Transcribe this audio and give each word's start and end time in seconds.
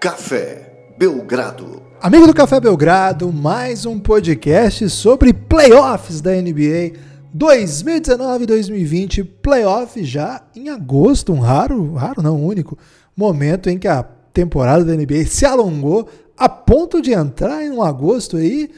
Café 0.00 0.94
Belgrado. 0.96 1.82
Amigo 2.00 2.26
do 2.26 2.32
Café 2.32 2.58
Belgrado, 2.58 3.30
mais 3.30 3.84
um 3.84 3.98
podcast 3.98 4.88
sobre 4.88 5.34
playoffs 5.34 6.22
da 6.22 6.30
NBA 6.30 6.92
2019-2020. 7.36 9.28
Playoff 9.42 10.02
já 10.02 10.42
em 10.56 10.70
agosto, 10.70 11.34
um 11.34 11.40
raro, 11.40 11.92
raro 11.92 12.22
não, 12.22 12.42
único 12.42 12.78
momento 13.14 13.68
em 13.68 13.78
que 13.78 13.86
a 13.86 14.02
temporada 14.32 14.86
da 14.86 14.96
NBA 14.96 15.26
se 15.26 15.44
alongou 15.44 16.08
a 16.34 16.48
ponto 16.48 17.02
de 17.02 17.12
entrar 17.12 17.62
em 17.62 17.68
um 17.68 17.82
agosto 17.82 18.38
aí. 18.38 18.70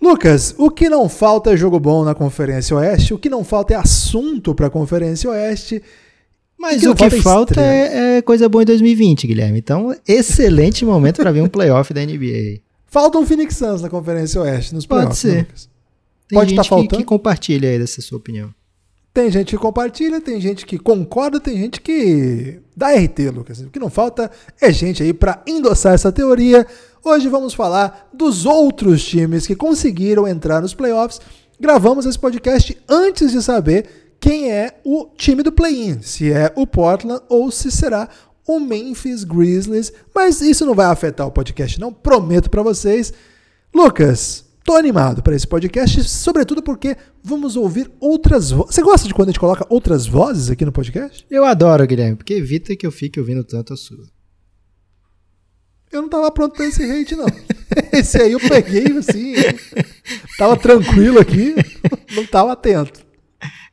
Lucas, 0.00 0.54
o 0.56 0.70
que 0.70 0.88
não 0.88 1.08
falta 1.08 1.54
é 1.54 1.56
jogo 1.56 1.80
bom 1.80 2.04
na 2.04 2.14
Conferência 2.14 2.76
Oeste, 2.76 3.12
o 3.12 3.18
que 3.18 3.28
não 3.28 3.42
falta 3.42 3.74
é 3.74 3.76
assunto 3.76 4.54
para 4.54 4.68
a 4.68 4.70
Conferência 4.70 5.28
Oeste. 5.28 5.82
Mas 6.58 6.82
o 6.84 6.94
que, 6.94 7.08
que 7.10 7.20
falta 7.20 7.60
é, 7.60 8.16
é, 8.16 8.22
coisa 8.22 8.48
boa 8.48 8.62
em 8.62 8.66
2020, 8.66 9.26
Guilherme. 9.26 9.58
Então, 9.58 9.94
excelente 10.06 10.84
momento 10.84 11.16
para 11.16 11.30
ver 11.30 11.42
um 11.42 11.48
playoff 11.48 11.92
da 11.92 12.04
NBA. 12.04 12.60
Falta 12.86 13.18
um 13.18 13.26
Phoenix 13.26 13.56
Suns 13.56 13.82
na 13.82 13.90
Conferência 13.90 14.40
Oeste, 14.40 14.74
nos 14.74 14.86
playoffs. 14.86 15.22
Pode 15.22 15.34
ser. 15.34 15.46
Tem 16.28 16.38
Pode 16.38 16.52
estar 16.52 16.62
tá 16.62 16.68
faltando. 16.68 16.88
Que, 16.90 16.96
que 16.96 17.04
compartilha 17.04 17.68
aí 17.68 17.78
dessa 17.78 18.00
sua 18.00 18.18
opinião. 18.18 18.52
Tem 19.12 19.30
gente 19.30 19.50
que 19.50 19.56
compartilha, 19.56 20.20
tem 20.20 20.38
gente 20.40 20.66
que 20.66 20.78
concorda, 20.78 21.40
tem 21.40 21.56
gente 21.56 21.80
que 21.80 22.60
dá 22.76 22.92
RT, 22.94 23.30
Lucas. 23.34 23.60
O 23.60 23.70
que 23.70 23.78
não 23.78 23.88
falta 23.88 24.30
é 24.60 24.70
gente 24.70 25.02
aí 25.02 25.14
para 25.14 25.42
endossar 25.46 25.94
essa 25.94 26.12
teoria. 26.12 26.66
Hoje 27.02 27.26
vamos 27.28 27.54
falar 27.54 28.10
dos 28.12 28.44
outros 28.44 29.02
times 29.02 29.46
que 29.46 29.56
conseguiram 29.56 30.28
entrar 30.28 30.60
nos 30.60 30.74
playoffs. 30.74 31.20
Gravamos 31.58 32.04
esse 32.04 32.18
podcast 32.18 32.76
antes 32.86 33.32
de 33.32 33.42
saber 33.42 34.05
quem 34.20 34.50
é 34.50 34.80
o 34.84 35.10
time 35.16 35.42
do 35.42 35.52
play-in, 35.52 36.00
se 36.02 36.32
é 36.32 36.52
o 36.56 36.66
Portland 36.66 37.22
ou 37.28 37.50
se 37.50 37.70
será 37.70 38.08
o 38.46 38.60
Memphis 38.60 39.24
Grizzlies, 39.24 39.92
mas 40.14 40.40
isso 40.40 40.64
não 40.64 40.74
vai 40.74 40.86
afetar 40.86 41.26
o 41.26 41.32
podcast 41.32 41.80
não, 41.80 41.92
prometo 41.92 42.48
para 42.48 42.62
vocês. 42.62 43.12
Lucas, 43.74 44.44
tô 44.64 44.74
animado 44.74 45.22
para 45.22 45.34
esse 45.34 45.46
podcast, 45.46 46.02
sobretudo 46.04 46.62
porque 46.62 46.96
vamos 47.22 47.56
ouvir 47.56 47.90
outras 48.00 48.50
vozes. 48.50 48.74
Você 48.74 48.82
gosta 48.82 49.06
de 49.06 49.14
quando 49.14 49.28
a 49.28 49.32
gente 49.32 49.40
coloca 49.40 49.66
outras 49.68 50.06
vozes 50.06 50.50
aqui 50.50 50.64
no 50.64 50.72
podcast? 50.72 51.26
Eu 51.30 51.44
adoro, 51.44 51.86
Guilherme, 51.86 52.16
porque 52.16 52.34
evita 52.34 52.76
que 52.76 52.86
eu 52.86 52.92
fique 52.92 53.18
ouvindo 53.18 53.44
tanto 53.44 53.72
a 53.72 53.76
sua. 53.76 54.04
Eu 55.92 56.02
não 56.02 56.08
tava 56.08 56.30
pronto 56.30 56.54
para 56.54 56.66
esse 56.66 56.82
hate, 56.82 57.14
não. 57.14 57.26
Esse 57.92 58.20
aí 58.20 58.32
eu 58.32 58.40
peguei 58.40 58.86
assim, 58.98 59.34
tava 60.36 60.56
tranquilo 60.56 61.18
aqui, 61.18 61.54
não 62.14 62.26
tava 62.26 62.52
atento. 62.52 63.05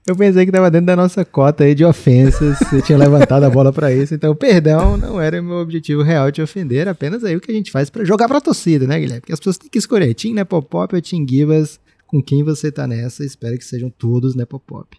Eu 0.06 0.18
pensei 0.18 0.44
que 0.44 0.50
estava 0.50 0.70
dentro 0.70 0.88
da 0.88 0.98
nossa 0.98 1.24
cota 1.24 1.64
aí 1.64 1.74
de 1.74 1.86
ofensas, 1.86 2.60
você 2.60 2.82
tinha 2.82 2.98
levantado 2.98 3.44
a 3.44 3.50
bola 3.50 3.72
para 3.72 3.94
isso, 3.94 4.14
então 4.14 4.36
perdão, 4.36 4.98
não 4.98 5.20
era 5.20 5.42
meu 5.42 5.56
objetivo 5.56 6.02
real 6.02 6.30
de 6.30 6.42
ofender, 6.42 6.90
apenas 6.90 7.24
aí 7.24 7.38
o 7.38 7.40
que 7.40 7.50
a 7.50 7.56
gente 7.56 7.72
faz 7.72 7.90
para 7.90 8.04
jogar 8.04 8.28
para 8.28 8.40
a 8.40 8.42
torcida, 8.42 8.86
né, 8.86 9.00
Guilherme? 9.00 9.22
Porque 9.22 9.32
as 9.32 9.40
pessoas 9.40 9.58
têm 9.58 9.70
que 9.70 9.78
escolher 9.78 10.14
Team 10.14 10.34
Nepopop 10.34 10.94
ou 10.94 11.02
Team 11.02 11.26
Givas, 11.26 11.80
com 12.06 12.22
quem 12.22 12.44
você 12.44 12.70
tá 12.70 12.86
nessa, 12.86 13.24
espero 13.24 13.58
que 13.58 13.64
sejam 13.64 13.90
todos 13.90 14.36
Nepopop. 14.36 14.98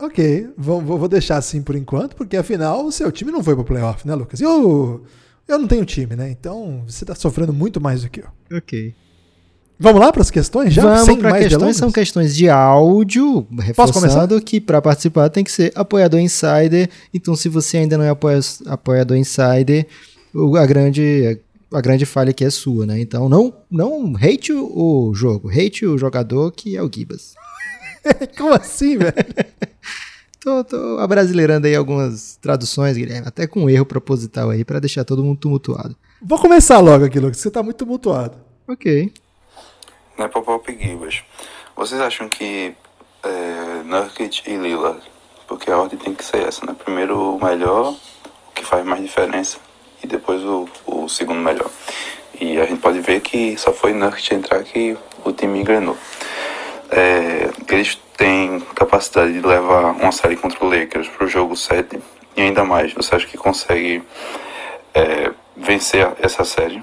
Ok, 0.00 0.48
vou, 0.58 0.80
vou 0.80 1.08
deixar 1.08 1.36
assim 1.36 1.62
por 1.62 1.76
enquanto, 1.76 2.16
porque 2.16 2.36
afinal 2.36 2.84
o 2.84 2.90
seu 2.90 3.12
time 3.12 3.30
não 3.30 3.44
foi 3.44 3.54
pro 3.54 3.64
playoff, 3.64 4.04
né, 4.08 4.14
Lucas? 4.16 4.40
Eu, 4.40 5.04
eu 5.46 5.56
não 5.56 5.68
tenho 5.68 5.84
time, 5.84 6.16
né? 6.16 6.28
Então 6.30 6.82
você 6.84 7.04
tá 7.04 7.14
sofrendo 7.14 7.52
muito 7.52 7.80
mais 7.80 8.02
do 8.02 8.10
que 8.10 8.20
eu. 8.20 8.58
Ok. 8.58 8.92
Vamos 9.82 9.98
lá 9.98 10.12
para 10.12 10.20
as 10.20 10.30
questões 10.30 10.74
já? 10.74 10.82
Vamos 10.82 11.16
para 11.16 11.32
questões, 11.32 11.48
delongas? 11.48 11.76
são 11.78 11.90
questões 11.90 12.36
de 12.36 12.50
áudio, 12.50 13.46
reforçando 13.60 14.38
que 14.42 14.60
para 14.60 14.82
participar 14.82 15.30
tem 15.30 15.42
que 15.42 15.50
ser 15.50 15.72
apoiador 15.74 16.20
insider. 16.20 16.90
Então, 17.14 17.34
se 17.34 17.48
você 17.48 17.78
ainda 17.78 17.96
não 17.96 18.04
é 18.04 18.10
apoiador 18.66 19.16
insider, 19.16 19.86
a 20.58 20.66
grande 20.66 21.40
a 21.72 21.80
grande 21.80 22.04
falha 22.04 22.28
aqui 22.28 22.44
é 22.44 22.50
sua, 22.50 22.84
né? 22.84 23.00
Então, 23.00 23.26
não 23.26 23.54
não 23.70 24.14
hate 24.16 24.52
o, 24.52 25.14
jogo, 25.14 25.48
hate 25.48 25.86
o 25.86 25.96
jogador 25.96 26.52
que 26.52 26.76
é 26.76 26.82
o 26.82 26.90
Gibas. 26.94 27.32
Como 28.36 28.52
assim, 28.52 28.98
velho? 28.98 29.14
tô, 30.44 30.62
tô 30.62 30.98
abrasileirando 30.98 31.66
aí 31.66 31.74
algumas 31.74 32.36
traduções, 32.42 32.98
Guilherme, 32.98 33.26
até 33.26 33.46
com 33.46 33.70
erro 33.70 33.86
proposital 33.86 34.50
aí 34.50 34.62
para 34.62 34.78
deixar 34.78 35.04
todo 35.04 35.24
mundo 35.24 35.38
tumultuado. 35.38 35.96
Vou 36.20 36.38
começar 36.38 36.80
logo 36.80 37.06
aqui, 37.06 37.18
Lucas, 37.18 37.38
você 37.38 37.50
tá 37.50 37.62
muito 37.62 37.78
tumultuado. 37.78 38.36
OK 38.68 39.10
né, 40.20 40.28
Pop 40.28 40.78
Gibas. 40.78 41.22
Vocês 41.74 41.98
acham 41.98 42.28
que 42.28 42.74
é, 43.22 43.82
Nurkic 43.84 44.42
e 44.46 44.54
Lillard, 44.54 45.00
porque 45.48 45.70
a 45.70 45.78
ordem 45.78 45.98
tem 45.98 46.14
que 46.14 46.22
ser 46.22 46.46
essa, 46.46 46.64
né? 46.66 46.76
Primeiro 46.84 47.36
o 47.36 47.42
melhor, 47.42 47.94
o 47.94 48.52
que 48.54 48.64
faz 48.64 48.84
mais 48.84 49.00
diferença, 49.00 49.58
e 50.04 50.06
depois 50.06 50.42
o, 50.44 50.68
o 50.86 51.08
segundo 51.08 51.40
melhor. 51.40 51.70
E 52.38 52.60
a 52.60 52.66
gente 52.66 52.80
pode 52.80 53.00
ver 53.00 53.20
que 53.20 53.56
só 53.56 53.72
foi 53.72 53.94
Nurkic 53.94 54.34
entrar 54.34 54.62
que 54.62 54.94
o 55.24 55.32
time 55.32 55.60
engrenou. 55.60 55.96
É, 56.90 57.50
eles 57.72 57.98
têm 58.16 58.60
capacidade 58.74 59.32
de 59.32 59.40
levar 59.40 59.92
uma 59.92 60.12
série 60.12 60.36
contra 60.36 60.62
o 60.62 60.68
Lakers 60.68 61.08
para 61.08 61.24
o 61.24 61.28
jogo 61.28 61.56
7 61.56 61.98
e 62.36 62.42
ainda 62.42 62.62
mais. 62.62 62.92
Você 62.92 63.14
acha 63.14 63.26
que 63.26 63.38
consegue 63.38 64.02
é, 64.92 65.30
vencer 65.56 66.12
essa 66.20 66.44
série? 66.44 66.82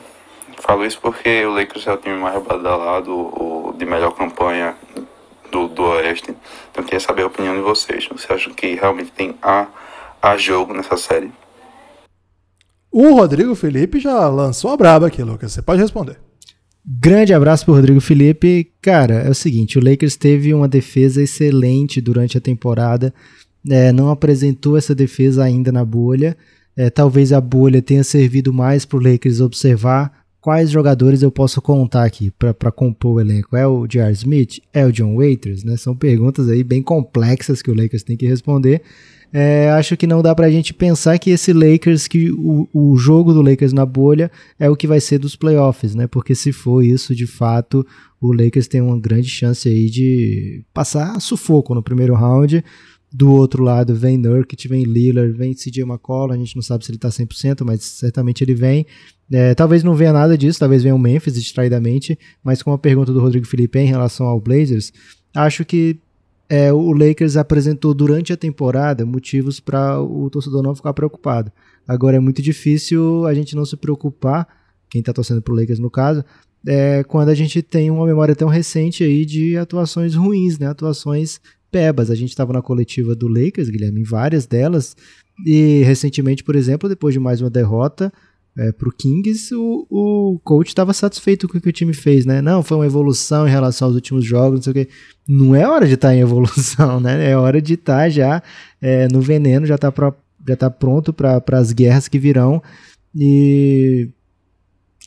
Falo 0.58 0.86
isso 0.86 1.00
porque 1.02 1.46
o 1.46 1.54
Lakers 1.54 1.86
é 1.88 1.94
o 1.94 1.98
time 1.98 2.16
mais 2.16 2.44
badalado, 2.44 3.12
o 3.12 3.76
de 3.78 3.86
melhor 3.86 4.12
campanha 4.16 4.76
do, 5.52 5.68
do 5.68 5.84
Oeste. 5.84 6.32
Então 6.32 6.84
eu 6.84 6.84
queria 6.84 7.00
saber 7.00 7.24
a 7.24 7.28
opinião 7.28 7.56
de 7.56 7.62
vocês. 7.62 8.08
Você 8.12 8.32
acha 8.34 8.50
que 8.50 8.76
realmente 8.76 9.12
tem 9.12 9.36
a, 9.42 9.68
a 10.22 10.36
jogo 10.38 10.74
nessa 10.74 10.98
série? 10.98 11.32
O 12.92 13.14
Rodrigo 13.14 13.54
Felipe 13.54 14.00
já 14.00 14.28
lançou 14.28 14.72
a 14.72 14.78
braba 14.78 15.08
aqui, 15.08 15.22
Lucas. 15.24 15.52
Você 15.52 15.62
pode 15.62 15.82
responder. 15.82 16.20
Grande 16.84 17.34
abraço 17.34 17.66
pro 17.66 17.76
Rodrigo 17.76 18.00
Felipe. 18.00 18.72
Cara, 18.82 19.16
é 19.16 19.30
o 19.30 19.36
seguinte: 19.36 19.78
o 19.78 19.84
Lakers 19.84 20.16
teve 20.16 20.54
uma 20.54 20.68
defesa 20.68 21.22
excelente 21.22 22.02
durante 22.02 22.38
a 22.38 22.42
temporada. 22.42 23.14
É, 23.70 23.92
não 23.92 24.10
apresentou 24.10 24.78
essa 24.78 24.96
defesa 24.96 25.44
ainda 25.44 25.72
na 25.72 25.84
bolha. 25.84 26.36
É, 26.76 26.90
talvez 26.90 27.34
a 27.34 27.42
bolha 27.42 27.82
tenha 27.82 28.04
servido 28.04 28.54
mais 28.54 28.86
para 28.86 28.98
o 28.98 29.04
Lakers 29.04 29.42
observar 29.42 30.26
quais 30.48 30.72
jogadores 30.72 31.22
eu 31.22 31.30
posso 31.30 31.62
contar 31.62 32.06
aqui 32.06 32.32
para 32.32 32.72
compor 32.72 33.16
o 33.16 33.20
elenco? 33.20 33.54
É 33.58 33.68
o 33.68 33.86
J.R. 33.86 34.14
Smith? 34.14 34.62
É 34.74 34.86
o 34.86 34.94
John 34.94 35.18
Waiters? 35.18 35.66
Né? 35.66 35.76
São 35.76 35.94
perguntas 35.94 36.48
aí 36.48 36.64
bem 36.64 36.82
complexas 36.82 37.62
que 37.62 37.70
o 37.70 37.74
Lakers 37.76 38.02
tem 38.02 38.16
que 38.16 38.26
responder. 38.26 38.82
É, 39.34 39.70
acho 39.72 39.98
que 39.98 40.08
não 40.08 40.22
dá 40.22 40.34
pra 40.34 40.50
gente 40.50 40.74
pensar 40.74 41.20
que 41.20 41.32
esse 41.32 41.52
Lakers, 41.52 42.08
que 42.08 42.32
o, 42.32 42.66
o 42.74 42.96
jogo 42.96 43.34
do 43.34 43.42
Lakers 43.42 43.74
na 43.74 43.86
bolha 43.86 44.32
é 44.58 44.70
o 44.70 44.76
que 44.78 44.88
vai 44.88 45.02
ser 45.02 45.20
dos 45.20 45.36
playoffs, 45.36 45.94
né? 45.94 46.08
Porque 46.08 46.34
se 46.34 46.54
for 46.54 46.82
isso, 46.82 47.14
de 47.14 47.28
fato, 47.28 47.86
o 48.22 48.32
Lakers 48.32 48.70
tem 48.70 48.80
uma 48.80 48.98
grande 48.98 49.28
chance 49.28 49.68
aí 49.68 49.90
de 49.90 50.64
passar 50.74 51.20
sufoco 51.20 51.76
no 51.76 51.84
primeiro 51.84 52.16
round. 52.16 52.64
Do 53.12 53.32
outro 53.32 53.64
lado 53.64 53.94
vem 53.94 54.18
Nurkic, 54.18 54.66
vem 54.66 54.86
Lillard, 54.86 55.34
vem 55.34 55.54
CJ 55.54 55.84
McCollum, 55.84 56.34
a 56.34 56.38
gente 56.38 56.56
não 56.56 56.64
sabe 56.64 56.86
se 56.86 56.92
ele 56.92 56.98
tá 56.98 57.10
100%, 57.10 57.66
mas 57.66 57.84
certamente 57.84 58.46
ele 58.46 58.56
vem. 58.56 58.86
É, 59.32 59.54
talvez 59.54 59.84
não 59.84 59.94
venha 59.94 60.14
nada 60.14 60.38
disso, 60.38 60.60
talvez 60.60 60.84
venha 60.84 60.96
o 60.96 61.00
Memphis 61.00 61.34
distraidamente, 61.34 62.18
mas 62.44 62.64
com 62.64 62.72
a 62.72 62.78
pergunta 62.78 63.12
do 63.12 63.20
Rodrigo 63.20 63.46
Felipe 63.46 63.78
em 63.80 63.86
relação 63.86 64.26
ao 64.26 64.40
Blazers, 64.40 64.94
acho 65.36 65.66
que 65.66 66.00
é, 66.50 66.72
o 66.72 66.94
Lakers 66.94 67.36
apresentou 67.36 67.94
durante 67.94 68.32
a 68.32 68.38
temporada 68.38 69.06
motivos 69.06 69.60
para 69.60 70.02
o 70.02 70.30
torcedor 70.30 70.64
não 70.64 70.74
ficar 70.74 70.94
preocupado. 70.94 71.52
Agora 71.86 72.18
é 72.18 72.20
muito 72.20 72.42
difícil 72.42 73.26
a 73.26 73.34
gente 73.34 73.56
não 73.56 73.66
se 73.66 73.76
preocupar, 73.76 74.48
quem 74.90 75.00
está 75.00 75.12
torcendo 75.12 75.42
para 75.42 75.54
o 75.54 75.58
Lakers 75.58 75.80
no 75.80 75.92
caso, 75.92 76.24
é, 76.66 77.04
quando 77.04 77.30
a 77.30 77.36
gente 77.36 77.62
tem 77.62 77.92
uma 77.92 78.06
memória 78.06 78.36
tão 78.36 78.48
recente 78.48 79.04
aí 79.04 79.26
de 79.26 79.58
atuações 79.58 80.16
ruins, 80.16 80.58
né? 80.58 80.68
atuações 80.68 81.40
pebas. 81.72 82.10
A 82.10 82.16
gente 82.16 82.30
estava 82.30 82.54
na 82.54 82.62
coletiva 82.62 83.14
do 83.16 83.28
Lakers, 83.28 83.70
Guilherme, 83.70 84.02
em 84.02 84.04
várias 84.04 84.46
delas, 84.46 84.96
e 85.46 85.84
recentemente, 85.84 86.44
por 86.44 86.56
exemplo, 86.56 86.90
depois 86.90 87.14
de 87.14 87.20
mais 87.20 87.42
uma 87.42 87.50
derrota, 87.50 88.12
é, 88.58 88.72
pro 88.72 88.92
Kings, 88.92 89.54
o, 89.54 89.86
o 89.90 90.40
coach 90.44 90.70
estava 90.70 90.92
satisfeito 90.92 91.48
com 91.48 91.58
o 91.58 91.62
que 91.62 91.70
o 91.70 91.74
time 91.74 91.94
fez, 91.94 92.26
né? 92.26 92.42
Não, 92.42 92.64
foi 92.64 92.78
uma 92.78 92.86
evolução 92.88 93.48
em 93.48 93.52
relação 93.52 93.88
aos 93.88 93.96
últimos 93.96 94.26
jogos, 94.26 94.60
não 94.60 94.64
sei 94.64 94.72
o 94.72 94.74
quê. 94.74 94.90
Não 95.28 95.56
é 95.56 95.68
hora 95.68 95.86
de 95.86 95.94
estar 95.94 96.10
tá 96.10 96.16
em 96.16 96.22
evolução, 96.22 97.00
né? 97.02 97.30
É 97.30 97.38
hora 97.38 97.62
de 97.62 97.76
estar 97.76 98.04
tá 98.04 98.10
já 98.10 98.42
é, 98.82 99.08
no 99.10 99.22
veneno, 99.22 99.68
já 99.68 99.76
está 99.76 99.94
já 100.48 100.56
tá 100.56 100.70
pronto 100.72 101.14
para 101.14 101.44
as 101.52 101.72
guerras 101.72 102.08
que 102.08 102.18
virão. 102.18 102.62
E 103.16 104.10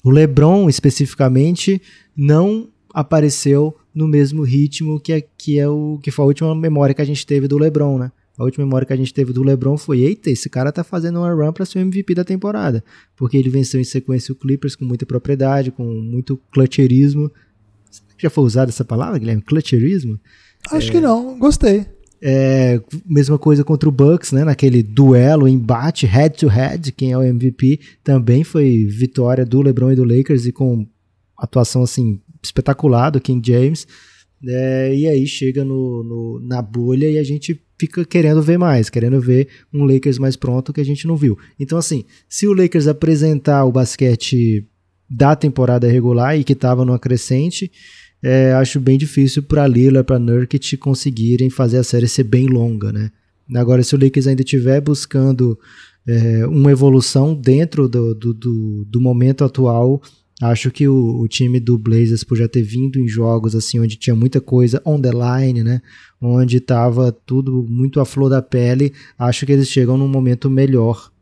o 0.05 0.11
LeBron, 0.11 0.69
especificamente, 0.69 1.83
não 2.17 2.69
apareceu 2.95 3.77
no 3.93 4.07
mesmo 4.07 4.45
ritmo 4.45 5.01
que 5.01 5.13
é, 5.13 5.21
que 5.21 5.59
é 5.59 5.69
o 5.69 5.99
que 6.01 6.13
foi 6.13 6.23
a 6.25 6.29
última 6.29 6.55
memória 6.55 6.95
que 6.95 7.03
a 7.03 7.07
gente 7.07 7.27
teve 7.27 7.49
do 7.49 7.59
LeBron, 7.59 7.99
né? 7.99 8.13
A 8.41 8.45
última 8.45 8.65
memória 8.65 8.87
que 8.87 8.93
a 8.95 8.97
gente 8.97 9.13
teve 9.13 9.35
do 9.35 9.43
LeBron 9.43 9.77
foi: 9.77 10.01
eita, 10.01 10.31
esse 10.31 10.49
cara 10.49 10.73
tá 10.73 10.83
fazendo 10.83 11.19
uma 11.19 11.31
run 11.31 11.53
para 11.53 11.67
ser 11.67 11.79
o 11.79 11.83
MVP 11.83 12.15
da 12.15 12.25
temporada. 12.25 12.83
Porque 13.15 13.37
ele 13.37 13.51
venceu 13.51 13.79
em 13.79 13.85
sequência 13.85 14.33
o 14.33 14.35
Clippers 14.35 14.75
com 14.75 14.87
muita 14.87 15.05
propriedade, 15.05 15.71
com 15.71 15.85
muito 15.85 16.41
clutcherismo. 16.51 17.31
Já 18.17 18.31
foi 18.31 18.45
usada 18.45 18.71
essa 18.71 18.83
palavra, 18.83 19.19
Guilherme? 19.19 19.43
Clutcherismo? 19.43 20.19
Acho 20.71 20.89
é... 20.89 20.91
que 20.91 21.01
não, 21.01 21.39
gostei. 21.39 21.85
É, 22.23 22.81
mesma 23.05 23.39
coisa 23.39 23.63
contra 23.63 23.87
o 23.87 23.93
Bucks, 23.93 24.33
né? 24.33 24.43
Naquele 24.43 24.83
duelo, 24.83 25.47
embate 25.47 26.07
head 26.07 26.39
to 26.39 26.49
head, 26.49 26.93
quem 26.93 27.13
é 27.13 27.19
o 27.19 27.23
MVP 27.23 27.79
também 28.03 28.43
foi 28.43 28.87
vitória 28.87 29.45
do 29.45 29.61
LeBron 29.61 29.93
e 29.93 29.97
do 29.97 30.05
Lakers 30.05 30.47
e 30.47 30.53
com 30.53 30.87
atuação 31.37 31.83
assim 31.83 32.23
espetacular 32.43 33.11
do 33.11 33.21
King 33.21 33.47
James. 33.47 33.87
É, 34.47 34.95
e 34.95 35.07
aí 35.07 35.27
chega 35.27 35.65
no, 35.65 36.03
no, 36.03 36.41
na 36.41 36.63
bolha 36.63 37.11
e 37.11 37.19
a 37.19 37.23
gente 37.23 37.61
fica 37.79 38.05
querendo 38.05 38.43
ver 38.43 38.59
mais, 38.59 38.89
querendo 38.89 39.21
ver 39.21 39.49
um 39.73 39.85
Lakers 39.85 40.19
mais 40.19 40.37
pronto 40.37 40.73
que 40.73 40.81
a 40.81 40.85
gente 40.85 41.07
não 41.07 41.17
viu. 41.17 41.39
Então, 41.59 41.79
assim, 41.79 42.05
se 42.29 42.47
o 42.47 42.53
Lakers 42.53 42.87
apresentar 42.87 43.65
o 43.65 43.73
basquete 43.73 44.67
da 45.09 45.35
temporada 45.35 45.89
regular 45.89 46.39
e 46.39 46.45
que 46.45 46.53
estava 46.53 46.85
numa 46.85 46.99
crescente, 46.99 47.71
é, 48.23 48.53
acho 48.53 48.79
bem 48.79 48.99
difícil 48.99 49.43
para 49.43 49.67
Lillard, 49.67 50.07
para 50.07 50.19
Nurkic 50.19 50.77
conseguirem 50.77 51.51
fazer 51.51 51.79
a 51.79 51.85
série 51.85 52.07
ser 52.07 52.25
bem 52.25 52.47
longa, 52.47 52.93
né? 52.93 53.11
Agora, 53.57 53.83
se 53.83 53.95
o 53.95 53.99
Lakers 54.01 54.27
ainda 54.27 54.43
estiver 54.43 54.81
buscando 54.81 55.59
é, 56.07 56.47
uma 56.47 56.71
evolução 56.71 57.35
dentro 57.35 57.89
do, 57.89 58.15
do, 58.15 58.33
do, 58.33 58.85
do 58.89 59.01
momento 59.01 59.45
atual, 59.45 60.01
Acho 60.41 60.71
que 60.71 60.89
o, 60.89 61.21
o, 61.21 61.29
time 61.29 61.61
do 61.61 61.77
Blazers, 61.77 62.25
por 62.25 62.37
já 62.37 62.49
ter 62.49 62.63
vindo 62.63 62.99
em 62.99 63.07
jogos 63.07 63.55
assim 63.55 63.79
onde 63.79 63.97
tinha 63.97 64.17
muita 64.17 64.41
coisa 64.41 64.81
on 64.87 64.99
the 64.99 65.11
line, 65.11 65.63
né? 65.63 65.83
Onde 66.19 66.57
estava 66.57 67.13
tudo 67.13 67.67
muito 67.69 68.01
à 68.01 68.07
flor 68.07 68.31
da 68.31 68.41
pele, 68.41 68.95
acho 69.19 69.45
que 69.45 69.53
eles 69.53 69.69
chegam 69.69 69.99
num 69.99 70.09
momento 70.09 70.49
melhor. 70.49 71.13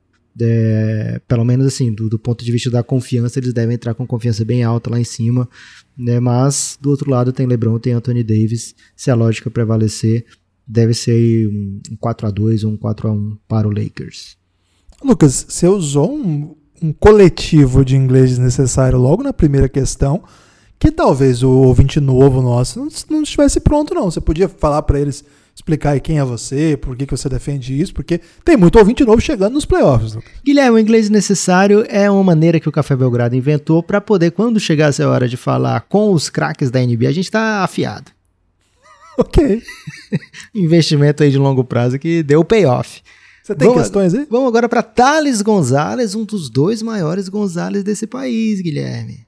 É, 0.41 1.20
pelo 1.26 1.44
menos 1.44 1.67
assim, 1.67 1.93
do, 1.93 2.09
do, 2.09 2.17
ponto 2.17 2.44
de 2.44 2.53
vista 2.53 2.70
da 2.70 2.85
confiança, 2.85 3.41
eles 3.41 3.53
devem 3.53 3.75
entrar 3.75 3.93
com 3.93 4.06
confiança 4.06 4.44
bem 4.44 4.62
alta 4.62 4.88
lá 4.88 5.00
em 5.00 5.05
cima. 5.05 5.49
Né? 5.97 6.20
Mas 6.20 6.79
do 6.81 6.91
outro 6.91 7.11
lado 7.11 7.32
tem 7.32 7.44
LeBron, 7.44 7.76
tem 7.81 7.94
Anthony 7.94 8.23
Davis. 8.23 8.73
Se 8.94 9.11
a 9.11 9.17
lógica 9.17 9.50
prevalecer, 9.50 10.25
deve 10.65 10.94
ser 10.94 11.49
um, 11.49 11.81
um 11.91 11.97
4 11.97 12.29
a 12.29 12.31
2 12.31 12.62
ou 12.62 12.73
um 12.73 12.76
4 12.76 13.09
a 13.09 13.12
1 13.12 13.37
para 13.49 13.67
o 13.67 13.73
Lakers. 13.73 14.37
Lucas, 15.03 15.47
você 15.49 15.67
usou 15.67 16.15
um, 16.15 16.55
um 16.82 16.92
coletivo 16.92 17.84
de 17.84 17.96
inglês 17.96 18.30
desnecessário 18.30 18.98
logo 18.98 19.22
na 19.22 19.32
primeira 19.32 19.69
questão, 19.69 20.22
que 20.78 20.90
talvez 20.90 21.42
o 21.42 21.50
ouvinte 21.50 22.00
novo 22.00 22.40
nosso 22.40 22.78
não, 22.78 22.88
não 23.10 23.22
estivesse 23.22 23.60
pronto, 23.60 23.94
não. 23.94 24.10
Você 24.10 24.20
podia 24.20 24.48
falar 24.48 24.82
para 24.82 25.00
eles, 25.00 25.25
explicar 25.54 25.90
aí 25.90 26.00
quem 26.00 26.19
é 26.19 26.25
você, 26.25 26.76
por 26.76 26.96
que, 26.96 27.04
que 27.04 27.16
você 27.16 27.28
defende 27.28 27.78
isso, 27.78 27.92
porque 27.92 28.20
tem 28.44 28.56
muito 28.56 28.78
ouvinte 28.78 29.04
novo 29.04 29.20
chegando 29.20 29.54
nos 29.54 29.64
playoffs. 29.64 30.16
Guilherme, 30.44 30.76
o 30.76 30.78
inglês 30.78 31.10
necessário 31.10 31.84
é 31.88 32.08
uma 32.10 32.22
maneira 32.22 32.60
que 32.60 32.69
o 32.69 32.72
Café 32.72 32.94
Belgrado 32.94 33.34
inventou 33.34 33.82
para 33.82 34.00
poder, 34.00 34.31
quando 34.31 34.60
chegasse 34.60 35.02
a 35.02 35.08
hora 35.08 35.28
de 35.28 35.36
falar 35.36 35.81
com 35.88 36.12
os 36.12 36.31
craques 36.31 36.70
da 36.70 36.81
NBA, 36.81 37.08
a 37.08 37.12
gente 37.12 37.31
tá 37.31 37.64
afiado. 37.64 38.10
Ok. 39.20 39.60
Investimento 40.54 41.24
aí 41.24 41.31
de 41.32 41.38
longo 41.38 41.64
prazo 41.64 41.98
que 41.98 42.22
deu 42.22 42.44
payoff. 42.44 43.02
Você 43.48 43.54
tem 43.54 43.66
vamos, 43.66 43.84
questões 43.84 44.12
aí? 44.12 44.26
Vamos 44.30 44.46
agora 44.46 44.68
para 44.68 44.82
Thales 44.82 45.40
Gonzalez, 45.40 46.14
um 46.14 46.22
dos 46.22 46.50
dois 46.50 46.82
maiores 46.82 47.30
Gonzalez 47.30 47.82
desse 47.82 48.06
país, 48.06 48.60
Guilherme. 48.60 49.26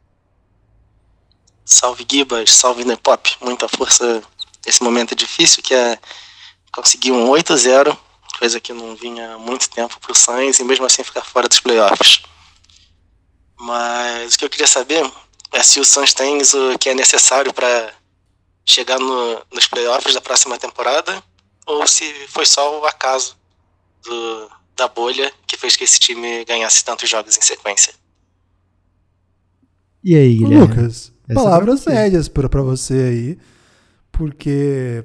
Salve 1.64 2.06
Gibas, 2.06 2.50
salve 2.50 2.84
Nepop. 2.84 3.34
Muita 3.40 3.66
força 3.66 4.22
nesse 4.66 4.82
momento 4.82 5.14
difícil 5.14 5.62
que 5.62 5.72
é 5.72 5.98
conseguir 6.70 7.12
um 7.12 7.30
8-0, 7.30 7.96
coisa 8.38 8.60
que 8.60 8.74
não 8.74 8.94
vinha 8.94 9.36
há 9.36 9.38
muito 9.38 9.70
tempo 9.70 9.98
para 9.98 10.12
o 10.12 10.14
Sainz 10.14 10.58
e 10.58 10.64
mesmo 10.64 10.84
assim 10.84 11.02
ficar 11.02 11.24
fora 11.24 11.48
dos 11.48 11.60
playoffs. 11.60 12.20
Mas 13.58 14.34
o 14.34 14.38
que 14.38 14.44
eu 14.44 14.50
queria 14.50 14.66
saber 14.66 15.10
é 15.50 15.62
se 15.62 15.80
o 15.80 15.84
Suns 15.84 16.12
tem 16.12 16.36
o 16.42 16.78
que 16.78 16.90
é 16.90 16.94
necessário 16.94 17.54
para 17.54 17.94
chegar 18.66 18.98
no, 18.98 19.42
nos 19.50 19.66
playoffs 19.66 20.12
da 20.12 20.20
próxima 20.20 20.58
temporada 20.58 21.24
ou 21.64 21.86
se 21.86 22.04
foi 22.28 22.44
só 22.44 22.80
o 22.80 22.84
acaso 22.84 23.39
do, 24.04 24.50
da 24.76 24.88
bolha 24.88 25.32
que 25.46 25.56
fez 25.56 25.76
que 25.76 25.84
esse 25.84 25.98
time 25.98 26.44
ganhasse 26.44 26.84
tantos 26.84 27.08
jogos 27.08 27.36
em 27.36 27.42
sequência. 27.42 27.92
E 30.02 30.14
aí, 30.14 30.36
Guilherme? 30.36 30.66
Lucas, 30.66 31.12
Essa 31.28 31.40
palavras 31.40 31.84
médias 31.84 32.28
para 32.28 32.62
você 32.62 32.94
aí, 32.94 33.38
porque 34.10 35.04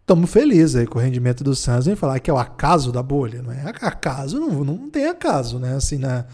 estamos 0.00 0.30
felizes 0.30 0.76
aí 0.76 0.86
com 0.86 0.98
o 0.98 1.02
rendimento 1.02 1.42
do 1.42 1.54
Suns. 1.54 1.86
Vem 1.86 1.96
falar 1.96 2.20
que 2.20 2.30
é 2.30 2.32
o 2.32 2.38
acaso 2.38 2.92
da 2.92 3.02
bolha, 3.02 3.42
não 3.42 3.52
é? 3.52 3.62
Acaso 3.82 4.38
não, 4.38 4.64
não 4.64 4.88
tem 4.88 5.06
acaso, 5.06 5.58
né? 5.58 5.74
Assim, 5.74 5.98
na, 5.98 6.24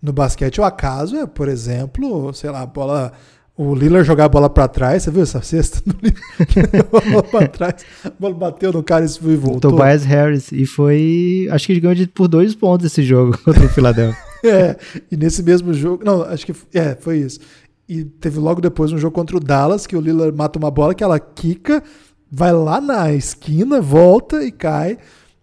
no 0.00 0.12
basquete, 0.12 0.60
o 0.60 0.64
acaso 0.64 1.16
é, 1.16 1.26
por 1.26 1.48
exemplo, 1.48 2.32
sei 2.34 2.50
lá, 2.50 2.60
a 2.60 2.66
bola 2.66 3.12
o 3.56 3.74
Lillard 3.74 4.04
jogar 4.04 4.24
a 4.24 4.28
bola 4.28 4.50
para 4.50 4.66
trás, 4.66 5.04
você 5.04 5.10
viu 5.10 5.22
essa 5.22 5.40
cesta? 5.40 5.80
a 5.88 7.10
bola 7.10 7.22
para 7.22 7.48
trás, 7.48 7.74
a 8.04 8.10
bola 8.10 8.34
bateu 8.34 8.72
no 8.72 8.82
cara 8.82 9.04
e 9.04 9.36
voltou. 9.36 9.70
Tobias 9.70 10.04
Harris, 10.04 10.50
e 10.50 10.66
foi, 10.66 11.46
acho 11.50 11.66
que 11.66 11.72
ele 11.72 11.80
ganhou 11.80 12.08
por 12.08 12.26
dois 12.26 12.54
pontos 12.54 12.86
esse 12.86 13.02
jogo 13.02 13.38
contra 13.44 13.64
o 13.64 13.68
Philadelphia. 13.68 14.18
é, 14.44 14.76
e 15.10 15.16
nesse 15.16 15.42
mesmo 15.42 15.72
jogo, 15.72 16.04
não, 16.04 16.22
acho 16.22 16.44
que, 16.44 16.54
é, 16.74 16.96
foi 16.96 17.18
isso. 17.18 17.38
E 17.88 18.04
teve 18.04 18.38
logo 18.40 18.60
depois 18.60 18.92
um 18.92 18.98
jogo 18.98 19.14
contra 19.14 19.36
o 19.36 19.40
Dallas, 19.40 19.86
que 19.86 19.96
o 19.96 20.00
Lillard 20.00 20.36
mata 20.36 20.58
uma 20.58 20.70
bola 20.70 20.94
que 20.94 21.04
ela 21.04 21.20
quica, 21.20 21.82
vai 22.30 22.52
lá 22.52 22.80
na 22.80 23.12
esquina, 23.12 23.80
volta 23.80 24.42
e 24.42 24.50
cai. 24.50 24.98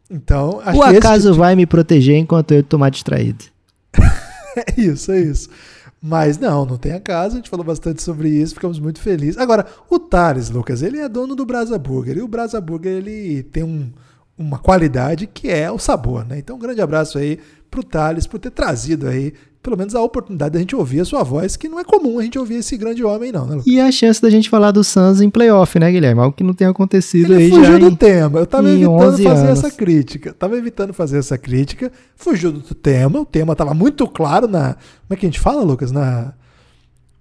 Então, 0.10 0.60
acho 0.66 0.78
o 0.78 0.84
acaso 0.84 1.34
vai 1.34 1.56
me 1.56 1.66
proteger 1.66 2.18
enquanto 2.18 2.52
eu 2.52 2.62
tomar 2.62 2.90
distraído. 2.90 3.46
é 4.58 4.82
isso, 4.82 5.12
é 5.14 5.22
isso. 5.22 5.50
Mas 6.04 6.40
não, 6.40 6.66
não 6.66 6.78
tem 6.78 6.94
a 6.94 7.00
casa, 7.00 7.36
a 7.36 7.38
gente 7.38 7.50
falou 7.50 7.64
bastante 7.64 8.02
sobre 8.02 8.28
isso, 8.28 8.56
ficamos 8.56 8.80
muito 8.80 9.00
felizes. 9.00 9.38
Agora, 9.38 9.68
o 9.88 10.00
Thales, 10.00 10.50
Lucas, 10.50 10.82
ele 10.82 10.98
é 10.98 11.08
dono 11.08 11.36
do 11.36 11.46
Brasa 11.46 11.78
Burger, 11.78 12.18
e 12.18 12.22
o 12.24 12.28
Brasa 12.28 12.60
Burger 12.60 12.94
ele 12.94 13.44
tem 13.44 13.64
um, 13.64 13.92
uma 14.36 14.58
qualidade 14.58 15.28
que 15.28 15.48
é 15.48 15.72
o 15.72 15.78
sabor, 15.78 16.26
né? 16.26 16.40
Então, 16.40 16.56
um 16.56 16.60
grande 16.60 16.82
abraço 16.82 17.20
aí 17.20 17.38
pro 17.70 17.84
Thales 17.84 18.26
por 18.26 18.40
ter 18.40 18.50
trazido 18.50 19.08
aí 19.08 19.34
pelo 19.62 19.78
menos 19.78 19.94
a 19.94 20.02
oportunidade 20.02 20.54
da 20.54 20.60
gente 20.60 20.76
ouvir 20.76 21.02
a 21.02 21.06
sua 21.06 21.24
voz, 21.24 21.56
que 21.56 21.70
não 21.70 21.80
é 21.80 21.84
comum 21.84 22.18
a 22.18 22.24
gente 22.24 22.38
ouvir 22.40 22.56
esse 22.56 22.76
grande 22.76 23.04
homem, 23.04 23.32
não, 23.32 23.46
né, 23.46 23.56
Lucas? 23.56 23.68
E 23.68 23.80
a 23.80 23.92
chance 23.92 24.20
da 24.20 24.30
gente 24.30 24.50
falar 24.50 24.72
do 24.72 24.84
Suns 24.84 25.22
em 25.22 25.30
playoff, 25.30 25.78
né, 25.78 25.92
Guilherme? 25.92 26.20
Algo 26.22 26.36
que 26.36 26.44
não 26.44 26.54
tem 26.54 26.68
acontecido 26.68 27.34
Ele 27.34 27.44
aí 27.44 27.50
fugiu 27.50 27.74
já. 27.74 27.78
do 27.78 27.88
em, 27.88 27.96
tema. 27.96 28.40
Eu 28.40 28.48
tava 28.48 28.70
evitando 28.70 29.18
fazer 29.18 29.28
anos. 29.28 29.60
essa 29.60 29.72
crítica. 29.72 30.34
Tava 30.34 30.58
evitando 30.58 30.94
fazer 30.94 31.20
essa 31.20 31.38
crítica. 31.38 31.92
Fugiu 32.16 32.52
do 32.52 32.74
tema. 32.74 33.20
O 33.20 33.26
tema 33.26 33.56
tava 33.56 33.74
muito 33.74 34.08
claro 34.08 34.48
na. 34.48 34.74
Como 34.74 35.12
é 35.12 35.16
que 35.16 35.26
a 35.26 35.30
gente 35.30 35.40
fala, 35.40 35.62
Lucas? 35.62 35.92
Na. 35.92 36.34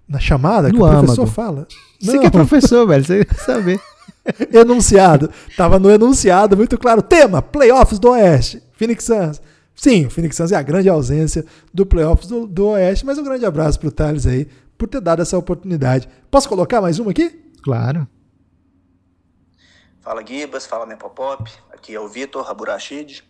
Na 0.09 0.19
chamada 0.19 0.69
no 0.69 0.75
que 0.75 0.83
o 0.83 0.89
professor 0.89 1.27
fala. 1.27 1.69
Você 2.01 2.15
não. 2.15 2.21
que 2.21 2.27
é 2.27 2.31
professor, 2.31 2.87
velho, 2.87 3.05
você 3.05 3.27
saber. 3.45 3.81
enunciado. 4.53 5.31
Tava 5.57 5.79
no 5.79 5.91
enunciado 5.91 6.57
muito 6.57 6.79
claro. 6.79 7.03
Tema: 7.03 7.43
Playoffs 7.43 7.99
do 7.99 8.11
Oeste. 8.11 8.63
Phoenix 8.77 9.05
Suns. 9.05 9.41
Sim, 9.81 10.05
o 10.05 10.11
Phoenix 10.11 10.37
Suns 10.37 10.53
é 10.53 10.57
a 10.57 10.63
grande 10.63 10.91
ausência 10.91 11.43
do 11.73 11.87
playoffs 11.87 12.29
do, 12.29 12.47
do 12.47 12.67
Oeste, 12.67 13.07
mas 13.07 13.17
um 13.17 13.25
grande 13.25 13.47
abraço 13.47 13.81
para 13.81 13.89
o 13.89 13.91
Thales 13.91 14.27
aí 14.27 14.45
por 14.77 14.87
ter 14.87 15.01
dado 15.01 15.23
essa 15.23 15.39
oportunidade. 15.39 16.07
Posso 16.31 16.51
colocar 16.51 16.83
mais 16.83 16.99
uma 16.99 17.13
aqui? 17.13 17.51
Claro. 17.65 18.07
Fala 20.03 20.23
Gibas, 20.23 20.67
fala 20.67 20.85
Nepopop, 20.85 21.51
aqui 21.73 21.95
é 21.95 21.99
o 21.99 22.07
Vitor 22.07 22.45
Raburachid. 22.45 23.25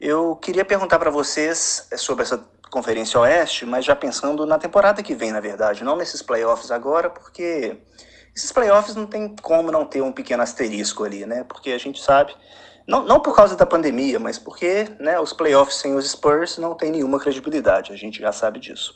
Eu 0.00 0.34
queria 0.34 0.64
perguntar 0.64 0.98
para 0.98 1.08
vocês 1.08 1.86
é, 1.92 1.96
sobre 1.96 2.24
essa 2.24 2.44
Conferência 2.68 3.20
Oeste, 3.20 3.64
mas 3.64 3.84
já 3.84 3.94
pensando 3.94 4.44
na 4.44 4.58
temporada 4.58 5.04
que 5.04 5.14
vem, 5.14 5.30
na 5.30 5.38
verdade, 5.38 5.84
não 5.84 5.96
nesses 5.96 6.20
playoffs 6.20 6.72
agora, 6.72 7.08
porque 7.08 7.76
esses 8.34 8.50
playoffs 8.50 8.96
não 8.96 9.06
tem 9.06 9.36
como 9.40 9.70
não 9.70 9.86
ter 9.86 10.02
um 10.02 10.10
pequeno 10.10 10.42
asterisco 10.42 11.04
ali, 11.04 11.24
né? 11.24 11.44
Porque 11.44 11.70
a 11.70 11.78
gente 11.78 12.02
sabe 12.02 12.34
não, 12.86 13.04
não 13.04 13.20
por 13.20 13.34
causa 13.34 13.56
da 13.56 13.66
pandemia, 13.66 14.18
mas 14.18 14.38
porque 14.38 14.88
né, 14.98 15.18
os 15.20 15.32
playoffs 15.32 15.76
sem 15.76 15.94
os 15.94 16.10
Spurs 16.10 16.58
não 16.58 16.74
tem 16.74 16.90
nenhuma 16.90 17.18
credibilidade, 17.18 17.92
a 17.92 17.96
gente 17.96 18.20
já 18.20 18.32
sabe 18.32 18.58
disso. 18.58 18.94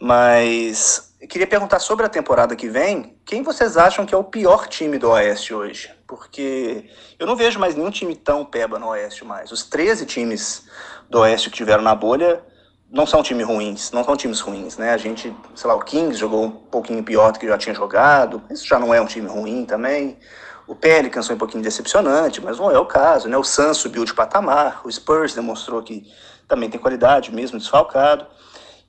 Mas 0.00 1.14
eu 1.20 1.26
queria 1.26 1.46
perguntar 1.46 1.78
sobre 1.78 2.04
a 2.04 2.08
temporada 2.08 2.54
que 2.54 2.68
vem, 2.68 3.16
quem 3.24 3.42
vocês 3.42 3.76
acham 3.76 4.04
que 4.04 4.14
é 4.14 4.18
o 4.18 4.24
pior 4.24 4.68
time 4.68 4.98
do 4.98 5.10
Oeste 5.10 5.54
hoje? 5.54 5.90
Porque 6.06 6.90
eu 7.18 7.26
não 7.26 7.34
vejo 7.34 7.58
mais 7.58 7.74
nenhum 7.74 7.90
time 7.90 8.14
tão 8.14 8.44
peba 8.44 8.78
no 8.78 8.88
Oeste 8.88 9.24
mais. 9.24 9.50
Os 9.50 9.64
13 9.64 10.04
times 10.06 10.66
do 11.08 11.20
Oeste 11.20 11.50
que 11.50 11.56
tiveram 11.56 11.82
na 11.82 11.94
bolha 11.94 12.42
não 12.90 13.06
são 13.06 13.22
times 13.22 13.46
ruins, 13.46 13.90
não 13.90 14.04
são 14.04 14.16
times 14.16 14.40
ruins, 14.40 14.76
né? 14.76 14.92
A 14.92 14.96
gente, 14.96 15.34
sei 15.54 15.68
lá, 15.68 15.74
o 15.74 15.82
Kings 15.82 16.18
jogou 16.18 16.44
um 16.44 16.50
pouquinho 16.50 17.02
pior 17.02 17.32
do 17.32 17.38
que 17.38 17.46
já 17.46 17.58
tinha 17.58 17.74
jogado, 17.74 18.42
isso 18.50 18.66
já 18.66 18.78
não 18.78 18.94
é 18.94 19.00
um 19.00 19.06
time 19.06 19.26
ruim 19.26 19.64
também. 19.64 20.18
O 20.66 20.74
Pelicans 20.74 21.26
foi 21.26 21.36
um 21.36 21.38
pouquinho 21.38 21.62
decepcionante, 21.62 22.40
mas 22.40 22.58
não 22.58 22.70
é 22.70 22.78
o 22.78 22.86
caso, 22.86 23.28
né? 23.28 23.36
O 23.36 23.44
Suns 23.44 23.76
subiu 23.76 24.04
de 24.04 24.12
patamar, 24.12 24.80
o 24.84 24.90
Spurs 24.90 25.34
demonstrou 25.34 25.82
que 25.82 26.04
também 26.48 26.68
tem 26.68 26.80
qualidade, 26.80 27.32
mesmo 27.32 27.58
desfalcado. 27.58 28.26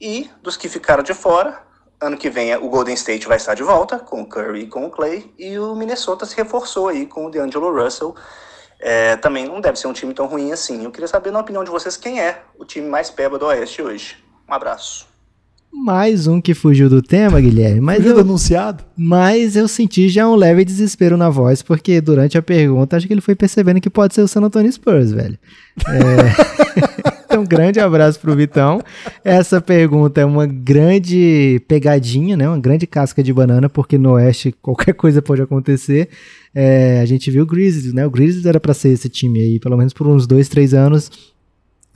E 0.01 0.29
dos 0.41 0.57
que 0.57 0.67
ficaram 0.67 1.03
de 1.03 1.13
fora, 1.13 1.61
ano 2.01 2.17
que 2.17 2.29
vem 2.29 2.55
o 2.55 2.69
Golden 2.69 2.95
State 2.95 3.27
vai 3.27 3.37
estar 3.37 3.53
de 3.53 3.63
volta, 3.63 3.99
com 3.99 4.21
o 4.21 4.25
Curry 4.27 4.61
e 4.61 4.67
com 4.67 4.85
o 4.85 4.89
Clay, 4.89 5.33
e 5.37 5.57
o 5.59 5.75
Minnesota 5.75 6.25
se 6.25 6.35
reforçou 6.35 6.87
aí 6.87 7.05
com 7.05 7.25
o 7.25 7.31
DeAngelo 7.31 7.71
Russell. 7.71 8.15
É, 8.79 9.15
também 9.17 9.47
não 9.47 9.59
deve 9.59 9.77
ser 9.79 9.87
um 9.87 9.93
time 9.93 10.13
tão 10.13 10.27
ruim 10.27 10.51
assim. 10.51 10.83
Eu 10.83 10.91
queria 10.91 11.07
saber, 11.07 11.31
na 11.31 11.39
opinião 11.39 11.63
de 11.63 11.71
vocês, 11.71 11.97
quem 11.97 12.21
é 12.21 12.43
o 12.57 12.65
time 12.65 12.87
mais 12.87 13.09
peba 13.09 13.39
do 13.39 13.45
Oeste 13.45 13.81
hoje. 13.81 14.23
Um 14.47 14.53
abraço. 14.53 15.16
Mais 15.71 16.27
um 16.27 16.41
que 16.41 16.53
fugiu 16.53 16.89
do 16.89 17.01
tema, 17.01 17.39
Guilherme. 17.39 17.79
Mas 17.79 17.97
Fugiu 17.97 18.11
eu, 18.11 18.15
do 18.15 18.21
anunciado? 18.21 18.83
mas 18.95 19.55
eu 19.55 19.67
senti 19.67 20.09
já 20.09 20.27
um 20.27 20.35
leve 20.35 20.65
desespero 20.65 21.15
na 21.15 21.29
voz, 21.29 21.61
porque 21.61 22.01
durante 22.01 22.37
a 22.37 22.41
pergunta 22.41 22.97
acho 22.97 23.07
que 23.07 23.13
ele 23.13 23.21
foi 23.21 23.35
percebendo 23.35 23.79
que 23.79 23.89
pode 23.89 24.15
ser 24.15 24.21
o 24.21 24.27
San 24.27 24.41
Antonio 24.41 24.71
Spurs, 24.71 25.11
velho. 25.11 25.37
É... 25.87 27.17
então, 27.25 27.43
grande 27.45 27.79
abraço 27.79 28.19
pro 28.19 28.35
Vitão. 28.35 28.81
Essa 29.23 29.61
pergunta 29.61 30.19
é 30.19 30.25
uma 30.25 30.45
grande 30.47 31.61
pegadinha, 31.67 32.35
né? 32.35 32.47
Uma 32.47 32.59
grande 32.59 32.87
casca 32.87 33.21
de 33.21 33.31
banana, 33.31 33.69
porque 33.69 33.97
no 33.97 34.13
Oeste 34.13 34.55
qualquer 34.61 34.93
coisa 34.93 35.21
pode 35.21 35.41
acontecer. 35.41 36.09
É, 36.55 36.99
a 37.01 37.05
gente 37.05 37.29
viu 37.29 37.43
o 37.43 37.45
Grizzlies, 37.45 37.93
né? 37.93 38.05
O 38.05 38.09
Grizzlies 38.09 38.45
era 38.45 38.59
para 38.59 38.73
ser 38.73 38.89
esse 38.89 39.07
time 39.09 39.39
aí, 39.39 39.59
pelo 39.59 39.77
menos 39.77 39.93
por 39.93 40.07
uns 40.07 40.25
dois, 40.25 40.49
três 40.49 40.73
anos, 40.73 41.11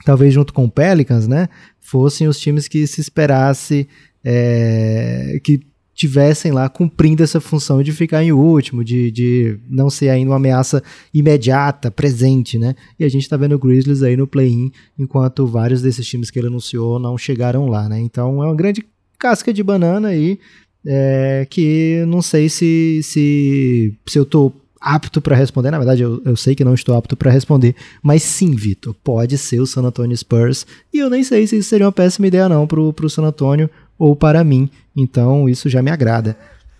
talvez 0.04 0.32
junto 0.32 0.52
com 0.52 0.66
o 0.66 0.70
Pelicans, 0.70 1.26
né? 1.26 1.48
Fossem 1.82 2.26
os 2.28 2.38
times 2.38 2.68
que 2.68 2.86
se 2.86 3.00
esperasse 3.00 3.86
é, 4.24 5.38
que 5.44 5.60
tivessem 5.94 6.50
lá 6.52 6.68
cumprindo 6.68 7.22
essa 7.22 7.40
função 7.40 7.82
de 7.82 7.92
ficar 7.92 8.24
em 8.24 8.32
último, 8.32 8.82
de, 8.82 9.10
de 9.10 9.58
não 9.68 9.90
ser 9.90 10.08
ainda 10.08 10.30
uma 10.30 10.36
ameaça 10.36 10.82
imediata, 11.12 11.90
presente, 11.90 12.58
né? 12.58 12.74
E 12.98 13.04
a 13.04 13.08
gente 13.08 13.28
tá 13.28 13.36
vendo 13.36 13.54
o 13.54 13.58
Grizzlies 13.58 14.02
aí 14.02 14.16
no 14.16 14.26
play-in, 14.26 14.72
enquanto 14.98 15.46
vários 15.46 15.82
desses 15.82 16.06
times 16.06 16.30
que 16.30 16.38
ele 16.38 16.48
anunciou 16.48 16.98
não 16.98 17.18
chegaram 17.18 17.66
lá, 17.66 17.88
né? 17.88 18.00
Então 18.00 18.42
é 18.42 18.46
uma 18.46 18.56
grande 18.56 18.84
casca 19.18 19.52
de 19.52 19.62
banana 19.62 20.08
aí, 20.08 20.38
é, 20.84 21.46
que 21.48 22.04
não 22.08 22.22
sei 22.22 22.48
se, 22.48 23.00
se, 23.02 23.94
se 24.06 24.18
eu 24.18 24.24
tô 24.24 24.52
apto 24.82 25.20
para 25.20 25.36
responder. 25.36 25.70
Na 25.70 25.78
verdade, 25.78 26.02
eu, 26.02 26.20
eu 26.24 26.36
sei 26.36 26.54
que 26.54 26.64
não 26.64 26.74
estou 26.74 26.96
apto 26.96 27.16
para 27.16 27.30
responder, 27.30 27.74
mas 28.02 28.22
sim, 28.22 28.54
Vitor, 28.54 28.94
pode 29.04 29.38
ser 29.38 29.60
o 29.60 29.66
San 29.66 29.82
Antonio 29.82 30.16
Spurs. 30.16 30.66
E 30.92 30.98
eu 30.98 31.08
nem 31.08 31.22
sei 31.22 31.46
se 31.46 31.56
isso 31.56 31.68
seria 31.68 31.86
uma 31.86 31.92
péssima 31.92 32.26
ideia 32.26 32.48
não 32.48 32.66
pro, 32.66 32.92
pro 32.92 33.08
San 33.08 33.22
Antonio 33.22 33.70
ou 33.98 34.16
para 34.16 34.42
mim. 34.42 34.68
Então, 34.96 35.48
isso 35.48 35.68
já 35.68 35.80
me 35.80 35.90
agrada. 35.90 36.36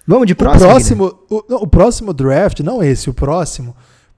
Vamos 0.06 0.26
de 0.26 0.32
O 0.32 0.36
próximo. 0.36 0.68
próximo, 0.68 1.14
o, 1.30 1.44
não, 1.48 1.58
o 1.58 1.66
próximo 1.66 2.12
draft, 2.12 2.60
não 2.60 2.82
esse, 2.82 3.08
o 3.08 3.14
próximo, 3.14 3.74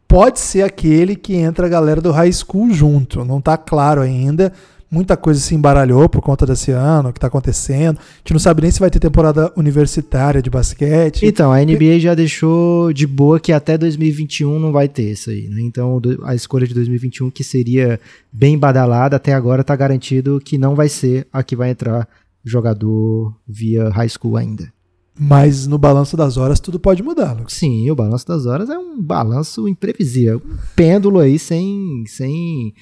pode 0.09 0.41
ser 0.41 0.63
aquele 0.63 1.15
que 1.15 1.35
entra 1.35 1.67
a 1.67 1.69
galera 1.69 2.01
do 2.01 2.11
high 2.11 2.33
school 2.33 2.73
junto. 2.73 3.25
Não 3.25 3.41
tá 3.41 3.57
claro 3.59 4.01
ainda. 4.01 4.53
Muita 4.95 5.17
coisa 5.17 5.41
se 5.41 5.57
embaralhou 5.57 6.09
por 6.09 6.23
conta 6.23 6.47
desse 6.47 6.71
ano, 6.71 7.09
o 7.09 7.13
que 7.13 7.19
tá 7.19 7.27
acontecendo. 7.27 7.99
A 7.99 8.19
gente 8.19 8.33
não 8.33 8.39
sabe 8.39 8.63
nem 8.63 8.71
se 8.71 8.79
vai 8.79 8.89
ter 8.89 9.01
temporada 9.01 9.53
universitária 9.57 10.41
de 10.41 10.49
basquete. 10.49 11.27
Então, 11.27 11.53
a 11.53 11.59
NBA 11.59 11.99
já 11.99 12.15
deixou 12.15 12.93
de 12.93 13.05
boa 13.05 13.41
que 13.41 13.53
até 13.53 13.77
2021 13.77 14.57
não 14.57 14.71
vai 14.71 14.89
ter 14.89 15.11
isso 15.11 15.31
aí. 15.31 15.49
Né? 15.49 15.63
Então, 15.63 16.01
a 16.23 16.33
escolha 16.37 16.65
de 16.65 16.75
2021, 16.75 17.29
que 17.29 17.43
seria 17.43 17.99
bem 18.33 18.57
badalada, 18.57 19.17
até 19.17 19.35
agora 19.35 19.63
está 19.63 19.75
garantido 19.75 20.41
que 20.43 20.57
não 20.57 20.77
vai 20.77 20.89
ser 20.89 21.27
a 21.33 21.43
que 21.43 21.57
vai 21.57 21.71
entrar 21.71 22.09
jogador 22.45 23.35
via 23.49 23.89
high 23.89 24.09
school 24.09 24.37
ainda. 24.37 24.73
Mas 25.19 25.67
no 25.69 25.79
balanço 25.79 26.17
das 26.17 26.37
horas 26.37 26.59
tudo 26.59 26.79
pode 26.79 27.01
mudar, 27.01 27.33
Lucas. 27.35 27.55
Sim, 27.55 27.89
o 27.89 27.95
balanço 27.95 28.27
das 28.27 28.47
horas 28.47 28.69
é 28.69 28.77
um 28.77 29.01
balanço 29.01 29.69
imprevisível. 29.69 30.43
Um 30.45 30.57
pêndulo 30.75 31.21
aí 31.21 31.39
sem, 31.39 32.05
sem, 32.09 32.75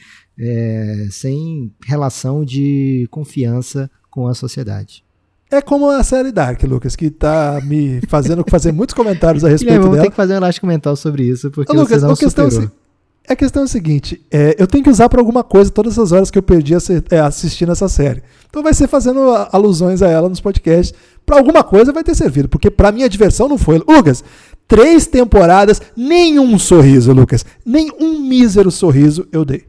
é, 0.43 1.07
sem 1.11 1.73
relação 1.87 2.45
de 2.45 3.07
confiança 3.11 3.91
com 4.11 4.27
a 4.27 4.35
sociedade. 4.35 5.05
É 5.51 5.61
como 5.61 5.89
a 5.91 6.03
série 6.03 6.33
Dark, 6.33 6.63
Lucas, 6.65 6.97
que 6.97 7.11
tá 7.11 7.61
me 7.65 8.01
fazendo 8.09 8.43
fazer 8.49 8.73
muitos 8.73 8.95
comentários 8.95 9.45
a 9.45 9.49
respeito 9.49 9.83
dela. 9.91 10.03
ter 10.03 10.11
que 10.11 10.17
fazer 10.17 10.33
um 10.33 10.37
elástico 10.37 10.67
mental 10.67 10.97
sobre 10.97 11.25
isso, 11.25 11.51
porque 11.51 11.71
Ô, 11.73 11.75
Lucas, 11.81 12.01
você 12.01 12.07
não 12.07 12.15
a 12.15 12.17
questão, 12.17 12.47
é 12.47 12.51
superou. 12.51 12.71
se- 12.71 12.83
a 13.29 13.37
questão 13.37 13.63
é 13.63 13.65
a 13.67 13.69
seguinte: 13.69 14.21
é, 14.31 14.57
eu 14.59 14.67
tenho 14.67 14.83
que 14.83 14.91
usar 14.91 15.09
pra 15.11 15.21
alguma 15.21 15.45
coisa 15.45 15.71
todas 15.71 15.99
as 15.99 16.11
horas 16.11 16.31
que 16.31 16.39
eu 16.39 16.43
perdi 16.43 16.73
é, 17.11 17.19
assistindo 17.21 17.71
essa 17.71 17.87
série. 17.89 18.23
Então 18.49 18.63
vai 18.63 18.73
ser 18.75 18.89
fazendo 18.89 19.21
alusões 19.53 20.01
a 20.03 20.09
ela 20.09 20.29
nos 20.29 20.41
podcasts. 20.41 20.93
Pra 21.25 21.37
alguma 21.37 21.63
coisa 21.63 21.93
vai 21.93 22.03
ter 22.03 22.17
servido, 22.17 22.49
porque 22.49 22.69
pra 22.71 22.91
minha 22.91 23.09
diversão 23.09 23.47
não 23.49 23.57
foi. 23.59 23.79
Lucas, 23.79 24.25
três 24.67 25.07
temporadas, 25.07 25.81
nenhum 25.97 26.59
sorriso, 26.59 27.13
Lucas. 27.13 27.45
Nem 27.65 27.93
um 28.01 28.19
mísero 28.27 28.71
sorriso 28.73 29.29
eu 29.31 29.45
dei. 29.45 29.65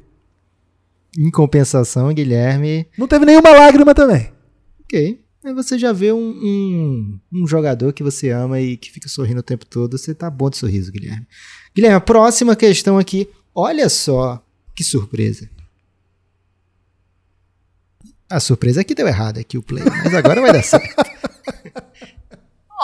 Em 1.17 1.29
compensação, 1.29 2.11
Guilherme, 2.13 2.87
Não 2.97 3.07
teve 3.07 3.25
nenhuma 3.25 3.51
lágrima 3.51 3.93
também. 3.93 4.31
ok. 4.83 5.21
Aí 5.45 5.53
você 5.53 5.77
já 5.77 5.91
vê 5.91 6.11
um, 6.13 6.17
um, 6.19 7.19
um 7.33 7.45
jogador 7.47 7.91
que 7.91 8.01
você 8.01 8.29
ama 8.29 8.61
e 8.61 8.77
que 8.77 8.89
fica 8.89 9.09
sorrindo 9.09 9.41
o 9.41 9.43
tempo 9.43 9.65
todo. 9.65 9.97
Você 9.97 10.15
tá 10.15 10.29
bom 10.29 10.49
de 10.49 10.55
sorriso, 10.57 10.89
Guilherme. 10.91 11.27
Guilherme, 11.75 11.97
a 11.97 12.01
próxima 12.01 12.55
questão 12.55 12.97
aqui. 12.97 13.27
Olha 13.53 13.89
só 13.89 14.41
que 14.73 14.83
surpresa. 14.85 15.49
A 18.29 18.39
surpresa 18.39 18.81
é 18.81 18.83
que 18.83 18.95
deu 18.95 19.07
errado 19.07 19.37
aqui 19.37 19.57
o 19.57 19.61
play, 19.61 19.83
mas 19.83 20.13
agora 20.15 20.41
vai 20.41 20.51
dar 20.53 20.63
certo. 20.63 20.95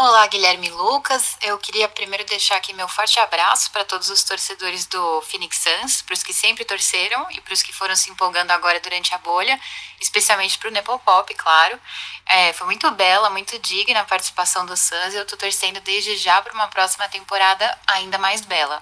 Olá, 0.01 0.25
Guilherme 0.27 0.69
Lucas. 0.69 1.35
Eu 1.41 1.57
queria 1.57 1.89
primeiro 1.89 2.23
deixar 2.23 2.55
aqui 2.55 2.71
meu 2.71 2.87
forte 2.87 3.19
abraço 3.19 3.69
para 3.69 3.83
todos 3.83 4.09
os 4.09 4.23
torcedores 4.23 4.85
do 4.85 5.21
Phoenix 5.23 5.57
Suns, 5.57 6.01
para 6.01 6.13
os 6.13 6.23
que 6.23 6.31
sempre 6.31 6.63
torceram 6.63 7.29
e 7.31 7.41
para 7.41 7.53
os 7.53 7.61
que 7.61 7.73
foram 7.73 7.93
se 7.97 8.09
empolgando 8.09 8.51
agora 8.51 8.79
durante 8.79 9.13
a 9.13 9.17
bolha, 9.17 9.59
especialmente 9.99 10.57
para 10.57 10.69
o 10.69 10.71
Nepopop, 10.71 11.35
claro. 11.35 11.77
É, 12.25 12.53
foi 12.53 12.65
muito 12.67 12.89
bela, 12.91 13.29
muito 13.29 13.59
digna 13.59 13.99
a 13.99 14.05
participação 14.05 14.65
do 14.65 14.77
Suns 14.77 15.13
e 15.13 15.17
eu 15.17 15.23
estou 15.23 15.37
torcendo 15.37 15.81
desde 15.81 16.15
já 16.15 16.41
para 16.41 16.53
uma 16.53 16.69
próxima 16.69 17.09
temporada 17.09 17.77
ainda 17.85 18.17
mais 18.17 18.39
bela. 18.39 18.81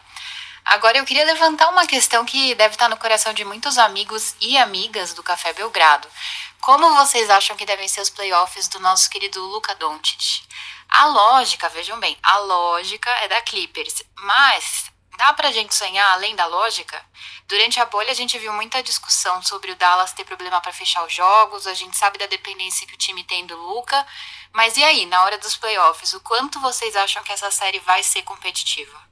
Agora 0.66 1.00
eu 1.00 1.06
queria 1.06 1.26
levantar 1.26 1.70
uma 1.70 1.88
questão 1.88 2.26
que 2.26 2.54
deve 2.54 2.76
estar 2.76 2.90
no 2.90 2.98
coração 2.98 3.34
de 3.34 3.44
muitos 3.44 3.80
amigos 3.80 4.36
e 4.40 4.56
amigas 4.56 5.16
do 5.16 5.24
Café 5.24 5.52
Belgrado. 5.52 6.08
Como 6.62 6.96
vocês 6.96 7.28
acham 7.32 7.56
que 7.56 7.66
devem 7.66 7.88
ser 7.88 8.02
os 8.02 8.10
playoffs 8.12 8.68
do 8.68 8.80
nosso 8.80 9.10
querido 9.10 9.42
Luca 9.42 9.74
Doncic? 9.76 10.44
A 10.90 11.06
lógica, 11.06 11.70
vejam 11.70 12.00
bem, 12.00 12.18
a 12.24 12.40
lógica 12.40 13.10
é 13.22 13.28
da 13.28 13.42
Clippers, 13.42 14.04
mas 14.16 14.92
dá 15.18 15.34
pra 15.34 15.52
gente 15.52 15.76
sonhar 15.76 16.14
além 16.14 16.36
da 16.36 16.46
lógica? 16.46 17.04
Durante 17.48 17.80
a 17.80 17.86
bolha 17.86 18.12
a 18.12 18.16
gente 18.16 18.38
viu 18.40 18.52
muita 18.54 18.82
discussão 18.82 19.42
sobre 19.44 19.72
o 19.72 19.76
Dallas 19.76 20.14
ter 20.14 20.26
problema 20.26 20.60
para 20.62 20.74
fechar 20.74 21.06
os 21.06 21.14
jogos, 21.14 21.68
a 21.68 21.74
gente 21.74 21.98
sabe 21.98 22.18
da 22.18 22.26
dependência 22.26 22.88
que 22.88 22.94
o 22.94 22.98
time 22.98 23.24
tem 23.24 23.46
do 23.46 23.56
Luca, 23.56 24.06
mas 24.54 24.78
e 24.78 24.84
aí, 24.84 25.06
na 25.06 25.24
hora 25.24 25.38
dos 25.38 25.56
playoffs, 25.56 26.14
o 26.14 26.22
quanto 26.22 26.60
vocês 26.60 26.96
acham 26.96 27.24
que 27.24 27.32
essa 27.32 27.52
série 27.52 27.80
vai 27.80 28.02
ser 28.02 28.24
competitiva? 28.24 29.07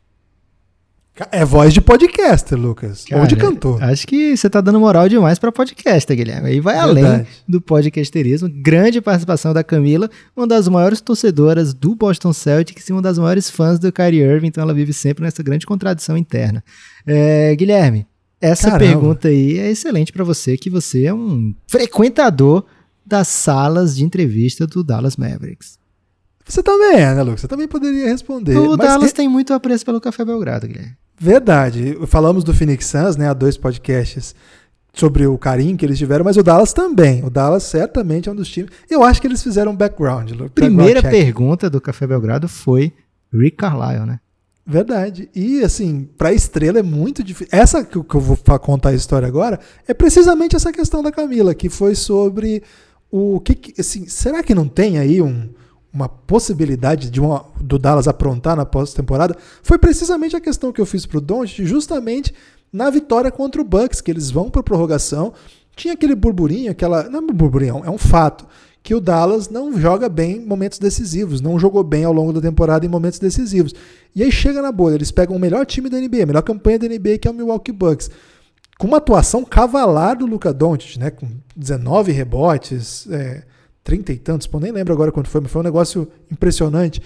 É 1.32 1.46
voz 1.46 1.74
de 1.74 1.80
podcaster, 1.80 2.60
Lucas. 2.60 3.06
ou 3.14 3.26
de 3.26 3.38
Cara, 3.38 3.50
cantor. 3.50 3.82
Acho 3.82 4.06
que 4.06 4.36
você 4.36 4.50
tá 4.50 4.60
dando 4.60 4.80
moral 4.82 5.08
demais 5.08 5.40
pra 5.40 5.50
podcast, 5.50 6.14
Guilherme. 6.14 6.50
Aí 6.50 6.60
vai 6.60 6.78
além 6.78 7.04
Verdade. 7.06 7.30
do 7.48 7.62
podcasterismo. 7.62 8.50
Grande 8.50 9.00
participação 9.00 9.54
da 9.54 9.64
Camila, 9.64 10.10
uma 10.36 10.46
das 10.46 10.68
maiores 10.68 11.00
torcedoras 11.00 11.74
do 11.74 11.96
Boston 11.96 12.34
Celtics 12.34 12.90
e 12.90 12.92
uma 12.92 13.02
das 13.02 13.18
maiores 13.18 13.50
fãs 13.50 13.80
do 13.80 13.92
Kyrie 13.94 14.20
Irving, 14.22 14.48
então 14.48 14.62
ela 14.62 14.74
vive 14.74 14.92
sempre 14.92 15.24
nessa 15.24 15.42
grande 15.42 15.66
contradição 15.66 16.18
interna. 16.18 16.62
É, 17.08 17.56
Guilherme, 17.56 18.06
essa 18.42 18.72
Caramba. 18.72 18.86
pergunta 18.92 19.28
aí 19.30 19.58
é 19.58 19.72
excelente 19.72 20.12
pra 20.12 20.26
você, 20.26 20.58
que 20.58 20.70
você 20.70 21.06
é 21.06 21.14
um 21.14 21.56
frequentador 21.68 22.66
das 23.06 23.30
salas 23.30 23.96
de 23.96 24.04
entrevista 24.04 24.68
do 24.68 24.84
Dallas 24.84 25.16
Mavericks. 25.16 25.80
Você 26.46 26.62
também 26.62 26.98
é, 27.00 27.16
né, 27.16 27.24
Lucas? 27.24 27.42
Você 27.42 27.48
também 27.48 27.68
poderia 27.68 28.08
responder. 28.08 28.58
O 28.58 28.76
Dallas 28.76 29.14
tem 29.14 29.30
muito 29.30 29.54
apreço 29.54 29.86
pelo 29.86 30.02
Café 30.02 30.26
Belgrado, 30.26 30.68
Guilherme. 30.68 30.96
Verdade. 31.20 31.98
Falamos 32.08 32.44
do 32.44 32.54
Phoenix 32.54 32.86
Suns, 32.86 33.16
né? 33.16 33.30
Há 33.30 33.34
dois 33.34 33.58
podcasts 33.58 34.36
sobre 34.94 35.28
o 35.28 35.38
carinho 35.38 35.76
que 35.78 35.86
eles 35.86 35.98
tiveram, 35.98 36.24
mas 36.26 36.38
o 36.38 36.44
Dallas 36.44 36.74
também. 36.74 37.24
O 37.24 37.30
Dallas 37.30 37.64
certamente 37.64 38.30
é 38.30 38.32
um 38.32 38.36
dos 38.36 38.48
times. 38.50 38.72
Eu 38.90 39.04
acho 39.04 39.22
que 39.22 39.28
eles 39.28 39.44
fizeram 39.44 39.72
um 39.72 39.76
background. 39.76 40.32
Lu- 40.32 40.50
Primeira 40.50 41.02
background 41.02 41.14
check. 41.16 41.26
pergunta 41.26 41.70
do 41.70 41.82
Café 41.82 42.08
Belgrado 42.08 42.48
foi 42.48 42.94
Rick 43.34 43.58
Carlisle, 43.58 44.06
né? 44.06 44.20
Verdade. 44.68 45.30
E 45.36 45.62
assim, 45.64 46.10
pra 46.18 46.34
estrela 46.34 46.80
é 46.80 46.84
muito 46.84 47.24
difícil. 47.24 47.50
Essa 47.52 47.84
que 47.84 47.98
eu 47.98 48.06
vou 48.20 48.38
contar 48.60 48.90
a 48.90 48.94
história 48.96 49.28
agora 49.28 49.60
é 49.88 49.94
precisamente 49.94 50.56
essa 50.56 50.72
questão 50.72 51.04
da 51.04 51.12
Camila, 51.12 51.54
que 51.54 51.70
foi 51.70 51.94
sobre 51.94 52.64
o 53.12 53.40
que, 53.42 53.54
que- 53.54 53.80
assim, 53.80 54.08
será 54.08 54.42
que 54.42 54.56
não 54.56 54.68
tem 54.68 54.98
aí 54.98 55.22
um- 55.22 55.50
uma 55.96 56.10
possibilidade 56.10 57.10
de 57.10 57.22
uma- 57.22 57.46
do 57.60 57.80
Dallas 57.80 58.08
aprontar 58.08 58.56
na 58.56 58.66
pós-temporada? 58.66 59.36
Foi 59.64 59.78
precisamente 59.80 60.36
a 60.36 60.42
questão 60.42 60.72
que 60.72 60.82
eu 60.82 60.86
fiz 60.86 61.06
pro 61.06 61.22
Doncic, 61.22 61.66
justamente 61.66 62.34
na 62.72 62.90
vitória 62.90 63.32
contra 63.32 63.62
o 63.62 63.66
Bucks, 63.66 64.02
que 64.02 64.12
eles 64.12 64.30
vão 64.30 64.50
para 64.50 64.62
prorrogação. 64.62 65.34
Tinha 65.76 65.94
aquele 65.94 66.14
burburinho, 66.16 66.70
aquela, 66.70 67.10
não 67.10 67.20
é 67.20 67.22
um 67.24 67.28
burburinho, 67.28 67.82
é 67.86 67.90
um 67.90 67.98
fato 67.98 68.46
que 68.84 68.94
o 68.94 69.02
Dallas 69.02 69.50
não 69.50 69.78
joga 69.80 70.08
bem 70.08 70.38
em 70.38 70.46
momentos 70.46 70.78
decisivos, 70.78 71.42
não 71.42 71.58
jogou 71.58 71.84
bem 71.84 72.04
ao 72.04 72.14
longo 72.14 72.32
da 72.32 72.40
temporada 72.40 72.86
em 72.86 72.90
momentos 72.90 73.18
decisivos. 73.18 73.74
E 74.16 74.22
aí 74.22 74.32
chega 74.32 74.62
na 74.62 74.72
bolha, 74.72 74.94
eles 74.94 75.12
pegam 75.12 75.36
o 75.36 75.40
melhor 75.40 75.66
time 75.66 75.90
da 75.90 75.98
NBA, 75.98 76.24
a 76.24 76.26
melhor 76.28 76.44
campanha 76.44 76.78
da 76.78 76.86
NBA, 76.86 77.18
que 77.18 77.28
é 77.28 77.32
o 77.32 77.34
Milwaukee 77.34 77.72
Bucks, 77.72 78.12
com 78.78 78.86
uma 78.88 78.98
atuação 78.98 79.44
cavalar 79.44 80.18
do 80.18 80.28
Luka 80.28 80.54
Doncic, 80.54 80.98
né, 81.00 81.10
com 81.10 81.28
19 81.56 82.12
rebotes, 82.12 83.08
é, 83.10 83.44
30 83.86 84.12
e 84.12 84.18
tantos, 84.18 84.48
pô, 84.48 84.60
nem 84.60 84.72
lembro 84.72 84.92
agora 84.92 85.12
quanto 85.12 85.30
foi, 85.30 85.40
mas 85.40 85.52
foi 85.52 85.62
um 85.62 85.64
negócio 85.64 86.08
impressionante, 86.30 87.00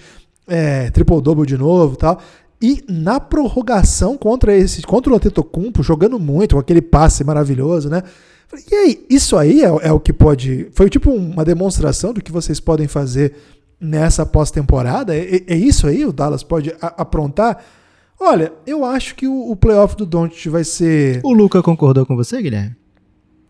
é, 0.48 0.90
triple-double 0.90 1.46
de 1.46 1.56
novo 1.56 1.94
tal. 1.94 2.20
E 2.60 2.82
na 2.88 3.20
prorrogação 3.20 4.16
contra 4.16 4.56
esse, 4.56 4.82
contra 4.82 5.12
o 5.12 5.16
Antetokounmpo, 5.16 5.82
jogando 5.82 6.18
muito, 6.18 6.56
com 6.56 6.60
aquele 6.60 6.82
passe 6.82 7.22
maravilhoso, 7.22 7.88
né? 7.88 8.02
E 8.70 8.74
aí, 8.74 9.06
isso 9.08 9.36
aí 9.36 9.62
é, 9.62 9.68
é 9.82 9.92
o 9.92 10.00
que 10.00 10.12
pode. 10.12 10.68
Foi 10.72 10.90
tipo 10.90 11.10
uma 11.12 11.44
demonstração 11.44 12.12
do 12.12 12.22
que 12.22 12.32
vocês 12.32 12.58
podem 12.58 12.88
fazer 12.88 13.34
nessa 13.78 14.24
pós-temporada? 14.24 15.14
É, 15.14 15.42
é, 15.46 15.54
isso 15.54 15.86
aí? 15.86 16.04
O 16.04 16.12
Dallas 16.12 16.42
pode 16.42 16.74
aprontar? 16.80 17.62
Olha, 18.18 18.52
eu 18.66 18.84
acho 18.84 19.14
que 19.14 19.28
o, 19.28 19.50
o 19.50 19.56
playoff 19.56 19.96
do 19.96 20.06
Doncic 20.06 20.48
vai 20.48 20.64
ser. 20.64 21.20
O 21.22 21.32
Luca 21.32 21.62
concordou 21.62 22.04
com 22.04 22.16
você, 22.16 22.42
Guilherme? 22.42 22.79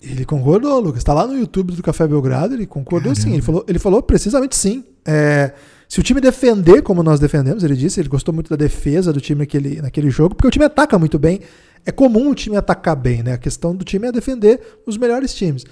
Ele 0.02 0.25
concordou, 0.25 0.80
Lucas. 0.80 0.99
Está 1.00 1.12
lá 1.12 1.26
no 1.26 1.38
YouTube 1.38 1.75
do 1.75 1.83
Café 1.83 2.07
Belgrado, 2.07 2.54
ele 2.54 2.66
concordou 2.66 3.12
Caramba. 3.12 3.21
sim. 3.21 3.33
Ele 3.35 3.42
falou, 3.42 3.64
ele 3.69 3.78
falou 3.78 4.02
precisamente 4.02 4.57
sim. 4.57 4.85
É, 5.04 5.52
se 5.88 6.00
o 6.00 6.02
time 6.02 6.21
defender 6.21 6.83
como 6.83 7.02
nós 7.02 7.21
defendemos, 7.21 7.64
ele 7.64 7.75
disse, 7.75 8.00
ele 8.00 8.09
gostou 8.09 8.33
muito 8.33 8.49
da 8.49 8.57
defesa 8.57 9.12
do 9.12 9.21
time 9.21 9.40
naquele, 9.40 9.83
naquele 9.83 10.09
jogo, 10.09 10.35
porque 10.35 10.49
o 10.49 10.50
time 10.50 10.64
ataca 10.64 10.99
muito 10.99 11.19
bem. 11.19 11.40
É 11.85 11.90
comum 11.90 12.30
o 12.30 12.35
time 12.35 12.57
atacar 12.57 12.97
bem, 12.97 13.23
né? 13.23 13.33
A 13.33 13.38
questão 13.38 13.75
do 13.75 13.85
time 13.85 14.07
é 14.07 14.12
defender 14.12 14.61
os 14.87 14.97
melhores 14.97 15.35
times. 15.35 15.64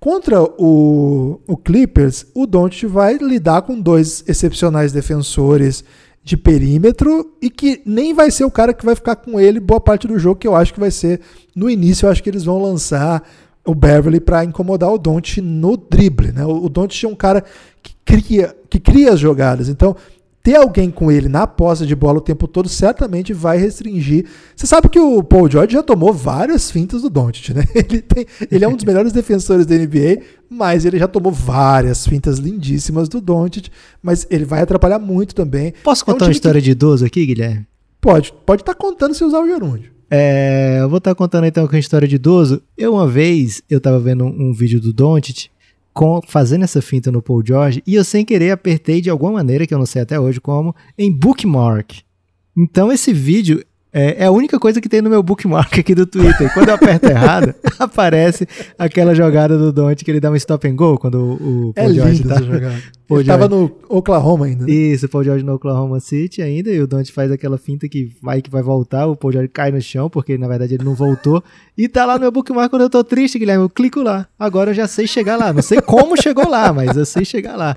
Contra 0.00 0.42
o, 0.42 1.40
o 1.46 1.56
Clippers, 1.56 2.26
o 2.34 2.46
Doncic 2.46 2.88
vai 2.88 3.16
lidar 3.16 3.62
com 3.62 3.80
dois 3.80 4.24
excepcionais 4.28 4.92
defensores 4.92 5.84
de 6.22 6.36
perímetro 6.36 7.34
e 7.42 7.50
que 7.50 7.82
nem 7.84 8.14
vai 8.14 8.30
ser 8.30 8.44
o 8.44 8.50
cara 8.50 8.72
que 8.72 8.84
vai 8.84 8.94
ficar 8.94 9.16
com 9.16 9.40
ele 9.40 9.58
boa 9.58 9.80
parte 9.80 10.06
do 10.06 10.18
jogo, 10.18 10.38
que 10.38 10.46
eu 10.46 10.54
acho 10.54 10.72
que 10.72 10.80
vai 10.80 10.90
ser 10.90 11.20
no 11.54 11.68
início, 11.68 12.06
eu 12.06 12.10
acho 12.10 12.22
que 12.22 12.30
eles 12.30 12.44
vão 12.44 12.62
lançar 12.62 13.22
o 13.68 13.74
Beverly 13.74 14.18
para 14.18 14.42
incomodar 14.44 14.90
o 14.90 14.96
Doncic 14.96 15.42
no 15.42 15.76
drible, 15.76 16.32
né? 16.32 16.42
O, 16.46 16.64
o 16.64 16.68
Doncic 16.70 17.04
é 17.04 17.08
um 17.08 17.14
cara 17.14 17.44
que 17.82 17.94
cria, 18.02 18.56
que 18.70 18.80
cria 18.80 19.12
as 19.12 19.20
jogadas. 19.20 19.68
Então, 19.68 19.94
ter 20.42 20.56
alguém 20.56 20.90
com 20.90 21.12
ele 21.12 21.28
na 21.28 21.46
posse 21.46 21.84
de 21.84 21.94
bola 21.94 22.16
o 22.16 22.22
tempo 22.22 22.48
todo 22.48 22.66
certamente 22.66 23.34
vai 23.34 23.58
restringir. 23.58 24.24
Você 24.56 24.66
sabe 24.66 24.88
que 24.88 24.98
o 24.98 25.22
Paul 25.22 25.50
George 25.50 25.74
já 25.74 25.82
tomou 25.82 26.14
várias 26.14 26.70
fintas 26.70 27.02
do 27.02 27.10
Doncic, 27.10 27.50
né? 27.50 27.62
Ele, 27.74 28.00
tem, 28.00 28.26
ele 28.50 28.64
é 28.64 28.68
um 28.68 28.74
dos 28.74 28.86
melhores 28.86 29.12
defensores 29.12 29.66
da 29.66 29.74
NBA, 29.74 30.22
mas 30.48 30.86
ele 30.86 30.98
já 30.98 31.06
tomou 31.06 31.30
várias 31.30 32.06
fintas 32.06 32.38
lindíssimas 32.38 33.06
do 33.06 33.20
Doncic, 33.20 33.68
mas 34.02 34.26
ele 34.30 34.46
vai 34.46 34.62
atrapalhar 34.62 34.98
muito 34.98 35.34
também. 35.34 35.74
Posso 35.84 36.06
contar 36.06 36.24
é 36.24 36.24
um 36.24 36.28
uma 36.28 36.32
história 36.32 36.60
que... 36.60 36.64
de 36.64 36.70
idoso 36.70 37.04
aqui, 37.04 37.26
Guilherme? 37.26 37.66
Pode, 38.00 38.32
pode 38.46 38.62
estar 38.62 38.72
tá 38.72 38.78
contando 38.78 39.12
se 39.12 39.22
usar 39.24 39.40
o 39.40 39.46
gerúndio. 39.46 39.97
É, 40.10 40.78
eu 40.80 40.88
vou 40.88 40.98
estar 40.98 41.10
tá 41.10 41.14
contando 41.14 41.46
então 41.46 41.66
com 41.66 41.76
a 41.76 41.78
história 41.78 42.08
de 42.08 42.16
idoso. 42.16 42.62
Eu 42.76 42.94
uma 42.94 43.06
vez, 43.06 43.62
eu 43.68 43.78
estava 43.78 43.98
vendo 43.98 44.24
um, 44.24 44.48
um 44.48 44.52
vídeo 44.52 44.80
do 44.80 44.92
Doncic 44.92 45.48
com, 45.92 46.20
fazendo 46.26 46.64
essa 46.64 46.80
finta 46.80 47.10
no 47.10 47.20
Paul 47.20 47.42
George 47.44 47.82
e 47.86 47.94
eu 47.94 48.04
sem 48.04 48.24
querer 48.24 48.52
apertei 48.52 49.00
de 49.00 49.10
alguma 49.10 49.32
maneira, 49.32 49.66
que 49.66 49.74
eu 49.74 49.78
não 49.78 49.86
sei 49.86 50.02
até 50.02 50.18
hoje 50.18 50.40
como, 50.40 50.74
em 50.96 51.12
bookmark. 51.12 51.98
Então 52.56 52.90
esse 52.90 53.12
vídeo 53.12 53.64
é, 53.98 54.22
é, 54.22 54.24
a 54.26 54.30
única 54.30 54.60
coisa 54.60 54.80
que 54.80 54.88
tem 54.88 55.02
no 55.02 55.10
meu 55.10 55.20
bookmark 55.24 55.76
aqui 55.76 55.92
do 55.92 56.06
Twitter. 56.06 56.52
Quando 56.54 56.68
eu 56.68 56.74
aperto 56.76 57.06
errado, 57.06 57.52
aparece 57.80 58.46
aquela 58.78 59.12
jogada 59.12 59.58
do 59.58 59.72
Don't 59.72 60.04
que 60.04 60.08
ele 60.08 60.20
dá 60.20 60.30
um 60.30 60.36
stop 60.36 60.68
and 60.68 60.76
go 60.76 60.96
quando 60.96 61.16
o, 61.16 61.68
o 61.70 61.74
Paul 61.74 61.90
é 61.90 61.94
George 61.94 62.22
tá, 62.22 62.40
jogada. 62.40 62.80
Paul 63.08 63.20
ele 63.20 63.24
George, 63.26 63.26
tava 63.26 63.48
no 63.48 63.76
Oklahoma 63.88 64.46
ainda. 64.46 64.64
Né? 64.64 64.70
Isso, 64.72 65.06
o 65.06 65.08
Paul 65.08 65.24
George 65.24 65.44
no 65.44 65.54
Oklahoma 65.54 65.98
City 65.98 66.40
ainda, 66.40 66.70
e 66.70 66.80
o 66.80 66.86
Don't 66.86 67.10
faz 67.10 67.32
aquela 67.32 67.58
finta 67.58 67.88
que 67.88 68.12
vai 68.22 68.40
que 68.40 68.48
vai 68.48 68.62
voltar, 68.62 69.08
o 69.08 69.16
Paul 69.16 69.32
George 69.32 69.48
cai 69.48 69.72
no 69.72 69.80
chão, 69.80 70.08
porque 70.08 70.38
na 70.38 70.46
verdade 70.46 70.74
ele 70.74 70.84
não 70.84 70.94
voltou. 70.94 71.42
E 71.76 71.88
tá 71.88 72.06
lá 72.06 72.14
no 72.14 72.20
meu 72.20 72.30
bookmark 72.30 72.70
quando 72.70 72.82
eu 72.82 72.90
tô 72.90 73.02
triste, 73.02 73.36
Guilherme, 73.36 73.64
eu 73.64 73.70
clico 73.70 74.00
lá. 74.00 74.28
Agora 74.38 74.70
eu 74.70 74.74
já 74.74 74.86
sei 74.86 75.08
chegar 75.08 75.36
lá. 75.36 75.52
Não 75.52 75.62
sei 75.62 75.80
como 75.80 76.16
chegou 76.16 76.48
lá, 76.48 76.72
mas 76.72 76.96
eu 76.96 77.04
sei 77.04 77.24
chegar 77.24 77.56
lá. 77.56 77.76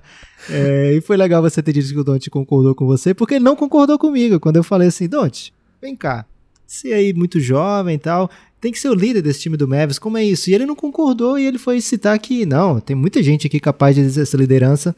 É, 0.50 0.94
e 0.94 1.01
foi 1.01 1.18
legal 1.18 1.42
você 1.42 1.63
ter 1.63 1.74
dito 1.74 1.88
que 1.90 2.00
o 2.00 2.04
Don't 2.04 2.30
concordou 2.30 2.75
com 2.75 2.86
você, 2.86 3.13
porque 3.13 3.36
ele 3.36 3.44
não 3.44 3.56
concordou 3.56 3.98
comigo. 3.98 4.40
Quando 4.40 4.58
eu 4.58 4.63
falei 4.63 4.88
assim, 4.88 5.08
Don't, 5.08 5.51
vem 5.82 5.96
cá. 5.96 6.26
Você 6.66 6.94
aí 6.94 7.14
muito 7.14 7.40
jovem 7.40 7.96
e 7.96 8.00
tal, 8.00 8.30
tem 8.62 8.72
que 8.72 8.80
ser 8.80 8.90
o 8.90 8.94
líder 8.94 9.22
desse 9.22 9.42
time 9.42 9.58
do 9.58 9.68
Mavis, 9.68 10.00
como 10.00 10.18
é 10.18 10.24
isso? 10.24 10.50
E 10.50 10.54
ele 10.54 10.66
não 10.66 10.76
concordou 10.76 11.38
e 11.38 11.46
ele 11.46 11.58
foi 11.58 11.82
citar 11.82 12.18
que 12.20 12.46
não, 12.46 12.80
tem 12.80 12.96
muita 12.96 13.22
gente 13.22 13.48
aqui 13.48 13.60
capaz 13.60 13.96
de 13.96 14.02
exercer 14.02 14.24
essa 14.24 14.38
liderança. 14.38 14.96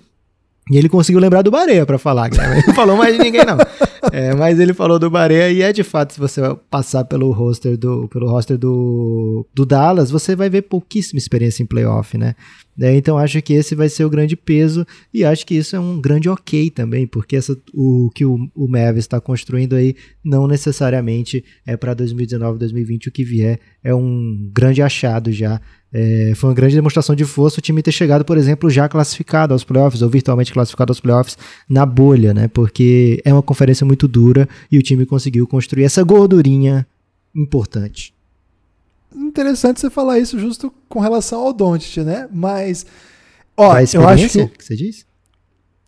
E 0.71 0.77
ele 0.77 0.87
conseguiu 0.87 1.19
lembrar 1.19 1.41
do 1.41 1.51
Bareia 1.51 1.85
para 1.85 1.97
falar, 1.97 2.31
né? 2.31 2.57
Ele 2.57 2.67
não 2.67 2.73
falou 2.73 2.95
mais 2.95 3.15
de 3.15 3.21
ninguém, 3.21 3.45
não. 3.45 3.57
É, 4.11 4.33
mas 4.33 4.59
ele 4.59 4.73
falou 4.73 4.97
do 4.97 5.09
Bareia 5.09 5.51
e 5.51 5.61
é 5.61 5.73
de 5.73 5.83
fato, 5.83 6.13
se 6.13 6.19
você 6.19 6.41
passar 6.69 7.03
pelo 7.05 7.31
roster 7.31 7.77
do, 7.77 8.07
pelo 8.07 8.29
roster 8.29 8.57
do, 8.57 9.45
do 9.53 9.65
Dallas, 9.65 10.09
você 10.09 10.35
vai 10.35 10.49
ver 10.49 10.63
pouquíssima 10.63 11.17
experiência 11.17 11.63
em 11.63 11.65
playoff, 11.65 12.17
né? 12.17 12.35
Né? 12.77 12.95
Então 12.95 13.17
acho 13.17 13.41
que 13.41 13.53
esse 13.53 13.75
vai 13.75 13.87
ser 13.87 14.03
o 14.03 14.09
grande 14.09 14.35
peso 14.35 14.85
e 15.13 15.23
acho 15.23 15.45
que 15.45 15.53
isso 15.53 15.75
é 15.75 15.79
um 15.79 16.01
grande 16.01 16.27
ok 16.27 16.69
também, 16.71 17.05
porque 17.05 17.35
essa, 17.35 17.55
o 17.73 18.09
que 18.13 18.25
o, 18.25 18.49
o 18.55 18.67
Mavis 18.67 19.03
está 19.03 19.21
construindo 19.21 19.75
aí 19.75 19.95
não 20.23 20.47
necessariamente 20.47 21.43
é 21.65 21.77
para 21.77 21.93
2019, 21.93 22.57
2020 22.57 23.09
o 23.09 23.11
que 23.11 23.23
vier 23.23 23.59
é 23.83 23.93
um 23.93 24.49
grande 24.51 24.81
achado 24.81 25.31
já. 25.31 25.61
É, 25.93 26.33
foi 26.35 26.49
uma 26.49 26.55
grande 26.55 26.75
demonstração 26.75 27.15
de 27.15 27.23
força 27.23 27.59
o 27.59 27.61
time 27.61 27.83
ter 27.83 27.91
chegado, 27.91 28.25
por 28.25 28.37
exemplo, 28.37 28.69
já 28.69 28.89
classificado 28.89 29.53
aos 29.53 29.63
playoffs, 29.63 30.01
ou 30.01 30.09
virtualmente 30.09 30.51
classificado 30.51 30.91
aos 30.91 30.99
playoffs 30.99 31.37
na 31.69 31.85
bolha, 31.85 32.33
né? 32.33 32.47
Porque 32.47 33.21
é 33.23 33.31
uma 33.31 33.43
conferência 33.43 33.85
muito 33.85 34.07
dura 34.07 34.49
e 34.71 34.77
o 34.77 34.81
time 34.81 35.05
conseguiu 35.05 35.47
construir 35.47 35.83
essa 35.83 36.03
gordurinha 36.03 36.87
importante 37.35 38.13
interessante 39.15 39.79
você 39.79 39.89
falar 39.89 40.19
isso 40.19 40.39
justo 40.39 40.73
com 40.89 40.99
relação 40.99 41.41
ao 41.41 41.53
Doncic, 41.53 42.03
né? 42.03 42.27
Mas, 42.31 42.85
ó, 43.55 43.75
eu 43.93 44.07
acho 44.07 44.29
que, 44.29 44.47
que 44.47 44.65
você 44.65 44.75
diz? 44.75 45.05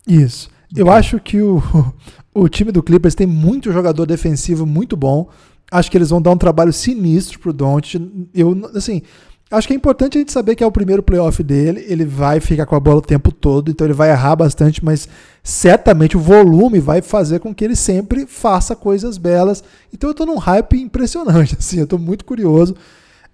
Isso. 0.06 0.50
Eu 0.74 0.90
acho 0.90 1.20
que 1.20 1.40
o, 1.40 1.62
o 2.34 2.48
time 2.48 2.72
do 2.72 2.82
Clippers 2.82 3.14
tem 3.14 3.26
muito 3.26 3.72
jogador 3.72 4.06
defensivo 4.06 4.66
muito 4.66 4.96
bom. 4.96 5.28
Acho 5.70 5.90
que 5.90 5.98
eles 5.98 6.10
vão 6.10 6.22
dar 6.22 6.30
um 6.30 6.36
trabalho 6.36 6.72
sinistro 6.72 7.38
pro 7.38 7.52
Doncic. 7.52 8.00
Eu, 8.32 8.70
assim, 8.74 9.02
acho 9.50 9.68
que 9.68 9.74
é 9.74 9.76
importante 9.76 10.18
a 10.18 10.20
gente 10.20 10.32
saber 10.32 10.56
que 10.56 10.64
é 10.64 10.66
o 10.66 10.72
primeiro 10.72 11.02
playoff 11.02 11.42
dele. 11.42 11.84
Ele 11.88 12.04
vai 12.04 12.40
ficar 12.40 12.66
com 12.66 12.74
a 12.74 12.80
bola 12.80 12.98
o 12.98 13.02
tempo 13.02 13.30
todo, 13.30 13.70
então 13.70 13.86
ele 13.86 13.94
vai 13.94 14.10
errar 14.10 14.36
bastante, 14.36 14.84
mas 14.84 15.08
certamente 15.42 16.16
o 16.16 16.20
volume 16.20 16.80
vai 16.80 17.00
fazer 17.00 17.38
com 17.38 17.54
que 17.54 17.64
ele 17.64 17.76
sempre 17.76 18.26
faça 18.26 18.74
coisas 18.74 19.18
belas. 19.18 19.62
Então 19.92 20.10
eu 20.10 20.14
tô 20.14 20.26
num 20.26 20.38
hype 20.38 20.80
impressionante, 20.80 21.56
assim, 21.58 21.78
eu 21.78 21.86
tô 21.86 21.98
muito 21.98 22.24
curioso. 22.24 22.74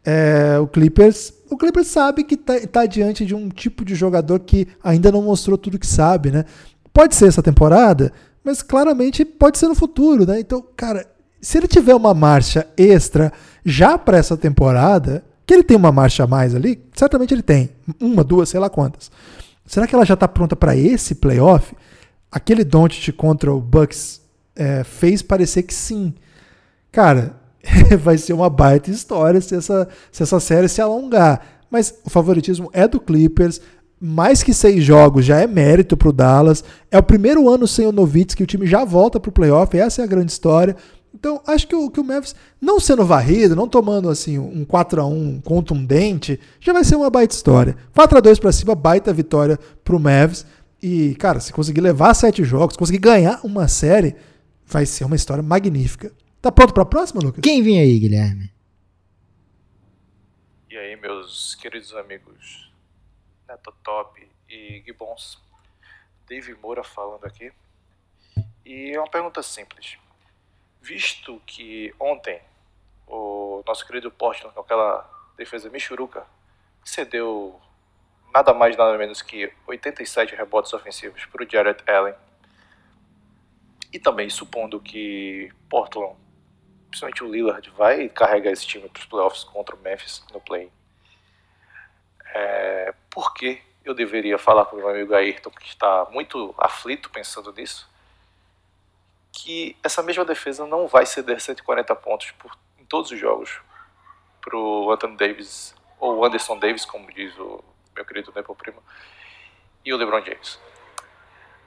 É, 0.04 0.58
o 0.58 0.66
Clippers, 0.66 1.32
o 1.48 1.56
Clippers 1.56 1.86
sabe 1.86 2.24
que 2.24 2.34
está 2.34 2.58
tá 2.66 2.86
diante 2.86 3.24
de 3.24 3.34
um 3.34 3.48
tipo 3.48 3.84
de 3.84 3.94
jogador 3.94 4.40
que 4.40 4.66
ainda 4.82 5.12
não 5.12 5.22
mostrou 5.22 5.56
tudo 5.56 5.78
que 5.78 5.86
sabe, 5.86 6.30
né? 6.30 6.44
Pode 6.92 7.14
ser 7.14 7.28
essa 7.28 7.42
temporada, 7.42 8.12
mas 8.44 8.62
claramente 8.62 9.24
pode 9.24 9.58
ser 9.58 9.68
no 9.68 9.74
futuro, 9.74 10.26
né? 10.26 10.40
Então, 10.40 10.62
cara, 10.76 11.06
se 11.40 11.56
ele 11.56 11.68
tiver 11.68 11.94
uma 11.94 12.12
marcha 12.12 12.66
extra 12.76 13.32
já 13.64 13.96
para 13.96 14.18
essa 14.18 14.36
temporada, 14.36 15.24
que 15.46 15.54
ele 15.54 15.62
tem 15.62 15.76
uma 15.76 15.92
marcha 15.92 16.24
a 16.24 16.26
mais 16.26 16.54
ali, 16.54 16.82
certamente 16.94 17.34
ele 17.34 17.42
tem, 17.42 17.70
uma, 18.00 18.22
duas, 18.22 18.48
sei 18.48 18.60
lá 18.60 18.70
quantas. 18.70 19.10
Será 19.66 19.86
que 19.86 19.94
ela 19.94 20.04
já 20.04 20.14
está 20.14 20.28
pronta 20.28 20.54
para 20.54 20.76
esse 20.76 21.14
playoff? 21.14 21.74
Aquele 22.30 22.64
Doncic 22.64 23.14
contra 23.14 23.52
o 23.52 23.60
Bucks 23.60 24.20
é, 24.56 24.84
fez 24.84 25.22
parecer 25.22 25.62
que 25.62 25.74
sim. 25.74 26.14
Cara, 26.90 27.36
vai 28.00 28.18
ser 28.18 28.32
uma 28.32 28.50
baita 28.50 28.90
história 28.90 29.40
se 29.40 29.54
essa, 29.54 29.88
se 30.10 30.22
essa 30.22 30.40
série 30.40 30.68
se 30.68 30.80
alongar. 30.80 31.40
Mas 31.70 31.94
o 32.04 32.10
favoritismo 32.10 32.70
é 32.72 32.86
do 32.86 33.00
Clippers. 33.00 33.60
Mais 34.04 34.42
que 34.42 34.52
seis 34.52 34.82
jogos 34.82 35.24
já 35.24 35.40
é 35.40 35.46
mérito 35.46 35.96
para 35.96 36.08
o 36.08 36.12
Dallas. 36.12 36.64
É 36.90 36.98
o 36.98 37.02
primeiro 37.02 37.48
ano 37.48 37.68
sem 37.68 37.86
o 37.86 37.92
Novitz 37.92 38.34
que 38.34 38.42
o 38.42 38.46
time 38.46 38.66
já 38.66 38.84
volta 38.84 39.20
para 39.20 39.28
o 39.28 39.32
playoff. 39.32 39.78
Essa 39.78 40.02
é 40.02 40.04
a 40.04 40.08
grande 40.08 40.32
história. 40.32 40.76
Então, 41.14 41.42
acho 41.46 41.66
que 41.68 41.74
o, 41.74 41.90
que 41.90 42.00
o 42.00 42.04
Mavis, 42.04 42.34
não 42.60 42.80
sendo 42.80 43.04
varrido, 43.04 43.54
não 43.54 43.68
tomando 43.68 44.08
assim 44.08 44.38
um 44.38 44.64
4 44.64 45.02
a 45.02 45.06
1 45.06 45.40
contundente, 45.42 46.40
já 46.58 46.72
vai 46.72 46.84
ser 46.84 46.96
uma 46.96 47.10
baita 47.10 47.34
história. 47.34 47.76
4 47.94 48.18
a 48.18 48.20
2 48.20 48.38
para 48.38 48.52
cima, 48.52 48.74
baita 48.74 49.12
vitória 49.12 49.58
para 49.84 49.94
o 49.94 50.00
Mavis. 50.00 50.46
E, 50.82 51.14
cara, 51.16 51.38
se 51.38 51.52
conseguir 51.52 51.80
levar 51.80 52.12
sete 52.14 52.42
jogos, 52.42 52.76
conseguir 52.76 52.98
ganhar 52.98 53.40
uma 53.44 53.68
série, 53.68 54.16
vai 54.66 54.84
ser 54.84 55.04
uma 55.04 55.14
história 55.14 55.42
magnífica. 55.42 56.12
Tá 56.40 56.50
pronto 56.50 56.74
para 56.74 56.82
a 56.82 56.86
próxima, 56.86 57.22
Lucas? 57.22 57.40
Quem 57.40 57.62
vem 57.62 57.78
aí, 57.78 57.98
Guilherme? 58.00 58.52
E 60.68 60.76
aí, 60.76 60.96
meus 60.96 61.54
queridos 61.54 61.94
amigos 61.94 62.72
Neto 63.46 63.72
Top 63.84 64.28
e 64.48 64.82
Gibbons, 64.84 65.38
Dave 66.26 66.54
Moura 66.54 66.82
falando 66.82 67.26
aqui. 67.26 67.52
E 68.64 68.90
é 68.94 68.98
uma 68.98 69.08
pergunta 69.08 69.42
simples. 69.42 69.98
Visto 70.82 71.40
que 71.46 71.94
ontem 71.98 72.42
o 73.06 73.62
nosso 73.66 73.86
querido 73.86 74.10
Portland, 74.10 74.54
com 74.54 74.60
aquela 74.60 75.08
defesa 75.36 75.70
michuruca, 75.70 76.26
cedeu 76.84 77.58
nada 78.34 78.52
mais 78.52 78.76
nada 78.76 78.98
menos 78.98 79.22
que 79.22 79.52
87 79.66 80.34
rebotes 80.34 80.72
ofensivos 80.72 81.24
para 81.26 81.44
o 81.44 81.48
Jared 81.48 81.82
Allen. 81.88 82.14
E 83.92 83.98
também 83.98 84.28
supondo 84.28 84.80
que 84.80 85.52
Portland 85.70 86.16
principalmente 86.92 87.24
o 87.24 87.28
Lillard, 87.28 87.70
vai 87.70 88.08
carregar 88.10 88.52
esse 88.52 88.66
time 88.66 88.86
para 88.88 89.00
os 89.00 89.06
playoffs 89.06 89.44
contra 89.44 89.74
o 89.74 89.78
Memphis 89.78 90.22
no 90.32 90.40
play. 90.40 90.70
É, 92.34 92.94
por 93.10 93.32
que 93.32 93.62
eu 93.82 93.94
deveria 93.94 94.38
falar 94.38 94.66
com 94.66 94.76
o 94.76 94.78
meu 94.78 94.88
amigo 94.90 95.14
Ayrton, 95.14 95.50
que 95.50 95.68
está 95.68 96.06
muito 96.10 96.54
aflito 96.58 97.10
pensando 97.10 97.52
nisso, 97.52 97.90
que 99.32 99.76
essa 99.82 100.02
mesma 100.02 100.24
defesa 100.24 100.66
não 100.66 100.86
vai 100.86 101.06
ceder 101.06 101.40
140 101.40 101.94
pontos 101.96 102.30
por, 102.32 102.56
em 102.78 102.84
todos 102.84 103.10
os 103.10 103.18
jogos 103.18 103.60
para 104.40 104.56
o 104.56 104.92
Anthony 104.92 105.16
Davis 105.16 105.74
ou 105.98 106.24
Anderson 106.24 106.58
Davis, 106.58 106.84
como 106.84 107.10
diz 107.12 107.36
o 107.38 107.62
meu 107.94 108.04
querido 108.04 108.32
Nepo 108.34 108.54
Primo, 108.54 108.82
e 109.84 109.92
o 109.92 109.96
LeBron 109.96 110.22
James. 110.24 110.58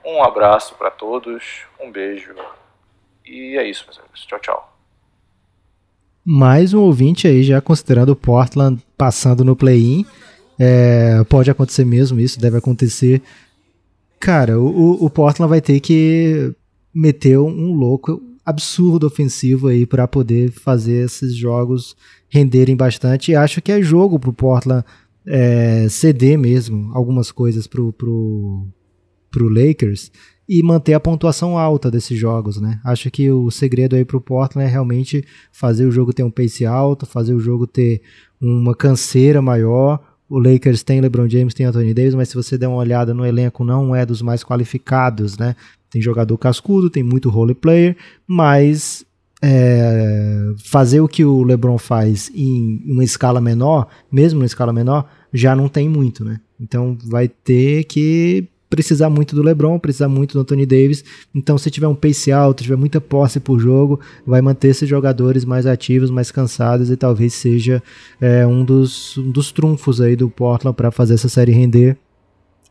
Um 0.04 0.23
abraço 0.23 0.75
para 0.75 0.91
todos, 0.91 1.63
um 1.80 1.91
beijo 1.91 2.36
e 3.25 3.58
é 3.58 3.67
isso, 3.67 3.86
meus 3.86 3.97
amigos. 3.97 4.25
Tchau, 4.25 4.39
tchau. 4.39 4.78
Mais 6.23 6.73
um 6.73 6.82
ouvinte 6.82 7.28
aí 7.28 7.43
já 7.43 7.60
considerando 7.60 8.10
o 8.10 8.15
Portland 8.15 8.82
passando 8.97 9.43
no 9.43 9.56
play-in. 9.56 10.06
É, 10.60 11.23
pode 11.28 11.49
acontecer 11.49 11.86
mesmo, 11.86 12.19
isso 12.19 12.39
deve 12.39 12.58
acontecer. 12.58 13.21
Cara, 14.19 14.60
o, 14.60 15.04
o 15.04 15.10
Portland 15.10 15.49
vai 15.49 15.62
ter 15.62 15.80
que 15.80 16.54
meter 16.95 17.38
um 17.38 17.73
louco 17.73 18.21
absurdo 18.45 19.05
ofensivo 19.05 19.67
aí 19.67 19.86
para 19.86 20.08
poder 20.08 20.51
fazer 20.51 21.05
esses 21.05 21.36
jogos 21.36 21.97
renderem 22.29 22.75
bastante. 22.75 23.31
E 23.31 23.36
acho 23.36 23.62
que 23.62 23.71
é 23.71 23.81
jogo 23.81 24.17
pro 24.17 24.31
Portland 24.31 24.86
é, 25.25 25.88
ceder 25.89 26.38
mesmo 26.38 26.91
algumas 26.93 27.31
coisas 27.31 27.65
pro, 27.67 27.91
pro, 27.91 28.67
pro 29.31 29.49
Lakers 29.49 30.12
e 30.47 30.62
manter 30.62 30.93
a 30.93 30.99
pontuação 30.99 31.58
alta 31.58 31.89
desses 31.89 32.17
jogos, 32.17 32.62
né? 32.62 32.79
Acho 32.86 33.10
que 33.10 33.31
o 33.31 33.49
segredo 33.49 33.95
aí 33.95 34.05
pro 34.05 34.21
Portland 34.21 34.67
é 34.67 34.71
realmente 34.71 35.25
fazer 35.51 35.86
o 35.88 35.91
jogo 35.91 36.13
ter 36.13 36.23
um 36.23 36.29
pace 36.29 36.65
alto, 36.65 37.08
fazer 37.08 37.34
o 37.34 37.39
jogo 37.39 37.65
ter 37.65 38.01
uma 38.39 38.75
canseira 38.75 39.41
maior. 39.41 39.99
O 40.29 40.39
Lakers 40.39 40.84
tem 40.84 41.01
LeBron 41.01 41.27
James, 41.27 41.53
tem 41.53 41.65
Anthony 41.65 41.93
Davis, 41.95 42.13
mas 42.13 42.29
se 42.29 42.36
você 42.36 42.58
der 42.58 42.67
uma 42.67 42.77
olhada 42.77 43.12
no 43.13 43.25
elenco, 43.25 43.63
não 43.63 43.95
é 43.95 44.05
dos 44.05 44.21
mais 44.21 44.43
qualificados, 44.43 45.36
né? 45.38 45.55
Tem 45.95 46.01
jogador 46.01 46.38
cascudo, 46.38 46.89
tem 46.89 47.01
muito 47.01 47.29
role 47.29 47.55
player, 47.55 47.95
mas 48.27 49.05
é, 49.41 50.51
fazer 50.65 50.99
o 50.99 51.08
que 51.08 51.23
o 51.23 51.41
LeBron 51.41 51.77
faz 51.77 52.29
em 52.36 52.84
uma 52.86 53.01
escala 53.01 53.39
menor, 53.39 53.88
mesmo 54.12 54.41
em 54.41 54.45
escala 54.45 54.73
menor, 54.73 55.10
já 55.34 55.55
não 55.55 55.69
tem 55.69 55.88
muito, 55.88 56.25
né? 56.25 56.41
Então 56.60 56.97
vai 57.05 57.29
ter 57.29 57.86
que 57.86 58.49
precisar 58.69 59.10
muito 59.10 59.38
do 59.38 59.41
LeBron, 59.41 59.79
precisar 59.79 60.10
muito 60.10 60.34
do 60.34 60.41
Anthony 60.41 60.65
Davis. 60.65 61.01
Então, 61.34 61.58
se 61.58 61.71
tiver 61.71 61.88
um 61.88 61.95
pace 61.95 62.29
alto, 62.29 62.63
tiver 62.63 62.75
muita 62.75 62.99
posse 62.99 63.39
por 63.39 63.58
jogo, 63.58 64.01
vai 64.27 64.41
manter 64.41 64.67
esses 64.67 64.89
jogadores 64.89 65.45
mais 65.45 65.65
ativos, 65.65 66.10
mais 66.10 66.29
cansados 66.29 66.89
e 66.89 66.97
talvez 66.97 67.36
seja 67.36 67.81
é, 68.19 68.45
um, 68.45 68.65
dos, 68.65 69.17
um 69.17 69.31
dos 69.31 69.49
trunfos 69.49 70.01
aí 70.01 70.17
do 70.17 70.29
Portland 70.29 70.75
para 70.75 70.91
fazer 70.91 71.13
essa 71.13 71.29
série 71.29 71.53
render 71.53 71.97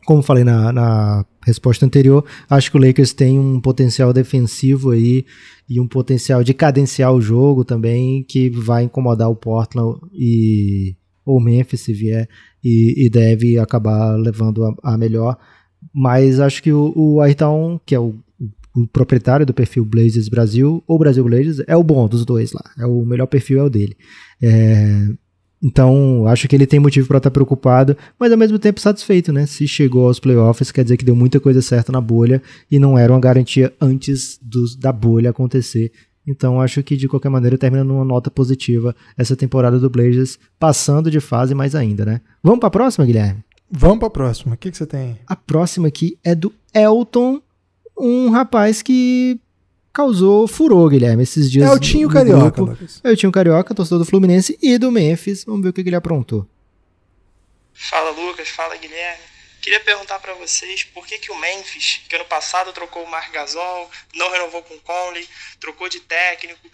como 0.05 0.21
falei 0.21 0.43
na, 0.43 0.71
na, 0.71 1.25
resposta 1.45 1.85
anterior, 1.85 2.25
acho 2.49 2.71
que 2.71 2.77
o 2.77 2.79
Lakers 2.79 3.13
tem 3.13 3.37
um 3.37 3.59
potencial 3.59 4.11
defensivo 4.11 4.91
aí 4.91 5.25
e 5.69 5.79
um 5.79 5.87
potencial 5.87 6.43
de 6.43 6.53
cadenciar 6.53 7.13
o 7.13 7.21
jogo 7.21 7.63
também 7.63 8.23
que 8.23 8.49
vai 8.49 8.83
incomodar 8.83 9.29
o 9.29 9.35
Portland 9.35 9.99
e 10.13 10.95
ou 11.25 11.41
Memphis 11.41 11.81
se 11.81 11.93
vier 11.93 12.29
e, 12.63 13.05
e 13.05 13.09
deve 13.09 13.57
acabar 13.57 14.15
levando 14.15 14.63
a, 14.63 14.75
a, 14.83 14.97
melhor. 14.97 15.37
Mas 15.93 16.39
acho 16.39 16.61
que 16.61 16.71
o, 16.71 16.93
o 16.95 17.21
Ayrton, 17.21 17.79
que 17.85 17.95
é 17.95 17.99
o, 17.99 18.15
o, 18.75 18.87
proprietário 18.87 19.45
do 19.45 19.53
perfil 19.53 19.83
Blazers 19.85 20.29
Brasil, 20.29 20.83
ou 20.87 20.99
Brasil 20.99 21.23
Blazers, 21.23 21.63
é 21.67 21.75
o 21.75 21.83
bom 21.83 22.07
dos 22.07 22.25
dois 22.25 22.51
lá. 22.53 22.63
É 22.77 22.85
o 22.85 23.03
melhor 23.05 23.25
perfil 23.27 23.59
é 23.59 23.63
o 23.63 23.69
dele. 23.69 23.97
É, 24.41 25.07
então, 25.67 26.27
acho 26.27 26.47
que 26.47 26.55
ele 26.55 26.67
tem 26.67 26.79
motivo 26.79 27.07
para 27.07 27.17
estar 27.17 27.31
tá 27.31 27.33
preocupado, 27.33 27.97
mas 28.19 28.31
ao 28.31 28.37
mesmo 28.37 28.59
tempo 28.59 28.79
satisfeito, 28.79 29.33
né? 29.33 29.47
Se 29.47 29.67
chegou 29.67 30.05
aos 30.05 30.19
playoffs, 30.19 30.71
quer 30.71 30.83
dizer 30.83 30.95
que 30.95 31.03
deu 31.03 31.15
muita 31.15 31.39
coisa 31.39 31.59
certa 31.59 31.91
na 31.91 31.99
bolha 31.99 32.39
e 32.69 32.77
não 32.77 32.95
era 32.95 33.11
uma 33.11 33.19
garantia 33.19 33.73
antes 33.81 34.37
dos, 34.39 34.75
da 34.75 34.91
bolha 34.91 35.31
acontecer. 35.31 35.91
Então, 36.27 36.61
acho 36.61 36.83
que 36.83 36.95
de 36.95 37.07
qualquer 37.07 37.29
maneira 37.29 37.57
termina 37.57 37.83
numa 37.83 38.05
nota 38.05 38.29
positiva 38.29 38.95
essa 39.17 39.35
temporada 39.35 39.79
do 39.79 39.89
Blazers, 39.89 40.37
passando 40.59 41.09
de 41.09 41.19
fase 41.19 41.55
mais 41.55 41.73
ainda, 41.73 42.05
né? 42.05 42.21
Vamos 42.43 42.59
para 42.59 42.67
a 42.67 42.71
próxima, 42.71 43.03
Guilherme? 43.03 43.43
Vamos 43.71 43.97
para 43.97 44.07
a 44.07 44.11
próxima. 44.11 44.53
O 44.53 44.57
que, 44.57 44.69
que 44.69 44.77
você 44.77 44.85
tem? 44.85 45.17
A 45.25 45.35
próxima 45.35 45.87
aqui 45.87 46.19
é 46.23 46.35
do 46.35 46.53
Elton, 46.75 47.41
um 47.97 48.29
rapaz 48.29 48.83
que 48.83 49.39
causou 49.95 50.45
furor, 50.45 50.89
Guilherme, 50.89 51.23
esses 51.23 51.49
dias. 51.49 51.65
É 51.65 51.71
o 51.71 51.79
Tinho 51.79 52.09
Carioca, 52.09 52.61
Lucas. 52.61 52.99
É 53.01 53.09
o 53.09 53.15
Tinho 53.15 53.31
Carioca, 53.31 53.73
torcedor 53.73 53.99
do 53.99 54.05
Fluminense 54.05 54.59
e 54.61 54.77
do 54.77 54.91
Memphis. 54.91 55.45
Vamos 55.45 55.63
ver 55.63 55.69
o 55.69 55.73
que 55.73 55.79
ele 55.79 55.95
aprontou. 55.95 56.45
Fala, 57.73 58.09
Lucas. 58.11 58.49
Fala, 58.49 58.75
Guilherme. 58.75 59.23
Queria 59.61 59.79
perguntar 59.79 60.19
para 60.19 60.33
vocês 60.33 60.83
por 60.83 61.07
que, 61.07 61.17
que 61.17 61.31
o 61.31 61.35
Memphis, 61.39 62.01
que 62.07 62.15
ano 62.15 62.25
passado 62.25 62.71
trocou 62.73 63.03
o 63.03 63.09
Marc 63.09 63.31
Gasol, 63.31 63.89
não 64.13 64.29
renovou 64.29 64.61
com 64.61 64.75
o 64.75 64.81
Conley, 64.81 65.27
trocou 65.59 65.89
de 65.89 66.01
técnico, 66.01 66.69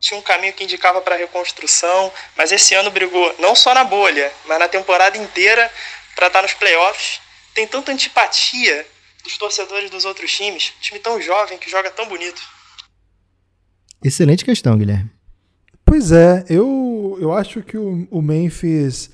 tinha 0.00 0.18
um 0.18 0.22
caminho 0.22 0.52
que 0.52 0.64
indicava 0.64 1.00
para 1.00 1.14
reconstrução, 1.14 2.12
mas 2.36 2.50
esse 2.50 2.74
ano 2.74 2.90
brigou 2.90 3.32
não 3.38 3.54
só 3.54 3.72
na 3.72 3.84
bolha, 3.84 4.32
mas 4.46 4.58
na 4.58 4.66
temporada 4.66 5.16
inteira 5.16 5.70
para 6.16 6.26
estar 6.26 6.40
tá 6.40 6.42
nos 6.42 6.54
playoffs. 6.54 7.20
Tem 7.54 7.66
tanta 7.66 7.92
antipatia 7.92 8.84
dos 9.22 9.38
torcedores 9.38 9.88
dos 9.90 10.04
outros 10.04 10.34
times, 10.34 10.72
time 10.80 10.98
tão 10.98 11.20
jovem 11.20 11.58
que 11.58 11.70
joga 11.70 11.90
tão 11.92 12.06
bonito. 12.06 12.42
Excelente 14.02 14.44
questão, 14.44 14.76
Guilherme. 14.76 15.10
Pois 15.84 16.12
é, 16.12 16.44
eu, 16.48 17.18
eu 17.20 17.32
acho 17.32 17.62
que 17.62 17.76
o, 17.76 18.06
o 18.10 18.22
Memphis. 18.22 19.10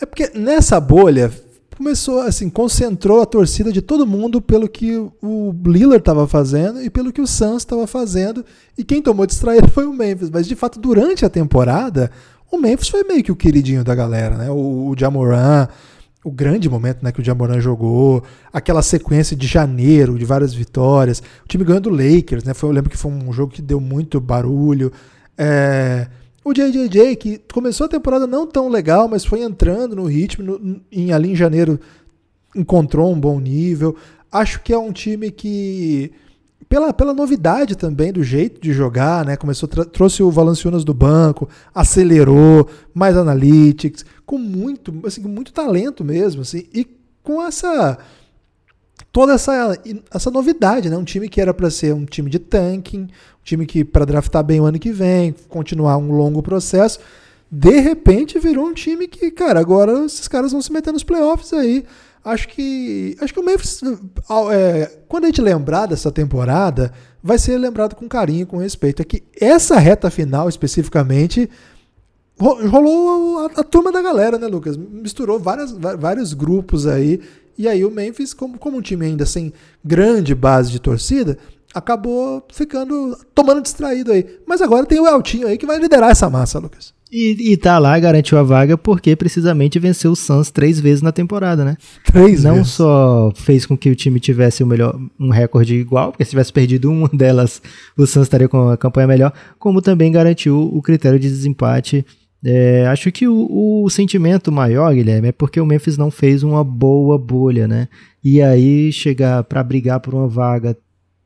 É 0.00 0.06
porque 0.06 0.30
nessa 0.34 0.80
bolha 0.80 1.30
começou 1.76 2.20
assim, 2.20 2.50
concentrou 2.50 3.22
a 3.22 3.26
torcida 3.26 3.70
de 3.70 3.80
todo 3.80 4.04
mundo 4.04 4.42
pelo 4.42 4.68
que 4.68 4.96
o 5.22 5.54
Lillard 5.64 5.98
estava 5.98 6.26
fazendo 6.26 6.82
e 6.82 6.90
pelo 6.90 7.12
que 7.12 7.20
o 7.20 7.26
Suns 7.26 7.62
estava 7.62 7.86
fazendo, 7.86 8.44
e 8.76 8.82
quem 8.82 9.00
tomou 9.00 9.24
distraído 9.24 9.68
foi 9.68 9.86
o 9.86 9.92
Memphis, 9.92 10.28
mas 10.28 10.48
de 10.48 10.56
fato 10.56 10.80
durante 10.80 11.24
a 11.24 11.30
temporada, 11.30 12.10
o 12.50 12.58
Memphis 12.58 12.88
foi 12.88 13.04
meio 13.04 13.22
que 13.22 13.30
o 13.30 13.36
queridinho 13.36 13.84
da 13.84 13.94
galera, 13.94 14.36
né? 14.36 14.50
O, 14.50 14.88
o 14.88 14.94
Jamoran, 14.98 15.68
o 16.24 16.30
grande 16.30 16.68
momento 16.68 17.02
né, 17.02 17.12
que 17.12 17.20
o 17.20 17.24
Jamoran 17.24 17.60
jogou, 17.60 18.22
aquela 18.52 18.82
sequência 18.82 19.36
de 19.36 19.46
janeiro, 19.46 20.18
de 20.18 20.24
várias 20.24 20.52
vitórias, 20.52 21.22
o 21.44 21.48
time 21.48 21.64
ganhando 21.64 21.90
do 21.90 21.96
Lakers, 21.96 22.44
né? 22.44 22.54
Foi, 22.54 22.68
eu 22.68 22.72
lembro 22.72 22.90
que 22.90 22.96
foi 22.96 23.10
um 23.10 23.32
jogo 23.32 23.52
que 23.52 23.62
deu 23.62 23.80
muito 23.80 24.20
barulho. 24.20 24.92
É, 25.36 26.08
o 26.44 26.52
JJJ, 26.52 27.16
que 27.16 27.40
começou 27.52 27.86
a 27.86 27.88
temporada 27.88 28.26
não 28.26 28.46
tão 28.46 28.68
legal, 28.68 29.08
mas 29.08 29.24
foi 29.24 29.42
entrando 29.42 29.94
no 29.94 30.06
ritmo, 30.06 30.44
no, 30.44 30.80
em, 30.90 31.12
ali 31.12 31.32
em 31.32 31.36
janeiro 31.36 31.78
encontrou 32.54 33.12
um 33.12 33.18
bom 33.18 33.38
nível. 33.38 33.96
Acho 34.30 34.60
que 34.60 34.72
é 34.72 34.78
um 34.78 34.92
time 34.92 35.30
que 35.30 36.12
pela, 36.68 36.92
pela 36.92 37.14
novidade 37.14 37.76
também 37.76 38.12
do 38.12 38.22
jeito 38.22 38.60
de 38.60 38.72
jogar, 38.72 39.24
né? 39.24 39.36
Começou 39.36 39.68
trouxe 39.68 40.22
o 40.22 40.30
Valanciunas 40.30 40.84
do 40.84 40.92
banco, 40.92 41.48
acelerou, 41.74 42.68
mais 42.92 43.16
analytics, 43.16 44.04
com 44.28 44.36
muito, 44.36 44.94
assim, 45.06 45.22
com 45.22 45.28
muito 45.28 45.54
talento 45.54 46.04
mesmo, 46.04 46.42
assim, 46.42 46.66
e 46.74 46.86
com 47.22 47.42
essa 47.42 47.96
toda 49.10 49.32
essa 49.32 49.74
essa 50.12 50.30
novidade, 50.30 50.90
né? 50.90 50.98
Um 50.98 51.04
time 51.04 51.30
que 51.30 51.40
era 51.40 51.54
para 51.54 51.70
ser 51.70 51.94
um 51.94 52.04
time 52.04 52.28
de 52.28 52.38
tanking, 52.38 53.04
um 53.04 53.42
time 53.42 53.64
que 53.64 53.82
para 53.82 54.04
draftar 54.04 54.44
bem 54.44 54.60
o 54.60 54.66
ano 54.66 54.78
que 54.78 54.92
vem, 54.92 55.34
continuar 55.48 55.96
um 55.96 56.12
longo 56.12 56.42
processo, 56.42 57.00
de 57.50 57.80
repente 57.80 58.38
virou 58.38 58.66
um 58.66 58.74
time 58.74 59.08
que, 59.08 59.30
cara, 59.30 59.58
agora 59.58 60.04
esses 60.04 60.28
caras 60.28 60.52
vão 60.52 60.60
se 60.60 60.70
meter 60.70 60.92
nos 60.92 61.02
playoffs 61.02 61.54
aí 61.54 61.86
acho 62.22 62.48
que 62.48 63.16
acho 63.20 63.32
que 63.32 63.40
o 63.40 63.44
Memphis, 63.44 63.80
é, 64.52 64.98
quando 65.08 65.24
a 65.24 65.28
gente 65.28 65.40
lembrar 65.40 65.86
dessa 65.86 66.12
temporada, 66.12 66.92
vai 67.22 67.38
ser 67.38 67.56
lembrado 67.56 67.94
com 67.94 68.06
carinho, 68.06 68.46
com 68.46 68.58
respeito. 68.58 69.00
É 69.00 69.04
que 69.06 69.22
essa 69.40 69.78
reta 69.78 70.10
final 70.10 70.48
especificamente 70.48 71.48
rolou 72.38 73.40
a, 73.40 73.60
a, 73.60 73.64
turma 73.64 73.90
da 73.90 74.00
galera, 74.02 74.38
né, 74.38 74.46
Lucas? 74.46 74.76
Misturou 74.76 75.38
várias, 75.38 75.72
vários 75.72 76.32
grupos 76.32 76.86
aí. 76.86 77.20
E 77.56 77.66
aí 77.66 77.84
o 77.84 77.90
Memphis, 77.90 78.32
como, 78.32 78.58
como 78.58 78.76
um 78.76 78.82
time 78.82 79.06
ainda 79.06 79.26
sem 79.26 79.52
grande 79.84 80.34
base 80.34 80.70
de 80.70 80.78
torcida, 80.78 81.36
acabou 81.74 82.44
ficando 82.52 83.16
tomando 83.34 83.62
distraído 83.62 84.12
aí. 84.12 84.24
Mas 84.46 84.62
agora 84.62 84.86
tem 84.86 85.00
o 85.00 85.06
Eltinho 85.06 85.46
aí 85.46 85.58
que 85.58 85.66
vai 85.66 85.78
liderar 85.78 86.10
essa 86.10 86.30
massa, 86.30 86.58
Lucas. 86.58 86.94
E, 87.10 87.52
e 87.52 87.56
tá 87.56 87.78
lá, 87.78 87.98
garantiu 87.98 88.36
a 88.36 88.42
vaga 88.42 88.76
porque 88.76 89.16
precisamente 89.16 89.78
venceu 89.78 90.12
o 90.12 90.16
Suns 90.16 90.50
três 90.50 90.78
vezes 90.78 91.00
na 91.00 91.10
temporada, 91.10 91.64
né? 91.64 91.76
Três 92.04 92.44
Não 92.44 92.56
vezes. 92.56 92.72
só 92.72 93.32
fez 93.34 93.64
com 93.64 93.76
que 93.78 93.88
o 93.88 93.96
time 93.96 94.20
tivesse 94.20 94.62
o 94.62 94.66
melhor, 94.66 94.98
um 95.18 95.30
recorde 95.30 95.74
igual, 95.74 96.12
porque 96.12 96.24
se 96.24 96.30
tivesse 96.30 96.52
perdido 96.52 96.90
uma 96.90 97.08
delas, 97.12 97.62
o 97.96 98.06
Suns 98.06 98.26
estaria 98.26 98.48
com 98.48 98.68
a 98.68 98.76
campanha 98.76 99.06
melhor, 99.06 99.32
como 99.58 99.80
também 99.80 100.12
garantiu 100.12 100.60
o 100.60 100.82
critério 100.82 101.18
de 101.18 101.28
desempate. 101.28 102.04
É, 102.44 102.86
acho 102.86 103.10
que 103.10 103.26
o, 103.26 103.82
o 103.84 103.90
sentimento 103.90 104.52
maior, 104.52 104.94
Guilherme, 104.94 105.28
é 105.28 105.32
porque 105.32 105.60
o 105.60 105.66
Memphis 105.66 105.96
não 105.96 106.10
fez 106.10 106.42
uma 106.42 106.62
boa 106.62 107.18
bolha, 107.18 107.66
né? 107.66 107.88
E 108.22 108.40
aí 108.40 108.92
chegar 108.92 109.42
para 109.44 109.62
brigar 109.62 110.00
por 110.00 110.14
uma 110.14 110.28
vaga 110.28 110.76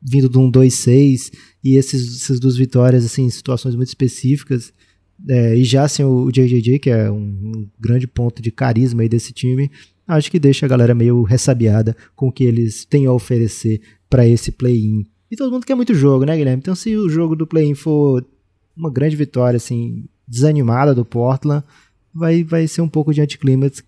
vindo 0.01 0.27
de 0.27 0.37
um 0.37 0.51
2-6 0.51 1.31
e 1.63 1.77
esses, 1.77 2.23
essas 2.23 2.39
duas 2.39 2.57
vitórias 2.57 3.05
assim, 3.05 3.23
em 3.23 3.29
situações 3.29 3.75
muito 3.75 3.87
específicas 3.87 4.73
é, 5.29 5.55
e 5.55 5.63
já 5.63 5.87
sem 5.87 6.03
o 6.05 6.29
JJJ, 6.31 6.79
que 6.79 6.89
é 6.89 7.09
um, 7.09 7.17
um, 7.17 7.69
grande 7.79 8.07
ponto 8.07 8.41
de 8.41 8.51
carisma 8.51 9.03
aí 9.03 9.09
desse 9.09 9.31
time, 9.31 9.71
acho 10.07 10.29
que 10.29 10.39
deixa 10.39 10.65
a 10.65 10.69
galera 10.69 10.93
meio 10.93 11.23
ressabiada 11.23 11.95
com 12.15 12.27
o 12.27 12.31
que 12.31 12.43
eles 12.43 12.83
têm 12.85 13.05
a 13.05 13.11
oferecer 13.11 13.81
para 14.09 14.27
esse 14.27 14.51
play-in. 14.51 15.05
E 15.31 15.35
todo 15.35 15.51
mundo 15.51 15.65
quer 15.65 15.75
muito 15.75 15.93
jogo, 15.93 16.25
né, 16.25 16.35
Guilherme? 16.35 16.59
Então, 16.59 16.75
se 16.75 16.95
o 16.97 17.09
jogo 17.09 17.35
do 17.35 17.47
play-in 17.47 17.73
for 17.73 18.25
uma 18.75 18.91
grande 18.91 19.15
vitória, 19.15 19.57
assim, 19.57 20.05
desanimada 20.27 20.93
do 20.93 21.03
Portland, 21.05 21.63
vai, 22.13 22.43
vai 22.43 22.67
ser 22.67 22.81
um 22.81 22.89
pouco 22.89 23.13
de 23.13 23.21
anticlímax 23.21 23.83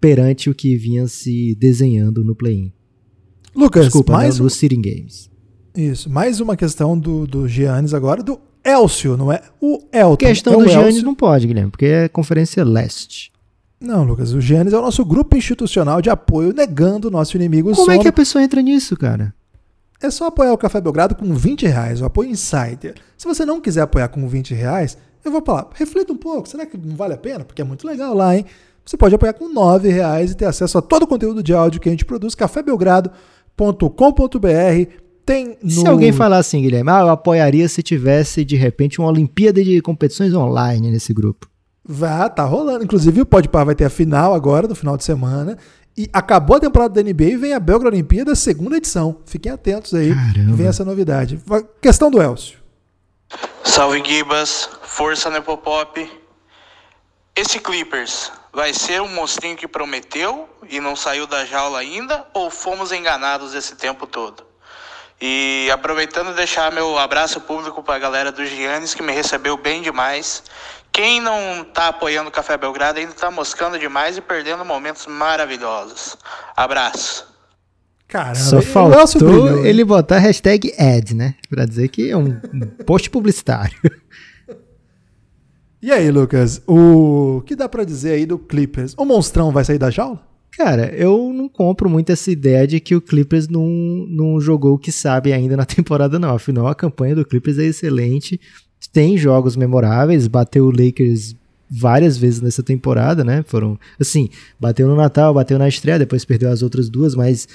perante 0.00 0.48
o 0.50 0.54
que 0.54 0.76
vinha 0.76 1.06
se 1.08 1.54
desenhando 1.58 2.22
no 2.24 2.34
play-in. 2.34 2.72
Lucas, 3.54 3.86
Desculpa, 3.86 4.12
mais 4.12 4.38
né, 4.38 4.44
um- 4.44 4.48
Sitting 4.48 4.82
Games. 4.82 5.30
Isso, 5.74 6.08
mais 6.10 6.40
uma 6.40 6.56
questão 6.56 6.98
do, 6.98 7.26
do 7.26 7.46
Giannis 7.48 7.92
agora, 7.92 8.22
do 8.22 8.38
Elcio, 8.64 9.16
não 9.16 9.30
é 9.30 9.42
o 9.60 9.80
Elton. 9.92 10.16
questão 10.16 10.54
é 10.54 10.56
o 10.56 10.60
do 10.62 10.68
Giannis 10.68 10.86
Elcio. 10.96 11.04
não 11.04 11.14
pode, 11.14 11.46
Guilherme, 11.46 11.70
porque 11.70 11.86
é 11.86 12.08
Conferência 12.08 12.64
Leste. 12.64 13.30
Não, 13.78 14.02
Lucas, 14.04 14.32
o 14.32 14.40
Giannis 14.40 14.72
é 14.72 14.78
o 14.78 14.82
nosso 14.82 15.04
grupo 15.04 15.36
institucional 15.36 16.00
de 16.00 16.08
apoio 16.08 16.52
negando 16.54 17.08
o 17.08 17.10
nosso 17.10 17.36
inimigo 17.36 17.74
Como 17.74 17.90
é 17.90 17.98
que 17.98 18.08
a 18.08 18.12
pessoa 18.12 18.42
entra 18.42 18.62
nisso, 18.62 18.96
cara? 18.96 19.34
É 20.02 20.10
só 20.10 20.26
apoiar 20.26 20.52
o 20.52 20.58
Café 20.58 20.80
Belgrado 20.80 21.14
com 21.14 21.34
20 21.34 21.66
reais, 21.66 22.00
o 22.00 22.04
apoio 22.06 22.30
Insider. 22.30 22.94
Se 23.16 23.26
você 23.26 23.44
não 23.44 23.60
quiser 23.60 23.82
apoiar 23.82 24.08
com 24.08 24.26
20 24.28 24.54
reais, 24.54 24.96
eu 25.28 25.32
vou 25.32 25.42
falar, 25.44 25.68
reflita 25.74 26.12
um 26.12 26.16
pouco, 26.16 26.48
será 26.48 26.66
que 26.66 26.76
não 26.76 26.96
vale 26.96 27.14
a 27.14 27.18
pena? 27.18 27.44
Porque 27.44 27.62
é 27.62 27.64
muito 27.64 27.86
legal 27.86 28.14
lá, 28.14 28.36
hein? 28.36 28.44
Você 28.84 28.96
pode 28.96 29.14
apoiar 29.14 29.32
com 29.32 29.52
9 29.52 29.88
reais 29.88 30.30
e 30.30 30.36
ter 30.36 30.44
acesso 30.44 30.78
a 30.78 30.82
todo 30.82 31.02
o 31.02 31.06
conteúdo 31.06 31.42
de 31.42 31.52
áudio 31.52 31.80
que 31.80 31.88
a 31.88 31.92
gente 31.92 32.04
produz, 32.04 32.34
cafébelgrado.com.br. 32.34 34.92
Tem 35.24 35.58
no... 35.60 35.70
Se 35.70 35.88
alguém 35.88 36.12
falar 36.12 36.38
assim, 36.38 36.62
Guilherme, 36.62 36.90
ah, 36.90 37.00
eu 37.00 37.08
apoiaria 37.08 37.68
se 37.68 37.82
tivesse, 37.82 38.44
de 38.44 38.54
repente, 38.54 39.00
uma 39.00 39.08
Olimpíada 39.08 39.62
de 39.62 39.82
competições 39.82 40.32
online 40.32 40.92
nesse 40.92 41.12
grupo. 41.12 41.48
Vá, 41.84 42.28
tá 42.28 42.44
rolando. 42.44 42.84
Inclusive, 42.84 43.22
o 43.22 43.26
Podpah 43.26 43.64
vai 43.64 43.74
ter 43.74 43.84
a 43.84 43.90
final 43.90 44.34
agora, 44.34 44.68
no 44.68 44.76
final 44.76 44.96
de 44.96 45.02
semana. 45.02 45.58
E 45.98 46.08
acabou 46.12 46.56
a 46.56 46.60
temporada 46.60 46.94
da 46.94 47.02
NBA 47.02 47.24
e 47.24 47.36
vem 47.36 47.54
a 47.54 47.60
Belgra 47.60 47.88
Olimpíada, 47.88 48.34
segunda 48.34 48.76
edição. 48.76 49.16
Fiquem 49.24 49.50
atentos 49.50 49.94
aí, 49.94 50.14
Caramba. 50.14 50.54
vem 50.54 50.66
essa 50.66 50.84
novidade. 50.84 51.40
Questão 51.80 52.10
do 52.10 52.22
Elcio. 52.22 52.58
Salve 53.64 54.02
Gibas, 54.04 54.68
força 54.96 55.28
Nepopop. 55.28 56.10
Esse 57.34 57.60
Clippers 57.60 58.32
vai 58.50 58.72
ser 58.72 59.02
um 59.02 59.08
monstrinho 59.08 59.54
que 59.54 59.68
prometeu 59.68 60.48
e 60.70 60.80
não 60.80 60.96
saiu 60.96 61.26
da 61.26 61.44
jaula 61.44 61.80
ainda 61.80 62.26
ou 62.32 62.50
fomos 62.50 62.90
enganados 62.92 63.52
esse 63.52 63.76
tempo 63.76 64.06
todo? 64.06 64.42
E 65.20 65.68
aproveitando 65.70 66.34
deixar 66.34 66.72
meu 66.72 66.98
abraço 66.98 67.42
público 67.42 67.82
para 67.82 67.96
a 67.96 67.98
galera 67.98 68.32
do 68.32 68.46
Giannis 68.46 68.94
que 68.94 69.02
me 69.02 69.12
recebeu 69.12 69.58
bem 69.58 69.82
demais. 69.82 70.42
Quem 70.90 71.20
não 71.20 71.62
tá 71.62 71.88
apoiando 71.88 72.30
o 72.30 72.32
Café 72.32 72.56
Belgrado 72.56 72.98
ainda 72.98 73.12
tá 73.12 73.30
moscando 73.30 73.78
demais 73.78 74.16
e 74.16 74.22
perdendo 74.22 74.64
momentos 74.64 75.06
maravilhosos. 75.06 76.16
Abraço. 76.56 77.36
Caramba, 78.08 78.34
Só 78.36 78.56
o 78.56 78.94
Elcio 78.94 79.20
faltou 79.20 79.66
ele 79.66 79.84
botar 79.84 80.16
a 80.16 80.20
hashtag 80.20 80.72
ad, 80.78 81.14
né? 81.14 81.34
Pra 81.50 81.66
dizer 81.66 81.88
que 81.88 82.10
é 82.10 82.16
um 82.16 82.40
post 82.86 83.10
publicitário. 83.10 83.76
E 85.82 85.92
aí, 85.92 86.10
Lucas, 86.10 86.62
o 86.66 87.42
que 87.44 87.54
dá 87.54 87.68
pra 87.68 87.84
dizer 87.84 88.12
aí 88.12 88.26
do 88.26 88.38
Clippers? 88.38 88.94
O 88.96 89.04
monstrão 89.04 89.52
vai 89.52 89.64
sair 89.64 89.78
da 89.78 89.90
jaula? 89.90 90.20
Cara, 90.56 90.94
eu 90.94 91.32
não 91.34 91.50
compro 91.50 91.88
muito 91.88 92.10
essa 92.10 92.30
ideia 92.30 92.66
de 92.66 92.80
que 92.80 92.96
o 92.96 93.00
Clippers 93.00 93.46
não, 93.46 93.66
não 94.08 94.40
jogou 94.40 94.74
o 94.74 94.78
que 94.78 94.90
sabe 94.90 95.32
ainda 95.32 95.54
na 95.56 95.66
temporada, 95.66 96.18
não. 96.18 96.34
Afinal, 96.34 96.66
a 96.66 96.74
campanha 96.74 97.14
do 97.14 97.26
Clippers 97.26 97.58
é 97.58 97.64
excelente. 97.64 98.40
Tem 98.90 99.18
jogos 99.18 99.54
memoráveis, 99.54 100.26
bateu 100.26 100.64
o 100.64 100.70
Lakers 100.70 101.36
várias 101.68 102.16
vezes 102.16 102.40
nessa 102.40 102.62
temporada, 102.62 103.22
né? 103.22 103.44
Foram, 103.46 103.78
assim, 104.00 104.30
bateu 104.58 104.88
no 104.88 104.96
Natal, 104.96 105.34
bateu 105.34 105.58
na 105.58 105.68
estreia, 105.68 105.98
depois 105.98 106.24
perdeu 106.24 106.50
as 106.50 106.62
outras 106.62 106.88
duas, 106.88 107.14
mas 107.14 107.46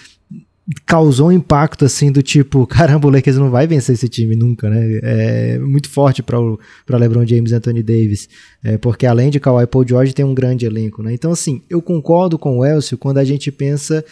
causou 0.86 1.30
um 1.30 1.32
impacto 1.32 1.86
assim 1.86 2.12
do 2.12 2.22
tipo, 2.22 2.66
caramba, 2.68 3.08
o 3.08 3.12
Lakers 3.12 3.38
não 3.38 3.50
vai 3.50 3.68
vencer 3.68 3.96
esse 3.96 4.08
time 4.08 4.36
nunca, 4.36 4.70
né? 4.70 5.00
É 5.02 5.60
muito 5.60 5.90
forte 5.90 6.22
para 6.24 6.98
LeBron 6.98 7.26
James 7.26 7.52
e 7.52 7.56
Anthony 7.56 7.84
Davis, 7.84 8.30
é, 8.64 8.78
porque 8.78 9.06
além 9.06 9.30
de 9.30 9.40
Kawhi 9.40 9.68
Paul 9.68 9.88
George 9.88 10.14
tem 10.14 10.26
um 10.26 10.34
grande 10.34 10.66
elenco, 10.66 11.02
né? 11.02 11.14
Então 11.14 11.32
assim, 11.32 11.62
eu 11.70 11.82
concordo 11.82 12.38
com 12.38 12.60
o 12.60 12.66
Elcio 12.66 12.98
quando 12.98 13.18
a 13.18 13.24
gente 13.24 13.52
pensa 13.52 14.04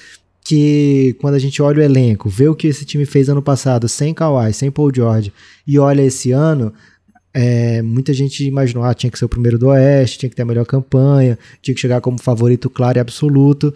que 0.43 1.15
quando 1.19 1.35
a 1.35 1.39
gente 1.39 1.61
olha 1.61 1.79
o 1.79 1.83
elenco, 1.83 2.27
vê 2.27 2.47
o 2.47 2.55
que 2.55 2.67
esse 2.67 2.83
time 2.83 3.05
fez 3.05 3.29
ano 3.29 3.41
passado 3.41 3.87
sem 3.87 4.13
Kawhi, 4.13 4.53
sem 4.53 4.71
Paul 4.71 4.91
George 4.93 5.31
e 5.67 5.77
olha 5.77 6.01
esse 6.01 6.31
ano, 6.31 6.73
é, 7.33 7.81
muita 7.81 8.11
gente 8.13 8.43
imaginou, 8.43 8.83
ah, 8.83 8.93
tinha 8.93 9.11
que 9.11 9.19
ser 9.19 9.25
o 9.25 9.29
primeiro 9.29 9.59
do 9.59 9.67
Oeste, 9.67 10.19
tinha 10.19 10.29
que 10.29 10.35
ter 10.35 10.41
a 10.41 10.45
melhor 10.45 10.65
campanha, 10.65 11.37
tinha 11.61 11.75
que 11.75 11.81
chegar 11.81 12.01
como 12.01 12.19
favorito 12.19 12.69
claro 12.69 12.97
e 12.97 13.01
absoluto. 13.01 13.73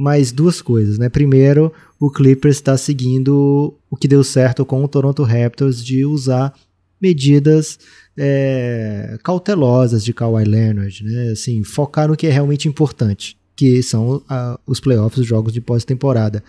Mas 0.00 0.30
duas 0.30 0.62
coisas, 0.62 0.96
né? 0.96 1.08
Primeiro, 1.08 1.72
o 1.98 2.08
Clippers 2.08 2.54
está 2.54 2.78
seguindo 2.78 3.76
o 3.90 3.96
que 3.96 4.06
deu 4.06 4.22
certo 4.22 4.64
com 4.64 4.84
o 4.84 4.86
Toronto 4.86 5.24
Raptors 5.24 5.84
de 5.84 6.04
usar 6.04 6.54
medidas 7.02 7.80
é, 8.16 9.18
cautelosas 9.24 10.04
de 10.04 10.12
Kawhi 10.12 10.44
Leonard, 10.44 11.02
né? 11.02 11.32
Assim, 11.32 11.64
focar 11.64 12.06
no 12.06 12.16
que 12.16 12.28
é 12.28 12.30
realmente 12.30 12.68
importante, 12.68 13.36
que 13.56 13.82
são 13.82 14.22
ah, 14.28 14.60
os 14.64 14.78
playoffs, 14.78 15.18
os 15.18 15.26
jogos 15.26 15.52
de 15.52 15.60
pós-temporada. 15.60 16.44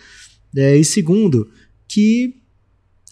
É, 0.55 0.77
e 0.77 0.85
segundo, 0.85 1.49
que 1.87 2.35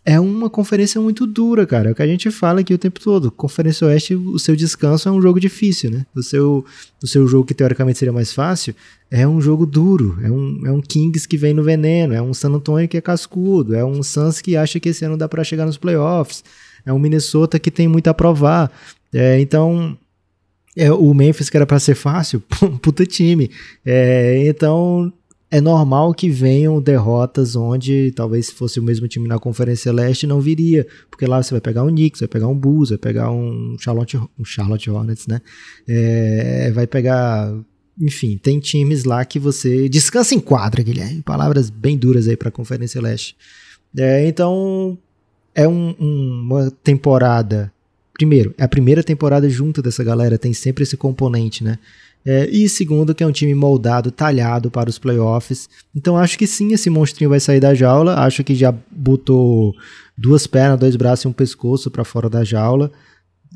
é 0.10 0.18
uma 0.22 0.50
conferência 0.50 1.02
muito 1.02 1.28
dura, 1.28 1.68
cara. 1.68 1.90
É 1.90 1.92
o 1.92 1.96
que 1.96 2.02
a 2.02 2.08
gente 2.08 2.32
fala 2.32 2.62
aqui 2.62 2.74
o 2.74 2.78
tempo 2.78 2.98
todo. 2.98 3.30
Conferência 3.30 3.86
Oeste, 3.86 4.16
o 4.16 4.40
seu 4.40 4.56
descanso 4.56 5.10
é 5.10 5.12
um 5.12 5.22
jogo 5.22 5.38
difícil, 5.38 5.92
né? 5.92 6.06
O 6.16 6.24
seu, 6.24 6.64
o 7.04 7.06
seu 7.06 7.28
jogo 7.28 7.46
que 7.46 7.54
teoricamente 7.54 8.00
seria 8.00 8.14
mais 8.14 8.32
fácil 8.32 8.74
é 9.12 9.28
um 9.28 9.42
jogo 9.42 9.66
duro. 9.66 10.18
É 10.24 10.32
um, 10.32 10.62
é 10.66 10.72
um 10.72 10.80
Kings 10.80 11.28
que 11.28 11.36
vem 11.36 11.54
no 11.54 11.62
veneno. 11.62 12.14
É 12.14 12.22
um 12.22 12.34
San 12.34 12.52
Antonio 12.52 12.88
que 12.88 12.96
é 12.96 13.02
cascudo. 13.02 13.76
É 13.76 13.84
um 13.84 14.02
Suns 14.02 14.40
que 14.40 14.56
acha 14.56 14.80
que 14.80 14.88
esse 14.88 15.04
ano 15.04 15.18
dá 15.18 15.28
para 15.28 15.44
chegar 15.44 15.66
nos 15.66 15.76
playoffs. 15.76 16.42
É 16.86 16.94
um 16.94 17.00
Minnesota 17.00 17.60
que 17.60 17.70
tem 17.70 17.90
muito 17.90 18.08
a 18.08 18.14
provar. 18.14 18.72
É, 19.14 19.42
então, 19.42 19.98
é, 20.74 20.90
o 20.90 21.14
Memphis 21.14 21.50
que 21.50 21.58
era 21.58 21.66
para 21.66 21.80
ser 21.80 21.96
fácil, 21.96 22.42
puta 22.82 23.06
time. 23.06 23.52
É, 23.86 24.48
então, 24.48 25.12
é 25.50 25.62
normal 25.62 26.14
que 26.14 26.30
venham 26.30 26.82
derrotas 26.82 27.56
onde 27.56 28.12
talvez 28.16 28.48
se 28.48 28.54
fosse 28.54 28.80
o 28.80 28.84
mesmo 28.84 29.08
time 29.08 29.28
na 29.28 29.40
Conferência 29.40 29.92
Leste 29.94 30.28
não 30.28 30.42
viria, 30.42 30.86
porque 31.10 31.26
lá 31.26 31.42
você 31.42 31.52
vai 31.52 31.62
pegar 31.62 31.84
um 31.84 31.88
Knicks, 31.88 32.20
vai 32.20 32.28
pegar 32.28 32.48
um 32.48 32.56
Bulls, 32.58 32.90
vai 32.90 32.98
pegar 32.98 33.32
um 33.32 33.78
Charlotte, 33.80 34.18
um 34.18 34.44
Charlotte 34.44 34.90
Hornets, 34.90 35.26
né? 35.26 35.40
É, 35.88 36.70
vai 36.72 36.86
pegar, 36.86 37.54
enfim, 38.00 38.38
tem 38.38 38.60
times 38.60 39.06
lá 39.06 39.24
que 39.24 39.40
você 39.40 39.88
descansa 39.88 40.36
em 40.36 40.40
quadra, 40.40 40.84
Guilherme. 40.84 41.22
Palavras 41.22 41.70
bem 41.70 41.98
duras 41.98 42.28
aí 42.28 42.36
para 42.36 42.50
a 42.50 42.52
Conferência 42.52 43.02
Leste. 43.02 43.36
É, 43.98 44.28
então 44.28 44.98
é 45.56 45.68
um- 45.68 45.96
um- 46.00 46.42
uma 46.46 46.72
temporada. 46.84 47.72
Primeiro, 48.14 48.54
é 48.58 48.64
a 48.64 48.68
primeira 48.68 49.04
temporada 49.04 49.48
junto 49.50 49.82
dessa 49.82 50.04
galera, 50.04 50.38
tem 50.38 50.52
sempre 50.52 50.84
esse 50.84 50.98
componente, 50.98 51.64
né? 51.64 51.78
É, 52.30 52.46
e 52.50 52.68
segundo, 52.68 53.16
que 53.16 53.24
é 53.24 53.28
um 53.28 53.32
time 53.32 53.56
moldado, 53.56 54.12
talhado 54.12 54.70
para 54.70 54.90
os 54.90 55.00
playoffs. 55.00 55.70
Então 55.96 56.18
acho 56.18 56.38
que 56.38 56.46
sim, 56.46 56.74
esse 56.74 56.90
monstrinho 56.90 57.30
vai 57.30 57.40
sair 57.40 57.62
da 57.62 57.74
jaula. 57.74 58.16
Acho 58.16 58.44
que 58.44 58.54
já 58.54 58.76
botou 58.92 59.74
duas 60.18 60.46
pernas, 60.46 60.78
dois 60.78 60.98
braços 60.98 61.24
e 61.24 61.28
um 61.30 61.32
pescoço 61.32 61.90
para 61.90 62.04
fora 62.04 62.30
da 62.30 62.44
jaula. 62.44 62.92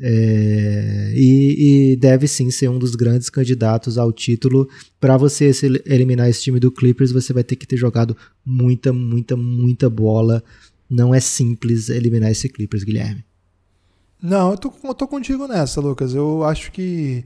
É, 0.02 1.12
e, 1.14 1.92
e 1.92 1.96
deve 1.98 2.30
sim 2.30 2.50
ser 2.50 2.70
um 2.70 2.80
dos 2.80 2.96
grandes 2.96 3.30
candidatos 3.30 3.98
ao 3.98 4.10
título. 4.14 4.70
Para 5.02 5.18
você 5.18 5.52
eliminar 5.86 6.30
esse 6.30 6.44
time 6.44 6.58
do 6.58 6.72
Clippers, 6.72 7.12
você 7.12 7.34
vai 7.34 7.44
ter 7.44 7.58
que 7.58 7.68
ter 7.68 7.76
jogado 7.76 8.16
muita, 8.46 8.94
muita, 8.94 9.36
muita 9.36 9.90
bola. 9.90 10.42
Não 10.90 11.14
é 11.14 11.20
simples 11.20 11.90
eliminar 11.90 12.32
esse 12.32 12.48
Clippers, 12.48 12.86
Guilherme. 12.86 13.26
Não, 14.22 14.52
eu 14.52 14.58
tô, 14.58 14.72
eu 14.82 14.94
tô 14.94 15.10
contigo 15.10 15.46
nessa, 15.46 15.82
Lucas. 15.82 16.16
Eu 16.16 16.46
acho 16.46 16.72
que. 16.72 17.26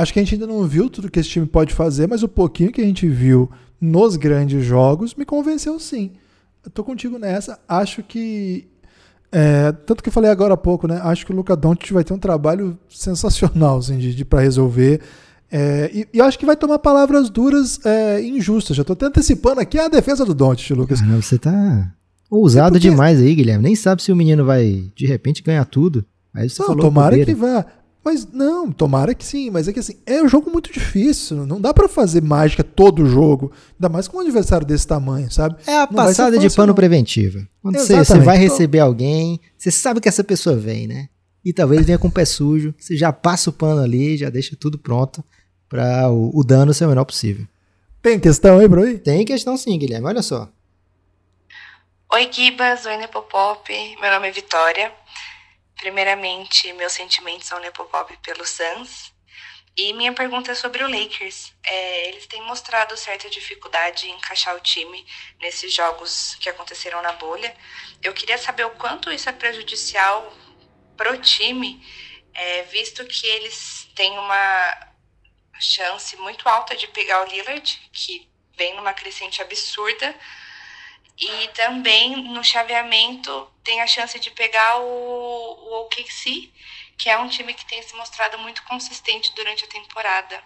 Acho 0.00 0.12
que 0.12 0.20
a 0.20 0.22
gente 0.22 0.34
ainda 0.34 0.46
não 0.46 0.62
viu 0.64 0.88
tudo 0.88 1.10
que 1.10 1.18
esse 1.18 1.28
time 1.28 1.44
pode 1.46 1.74
fazer, 1.74 2.06
mas 2.06 2.22
o 2.22 2.28
pouquinho 2.28 2.70
que 2.70 2.80
a 2.80 2.84
gente 2.84 3.08
viu 3.08 3.50
nos 3.80 4.14
grandes 4.16 4.64
jogos 4.64 5.14
me 5.14 5.24
convenceu 5.24 5.78
sim. 5.80 6.12
Eu 6.64 6.70
tô 6.70 6.84
contigo 6.84 7.18
nessa. 7.18 7.58
Acho 7.68 8.02
que. 8.02 8.68
é, 9.32 9.72
tanto 9.72 10.02
que 10.02 10.08
eu 10.08 10.12
falei 10.12 10.30
agora 10.30 10.54
há 10.54 10.56
pouco, 10.56 10.86
né? 10.86 11.00
Acho 11.02 11.26
que 11.26 11.32
o 11.32 11.36
Luca 11.36 11.56
Doncic 11.56 11.90
vai 11.92 12.04
ter 12.04 12.12
um 12.14 12.18
trabalho 12.18 12.78
sensacional 12.88 13.78
assim, 13.78 13.98
de, 13.98 14.14
de 14.14 14.24
para 14.24 14.40
resolver. 14.40 15.00
É, 15.50 15.90
e, 15.92 16.06
e 16.14 16.20
acho 16.20 16.38
que 16.38 16.44
vai 16.46 16.56
tomar 16.56 16.78
palavras 16.78 17.28
duras 17.30 17.80
é, 17.84 18.22
injustas. 18.22 18.76
Já 18.76 18.84
tô 18.84 18.92
até 18.92 19.06
antecipando 19.06 19.60
aqui 19.60 19.78
a 19.78 19.88
defesa 19.88 20.24
do 20.24 20.34
Doncic, 20.34 20.70
Lucas. 20.76 21.00
Caramba, 21.00 21.22
você 21.22 21.38
tá 21.38 21.92
ousado 22.30 22.72
porque- 22.74 22.88
demais 22.90 23.18
aí, 23.20 23.34
Guilherme. 23.34 23.64
Nem 23.64 23.74
sabe 23.74 24.02
se 24.02 24.12
o 24.12 24.16
menino 24.16 24.44
vai, 24.44 24.84
de 24.94 25.06
repente, 25.06 25.42
ganhar 25.42 25.64
tudo. 25.64 26.04
Aí 26.34 26.48
você 26.48 26.60
Não, 26.62 26.66
falou 26.68 26.82
tomara 26.82 27.16
bobeira. 27.16 27.32
que 27.32 27.34
vá. 27.40 27.64
Mas 28.04 28.26
não, 28.32 28.70
tomara 28.72 29.14
que 29.14 29.24
sim. 29.24 29.50
Mas 29.50 29.68
é 29.68 29.72
que 29.72 29.80
assim, 29.80 29.96
é 30.06 30.22
um 30.22 30.28
jogo 30.28 30.50
muito 30.50 30.72
difícil. 30.72 31.44
Não 31.46 31.60
dá 31.60 31.74
pra 31.74 31.88
fazer 31.88 32.22
mágica 32.22 32.64
todo 32.64 33.04
jogo. 33.06 33.52
Ainda 33.74 33.88
mais 33.88 34.08
com 34.08 34.16
um 34.16 34.20
adversário 34.20 34.66
desse 34.66 34.86
tamanho, 34.86 35.30
sabe? 35.30 35.56
É 35.66 35.74
a 35.76 35.80
Não 35.86 35.92
passada 35.94 36.38
de 36.38 36.44
fácil, 36.44 36.56
pano 36.56 36.68
não. 36.68 36.74
preventiva. 36.74 37.46
Quando 37.62 37.78
você, 37.78 37.96
você 37.96 38.18
vai 38.20 38.38
receber 38.38 38.78
alguém, 38.80 39.40
você 39.56 39.70
sabe 39.70 40.00
que 40.00 40.08
essa 40.08 40.24
pessoa 40.24 40.56
vem, 40.56 40.86
né? 40.86 41.08
E 41.44 41.52
talvez 41.52 41.84
venha 41.84 41.98
com 41.98 42.08
o 42.08 42.12
pé 42.12 42.24
sujo. 42.24 42.74
Você 42.78 42.96
já 42.96 43.12
passa 43.12 43.50
o 43.50 43.52
pano 43.52 43.82
ali, 43.82 44.16
já 44.16 44.30
deixa 44.30 44.56
tudo 44.58 44.78
pronto 44.78 45.22
para 45.68 46.10
o, 46.10 46.30
o 46.34 46.42
dano 46.44 46.72
ser 46.72 46.86
o 46.86 46.88
menor 46.88 47.04
possível. 47.04 47.46
Tem 48.00 48.18
questão 48.18 48.58
aí, 48.58 48.68
Bro? 48.68 48.98
Tem 49.00 49.24
questão 49.24 49.56
sim, 49.56 49.78
Guilherme. 49.78 50.06
Olha 50.06 50.22
só. 50.22 50.48
Oi, 52.12 52.28
Gibas, 52.32 52.86
oi, 52.86 52.96
Nepopop. 52.96 53.70
Meu 54.00 54.10
nome 54.10 54.28
é 54.28 54.30
Vitória. 54.30 54.90
Primeiramente, 55.78 56.72
meus 56.74 56.92
sentimentos 56.92 57.50
ao 57.50 57.60
Nepopop 57.60 58.16
pelo 58.18 58.44
Sans. 58.44 59.12
E 59.76 59.92
minha 59.92 60.12
pergunta 60.12 60.50
é 60.50 60.54
sobre 60.56 60.82
o 60.82 60.90
Lakers. 60.90 61.54
É, 61.64 62.08
eles 62.08 62.26
têm 62.26 62.42
mostrado 62.42 62.96
certa 62.96 63.30
dificuldade 63.30 64.08
em 64.08 64.14
encaixar 64.14 64.56
o 64.56 64.60
time 64.60 65.06
nesses 65.40 65.72
jogos 65.72 66.34
que 66.40 66.48
aconteceram 66.48 67.00
na 67.00 67.12
bolha. 67.12 67.56
Eu 68.02 68.12
queria 68.12 68.36
saber 68.36 68.64
o 68.66 68.70
quanto 68.70 69.10
isso 69.12 69.28
é 69.28 69.32
prejudicial 69.32 70.36
para 70.96 71.12
o 71.12 71.18
time, 71.18 71.80
é, 72.34 72.62
visto 72.64 73.04
que 73.06 73.24
eles 73.24 73.88
têm 73.94 74.18
uma 74.18 74.88
chance 75.60 76.16
muito 76.16 76.48
alta 76.48 76.76
de 76.76 76.88
pegar 76.88 77.22
o 77.22 77.30
Lillard, 77.30 77.90
que 77.92 78.28
vem 78.56 78.74
numa 78.74 78.92
crescente 78.92 79.40
absurda, 79.40 80.12
e 81.20 81.48
também 81.48 82.16
no 82.32 82.44
chaveamento 82.44 83.48
tem 83.64 83.80
a 83.80 83.86
chance 83.86 84.18
de 84.20 84.30
pegar 84.30 84.78
o, 84.80 84.84
o 84.84 85.82
OKC, 85.82 86.52
que 86.96 87.08
é 87.10 87.18
um 87.18 87.28
time 87.28 87.52
que 87.54 87.66
tem 87.66 87.82
se 87.82 87.94
mostrado 87.96 88.38
muito 88.38 88.62
consistente 88.64 89.32
durante 89.34 89.64
a 89.64 89.68
temporada. 89.68 90.42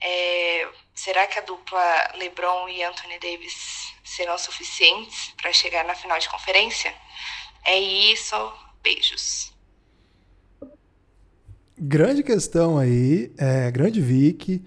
É, 0.00 0.68
será 0.94 1.26
que 1.26 1.38
a 1.38 1.42
dupla 1.42 2.12
LeBron 2.16 2.68
e 2.68 2.82
Anthony 2.82 3.18
Davis 3.18 3.94
serão 4.04 4.36
suficientes 4.36 5.32
para 5.40 5.52
chegar 5.52 5.84
na 5.84 5.94
final 5.94 6.18
de 6.18 6.28
conferência? 6.28 6.94
É 7.64 7.78
isso. 7.78 8.36
Beijos. 8.82 9.54
Grande 11.78 12.22
questão 12.22 12.78
aí, 12.78 13.32
é, 13.38 13.70
grande 13.70 14.00
Vic. 14.00 14.62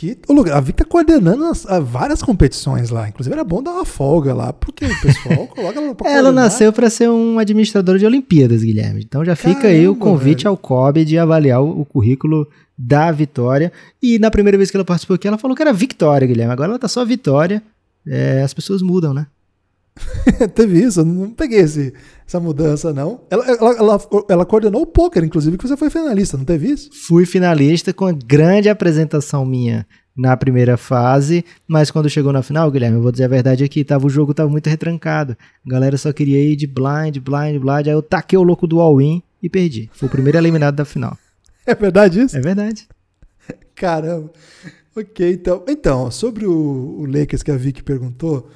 Que, 0.00 0.16
a 0.50 0.60
Vic 0.60 0.78
tá 0.78 0.84
coordenando 0.86 1.44
as, 1.44 1.66
várias 1.84 2.22
competições 2.22 2.88
lá. 2.88 3.10
Inclusive 3.10 3.34
era 3.34 3.44
bom 3.44 3.62
dar 3.62 3.72
uma 3.72 3.84
folga 3.84 4.32
lá, 4.32 4.50
porque 4.50 4.86
o 4.86 5.00
pessoal 5.02 5.46
coloca 5.54 5.78
ela 5.78 5.94
pra 5.94 6.10
Ela 6.10 6.32
nasceu 6.32 6.72
para 6.72 6.88
ser 6.88 7.10
um 7.10 7.38
administrador 7.38 7.98
de 7.98 8.06
Olimpíadas, 8.06 8.62
Guilherme. 8.62 9.02
Então 9.04 9.22
já 9.22 9.36
fica 9.36 9.60
Caramba, 9.60 9.78
aí 9.78 9.86
o 9.86 9.94
convite 9.94 10.44
velho. 10.44 10.52
ao 10.52 10.56
COB 10.56 11.04
de 11.04 11.18
avaliar 11.18 11.60
o, 11.62 11.82
o 11.82 11.84
currículo 11.84 12.48
da 12.78 13.12
Vitória. 13.12 13.70
E 14.02 14.18
na 14.18 14.30
primeira 14.30 14.56
vez 14.56 14.70
que 14.70 14.76
ela 14.78 14.86
participou 14.86 15.16
aqui, 15.16 15.28
ela 15.28 15.36
falou 15.36 15.54
que 15.54 15.60
era 15.60 15.70
Vitória, 15.70 16.26
Guilherme. 16.26 16.54
Agora 16.54 16.70
ela 16.70 16.78
tá 16.78 16.88
só 16.88 17.04
Vitória. 17.04 17.62
É, 18.06 18.40
as 18.40 18.54
pessoas 18.54 18.80
mudam, 18.80 19.12
né? 19.12 19.26
Teve 20.54 20.82
isso, 20.82 21.00
eu 21.00 21.04
não 21.04 21.28
peguei 21.28 21.60
esse, 21.60 21.92
essa 22.30 22.38
mudança, 22.38 22.92
não. 22.92 23.22
Ela, 23.28 23.44
ela, 23.44 23.76
ela, 23.76 24.00
ela, 24.28 24.46
coordenou 24.46 24.82
o 24.82 24.86
poker, 24.86 25.24
inclusive, 25.24 25.58
que 25.58 25.66
você 25.66 25.76
foi 25.76 25.90
finalista, 25.90 26.36
não 26.36 26.44
teve 26.44 26.70
isso? 26.70 26.88
Fui 26.92 27.26
finalista 27.26 27.92
com 27.92 28.06
grande 28.14 28.68
apresentação 28.68 29.44
minha 29.44 29.84
na 30.16 30.36
primeira 30.36 30.76
fase, 30.76 31.44
mas 31.66 31.90
quando 31.90 32.08
chegou 32.08 32.32
na 32.32 32.40
final, 32.40 32.70
Guilherme, 32.70 32.98
eu 32.98 33.02
vou 33.02 33.10
dizer 33.10 33.24
a 33.24 33.28
verdade 33.28 33.64
aqui, 33.64 33.82
tava, 33.82 34.06
o 34.06 34.10
jogo 34.10 34.32
tava 34.32 34.48
muito 34.48 34.68
retrancado. 34.68 35.36
A 35.66 35.70
galera 35.70 35.98
só 35.98 36.12
queria 36.12 36.40
ir 36.40 36.54
de 36.54 36.68
blind, 36.68 37.18
blind, 37.18 37.60
blind, 37.60 37.88
aí 37.88 37.92
eu 37.92 38.02
taquei 38.02 38.38
o 38.38 38.44
louco 38.44 38.64
do 38.64 38.80
all-in 38.80 39.20
e 39.42 39.50
perdi. 39.50 39.90
Fui 39.92 40.06
o 40.06 40.10
primeiro 40.10 40.38
eliminado 40.38 40.76
da 40.76 40.84
final. 40.84 41.18
É 41.66 41.74
verdade 41.74 42.20
isso? 42.20 42.36
É 42.36 42.40
verdade. 42.40 42.86
Caramba. 43.74 44.30
Ok, 44.96 45.32
então. 45.32 45.64
Então, 45.66 46.10
sobre 46.12 46.46
o, 46.46 46.52
o 47.00 47.06
Lakers 47.06 47.42
que 47.42 47.50
a 47.50 47.56
Vicky 47.56 47.82
perguntou, 47.82 48.48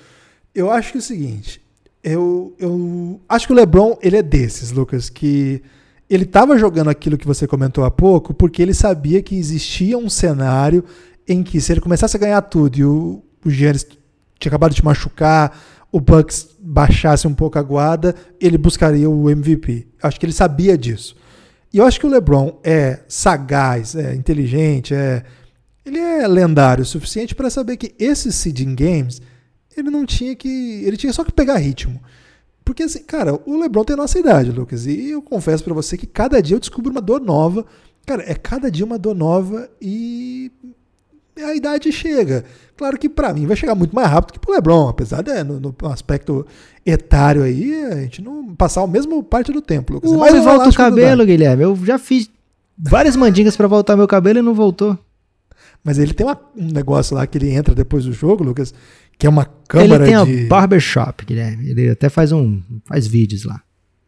eu 0.54 0.70
acho 0.70 0.92
que 0.92 0.98
é 0.98 1.00
o 1.00 1.02
seguinte, 1.02 1.63
eu, 2.04 2.54
eu 2.58 3.20
acho 3.26 3.46
que 3.46 3.52
o 3.52 3.56
LeBron, 3.56 3.96
ele 4.02 4.18
é 4.18 4.22
desses, 4.22 4.70
Lucas, 4.70 5.08
que 5.08 5.62
ele 6.08 6.24
estava 6.24 6.58
jogando 6.58 6.90
aquilo 6.90 7.16
que 7.16 7.26
você 7.26 7.46
comentou 7.46 7.82
há 7.82 7.90
pouco 7.90 8.34
porque 8.34 8.60
ele 8.60 8.74
sabia 8.74 9.22
que 9.22 9.34
existia 9.34 9.96
um 9.96 10.10
cenário 10.10 10.84
em 11.26 11.42
que 11.42 11.58
se 11.60 11.72
ele 11.72 11.80
começasse 11.80 12.14
a 12.14 12.20
ganhar 12.20 12.42
tudo 12.42 12.76
e 12.78 12.84
o, 12.84 13.22
o 13.42 13.50
Giannis 13.50 13.86
tinha 14.38 14.50
acabado 14.50 14.74
de 14.74 14.84
machucar, 14.84 15.58
o 15.90 15.98
Bucks 15.98 16.50
baixasse 16.60 17.26
um 17.26 17.32
pouco 17.32 17.58
a 17.58 17.62
guarda, 17.62 18.14
ele 18.38 18.58
buscaria 18.58 19.08
o 19.08 19.30
MVP. 19.30 19.86
Acho 20.02 20.20
que 20.20 20.26
ele 20.26 20.32
sabia 20.32 20.76
disso. 20.76 21.16
E 21.72 21.78
eu 21.78 21.86
acho 21.86 21.98
que 21.98 22.06
o 22.06 22.10
LeBron 22.10 22.60
é 22.62 23.00
sagaz, 23.08 23.96
é 23.96 24.14
inteligente, 24.14 24.94
é 24.94 25.24
ele 25.86 25.98
é 25.98 26.26
lendário 26.26 26.82
o 26.82 26.86
suficiente 26.86 27.34
para 27.34 27.50
saber 27.50 27.76
que 27.76 27.94
esses 27.98 28.34
seeding 28.34 28.74
games 28.74 29.20
ele 29.76 29.90
não 29.90 30.04
tinha 30.04 30.34
que. 30.34 30.82
Ele 30.84 30.96
tinha 30.96 31.12
só 31.12 31.24
que 31.24 31.32
pegar 31.32 31.56
ritmo. 31.56 32.00
Porque, 32.64 32.82
assim, 32.82 33.02
cara, 33.02 33.38
o 33.44 33.58
LeBron 33.58 33.84
tem 33.84 33.94
a 33.94 33.98
nossa 33.98 34.18
idade, 34.18 34.50
Lucas. 34.50 34.87
E 34.87 35.10
eu 35.10 35.20
confesso 35.20 35.62
para 35.62 35.74
você 35.74 35.96
que 35.98 36.06
cada 36.06 36.40
dia 36.40 36.56
eu 36.56 36.60
descubro 36.60 36.90
uma 36.90 37.00
dor 37.00 37.20
nova. 37.20 37.66
Cara, 38.06 38.22
é 38.26 38.34
cada 38.34 38.70
dia 38.70 38.84
uma 38.84 38.98
dor 38.98 39.14
nova 39.14 39.68
e 39.80 40.50
a 41.42 41.54
idade 41.54 41.90
chega. 41.92 42.44
Claro 42.76 42.98
que 42.98 43.08
para 43.08 43.32
mim 43.32 43.46
vai 43.46 43.56
chegar 43.56 43.74
muito 43.74 43.94
mais 43.94 44.08
rápido 44.08 44.34
que 44.34 44.38
pro 44.38 44.52
LeBron, 44.52 44.88
apesar 44.88 45.22
de 45.22 45.42
no, 45.42 45.60
no 45.60 45.74
aspecto 45.88 46.46
etário 46.84 47.42
aí, 47.42 47.84
a 47.84 47.96
gente 48.02 48.22
não 48.22 48.54
passar 48.54 48.82
o 48.82 48.88
mesmo 48.88 49.22
parte 49.22 49.52
do 49.52 49.60
tempo, 49.60 49.94
Lucas. 49.94 50.10
O 50.10 50.18
Mas 50.18 50.42
volta 50.42 50.68
o 50.68 50.74
cabelo, 50.74 51.24
Guilherme. 51.24 51.64
Eu 51.64 51.76
já 51.84 51.98
fiz 51.98 52.30
várias 52.78 53.16
mandingas 53.16 53.56
para 53.56 53.66
voltar 53.66 53.96
meu 53.96 54.08
cabelo 54.08 54.38
e 54.38 54.42
não 54.42 54.54
voltou. 54.54 54.98
Mas 55.82 55.98
ele 55.98 56.14
tem 56.14 56.26
uma, 56.26 56.40
um 56.56 56.72
negócio 56.72 57.14
lá 57.14 57.26
que 57.26 57.37
ele 57.37 57.50
entra 57.50 57.74
depois 57.74 58.04
do 58.04 58.12
jogo, 58.12 58.42
Lucas, 58.42 58.72
que 59.18 59.27
é 59.27 59.31
uma 59.31 59.44
câmera 59.44 60.05
de... 60.05 60.11
Ele 60.11 60.24
tem 60.24 60.37
de... 60.37 60.44
a 60.46 60.48
barbershop, 60.48 61.24
Guilherme. 61.24 61.70
Ele 61.70 61.90
até 61.90 62.09
faz 62.09 62.33
um 62.33 62.61
faz 62.85 63.07
vídeos 63.07 63.44
lá. 63.44 63.62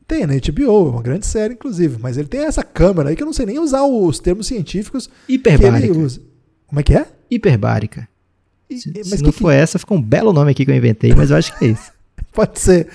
Tem 0.07 0.25
na 0.25 0.35
HBO, 0.35 0.91
uma 0.91 1.03
grande 1.03 1.27
série, 1.27 1.55
inclusive. 1.55 1.97
Mas 2.01 2.17
ele 2.17 2.29
tem 2.29 2.41
essa 2.43 2.63
câmera 2.63 3.09
aí 3.09 3.17
que 3.17 3.23
eu 3.23 3.27
não 3.27 3.33
sei 3.33 3.47
nem 3.47 3.59
usar 3.59 3.83
os 3.83 4.21
termos 4.21 4.47
científicos 4.47 5.11
Hiperbárica. 5.29 5.81
que 5.81 5.93
ele 5.93 5.99
usa. 5.99 6.21
Como 6.67 6.81
é 6.81 6.83
que 6.83 6.95
é? 6.95 7.07
Hiperbárica. 7.31 8.09
E, 8.71 8.79
se, 8.79 8.93
se 9.05 9.23
não 9.23 9.33
que 9.33 9.39
for 9.39 9.51
que... 9.51 9.57
essa, 9.57 9.79
ficou 9.79 9.97
um 9.97 10.03
belo 10.03 10.33
nome 10.33 10.53
aqui 10.53 10.65
que 10.65 10.71
eu 10.71 10.77
inventei, 10.77 11.13
mas 11.15 11.31
eu 11.31 11.37
acho 11.37 11.57
que 11.57 11.65
é 11.65 11.69
isso. 11.69 11.93
Pode 12.33 12.59
ser. 12.59 12.89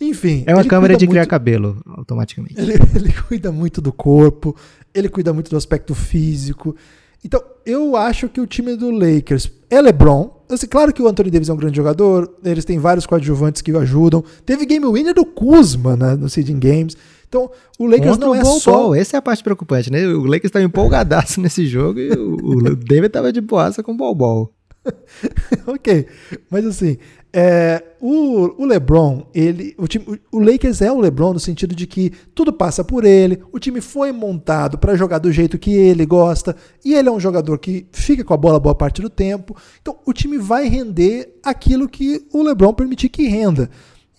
Enfim. 0.00 0.44
É 0.46 0.54
uma 0.54 0.64
câmera 0.64 0.96
de 0.96 1.04
muito... 1.04 1.12
criar 1.12 1.26
cabelo, 1.26 1.82
automaticamente. 1.86 2.58
Ele, 2.58 2.74
ele 2.94 3.12
cuida 3.12 3.52
muito 3.52 3.80
do 3.80 3.92
corpo, 3.92 4.56
ele 4.94 5.08
cuida 5.08 5.32
muito 5.32 5.50
do 5.50 5.56
aspecto 5.56 5.94
físico. 5.94 6.74
Então, 7.22 7.42
eu 7.64 7.96
acho 7.96 8.28
que 8.28 8.40
o 8.40 8.46
time 8.46 8.76
do 8.76 8.90
Lakers 8.90 9.50
é 9.70 9.80
LeBron. 9.80 10.43
Assim, 10.48 10.66
claro 10.66 10.92
que 10.92 11.02
o 11.02 11.08
Anthony 11.08 11.30
Davis 11.30 11.48
é 11.48 11.52
um 11.52 11.56
grande 11.56 11.76
jogador, 11.76 12.32
eles 12.44 12.64
têm 12.64 12.78
vários 12.78 13.06
coadjuvantes 13.06 13.62
que 13.62 13.72
o 13.72 13.78
ajudam. 13.78 14.22
Teve 14.44 14.66
game 14.66 14.86
winner 14.86 15.14
do 15.14 15.24
Kuzma 15.24 15.96
né, 15.96 16.14
no 16.14 16.28
Seeding 16.28 16.58
Games. 16.58 16.96
Então, 17.28 17.50
o 17.78 17.86
Lakers 17.86 18.12
Contra 18.12 18.26
não 18.26 18.34
é 18.34 18.42
ball 18.42 18.60
só... 18.60 18.72
Ball. 18.72 18.94
Essa 18.94 19.16
é 19.16 19.18
a 19.18 19.22
parte 19.22 19.42
preocupante, 19.42 19.90
né? 19.90 20.06
O 20.06 20.24
Lakers 20.24 20.44
estava 20.44 20.64
empolgadaço 20.64 21.40
nesse 21.42 21.66
jogo 21.66 21.98
e 21.98 22.10
o, 22.12 22.34
o 22.34 22.76
David 22.76 23.06
estava 23.06 23.32
de 23.32 23.40
boaça 23.40 23.82
com 23.82 23.92
o 23.92 23.96
ball 23.96 24.14
ball. 24.14 24.54
ok, 25.66 26.06
mas 26.50 26.66
assim, 26.66 26.98
é, 27.36 27.82
o, 28.00 28.62
o, 28.62 28.64
LeBron, 28.64 29.26
ele, 29.34 29.74
o, 29.76 29.88
time, 29.88 30.20
o 30.30 30.38
Lakers 30.38 30.80
é 30.80 30.92
o 30.92 31.00
LeBron 31.00 31.32
no 31.32 31.40
sentido 31.40 31.74
de 31.74 31.84
que 31.84 32.12
tudo 32.32 32.52
passa 32.52 32.84
por 32.84 33.04
ele, 33.04 33.42
o 33.50 33.58
time 33.58 33.80
foi 33.80 34.12
montado 34.12 34.78
para 34.78 34.94
jogar 34.94 35.18
do 35.18 35.32
jeito 35.32 35.58
que 35.58 35.74
ele 35.74 36.06
gosta, 36.06 36.54
e 36.84 36.94
ele 36.94 37.08
é 37.08 37.12
um 37.12 37.18
jogador 37.18 37.58
que 37.58 37.88
fica 37.90 38.22
com 38.22 38.32
a 38.32 38.36
bola 38.36 38.60
boa 38.60 38.74
parte 38.76 39.02
do 39.02 39.10
tempo. 39.10 39.56
Então, 39.82 39.98
o 40.06 40.12
time 40.12 40.38
vai 40.38 40.68
render 40.68 41.34
aquilo 41.42 41.88
que 41.88 42.24
o 42.32 42.40
LeBron 42.40 42.72
permitir 42.72 43.08
que 43.08 43.26
renda. 43.26 43.68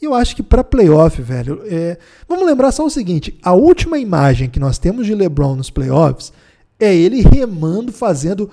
E 0.01 0.05
eu 0.05 0.13
acho 0.13 0.35
que 0.35 0.43
para 0.43 0.61
playoff, 0.61 1.21
velho, 1.21 1.61
é, 1.63 1.97
vamos 2.27 2.45
lembrar 2.45 2.73
só 2.73 2.85
o 2.85 2.89
seguinte: 2.89 3.39
a 3.41 3.53
última 3.53 3.97
imagem 3.97 4.49
que 4.49 4.59
nós 4.59 4.77
temos 4.77 5.05
de 5.05 5.15
LeBron 5.15 5.55
nos 5.55 5.69
playoffs 5.69 6.33
é 6.77 6.93
ele 6.93 7.21
remando, 7.21 7.93
fazendo 7.93 8.51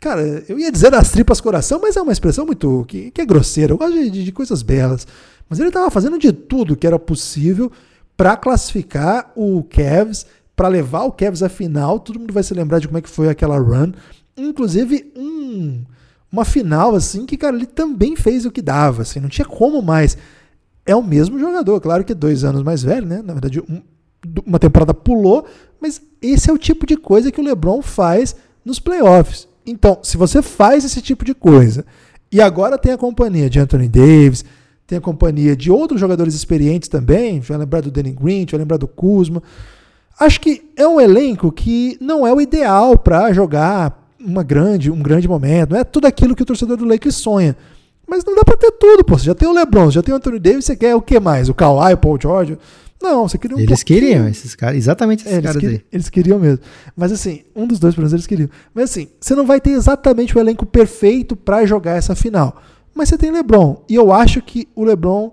Cara, 0.00 0.22
eu 0.48 0.58
ia 0.58 0.72
dizer 0.72 0.90
das 0.90 1.10
tripas 1.10 1.42
coração, 1.42 1.78
mas 1.80 1.94
é 1.94 2.00
uma 2.00 2.12
expressão 2.12 2.46
muito. 2.46 2.84
que, 2.88 3.10
que 3.10 3.20
é 3.20 3.26
grosseira. 3.26 3.74
Eu 3.74 3.78
gosto 3.78 3.92
de, 3.92 4.24
de 4.24 4.32
coisas 4.32 4.62
belas. 4.62 5.06
Mas 5.48 5.58
ele 5.58 5.68
estava 5.68 5.90
fazendo 5.90 6.18
de 6.18 6.32
tudo 6.32 6.74
que 6.76 6.86
era 6.86 6.98
possível 6.98 7.70
para 8.16 8.36
classificar 8.36 9.30
o 9.36 9.62
Cavs, 9.64 10.24
para 10.56 10.68
levar 10.68 11.02
o 11.02 11.12
Cavs 11.12 11.42
à 11.42 11.50
final. 11.50 12.00
Todo 12.00 12.18
mundo 12.18 12.32
vai 12.32 12.42
se 12.42 12.54
lembrar 12.54 12.78
de 12.78 12.86
como 12.86 12.96
é 12.96 13.02
que 13.02 13.10
foi 13.10 13.28
aquela 13.28 13.58
run. 13.58 13.92
Inclusive, 14.36 15.12
um, 15.14 15.82
uma 16.32 16.46
final 16.46 16.94
assim 16.94 17.26
que, 17.26 17.36
cara, 17.36 17.54
ele 17.54 17.66
também 17.66 18.16
fez 18.16 18.46
o 18.46 18.50
que 18.50 18.62
dava. 18.62 19.02
Assim, 19.02 19.20
não 19.20 19.28
tinha 19.28 19.46
como 19.46 19.82
mais. 19.82 20.16
É 20.86 20.96
o 20.96 21.02
mesmo 21.02 21.38
jogador, 21.38 21.78
claro 21.78 22.04
que 22.04 22.14
dois 22.14 22.42
anos 22.42 22.62
mais 22.62 22.82
velho, 22.82 23.06
né? 23.06 23.20
Na 23.22 23.34
verdade, 23.34 23.60
um, 23.60 23.82
uma 24.46 24.58
temporada 24.58 24.94
pulou, 24.94 25.46
mas 25.78 26.00
esse 26.22 26.48
é 26.48 26.52
o 26.52 26.58
tipo 26.58 26.86
de 26.86 26.96
coisa 26.96 27.30
que 27.30 27.40
o 27.40 27.44
LeBron 27.44 27.82
faz 27.82 28.34
nos 28.64 28.78
playoffs. 28.78 29.49
Então, 29.70 29.98
se 30.02 30.16
você 30.16 30.42
faz 30.42 30.84
esse 30.84 31.00
tipo 31.00 31.24
de 31.24 31.32
coisa 31.32 31.84
e 32.30 32.40
agora 32.40 32.76
tem 32.76 32.92
a 32.92 32.98
companhia 32.98 33.48
de 33.48 33.60
Anthony 33.60 33.88
Davis, 33.88 34.44
tem 34.84 34.98
a 34.98 35.00
companhia 35.00 35.56
de 35.56 35.70
outros 35.70 36.00
jogadores 36.00 36.34
experientes 36.34 36.88
também, 36.88 37.38
vai 37.38 37.56
lembrar 37.56 37.80
do 37.80 37.90
Danny 37.90 38.10
Green, 38.10 38.44
vai 38.50 38.58
lembrar 38.58 38.76
do 38.76 38.88
Kuzma. 38.88 39.40
Acho 40.18 40.40
que 40.40 40.70
é 40.76 40.86
um 40.86 41.00
elenco 41.00 41.52
que 41.52 41.96
não 42.00 42.26
é 42.26 42.32
o 42.34 42.40
ideal 42.40 42.98
para 42.98 43.32
jogar 43.32 44.12
uma 44.18 44.42
grande, 44.42 44.90
um 44.90 45.00
grande 45.00 45.28
momento. 45.28 45.70
Não 45.70 45.78
é 45.78 45.84
tudo 45.84 46.06
aquilo 46.06 46.34
que 46.34 46.42
o 46.42 46.46
torcedor 46.46 46.76
do 46.76 46.84
Lakers 46.84 47.14
sonha. 47.14 47.56
Mas 48.08 48.24
não 48.24 48.34
dá 48.34 48.42
para 48.44 48.56
ter 48.56 48.72
tudo, 48.72 49.04
pô. 49.04 49.16
Você 49.16 49.26
já 49.26 49.34
tem 49.36 49.48
o 49.48 49.52
LeBron, 49.52 49.90
já 49.92 50.02
tem 50.02 50.12
o 50.12 50.16
Anthony 50.16 50.40
Davis, 50.40 50.64
você 50.64 50.74
quer 50.74 50.96
o 50.96 51.00
que 51.00 51.20
mais? 51.20 51.48
O 51.48 51.54
Kawhi, 51.54 51.94
o 51.94 51.96
Paul 51.96 52.18
George? 52.20 52.58
Não, 53.02 53.26
você 53.26 53.38
queria 53.38 53.56
um 53.56 53.60
Eles 53.60 53.82
pouquinho. 53.82 54.00
queriam, 54.00 54.28
esses 54.28 54.54
caras, 54.54 54.76
exatamente 54.76 55.24
esses 55.24 55.38
é, 55.38 55.40
caras 55.40 55.64
aí. 55.64 55.82
Eles 55.90 56.10
queriam 56.10 56.38
mesmo. 56.38 56.60
Mas 56.94 57.10
assim, 57.10 57.42
um 57.56 57.66
dos 57.66 57.78
dois, 57.78 57.94
pelo 57.94 58.02
menos, 58.02 58.12
eles 58.12 58.26
queriam. 58.26 58.50
Mas 58.74 58.90
assim, 58.90 59.08
você 59.18 59.34
não 59.34 59.46
vai 59.46 59.60
ter 59.60 59.70
exatamente 59.70 60.36
o 60.36 60.40
elenco 60.40 60.66
perfeito 60.66 61.34
para 61.34 61.64
jogar 61.64 61.96
essa 61.96 62.14
final. 62.14 62.60
Mas 62.94 63.08
você 63.08 63.16
tem 63.16 63.30
LeBron. 63.30 63.82
E 63.88 63.94
eu 63.94 64.12
acho 64.12 64.42
que 64.42 64.68
o 64.74 64.84
LeBron, 64.84 65.32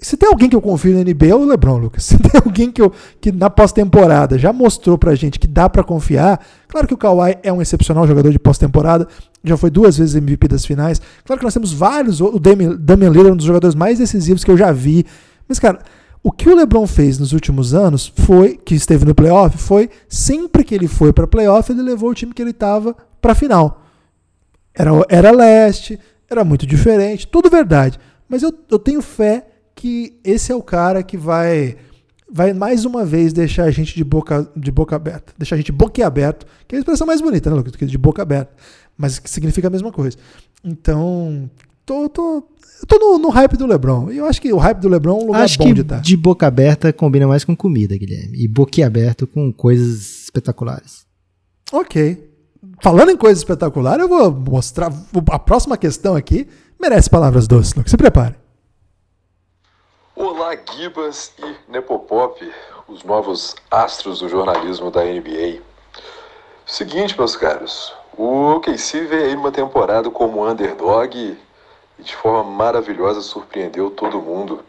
Se 0.00 0.16
tem 0.16 0.28
alguém 0.28 0.48
que 0.48 0.54
eu 0.54 0.60
confio 0.60 0.94
na 0.94 1.02
NBA 1.02 1.26
é 1.26 1.34
o 1.34 1.44
LeBron, 1.44 1.78
Lucas. 1.78 2.04
Se 2.06 2.16
tem 2.18 2.40
alguém 2.44 2.70
que, 2.70 2.80
eu, 2.80 2.92
que 3.20 3.32
na 3.32 3.50
pós-temporada 3.50 4.38
já 4.38 4.52
mostrou 4.52 4.96
pra 4.96 5.14
gente 5.16 5.40
que 5.40 5.48
dá 5.48 5.68
pra 5.68 5.82
confiar, 5.82 6.44
claro 6.68 6.86
que 6.86 6.94
o 6.94 6.96
Kawhi 6.96 7.36
é 7.42 7.52
um 7.52 7.60
excepcional 7.60 8.06
jogador 8.06 8.30
de 8.30 8.38
pós-temporada, 8.38 9.08
já 9.42 9.56
foi 9.56 9.70
duas 9.70 9.96
vezes 9.96 10.14
MVP 10.14 10.46
das 10.46 10.64
finais. 10.64 11.00
Claro 11.24 11.40
que 11.40 11.44
nós 11.44 11.54
temos 11.54 11.72
vários, 11.72 12.20
o 12.20 12.38
Damian 12.38 13.10
Lillard 13.10 13.30
é 13.30 13.32
um 13.32 13.36
dos 13.36 13.46
jogadores 13.46 13.74
mais 13.74 13.98
decisivos 13.98 14.44
que 14.44 14.50
eu 14.50 14.56
já 14.56 14.70
vi. 14.70 15.04
Mas, 15.48 15.58
cara, 15.58 15.80
o 16.22 16.30
que 16.30 16.48
o 16.48 16.54
LeBron 16.54 16.86
fez 16.86 17.18
nos 17.18 17.32
últimos 17.32 17.72
anos 17.72 18.12
foi, 18.14 18.56
que 18.56 18.74
esteve 18.74 19.04
no 19.04 19.14
playoff, 19.14 19.56
foi 19.56 19.88
sempre 20.08 20.62
que 20.62 20.74
ele 20.74 20.86
foi 20.86 21.12
para 21.12 21.26
playoff, 21.26 21.70
ele 21.72 21.82
levou 21.82 22.10
o 22.10 22.14
time 22.14 22.34
que 22.34 22.42
ele 22.42 22.50
estava 22.50 22.94
para 23.20 23.34
final. 23.34 23.82
Era, 24.74 24.90
era 25.08 25.30
leste, 25.30 25.98
era 26.28 26.44
muito 26.44 26.66
diferente, 26.66 27.26
tudo 27.26 27.48
verdade. 27.48 27.98
Mas 28.28 28.42
eu, 28.42 28.52
eu 28.70 28.78
tenho 28.78 29.00
fé 29.00 29.46
que 29.74 30.18
esse 30.22 30.52
é 30.52 30.54
o 30.54 30.62
cara 30.62 31.02
que 31.02 31.16
vai 31.16 31.76
vai 32.32 32.52
mais 32.52 32.84
uma 32.84 33.04
vez 33.04 33.32
deixar 33.32 33.64
a 33.64 33.70
gente 33.70 33.94
de 33.94 34.04
boca, 34.04 34.48
de 34.54 34.70
boca 34.70 34.94
aberta. 34.94 35.32
Deixar 35.36 35.56
a 35.56 35.58
gente 35.58 35.72
boquiaberto, 35.72 36.46
que 36.68 36.74
é 36.74 36.78
a 36.78 36.80
expressão 36.80 37.06
mais 37.06 37.20
bonita, 37.20 37.50
né, 37.50 37.56
Lucas? 37.56 37.74
Que 37.74 37.84
de 37.84 37.98
boca 37.98 38.22
aberta. 38.22 38.52
Mas 38.96 39.18
que 39.18 39.28
significa 39.28 39.66
a 39.66 39.70
mesma 39.70 39.90
coisa. 39.90 40.16
Então, 40.62 41.50
tô, 41.84 42.08
tô, 42.08 42.42
tô 42.86 42.98
no, 42.98 43.18
no, 43.18 43.28
hype 43.28 43.56
do 43.56 43.66
Lebron. 43.66 44.10
E 44.10 44.18
eu 44.18 44.26
acho 44.26 44.40
que 44.40 44.52
o 44.52 44.58
hype 44.58 44.78
do 44.78 44.88
Lebron 44.88 45.18
é 45.18 45.22
um 45.22 45.26
lugar 45.26 45.42
acho 45.42 45.58
bom 45.58 45.64
que 45.64 45.74
de 45.74 45.80
estar. 45.82 46.00
De 46.00 46.16
boca 46.16 46.46
aberta 46.46 46.92
combina 46.92 47.26
mais 47.26 47.44
com 47.44 47.56
comida, 47.56 47.96
Guilherme. 47.96 48.38
E 48.38 48.48
boquiaberto 48.48 49.26
com 49.26 49.52
coisas 49.52 50.24
espetaculares. 50.24 51.06
Ok. 51.72 52.30
Falando 52.82 53.10
em 53.10 53.16
coisas 53.16 53.38
espetaculares, 53.38 54.02
eu 54.02 54.08
vou 54.08 54.30
mostrar. 54.32 54.92
A 55.30 55.38
próxima 55.38 55.76
questão 55.76 56.16
aqui 56.16 56.48
merece 56.80 57.10
palavras 57.10 57.46
doces, 57.46 57.74
Lucas. 57.74 57.90
Se 57.90 57.96
prepare. 57.96 58.34
Olá, 60.16 60.54
Gibas 60.76 61.32
e 61.38 61.72
Nepopop, 61.72 62.38
os 62.88 63.04
novos 63.04 63.56
astros 63.70 64.20
do 64.20 64.28
jornalismo 64.28 64.90
da 64.90 65.02
NBA. 65.04 65.60
Seguinte, 66.66 67.16
meus 67.16 67.36
caros, 67.36 67.92
o 68.16 68.56
OKC 68.56 69.06
veio 69.06 69.24
aí 69.24 69.34
numa 69.34 69.50
temporada 69.50 70.10
como 70.10 70.46
underdog 70.46 71.38
e 72.00 72.02
de 72.02 72.16
forma 72.16 72.42
maravilhosa 72.42 73.20
surpreendeu 73.20 73.90
todo 73.90 74.22
mundo. 74.22 74.64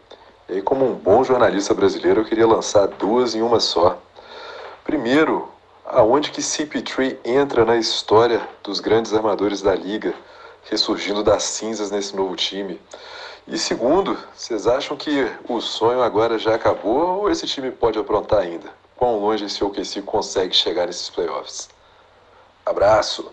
E 0.48 0.54
aí, 0.54 0.62
como 0.62 0.84
um 0.84 0.94
bom 0.94 1.24
jornalista 1.24 1.72
brasileiro, 1.72 2.20
eu 2.20 2.24
queria 2.26 2.46
lançar 2.46 2.86
duas 2.86 3.34
em 3.34 3.40
uma 3.40 3.58
só. 3.58 3.98
Primeiro, 4.84 5.48
aonde 5.86 6.30
que 6.30 6.42
CP3 6.42 7.16
entra 7.24 7.64
na 7.64 7.76
história 7.76 8.46
dos 8.62 8.80
grandes 8.80 9.14
armadores 9.14 9.62
da 9.62 9.74
liga, 9.74 10.14
ressurgindo 10.70 11.22
das 11.22 11.44
cinzas 11.44 11.90
nesse 11.90 12.14
novo 12.14 12.36
time? 12.36 12.78
E 13.48 13.56
segundo, 13.56 14.16
vocês 14.36 14.66
acham 14.66 14.96
que 14.96 15.26
o 15.48 15.60
sonho 15.60 16.02
agora 16.02 16.38
já 16.38 16.54
acabou 16.54 17.22
ou 17.22 17.30
esse 17.30 17.46
time 17.46 17.70
pode 17.70 17.98
aprontar 17.98 18.40
ainda? 18.40 18.68
Quão 18.94 19.18
longe 19.18 19.46
esse 19.46 19.64
OKC 19.64 20.02
consegue 20.02 20.54
chegar 20.54 20.86
nesses 20.86 21.08
playoffs? 21.08 21.70
Abraço! 22.64 23.32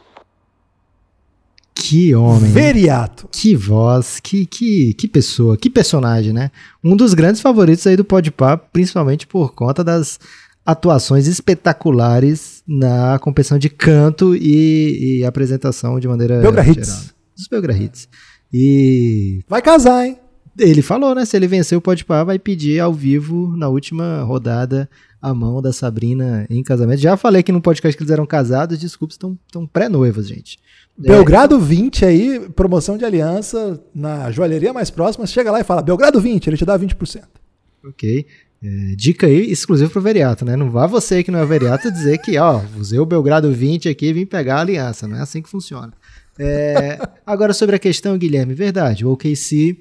Que 1.80 2.14
homem. 2.14 2.52
Veriato. 2.52 3.28
Que 3.32 3.56
voz, 3.56 4.20
que, 4.20 4.46
que, 4.46 4.94
que 4.94 5.08
pessoa, 5.08 5.58
que 5.58 5.70
personagem, 5.70 6.34
né? 6.34 6.52
Um 6.84 6.96
dos 6.96 7.14
grandes 7.14 7.42
favoritos 7.42 7.88
aí 7.88 7.96
do 7.96 8.04
Podpah, 8.04 8.58
principalmente 8.58 9.26
por 9.26 9.54
conta 9.54 9.84
das 9.84 10.20
atuações 10.66 11.26
espetaculares 11.26 12.62
na 12.68 13.18
competição 13.20 13.58
de 13.58 13.70
canto 13.70 14.36
e, 14.36 15.20
e 15.22 15.26
apresentação 15.26 16.00
de 16.00 16.08
maneira 16.08 16.42
Belgra 16.42 16.64
geral. 16.64 16.80
Hits. 16.80 17.14
Dos 17.36 17.48
Belgra 17.48 17.74
Hits. 17.74 18.10
E 18.54 19.40
Vai 19.48 19.62
casar, 19.62 20.06
hein? 20.06 20.18
ele 20.60 20.82
falou, 20.82 21.16
né? 21.16 21.26
Se 21.26 21.38
ele 21.38 21.48
vencer 21.48 21.78
o 21.78 21.82
Podpah, 21.82 22.24
vai 22.24 22.38
pedir 22.38 22.80
ao 22.80 22.94
vivo 22.94 23.56
na 23.56 23.70
última 23.70 24.22
rodada 24.24 24.90
a 25.22 25.34
mão 25.34 25.62
da 25.62 25.74
Sabrina 25.74 26.46
em 26.50 26.62
casamento. 26.64 27.00
Já 27.00 27.18
falei 27.18 27.44
que 27.44 27.52
no 27.52 27.62
podcast 27.62 27.96
que 27.96 28.04
eles 28.04 28.12
eram 28.12 28.26
casados, 28.26 28.78
desculpa, 28.80 29.14
estão, 29.14 29.38
estão 29.46 29.66
pré-noivos, 29.66 30.28
gente. 30.28 30.58
Belgrado 31.00 31.60
20 31.60 32.06
aí, 32.06 32.50
promoção 32.50 32.98
de 32.98 33.06
aliança 33.06 33.82
na 33.96 34.30
joalheria 34.32 34.74
mais 34.74 34.90
próxima. 34.90 35.26
Chega 35.26 35.52
lá 35.52 35.62
e 35.62 35.64
fala 35.64 35.82
Belgrado 35.82 36.20
20, 36.20 36.48
ele 36.48 36.58
te 36.58 36.66
dá 36.66 36.78
20%. 36.78 37.24
Ok. 37.86 38.26
É, 38.62 38.96
dica 38.98 39.26
aí 39.26 39.50
exclusiva 39.50 39.90
pro 39.90 40.02
Veriato, 40.02 40.44
né? 40.44 40.58
Não 40.58 40.70
vá 40.70 40.86
você 40.86 41.24
que 41.24 41.32
não 41.32 41.40
é 41.40 41.46
Veriato 41.46 41.90
dizer 41.90 42.18
que, 42.18 42.38
ó, 42.38 42.62
usei 42.78 43.00
o 43.00 43.06
Belgrado 43.06 43.50
20 43.52 43.88
aqui 43.88 44.08
e 44.08 44.14
vim 44.14 44.26
pegar 44.26 44.58
a 44.58 44.62
aliança. 44.62 45.08
Não 45.08 45.16
é 45.16 45.22
assim 45.22 45.42
que 45.42 45.50
funciona. 45.50 45.94
É, 46.38 47.00
agora, 47.26 47.54
sobre 47.54 47.78
a 47.78 47.80
questão, 47.80 48.18
Guilherme, 48.18 48.54
verdade. 48.54 49.06
O 49.06 49.12
OKC 49.12 49.78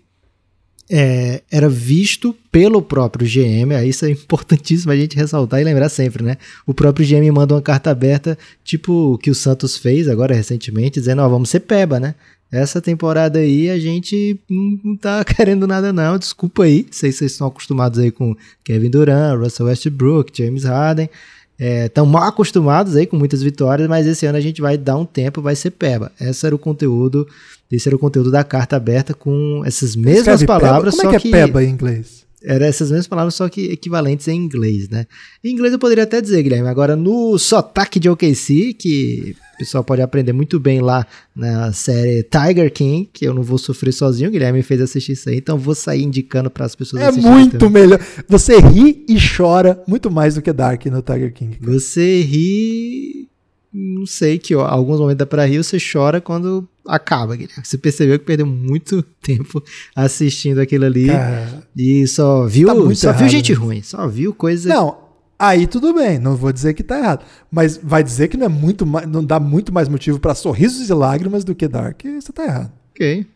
é, 0.91 1.43
era 1.51 1.68
visto 1.68 2.34
pelo 2.51 2.80
próprio 2.80 3.26
GM, 3.28 3.74
aí 3.74 3.91
isso 3.91 4.07
é 4.07 4.11
importantíssimo 4.11 4.91
a 4.91 4.97
gente 4.97 5.16
ressaltar 5.16 5.61
e 5.61 5.64
lembrar 5.64 5.89
sempre, 5.89 6.24
né? 6.24 6.36
O 6.66 6.72
próprio 6.72 7.07
GM 7.07 7.30
manda 7.30 7.55
uma 7.55 7.62
carta 7.62 7.91
aberta, 7.91 8.39
tipo 8.64 9.14
o 9.14 9.18
que 9.18 9.30
o 9.30 9.34
Santos 9.34 9.76
fez 9.76 10.09
agora 10.09 10.34
recentemente, 10.34 10.99
dizendo, 10.99 11.22
ó, 11.22 11.28
vamos 11.28 11.51
ser 11.51 11.61
peba, 11.61 12.01
né? 12.01 12.14
Essa 12.51 12.80
temporada 12.80 13.39
aí 13.41 13.68
a 13.68 13.78
gente 13.78 14.41
não 14.49 14.97
tá 14.97 15.22
querendo 15.26 15.66
nada 15.66 15.93
não, 15.93 16.18
desculpa 16.18 16.64
aí, 16.64 16.86
sei 16.91 17.12
se 17.12 17.18
vocês 17.18 17.32
estão 17.32 17.47
acostumados 17.47 17.99
aí 17.99 18.11
com 18.11 18.34
Kevin 18.64 18.89
Durant, 18.89 19.39
Russell 19.39 19.66
Westbrook, 19.66 20.32
James 20.34 20.64
Harden, 20.64 21.11
estão 21.59 22.05
é, 22.05 22.09
mal 22.09 22.25
acostumados 22.25 22.95
aí 22.95 23.07
com 23.07 23.17
muitas 23.17 23.43
vitórias, 23.43 23.89
mas 23.89 24.07
esse 24.07 24.25
ano 24.27 24.39
a 24.39 24.41
gente 24.41 24.61
vai 24.61 24.79
dar 24.79 24.97
um 24.97 25.05
tempo, 25.05 25.43
vai 25.43 25.57
ser 25.57 25.71
peba. 25.73 26.13
Esse 26.21 26.47
era 26.47 26.55
o 26.55 26.59
conteúdo, 26.59 27.27
esse 27.71 27.89
era 27.89 27.97
o 27.97 27.99
conteúdo 27.99 28.31
da 28.31 28.45
carta 28.45 28.77
aberta 28.77 29.13
com 29.13 29.63
essas 29.67 29.97
mesmas 29.97 30.41
Escreve 30.41 30.47
palavras, 30.47 30.95
peba. 30.95 31.07
Como 31.07 31.17
é 31.17 31.21
que 31.21 31.29
é 31.29 31.31
peba 31.31 31.65
em 31.65 31.71
inglês? 31.71 32.28
Era 32.43 32.66
essas 32.66 32.91
mesmas 32.91 33.09
palavras, 33.09 33.34
só 33.34 33.49
que 33.49 33.62
equivalentes 33.72 34.28
em 34.28 34.36
inglês, 34.36 34.89
né? 34.89 35.07
Em 35.43 35.51
inglês 35.53 35.72
eu 35.72 35.78
poderia 35.78 36.05
até 36.05 36.20
dizer, 36.20 36.43
Guilherme. 36.43 36.68
Agora, 36.68 36.95
no 36.95 37.36
sotaque 37.36 37.99
de 37.99 38.09
OKC, 38.09 38.74
que 38.74 39.34
o 39.55 39.59
pessoal 39.59 39.82
pode 39.82 40.01
aprender 40.03 40.32
muito 40.32 40.61
bem 40.61 40.80
lá 40.80 41.05
na 41.34 41.72
série 41.72 42.22
Tiger 42.22 42.72
King, 42.72 43.11
que 43.12 43.26
eu 43.26 43.34
não 43.34 43.43
vou 43.43 43.59
sofrer 43.59 43.93
sozinho, 43.93 44.28
o 44.28 44.32
Guilherme 44.32 44.62
fez 44.62 44.80
assistir 44.80 45.12
isso 45.12 45.28
aí, 45.28 45.39
então 45.39 45.59
vou 45.59 45.74
sair 45.74 46.05
indicando 46.05 46.49
para 46.49 46.64
as 46.64 46.76
pessoas 46.76 47.03
É 47.03 47.07
assistirem 47.07 47.32
muito 47.32 47.59
também. 47.59 47.82
melhor. 47.82 48.01
Você 48.28 48.59
ri 48.61 49.05
e 49.09 49.16
chora 49.36 49.82
muito 49.89 50.09
mais 50.09 50.36
do 50.36 50.43
que 50.43 50.53
Dark 50.53 50.86
no 50.86 51.03
Tiger 51.03 51.32
King. 51.32 51.59
Você 51.61 52.20
ri. 52.20 53.28
Não 53.74 54.07
sei 54.07 54.39
que 54.39 54.55
ó, 54.55 54.64
alguns 54.64 54.99
momentos 55.01 55.18
dá 55.18 55.26
pra 55.26 55.45
rir, 55.45 55.59
você 55.59 55.76
chora 55.80 56.20
quando 56.20 56.66
acaba, 56.89 57.36
Guilherme. 57.36 57.64
Você 57.64 57.76
percebeu 57.78 58.18
que 58.18 58.24
perdeu 58.24 58.47
muito 58.47 59.03
tempo 59.22 59.62
assistindo 59.95 60.61
aquilo 60.61 60.86
ali 60.86 61.07
Cara, 61.07 61.62
e 61.76 62.07
só 62.07 62.47
viu, 62.47 62.68
Tá 62.68 62.74
só 62.74 62.80
viu 63.12 63.20
errado 63.20 63.28
gente 63.30 63.51
nisso. 63.51 63.62
ruim, 63.62 63.82
só 63.82 64.09
viu 64.09 64.34
coisa 64.34 64.68
Não, 64.68 64.99
aí 65.39 65.66
tudo 65.66 65.95
bem, 65.95 66.18
não 66.18 66.34
vou 66.34 66.53
dizer 66.53 66.74
que 66.74 66.82
tá 66.82 66.99
errado. 66.99 67.24
Mas 67.51 67.78
vai 67.82 68.03
dizer 68.03 68.28
que 68.28 68.36
não 68.36 68.47
é 68.47 68.49
muito 68.49 68.84
não 68.86 69.24
dá 69.24 69.39
muito 69.39 69.72
mais 69.72 69.89
motivo 69.89 70.18
pra 70.18 70.34
sorrisos 70.34 70.89
e 70.89 70.95
lágrimas 70.95 71.45
do 71.45 71.55
que 71.55 71.68
Dark. 71.68 72.03
Você 72.03 72.32
tá 72.32 72.45
errado. 72.45 72.72
Ok. 72.91 73.26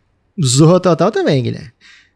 Zorro 0.43 0.79
Total 0.79 1.11
também, 1.11 1.43
Guilherme. 1.43 1.71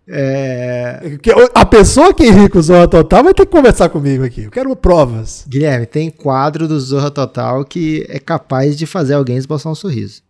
É... 0.10 1.18
Que 1.22 1.32
A 1.54 1.66
pessoa 1.66 2.14
que 2.14 2.30
ri 2.30 2.48
com 2.50 2.60
o 2.60 2.62
Zorra 2.62 2.88
Total 2.88 3.24
vai 3.24 3.34
ter 3.34 3.46
que 3.46 3.52
conversar 3.52 3.90
comigo 3.90 4.24
aqui. 4.24 4.44
Eu 4.44 4.52
quero 4.52 4.74
provas. 4.76 5.46
Guilherme, 5.48 5.86
tem 5.86 6.10
quadro 6.10 6.68
do 6.68 6.80
Zorra 6.80 7.12
Total 7.12 7.64
que 7.66 8.06
é 8.10 8.18
capaz 8.18 8.78
de 8.78 8.86
fazer 8.86 9.16
alguém 9.16 9.38
esboçar 9.38 9.72
um 9.72 9.76
sorriso. 9.76 10.22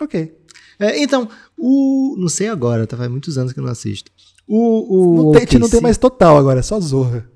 Ok. 0.00 0.34
É, 0.78 1.02
então, 1.02 1.28
o. 1.56 2.16
Não 2.18 2.28
sei 2.28 2.48
agora, 2.48 2.86
tá? 2.86 2.96
Faz 2.96 3.10
muitos 3.10 3.38
anos 3.38 3.52
que 3.52 3.58
eu 3.60 3.64
não 3.64 3.70
assisto. 3.70 4.10
O. 4.46 5.22
o 5.22 5.32
Não 5.34 5.46
tem, 5.46 5.58
não 5.58 5.68
tem 5.68 5.80
mais 5.80 5.96
total 5.98 6.36
agora, 6.36 6.60
é 6.60 6.62
só 6.62 6.78
Zorra. 6.80 7.28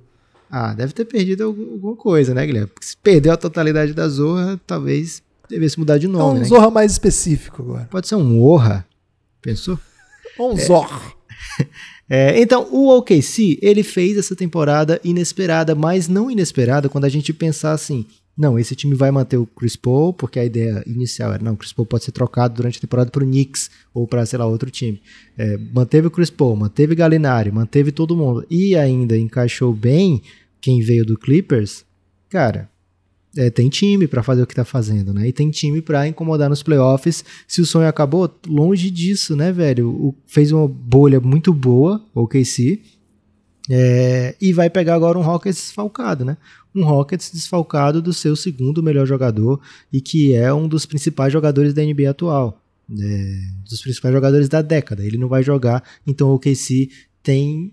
Ah, 0.51 0.75
deve 0.75 0.93
ter 0.93 1.05
perdido 1.05 1.45
algum- 1.45 1.73
alguma 1.73 1.97
coisa, 1.97 2.35
né, 2.35 2.45
Guilherme? 2.45 2.67
Porque 2.69 2.87
se 2.87 2.97
perdeu 2.97 3.33
a 3.33 3.37
totalidade 3.37 3.95
da 3.95 4.09
Zorra, 4.09 4.61
talvez 4.67 5.23
devesse 5.49 5.79
mudar 5.79 5.97
de 5.97 6.07
É 6.07 6.09
nome, 6.09 6.39
um 6.39 6.43
né? 6.43 6.45
Zorra 6.49 6.71
mais 6.71 6.93
específico 6.93 7.63
agora. 7.63 7.89
Pode 7.91 8.09
ser 8.09 8.17
um 8.17 8.43
Orra. 8.43 8.87
Pensou? 9.41 9.79
Um 10.39 10.57
Zorra. 10.57 11.01
É, 12.09 12.41
então, 12.41 12.67
o 12.73 12.89
OKC, 12.97 13.59
ele 13.63 13.83
fez 13.83 14.17
essa 14.17 14.35
temporada 14.35 15.01
inesperada, 15.05 15.75
mas 15.75 16.09
não 16.09 16.31
inesperada 16.31 16.89
quando 16.89 17.05
a 17.05 17.09
gente 17.09 17.33
pensar 17.33 17.73
assim, 17.73 18.07
não, 18.41 18.59
esse 18.59 18.75
time 18.75 18.95
vai 18.95 19.11
manter 19.11 19.37
o 19.37 19.45
Chris 19.45 19.77
Paul, 19.77 20.15
porque 20.15 20.39
a 20.39 20.45
ideia 20.45 20.83
inicial 20.87 21.31
era, 21.31 21.45
não, 21.45 21.53
o 21.53 21.57
Chris 21.59 21.75
Paul 21.75 21.85
pode 21.85 22.05
ser 22.05 22.13
trocado 22.13 22.55
durante 22.55 22.79
a 22.79 22.81
temporada 22.81 23.11
para 23.11 23.23
o 23.23 23.27
Knicks 23.27 23.71
ou 23.93 24.09
para, 24.09 24.25
sei 24.25 24.39
lá, 24.39 24.47
outro 24.47 24.71
time. 24.71 25.03
É, 25.37 25.59
manteve 25.59 26.07
o 26.07 26.11
Chris 26.11 26.31
Paul, 26.31 26.57
manteve 26.57 26.95
Galinari, 26.95 27.53
manteve 27.53 27.93
todo 27.93 28.17
mundo 28.17 28.47
e 28.49 28.75
ainda 28.75 29.19
encaixou 29.19 29.75
bem 29.75 30.23
quem 30.59 30.81
veio 30.81 31.05
do 31.05 31.19
Clippers, 31.19 31.85
cara, 32.31 32.71
é, 33.37 33.51
tem 33.51 33.69
time 33.69 34.09
pra 34.09 34.23
fazer 34.23 34.41
o 34.41 34.47
que 34.47 34.55
tá 34.55 34.65
fazendo, 34.65 35.13
né? 35.13 35.29
E 35.29 35.33
tem 35.35 35.51
time 35.51 35.83
pra 35.83 36.09
incomodar 36.09 36.49
nos 36.49 36.63
playoffs. 36.63 37.23
Se 37.47 37.61
o 37.61 37.67
sonho 37.67 37.89
acabou, 37.89 38.35
longe 38.47 38.91
disso, 38.91 39.37
né, 39.37 39.53
velho? 39.53 39.91
O, 39.91 40.15
fez 40.27 40.51
uma 40.51 40.67
bolha 40.67 41.21
muito 41.21 41.53
boa, 41.53 42.03
o 42.15 42.23
OKC, 42.23 42.81
é, 43.73 44.35
e 44.41 44.53
vai 44.53 44.69
pegar 44.69 44.97
agora 44.97 45.17
um 45.17 45.23
Rockets 45.23 45.61
desfalcado, 45.61 46.25
né? 46.25 46.37
Um 46.75 46.85
Rockets 46.85 47.31
desfalcado 47.33 48.01
do 48.01 48.13
seu 48.13 48.37
segundo 48.37 48.83
melhor 48.83 49.07
jogador 49.07 49.61
e 49.93 50.01
que 50.01 50.35
é 50.35 50.53
um 50.53 50.69
dos 50.69 50.87
principais 50.87 51.33
jogadores 51.33 51.75
da 51.75 51.83
NBA 51.83 52.11
atual. 52.11 52.63
é, 52.99 53.41
dos 53.69 53.81
principais 53.83 54.13
jogadores 54.13 54.49
da 54.49 54.63
década. 54.63 55.05
Ele 55.05 55.19
não 55.19 55.29
vai 55.29 55.43
jogar, 55.43 55.85
então 56.07 56.29
o 56.31 56.35
OKC 56.35 56.91
tem 57.23 57.73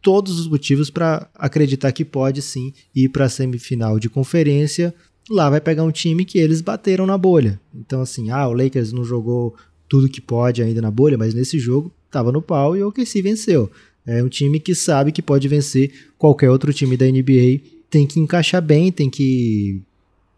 todos 0.00 0.38
os 0.40 0.48
motivos 0.48 0.90
para 0.90 1.28
acreditar 1.34 1.92
que 1.92 2.04
pode 2.04 2.42
sim 2.42 2.72
ir 2.94 3.08
para 3.08 3.26
a 3.26 3.28
semifinal 3.28 3.98
de 3.98 4.10
conferência. 4.10 4.94
Lá 5.30 5.48
vai 5.48 5.60
pegar 5.60 5.84
um 5.84 5.92
time 5.92 6.24
que 6.24 6.38
eles 6.38 6.60
bateram 6.60 7.06
na 7.06 7.16
bolha. 7.16 7.60
Então, 7.72 8.02
assim, 8.02 8.30
ah, 8.30 8.48
o 8.48 8.52
Lakers 8.52 8.92
não 8.92 9.04
jogou 9.04 9.54
tudo 9.88 10.08
que 10.08 10.20
pode 10.20 10.62
ainda 10.62 10.82
na 10.82 10.90
bolha, 10.90 11.16
mas 11.16 11.32
nesse 11.32 11.58
jogo 11.58 11.92
estava 12.06 12.32
no 12.32 12.42
pau 12.42 12.76
e 12.76 12.82
o 12.82 12.88
OKC 12.88 13.22
venceu. 13.22 13.70
É 14.04 14.22
um 14.22 14.28
time 14.28 14.58
que 14.58 14.74
sabe 14.74 15.12
que 15.12 15.22
pode 15.22 15.46
vencer 15.46 15.92
qualquer 16.18 16.50
outro 16.50 16.72
time 16.72 16.96
da 16.96 17.06
NBA. 17.06 17.60
Tem 17.92 18.06
que 18.06 18.18
encaixar 18.18 18.62
bem, 18.62 18.90
tem 18.90 19.10
que 19.10 19.82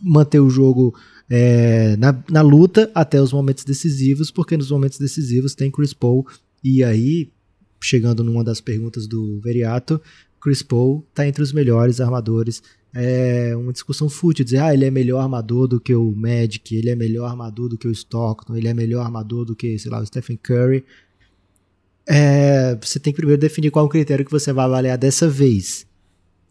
manter 0.01 0.41
o 0.41 0.51
jogo 0.51 0.93
é, 1.31 1.97
na, 1.97 2.21
na 2.29 2.43
luta 2.43 2.91
até 2.93 3.23
os 3.23 3.33
momentos 3.33 3.65
decisivos, 3.65 4.29
porque 4.29 4.57
nos 4.57 4.73
momentos 4.73 4.99
decisivos 4.99 5.55
tem 5.55 5.71
Chris 5.71 5.95
Paul. 5.95 6.27
E 6.65 6.83
aí, 6.83 7.31
chegando 7.81 8.25
numa 8.25 8.43
das 8.43 8.61
perguntas 8.61 9.07
do 9.07 9.41
Veriato, 9.41 10.01
Chris 10.41 10.63
Paul 10.63 11.07
está 11.11 11.29
entre 11.29 11.45
os 11.45 11.53
melhores 11.53 12.01
armadores. 12.01 12.61
É 12.93 13.55
uma 13.57 13.73
discussão 13.73 14.09
fútil, 14.09 14.45
dizer, 14.45 14.59
ah, 14.59 14.75
ele 14.75 14.85
é 14.85 14.91
melhor 14.91 15.21
armador 15.21 15.69
do 15.69 15.81
que 15.81 15.95
o 15.95 16.13
Magic, 16.13 16.75
ele 16.75 16.91
é 16.91 16.97
melhor 16.97 17.29
armador 17.29 17.69
do 17.69 17.79
que 17.79 17.87
o 17.87 17.93
Stockton, 17.93 18.57
ele 18.57 18.67
é 18.67 18.75
melhor 18.75 19.05
armador 19.05 19.45
do 19.45 19.55
que, 19.55 19.79
sei 19.79 19.93
lá, 19.93 20.01
o 20.01 20.07
Stephen 20.07 20.37
Curry. 20.37 20.85
É, 22.07 22.77
você 22.81 22.99
tem 22.99 23.13
que 23.13 23.17
primeiro 23.17 23.41
definir 23.41 23.71
qual 23.71 23.87
o 23.87 23.89
critério 23.89 24.25
que 24.25 24.31
você 24.31 24.53
vai 24.53 24.65
avaliar 24.65 24.99
dessa 24.99 25.29
vez. 25.29 25.87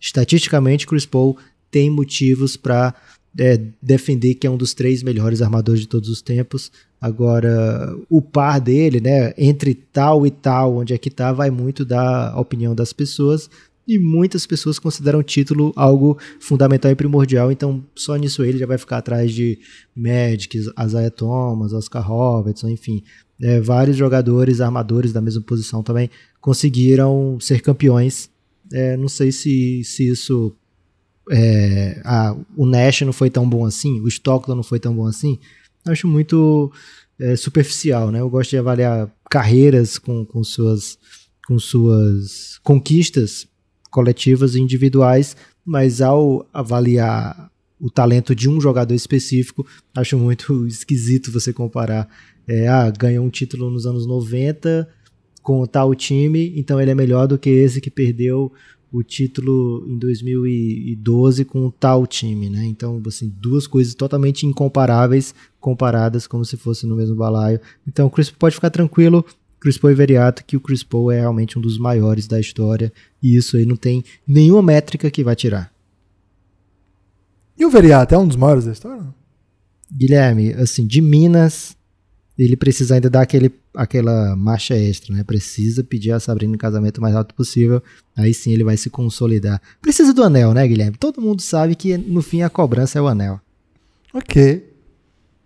Estatisticamente, 0.04 0.86
Chris 0.86 1.06
Paul 1.06 1.38
tem 1.72 1.90
motivos 1.90 2.58
para 2.58 2.94
é, 3.40 3.58
defender 3.82 4.36
que 4.36 4.46
é 4.46 4.50
um 4.50 4.58
dos 4.58 4.74
três 4.74 5.02
melhores 5.02 5.42
armadores 5.42 5.80
de 5.80 5.88
todos 5.88 6.10
os 6.10 6.22
tempos. 6.22 6.70
Agora, 7.00 7.96
o 8.10 8.22
par 8.22 8.60
dele, 8.60 9.00
né, 9.00 9.34
entre 9.38 9.74
tal 9.74 10.28
e 10.28 10.32
tal, 10.32 10.76
onde 10.76 10.94
é 10.94 10.98
que 10.98 11.10
tá, 11.10 11.32
vai 11.32 11.50
muito 11.50 11.86
da 11.86 12.38
opinião 12.38 12.76
das 12.76 12.92
pessoas. 12.92 13.50
E 13.88 13.98
muitas 13.98 14.46
pessoas 14.46 14.78
consideram 14.78 15.20
o 15.20 15.24
título 15.24 15.72
algo 15.76 16.18
fundamental 16.40 16.92
e 16.92 16.96
primordial, 16.96 17.52
então 17.52 17.84
só 17.96 18.16
nisso 18.16 18.44
ele 18.44 18.58
já 18.58 18.66
vai 18.66 18.78
ficar 18.78 18.98
atrás 18.98 19.34
de 19.34 19.60
Magic, 19.96 20.58
Isaiah 20.58 21.12
Thomas, 21.12 21.74
Oscar 21.74 22.06
Robertson, 22.06 22.70
enfim. 22.70 23.04
É, 23.42 23.60
vários 23.60 23.98
jogadores, 23.98 24.62
armadores 24.62 25.12
da 25.12 25.22
mesma 25.22 25.42
posição 25.42 25.82
também 25.82 26.10
conseguiram 26.40 27.38
ser 27.40 27.62
campeões. 27.62 28.30
É, 28.74 28.98
não 28.98 29.08
sei 29.08 29.32
se, 29.32 29.84
se 29.84 30.10
isso 30.10 30.52
é, 31.30 32.02
a, 32.04 32.36
o 32.58 32.66
Nash 32.66 33.02
não 33.02 33.14
foi 33.14 33.30
tão 33.30 33.48
bom 33.48 33.66
assim, 33.66 34.02
o 34.02 34.08
Stockton 34.08 34.56
não 34.56 34.64
foi 34.64 34.80
tão 34.80 34.96
bom 34.96 35.06
assim, 35.06 35.40
acho 35.86 36.08
muito 36.08 36.72
é, 37.20 37.36
superficial, 37.36 38.10
né? 38.10 38.20
Eu 38.20 38.30
gosto 38.30 38.50
de 38.50 38.58
avaliar 38.58 39.14
carreiras 39.30 40.00
com, 40.00 40.26
com, 40.26 40.44
suas, 40.44 40.98
com 41.48 41.60
suas 41.60 42.58
conquistas 42.64 43.48
coletivas 43.92 44.56
e 44.56 44.60
individuais, 44.60 45.38
mas 45.64 46.02
ao 46.02 46.48
avaliar 46.52 47.52
o 47.80 47.92
talento 47.92 48.34
de 48.34 48.50
um 48.50 48.60
jogador 48.60 48.94
específico, 48.94 49.68
acho 49.96 50.18
muito 50.18 50.66
esquisito 50.68 51.32
você 51.32 51.54
comparar. 51.54 52.10
É, 52.48 52.68
ah, 52.68 52.90
ganhou 52.90 53.24
um 53.26 53.30
título 53.30 53.70
nos 53.70 53.86
anos 53.86 54.08
90 54.08 54.90
com 55.44 55.66
tal 55.66 55.94
time, 55.94 56.54
então 56.56 56.82
ele 56.82 56.90
é 56.90 56.96
melhor 56.96 57.28
do 57.28 57.38
que 57.38 57.50
esse 57.50 57.82
que 57.82 57.92
perdeu 57.92 58.52
o 58.92 59.04
título 59.04 59.86
em 59.88 59.98
2012 59.98 61.44
com 61.46 61.66
o 61.66 61.72
tal 61.72 62.08
time, 62.08 62.50
né? 62.50 62.66
Então, 62.66 63.02
assim, 63.08 63.32
duas 63.40 63.68
coisas 63.68 63.94
totalmente 63.94 64.46
incomparáveis, 64.46 65.36
comparadas 65.60 66.26
como 66.28 66.46
se 66.46 66.56
fosse 66.56 66.86
no 66.86 66.96
mesmo 66.96 67.16
balaio. 67.16 67.60
Então, 67.88 68.08
o 68.08 68.10
Chris 68.10 68.30
pode 68.30 68.56
ficar 68.56 68.70
tranquilo, 68.70 69.26
Chris 69.60 69.78
Paul 69.78 69.92
e 69.92 69.96
Veriato, 69.96 70.46
que 70.46 70.56
o 70.56 70.62
Chris 70.62 70.84
Paul 70.84 71.12
é 71.12 71.20
realmente 71.20 71.58
um 71.58 71.62
dos 71.62 71.78
maiores 71.78 72.28
da 72.28 72.40
história, 72.40 72.94
e 73.22 73.36
isso 73.36 73.58
aí 73.58 73.66
não 73.66 73.76
tem 73.76 74.04
nenhuma 74.28 74.62
métrica 74.62 75.10
que 75.10 75.24
vai 75.24 75.36
tirar. 75.36 75.74
E 77.58 77.66
o 77.66 77.70
Veriato 77.70 78.14
é 78.14 78.18
um 78.18 78.28
dos 78.28 78.38
maiores 78.38 78.66
da 78.66 78.72
história? 78.72 79.04
Guilherme, 79.92 80.54
assim, 80.54 80.86
de 80.86 81.02
Minas, 81.02 81.76
ele 82.38 82.58
precisa 82.58 82.96
ainda 82.96 83.10
dar 83.10 83.22
aquele, 83.22 83.54
aquela 83.76 84.36
marcha 84.36 84.76
extra, 84.76 85.14
né? 85.14 85.24
Precisa 85.24 85.84
pedir 85.84 86.12
a 86.12 86.20
Sabrina 86.20 86.56
em 86.56 86.58
casamento 86.58 86.98
o 86.98 87.02
mais 87.02 87.14
rápido 87.14 87.36
possível. 87.36 87.82
Aí 88.16 88.34
sim 88.34 88.52
ele 88.52 88.64
vai 88.64 88.76
se 88.76 88.90
consolidar. 88.90 89.62
Precisa 89.82 90.14
do 90.14 90.24
anel, 90.24 90.54
né, 90.54 90.68
Guilherme? 90.68 90.98
Todo 90.98 91.22
mundo 91.22 91.42
sabe 91.42 91.76
que 91.76 91.96
no 91.98 92.22
fim 92.22 92.42
a 92.42 92.50
cobrança 92.50 92.98
é 92.98 93.02
o 93.02 93.08
anel. 93.08 93.40
Ok. 94.14 94.68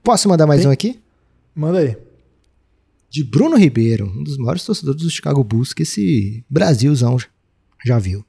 Posso 0.01 0.29
mandar 0.29 0.47
mais 0.47 0.61
Tem? 0.61 0.69
um 0.69 0.71
aqui? 0.71 0.99
Manda 1.53 1.79
aí. 1.79 1.97
De 3.09 3.23
Bruno 3.23 3.57
Ribeiro, 3.57 4.05
um 4.05 4.23
dos 4.23 4.37
maiores 4.37 4.63
torcedores 4.63 5.01
do 5.01 5.09
Chicago 5.09 5.43
Bulls 5.43 5.73
que 5.73 5.83
esse 5.83 6.43
Brasilzão 6.49 7.17
já 7.85 7.99
viu. 7.99 8.25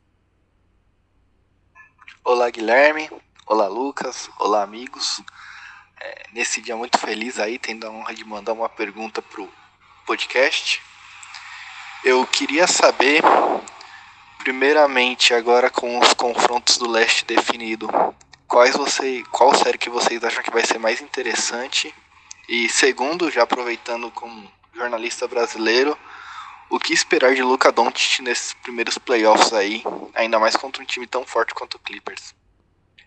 Olá, 2.24 2.50
Guilherme. 2.50 3.08
Olá, 3.46 3.68
Lucas. 3.68 4.28
Olá, 4.38 4.62
amigos 4.62 5.22
é, 6.00 6.26
nesse 6.32 6.60
dia 6.60 6.76
muito 6.76 6.98
feliz 6.98 7.38
aí, 7.38 7.58
tendo 7.58 7.86
a 7.86 7.90
honra 7.90 8.14
de 8.14 8.24
mandar 8.24 8.52
uma 8.52 8.68
pergunta 8.68 9.20
pro 9.20 9.48
podcast. 10.06 10.80
Eu 12.04 12.26
queria 12.26 12.66
saber, 12.66 13.22
primeiramente, 14.38 15.34
agora 15.34 15.70
com 15.70 15.98
os 15.98 16.14
confrontos 16.14 16.78
do 16.78 16.88
leste 16.88 17.24
definido, 17.24 17.88
quais 18.46 18.76
você, 18.76 19.24
qual 19.30 19.54
série 19.54 19.78
que 19.78 19.90
vocês 19.90 20.22
acham 20.22 20.42
que 20.42 20.50
vai 20.50 20.64
ser 20.64 20.78
mais 20.78 21.00
interessante? 21.00 21.94
E 22.48 22.68
segundo, 22.68 23.30
já 23.30 23.42
aproveitando 23.42 24.10
como 24.10 24.50
jornalista 24.72 25.26
brasileiro, 25.26 25.98
o 26.70 26.78
que 26.78 26.92
esperar 26.92 27.34
de 27.34 27.42
Luca 27.42 27.72
Doncic 27.72 28.20
nesses 28.22 28.54
primeiros 28.54 28.96
playoffs 28.98 29.52
aí, 29.52 29.82
ainda 30.14 30.38
mais 30.38 30.56
contra 30.56 30.82
um 30.82 30.86
time 30.86 31.06
tão 31.06 31.26
forte 31.26 31.54
quanto 31.54 31.74
o 31.74 31.78
Clippers? 31.80 32.34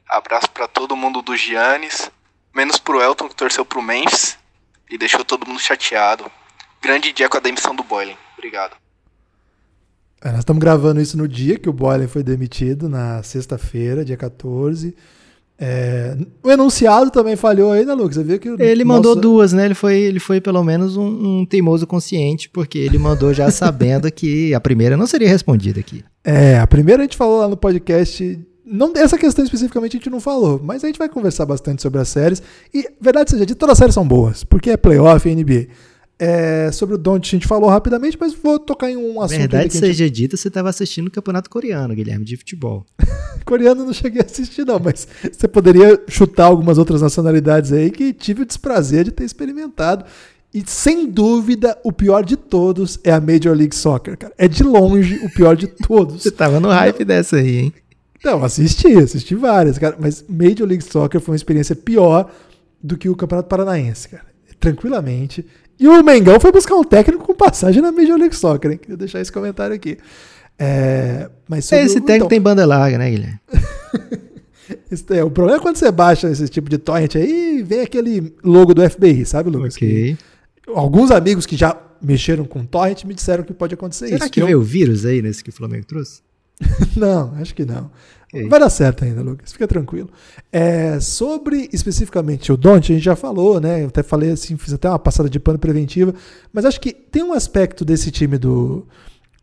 Abraço 0.09 0.49
para 0.51 0.67
todo 0.67 0.95
mundo 0.95 1.21
do 1.21 1.37
Giannis 1.37 2.11
Menos 2.55 2.77
pro 2.77 3.01
Elton, 3.01 3.29
que 3.29 3.35
torceu 3.35 3.65
pro 3.65 3.81
Memphis 3.81 4.37
e 4.89 4.97
deixou 4.97 5.23
todo 5.23 5.47
mundo 5.47 5.59
chateado. 5.59 6.25
Grande 6.81 7.13
dia 7.13 7.29
com 7.29 7.37
a 7.37 7.41
demissão 7.41 7.75
do 7.75 7.83
Boylan. 7.83 8.15
Obrigado. 8.37 8.75
É, 10.23 10.29
nós 10.29 10.39
estamos 10.39 10.59
gravando 10.59 11.01
isso 11.01 11.17
no 11.17 11.27
dia 11.27 11.57
que 11.57 11.69
o 11.69 11.73
Boylan 11.73 12.07
foi 12.07 12.23
demitido, 12.23 12.87
na 12.87 13.23
sexta-feira, 13.23 14.05
dia 14.05 14.17
14. 14.17 14.95
É, 15.63 16.17
o 16.41 16.49
enunciado 16.49 17.11
também 17.11 17.35
falhou 17.35 17.71
aí, 17.71 17.85
né, 17.85 17.93
Lucas? 17.93 18.15
Você 18.15 18.23
viu 18.23 18.39
que 18.39 18.49
ele 18.59 18.83
mandou 18.83 19.15
duas, 19.15 19.53
né? 19.53 19.65
Ele 19.65 19.75
foi, 19.75 19.95
ele 19.95 20.19
foi 20.19 20.41
pelo 20.41 20.63
menos 20.63 20.97
um, 20.97 21.05
um, 21.41 21.45
teimoso 21.45 21.85
consciente, 21.85 22.49
porque 22.49 22.79
ele 22.79 22.97
mandou 22.97 23.31
já 23.31 23.49
sabendo 23.51 24.11
que 24.11 24.55
a 24.55 24.59
primeira 24.59 24.97
não 24.97 25.05
seria 25.05 25.29
respondida 25.29 25.79
aqui. 25.79 26.03
É, 26.23 26.59
a 26.59 26.65
primeira 26.65 27.03
a 27.03 27.05
gente 27.05 27.15
falou 27.15 27.39
lá 27.39 27.47
no 27.47 27.55
podcast 27.55 28.39
não, 28.65 28.93
essa 28.95 29.17
questão 29.17 29.43
especificamente 29.43 29.97
a 29.97 29.99
gente 29.99 30.09
não 30.09 30.19
falou, 30.19 30.61
mas 30.63 30.83
a 30.83 30.87
gente 30.87 30.99
vai 30.99 31.09
conversar 31.09 31.45
bastante 31.45 31.81
sobre 31.81 31.99
as 31.99 32.07
séries. 32.07 32.41
E, 32.73 32.87
verdade 32.99 33.31
seja 33.31 33.45
dita, 33.45 33.59
todas 33.59 33.73
as 33.73 33.77
séries 33.79 33.95
são 33.95 34.07
boas, 34.07 34.43
porque 34.43 34.69
é 34.69 34.77
playoff 34.77 35.27
e 35.27 35.35
NBA. 35.35 35.67
É, 36.23 36.71
sobre 36.71 36.93
o 36.93 36.97
Don't 36.99 37.27
a 37.27 37.31
gente 37.31 37.47
falou 37.47 37.67
rapidamente, 37.67 38.15
mas 38.19 38.35
vou 38.35 38.59
tocar 38.59 38.91
em 38.91 38.95
um 38.95 39.19
assunto. 39.19 39.39
Verdade 39.39 39.73
seja 39.73 40.05
gente... 40.05 40.13
dita, 40.13 40.37
você 40.37 40.49
estava 40.49 40.69
assistindo 40.69 41.07
o 41.07 41.11
campeonato 41.11 41.49
coreano, 41.49 41.95
Guilherme, 41.95 42.23
de 42.23 42.37
futebol. 42.37 42.85
coreano 43.43 43.83
não 43.83 43.91
cheguei 43.91 44.21
a 44.21 44.25
assistir, 44.25 44.63
não, 44.63 44.79
mas 44.79 45.07
você 45.31 45.47
poderia 45.47 45.99
chutar 46.07 46.45
algumas 46.45 46.77
outras 46.77 47.01
nacionalidades 47.01 47.73
aí 47.73 47.89
que 47.89 48.13
tive 48.13 48.43
o 48.43 48.45
desprazer 48.45 49.05
de 49.05 49.11
ter 49.11 49.23
experimentado. 49.23 50.05
E 50.53 50.61
sem 50.67 51.09
dúvida, 51.09 51.75
o 51.83 51.91
pior 51.91 52.23
de 52.23 52.35
todos 52.35 52.99
é 53.03 53.11
a 53.11 53.19
Major 53.19 53.55
League 53.55 53.75
Soccer, 53.75 54.15
cara. 54.15 54.33
É 54.37 54.47
de 54.47 54.63
longe 54.63 55.15
o 55.25 55.29
pior 55.31 55.55
de 55.55 55.65
todos. 55.87 56.21
você 56.21 56.29
tava 56.29 56.59
no 56.59 56.67
hype 56.67 57.03
dessa 57.03 57.37
aí, 57.37 57.57
hein? 57.57 57.73
Não, 58.23 58.43
assisti, 58.43 58.97
assisti 58.97 59.35
várias, 59.35 59.77
cara. 59.77 59.95
Mas 59.99 60.23
Major 60.27 60.67
League 60.67 60.83
Soccer 60.83 61.19
foi 61.19 61.33
uma 61.33 61.37
experiência 61.37 61.75
pior 61.75 62.31
do 62.81 62.97
que 62.97 63.09
o 63.09 63.15
Campeonato 63.15 63.49
Paranaense, 63.49 64.09
cara. 64.09 64.25
Tranquilamente. 64.59 65.45
E 65.79 65.87
o 65.87 66.03
Mengão 66.03 66.39
foi 66.39 66.51
buscar 66.51 66.75
um 66.75 66.83
técnico 66.83 67.25
com 67.25 67.33
passagem 67.33 67.81
na 67.81 67.91
Major 67.91 68.17
League 68.17 68.35
Soccer, 68.35 68.71
hein? 68.71 68.77
Queria 68.77 68.97
deixar 68.97 69.19
esse 69.19 69.31
comentário 69.31 69.75
aqui. 69.75 69.97
É, 70.59 71.27
mas 71.49 71.71
esse 71.71 71.97
o, 71.97 72.01
técnico 72.01 72.11
então, 72.11 72.27
tem 72.27 72.39
banda 72.39 72.63
larga, 72.65 72.99
né, 72.99 73.09
Guilherme? 73.09 73.39
é, 75.09 75.23
o 75.23 75.31
problema 75.31 75.57
é 75.57 75.61
quando 75.61 75.77
você 75.77 75.91
baixa 75.91 76.29
esse 76.29 76.47
tipo 76.47 76.69
de 76.69 76.77
torrent 76.77 77.15
aí, 77.15 77.63
vem 77.63 77.79
aquele 77.79 78.35
logo 78.43 78.75
do 78.75 78.87
FBI, 78.87 79.25
sabe, 79.25 79.49
Lucas? 79.49 79.75
Ok. 79.75 80.15
Alguns 80.67 81.09
amigos 81.09 81.47
que 81.47 81.57
já 81.57 81.75
mexeram 81.99 82.45
com 82.45 82.63
torrent 82.63 83.03
me 83.05 83.15
disseram 83.15 83.43
que 83.43 83.53
pode 83.53 83.73
acontecer 83.73 84.05
Será 84.05 84.17
isso. 84.17 84.23
Será 84.25 84.29
que, 84.29 84.39
que 84.39 84.45
veio 84.45 84.59
o 84.59 84.63
vírus 84.63 85.03
aí 85.03 85.21
nesse 85.23 85.43
que 85.43 85.49
o 85.49 85.53
Flamengo 85.53 85.85
trouxe? 85.87 86.21
não, 86.95 87.33
acho 87.35 87.53
que 87.53 87.65
não. 87.65 87.89
Okay. 88.33 88.47
Vai 88.47 88.59
dar 88.59 88.69
certo 88.69 89.03
ainda, 89.03 89.21
Lucas. 89.21 89.51
Fica 89.51 89.67
tranquilo. 89.67 90.09
É, 90.51 90.99
sobre 91.01 91.69
especificamente 91.73 92.51
o 92.51 92.57
Don't, 92.57 92.91
a 92.91 92.95
gente 92.95 93.03
já 93.03 93.15
falou, 93.15 93.59
né? 93.59 93.83
Eu 93.83 93.87
até 93.87 94.01
falei 94.01 94.31
assim, 94.31 94.55
fiz 94.55 94.73
até 94.73 94.87
uma 94.87 94.99
passada 94.99 95.29
de 95.29 95.39
pano 95.39 95.59
preventiva, 95.59 96.13
mas 96.53 96.63
acho 96.63 96.79
que 96.79 96.93
tem 96.93 97.23
um 97.23 97.33
aspecto 97.33 97.83
desse 97.83 98.09
time 98.09 98.37
do, 98.37 98.87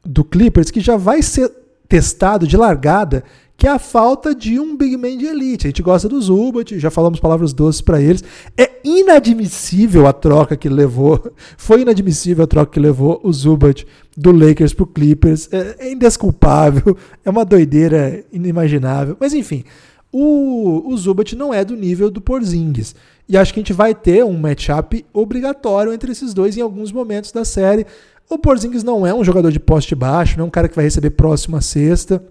do 0.03 0.25
Clippers 0.25 0.71
que 0.71 0.81
já 0.81 0.97
vai 0.97 1.21
ser 1.21 1.53
testado 1.87 2.47
de 2.47 2.57
largada, 2.57 3.25
que 3.59 3.67
é 3.67 3.71
a 3.71 3.79
falta 3.81 4.33
de 4.33 4.61
um 4.61 4.77
big 4.77 4.97
man 4.97 5.17
de 5.19 5.27
elite. 5.27 5.67
A 5.67 5.71
gente 5.71 5.83
gosta 5.83 6.09
do 6.09 6.23
Zubat, 6.23 6.79
já 6.79 6.93
falamos 6.93 7.19
palavras 7.19 7.53
doces 7.53 7.81
para 7.81 8.01
eles. 8.01 8.23
É 8.57 8.71
inadmissível 8.85 10.07
a 10.07 10.13
troca 10.13 10.57
que 10.57 10.69
levou, 10.69 11.33
foi 11.59 11.83
inadmissível 11.83 12.45
a 12.45 12.47
troca 12.47 12.71
que 12.71 12.79
levou 12.79 13.21
o 13.25 13.33
Zubat 13.33 13.85
do 14.17 14.31
Lakers 14.31 14.73
pro 14.73 14.87
Clippers. 14.87 15.49
É, 15.53 15.75
é 15.81 15.93
indesculpável, 15.93 16.97
é 17.25 17.29
uma 17.29 17.45
doideira 17.45 18.25
inimaginável. 18.33 19.17
Mas 19.19 19.35
enfim, 19.35 19.65
o, 20.13 20.85
o 20.87 20.97
Zubat 20.97 21.35
não 21.35 21.53
é 21.53 21.65
do 21.65 21.75
nível 21.75 22.13
do 22.13 22.21
Porzingis. 22.21 22.95
E 23.29 23.37
acho 23.37 23.53
que 23.53 23.59
a 23.59 23.63
gente 23.63 23.73
vai 23.73 23.93
ter 23.93 24.25
um 24.25 24.39
matchup 24.39 25.05
obrigatório 25.13 25.93
entre 25.93 26.13
esses 26.13 26.33
dois 26.33 26.57
em 26.57 26.61
alguns 26.61 26.93
momentos 26.93 27.33
da 27.33 27.45
série. 27.45 27.85
O 28.31 28.39
Porzingis 28.39 28.85
não 28.85 29.05
é 29.05 29.13
um 29.13 29.25
jogador 29.25 29.51
de 29.51 29.59
poste 29.59 29.97
baixo, 29.97 30.39
não 30.39 30.45
é 30.45 30.47
um 30.47 30.51
cara 30.51 30.69
que 30.69 30.77
vai 30.77 30.85
receber 30.85 31.11
próximo 31.11 31.57
à 31.57 31.61
sexta. 31.61 32.23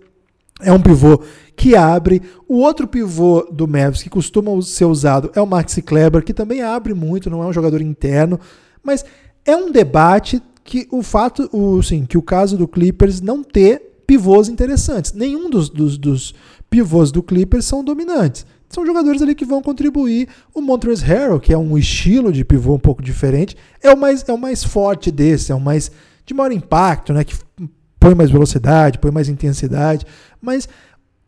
É 0.62 0.72
um 0.72 0.82
pivô 0.82 1.22
que 1.56 1.76
abre. 1.76 2.22
O 2.48 2.58
outro 2.58 2.88
pivô 2.88 3.48
do 3.52 3.68
Mavs 3.68 4.02
que 4.02 4.10
costuma 4.10 4.60
ser 4.62 4.86
usado 4.86 5.32
é 5.36 5.42
o 5.42 5.46
Maxi 5.46 5.82
Kleber, 5.82 6.24
que 6.24 6.34
também 6.34 6.62
abre 6.62 6.94
muito, 6.94 7.30
não 7.30 7.44
é 7.44 7.46
um 7.46 7.54
jogador 7.54 7.82
interno. 7.82 8.40
Mas 8.84 9.06
é 9.46 9.56
um 9.56 9.72
debate 9.72 10.42
que 10.64 10.88
o 10.92 11.02
fato, 11.02 11.50
o, 11.54 11.82
sim, 11.82 12.06
que 12.06 12.18
o 12.18 12.22
caso 12.22 12.58
do 12.58 12.68
Clippers 12.68 13.22
não 13.22 13.44
ter 13.44 14.02
pivôs 14.06 14.50
interessantes. 14.50 15.14
Nenhum 15.14 15.50
dos, 15.50 15.70
dos, 15.70 15.98
dos 15.98 16.34
pivôs 16.70 17.12
do 17.12 17.22
Clippers 17.22 17.66
são 17.66 17.84
dominantes. 17.84 18.46
São 18.70 18.86
jogadores 18.86 19.22
ali 19.22 19.34
que 19.34 19.46
vão 19.46 19.62
contribuir. 19.62 20.28
O 20.54 20.62
Montrezl 20.62 21.06
Harrell, 21.06 21.40
que 21.40 21.54
é 21.54 21.58
um 21.58 21.78
estilo 21.78 22.32
de 22.32 22.44
pivô 22.44 22.76
um 22.76 22.80
pouco 22.80 23.02
diferente, 23.02 23.56
é 23.82 23.92
o 23.92 23.98
mais, 23.98 24.28
é 24.28 24.34
o 24.34 24.38
mais 24.38 24.64
forte 24.64 25.12
desse, 25.12 25.52
é 25.52 25.56
o 25.56 25.60
mais 25.60 25.92
de 26.26 26.34
maior 26.34 26.52
impacto, 26.52 27.14
né? 27.14 27.24
Que 27.24 27.36
põe 28.08 28.16
mais 28.16 28.32
velocidade, 28.32 29.00
põe 29.00 29.12
mais 29.12 29.28
intensidade. 29.28 30.06
Mas 30.42 30.68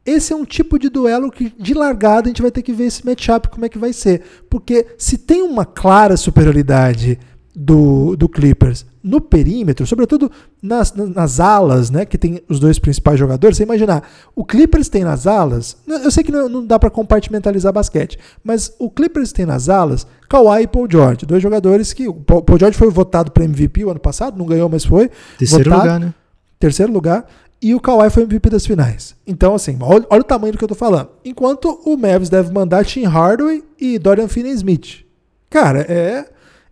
esse 0.05 0.31
é 0.31 0.35
um 0.35 0.45
tipo 0.45 0.79
de 0.79 0.89
duelo 0.89 1.31
que, 1.31 1.53
de 1.59 1.73
largada, 1.73 2.27
a 2.27 2.29
gente 2.29 2.41
vai 2.41 2.51
ter 2.51 2.61
que 2.61 2.71
ver 2.71 2.85
esse 2.85 3.05
matchup 3.05 3.49
como 3.49 3.65
é 3.65 3.69
que 3.69 3.77
vai 3.77 3.91
ser. 3.91 4.21
Porque 4.49 4.85
se 4.97 5.17
tem 5.17 5.41
uma 5.41 5.65
clara 5.65 6.15
superioridade 6.15 7.19
do, 7.53 8.15
do 8.15 8.29
Clippers 8.29 8.85
no 9.03 9.19
perímetro, 9.19 9.85
sobretudo 9.85 10.31
nas, 10.61 10.93
nas 10.93 11.39
alas, 11.39 11.89
né, 11.89 12.05
que 12.05 12.17
tem 12.17 12.41
os 12.47 12.59
dois 12.59 12.79
principais 12.79 13.19
jogadores. 13.19 13.57
Você 13.57 13.63
imaginar, 13.63 14.07
o 14.35 14.45
Clippers 14.45 14.87
tem 14.87 15.03
nas 15.03 15.25
alas, 15.27 15.75
eu 15.87 16.11
sei 16.11 16.23
que 16.23 16.31
não, 16.31 16.47
não 16.47 16.65
dá 16.65 16.77
para 16.77 16.89
compartimentalizar 16.89 17.73
basquete, 17.73 18.17
mas 18.43 18.73
o 18.79 18.89
Clippers 18.89 19.31
tem 19.31 19.45
nas 19.45 19.69
alas 19.69 20.05
Kawhi 20.29 20.63
e 20.63 20.67
Paul 20.67 20.87
George, 20.89 21.25
dois 21.25 21.41
jogadores 21.41 21.91
que 21.91 22.07
o 22.07 22.13
Paul 22.13 22.59
George 22.59 22.77
foi 22.77 22.89
votado 22.89 23.31
para 23.31 23.43
MVP 23.43 23.83
o 23.83 23.89
ano 23.89 23.99
passado, 23.99 24.37
não 24.37 24.45
ganhou, 24.45 24.69
mas 24.69 24.85
foi. 24.85 25.09
Terceiro 25.37 25.69
votado, 25.69 25.81
lugar, 25.81 25.99
né? 25.99 26.13
Terceiro 26.59 26.91
lugar. 26.91 27.25
E 27.61 27.75
o 27.75 27.79
Kawhi 27.79 28.09
foi 28.09 28.23
MVP 28.23 28.49
das 28.49 28.65
finais. 28.65 29.15
Então, 29.27 29.53
assim, 29.53 29.77
olha, 29.81 30.05
olha 30.09 30.21
o 30.21 30.23
tamanho 30.23 30.53
do 30.53 30.57
que 30.57 30.63
eu 30.63 30.69
tô 30.69 30.75
falando. 30.75 31.09
Enquanto 31.25 31.81
o 31.85 31.97
Mavs 31.97 32.29
deve 32.29 32.53
mandar 32.53 32.85
Tim 32.85 33.03
Hardaway 33.03 33.63
e 33.77 33.99
Dorian 33.99 34.27
Finney-Smith. 34.27 35.05
Cara, 35.49 35.81
é, 35.81 36.25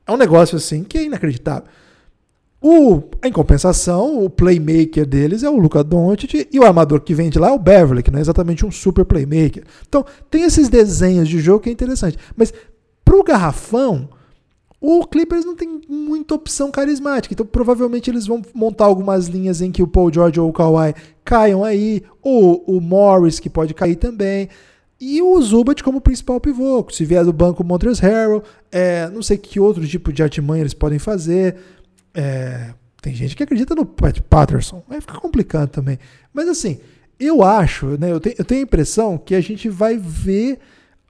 é 0.06 0.12
um 0.12 0.18
negócio 0.18 0.56
assim 0.56 0.84
que 0.84 0.98
é 0.98 1.04
inacreditável. 1.04 1.64
O, 2.62 3.04
em 3.24 3.32
compensação, 3.32 4.24
o 4.24 4.30
playmaker 4.30 5.06
deles 5.06 5.44
é 5.44 5.50
o 5.50 5.58
Luca 5.58 5.84
Doncic 5.84 6.48
e 6.52 6.60
o 6.60 6.66
armador 6.66 7.02
que 7.02 7.14
vem 7.14 7.30
de 7.30 7.38
lá 7.38 7.50
é 7.50 7.52
o 7.52 7.60
Beverly, 7.60 8.02
que 8.02 8.10
não 8.10 8.18
é 8.18 8.22
exatamente 8.22 8.66
um 8.66 8.72
super 8.72 9.06
playmaker. 9.06 9.64
Então, 9.88 10.06
tem 10.30 10.44
esses 10.44 10.68
desenhos 10.68 11.28
de 11.30 11.40
jogo 11.40 11.60
que 11.60 11.70
é 11.70 11.72
interessante. 11.72 12.18
Mas 12.36 12.54
pro 13.06 13.24
garrafão, 13.24 14.10
o 14.80 15.06
Clippers 15.06 15.44
não 15.44 15.56
tem 15.56 15.82
muita 15.90 16.36
opção 16.36 16.70
carismática. 16.70 17.34
Então, 17.34 17.46
provavelmente 17.46 18.10
eles 18.10 18.28
vão 18.28 18.42
montar 18.54 18.86
algumas 18.86 19.28
linhas 19.28 19.62
em 19.62 19.72
que 19.72 19.82
o 19.82 19.88
Paul 19.88 20.14
George 20.14 20.40
ou 20.40 20.50
o 20.50 20.54
Kawhi 20.54 20.94
caiam 21.26 21.64
aí, 21.64 22.04
ou 22.22 22.64
o 22.68 22.80
Morris 22.80 23.40
que 23.40 23.50
pode 23.50 23.74
cair 23.74 23.96
também. 23.96 24.50
E 25.00 25.22
o 25.22 25.40
Zubat 25.42 25.84
como 25.84 26.02
principal 26.02 26.40
pivô. 26.40 26.86
Se 26.92 27.06
vier 27.06 27.24
do 27.24 27.34
banco 27.34 27.64
o 27.64 27.66
Montrezl 27.66 28.02
Harrell, 28.02 28.44
é, 28.72 29.10
não 29.10 29.22
sei 29.22 29.38
que 29.38 29.60
outro 29.60 29.88
tipo 29.88 30.12
de 30.14 30.24
artimanha 30.24 30.62
eles 30.62 30.74
podem 30.74 31.00
fazer. 31.00 31.56
É, 32.14 32.74
tem 33.02 33.14
gente 33.14 33.36
que 33.36 33.44
acredita 33.44 33.76
no 33.76 33.86
Pat 33.86 34.20
Patterson. 34.22 34.84
Aí 34.90 35.02
fica 35.02 35.20
complicado 35.20 35.70
também. 35.70 36.00
Mas 36.34 36.48
assim, 36.48 36.80
eu 37.20 37.44
acho, 37.44 37.98
né, 38.00 38.12
eu, 38.12 38.20
tenho, 38.20 38.36
eu 38.38 38.46
tenho 38.46 38.62
a 38.62 38.64
impressão 38.64 39.18
que 39.18 39.36
a 39.36 39.42
gente 39.42 39.70
vai 39.70 39.98
ver 39.98 40.60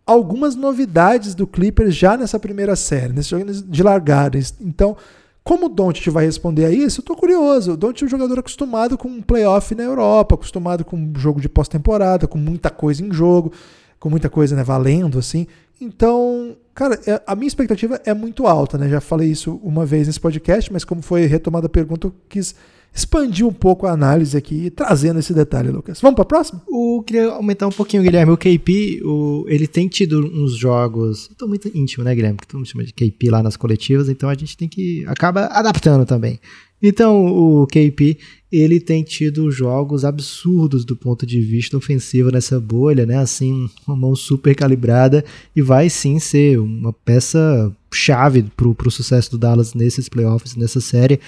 algumas 0.08 0.56
novidades 0.56 1.36
do 1.36 1.46
Clippers 1.46 1.94
já 1.94 2.16
nessa 2.16 2.40
primeira 2.40 2.76
série, 2.76 3.12
nesse 3.12 3.30
jogo 3.30 3.46
de 3.52 3.84
largada. 3.84 4.40
Então, 4.62 4.96
como 5.44 5.66
o 5.66 5.70
Doncic 5.70 6.10
vai 6.10 6.26
responder 6.26 6.66
a 6.66 6.72
isso, 6.72 7.02
eu 7.02 7.06
tô 7.06 7.16
curioso. 7.16 7.74
O 7.74 7.78
Doncic 7.78 8.04
é 8.04 8.06
um 8.06 8.10
jogador 8.10 8.40
acostumado 8.40 8.98
com 8.98 9.10
um 9.10 9.22
playoff 9.22 9.76
na 9.76 9.84
Europa, 9.84 10.36
acostumado 10.36 10.86
com 10.86 10.96
um 10.96 11.14
jogo 11.18 11.42
de 11.42 11.50
pós-temporada, 11.50 12.26
com 12.26 12.38
muita 12.38 12.70
coisa 12.70 13.06
em 13.06 13.12
jogo, 13.12 13.52
com 14.00 14.10
muita 14.10 14.30
coisa 14.30 14.56
né, 14.56 14.64
valendo, 14.64 15.20
assim. 15.20 15.46
Então, 15.80 16.56
cara, 16.74 17.00
é, 17.06 17.22
a 17.28 17.36
minha 17.36 17.48
expectativa 17.48 18.02
é 18.06 18.14
muito 18.14 18.48
alta, 18.48 18.78
né? 18.78 18.90
Já 18.90 19.00
falei 19.00 19.30
isso 19.30 19.60
uma 19.62 19.86
vez 19.86 20.08
nesse 20.08 20.20
podcast, 20.20 20.72
mas 20.74 20.84
como 20.84 21.02
foi 21.02 21.26
retomada 21.26 21.68
a 21.68 21.70
pergunta, 21.70 22.08
eu 22.08 22.14
quis 22.28 22.56
expandir 22.98 23.46
um 23.46 23.54
pouco 23.54 23.86
a 23.86 23.92
análise 23.92 24.36
aqui, 24.36 24.72
trazendo 24.72 25.20
esse 25.20 25.32
detalhe, 25.32 25.70
Lucas. 25.70 26.02
Vamos 26.02 26.16
para 26.16 26.24
a 26.24 26.26
próxima? 26.26 26.64
O, 26.68 27.04
queria 27.06 27.28
aumentar 27.28 27.68
um 27.68 27.72
pouquinho, 27.72 28.02
Guilherme. 28.02 28.32
O 28.32 28.38
KP, 28.38 29.02
o, 29.06 29.46
ele 29.48 29.68
tem 29.68 29.88
tido 29.88 30.20
uns 30.34 30.58
jogos. 30.58 31.30
Estou 31.30 31.48
muito 31.48 31.70
íntimo, 31.78 32.04
né, 32.04 32.16
Guilherme? 32.16 32.40
Que 32.40 32.48
todo 32.48 32.58
mundo 32.58 32.68
chama 32.68 32.84
de 32.84 32.94
KP 32.94 33.30
lá 33.30 33.44
nas 33.44 33.56
coletivas, 33.56 34.10
então 34.10 34.28
a 34.28 34.34
gente 34.34 34.58
tem 34.58 34.68
que. 34.68 35.06
acaba 35.06 35.46
adaptando 35.46 36.06
também. 36.06 36.40
Então, 36.82 37.26
o 37.26 37.68
KP, 37.68 38.18
ele 38.52 38.80
tem 38.80 39.04
tido 39.04 39.50
jogos 39.52 40.06
absurdos 40.06 40.86
do 40.86 40.96
ponto 40.96 41.26
de 41.26 41.40
vista 41.42 41.76
ofensivo 41.76 42.32
nessa 42.32 42.60
bolha, 42.60 43.06
né? 43.06 43.18
Assim, 43.18 43.70
uma 43.88 43.96
mão 43.96 44.16
super 44.16 44.56
calibrada 44.56 45.24
e 45.56 45.62
vai 45.62 45.90
sim 45.90 46.20
ser 46.20 46.60
uma 46.60 46.94
peça 46.94 47.72
chave 47.92 48.44
para 48.56 48.68
o 48.68 48.92
sucesso 48.92 49.32
do 49.32 49.38
Dallas 49.38 49.74
nesses 49.74 50.08
playoffs, 50.08 50.56
nessa 50.56 50.80
série. 50.80 51.20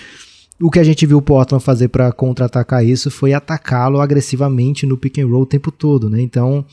O 0.61 0.69
que 0.69 0.79
a 0.79 0.83
gente 0.83 1.05
viu 1.05 1.17
o 1.17 1.21
Portland 1.21 1.63
fazer 1.63 1.87
para 1.87 2.11
contra-atacar 2.11 2.85
isso 2.85 3.09
foi 3.09 3.33
atacá-lo 3.33 4.01
agressivamente 4.01 4.85
no 4.85 4.97
pick 4.97 5.19
and 5.19 5.27
roll 5.27 5.43
o 5.43 5.45
tempo 5.45 5.71
todo, 5.71 6.09
né? 6.09 6.21
Então, 6.21 6.65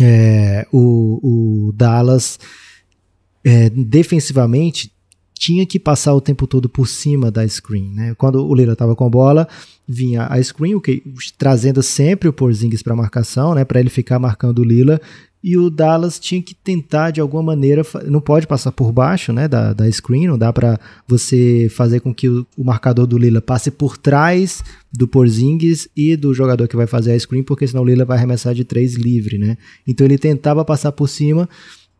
é, 0.00 0.66
o, 0.72 1.68
o, 1.68 1.72
Dallas 1.72 2.38
é, 3.44 3.68
defensivamente 3.70 4.92
tinha 5.34 5.66
que 5.66 5.80
passar 5.80 6.14
o 6.14 6.20
tempo 6.20 6.46
todo 6.46 6.68
por 6.68 6.86
cima 6.86 7.30
da 7.30 7.46
screen, 7.48 7.92
né? 7.94 8.14
Quando 8.14 8.46
o 8.46 8.54
Lila 8.54 8.74
estava 8.74 8.94
com 8.94 9.06
a 9.06 9.10
bola, 9.10 9.48
vinha 9.88 10.26
a 10.26 10.40
screen, 10.42 10.74
o 10.74 10.80
que, 10.80 11.02
trazendo 11.36 11.82
sempre 11.82 12.28
o 12.28 12.32
Porzingis 12.32 12.82
para 12.82 12.94
marcação, 12.94 13.54
né? 13.54 13.64
Para 13.64 13.80
ele 13.80 13.90
ficar 13.90 14.18
marcando 14.18 14.60
o 14.60 14.64
Lila 14.64 15.00
e 15.42 15.56
o 15.56 15.70
Dallas 15.70 16.18
tinha 16.18 16.42
que 16.42 16.54
tentar 16.54 17.10
de 17.10 17.20
alguma 17.20 17.42
maneira, 17.42 17.82
não 18.06 18.20
pode 18.20 18.46
passar 18.46 18.72
por 18.72 18.92
baixo 18.92 19.32
né, 19.32 19.48
da, 19.48 19.72
da 19.72 19.90
screen, 19.90 20.28
não 20.28 20.36
dá 20.36 20.52
para 20.52 20.78
você 21.08 21.68
fazer 21.70 22.00
com 22.00 22.14
que 22.14 22.28
o, 22.28 22.46
o, 22.58 22.62
marcador 22.62 23.06
do 23.06 23.16
Lila 23.16 23.40
passe 23.40 23.70
por 23.70 23.96
trás 23.96 24.62
do 24.92 25.08
Porzingis 25.08 25.88
e 25.96 26.14
do 26.14 26.34
jogador 26.34 26.68
que 26.68 26.76
vai 26.76 26.86
fazer 26.86 27.12
a 27.12 27.18
screen, 27.18 27.42
porque 27.42 27.66
senão 27.66 27.82
o 27.82 27.86
Lila 27.86 28.04
vai 28.04 28.18
arremessar 28.18 28.54
de 28.54 28.64
três 28.64 28.94
livre. 28.96 29.38
Né? 29.38 29.56
Então 29.88 30.06
ele 30.06 30.18
tentava 30.18 30.62
passar 30.62 30.92
por 30.92 31.08
cima 31.08 31.48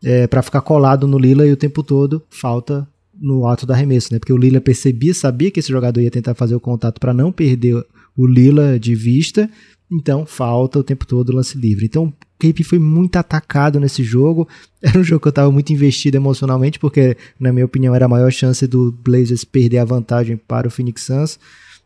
é, 0.03 0.27
para 0.27 0.43
ficar 0.43 0.61
colado 0.61 1.07
no 1.07 1.17
Lila 1.17 1.45
e 1.45 1.51
o 1.51 1.57
tempo 1.57 1.81
todo 1.81 2.21
falta 2.29 2.87
no 3.19 3.47
ato 3.47 3.65
do 3.65 3.73
arremesso, 3.73 4.13
né? 4.13 4.19
porque 4.19 4.33
o 4.33 4.37
Lila 4.37 4.61
percebia, 4.61 5.13
sabia 5.13 5.49
que 5.49 5.59
esse 5.59 5.69
jogador 5.69 5.99
ia 5.99 6.11
tentar 6.11 6.35
fazer 6.35 6.55
o 6.55 6.59
contato 6.59 6.99
para 6.99 7.13
não 7.13 7.31
perder 7.31 7.83
o 8.15 8.27
Lila 8.27 8.79
de 8.79 8.93
vista, 8.93 9.49
então 9.91 10.25
falta 10.25 10.79
o 10.79 10.83
tempo 10.83 11.07
todo 11.07 11.29
o 11.29 11.35
lance 11.35 11.57
livre. 11.57 11.85
Então 11.85 12.13
KP 12.41 12.63
foi 12.63 12.79
muito 12.79 13.17
atacado 13.17 13.79
nesse 13.79 14.03
jogo. 14.03 14.47
Era 14.81 14.99
um 14.99 15.03
jogo 15.03 15.21
que 15.21 15.27
eu 15.27 15.31
estava 15.31 15.51
muito 15.51 15.71
investido 15.71 16.17
emocionalmente, 16.17 16.79
porque, 16.79 17.15
na 17.39 17.53
minha 17.53 17.65
opinião, 17.65 17.93
era 17.93 18.05
a 18.05 18.09
maior 18.09 18.31
chance 18.31 18.65
do 18.65 18.91
Blazers 18.91 19.43
perder 19.43 19.77
a 19.77 19.85
vantagem 19.85 20.35
para 20.35 20.67
o 20.67 20.71
Phoenix 20.71 21.03
Suns. 21.03 21.39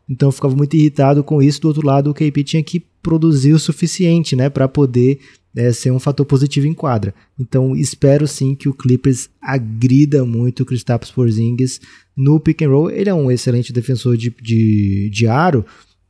Então 0.08 0.28
eu 0.28 0.32
ficava 0.32 0.56
muito 0.56 0.74
irritado 0.74 1.22
com 1.22 1.42
isso. 1.42 1.60
Do 1.60 1.68
outro 1.68 1.86
lado, 1.86 2.10
o 2.10 2.14
KP 2.14 2.42
tinha 2.42 2.62
que 2.62 2.82
produzir 3.02 3.52
o 3.52 3.58
suficiente 3.58 4.34
né, 4.34 4.48
para 4.48 4.66
poder 4.66 5.20
é, 5.54 5.72
ser 5.72 5.90
um 5.90 5.98
fator 5.98 6.24
positivo 6.24 6.66
em 6.66 6.72
quadra. 6.72 7.14
Então 7.38 7.76
espero 7.76 8.26
sim 8.26 8.54
que 8.54 8.68
o 8.68 8.74
Clippers 8.74 9.28
agrida 9.40 10.24
muito 10.24 10.62
o 10.62 10.66
Kristaps 10.66 11.10
Porzingis 11.10 11.80
no 12.16 12.40
pick 12.40 12.62
and 12.62 12.70
roll. 12.70 12.90
Ele 12.90 13.10
é 13.10 13.14
um 13.14 13.30
excelente 13.30 13.72
defensor 13.72 14.16
de, 14.16 14.34
de, 14.40 15.10
de 15.12 15.26
aro, 15.26 15.66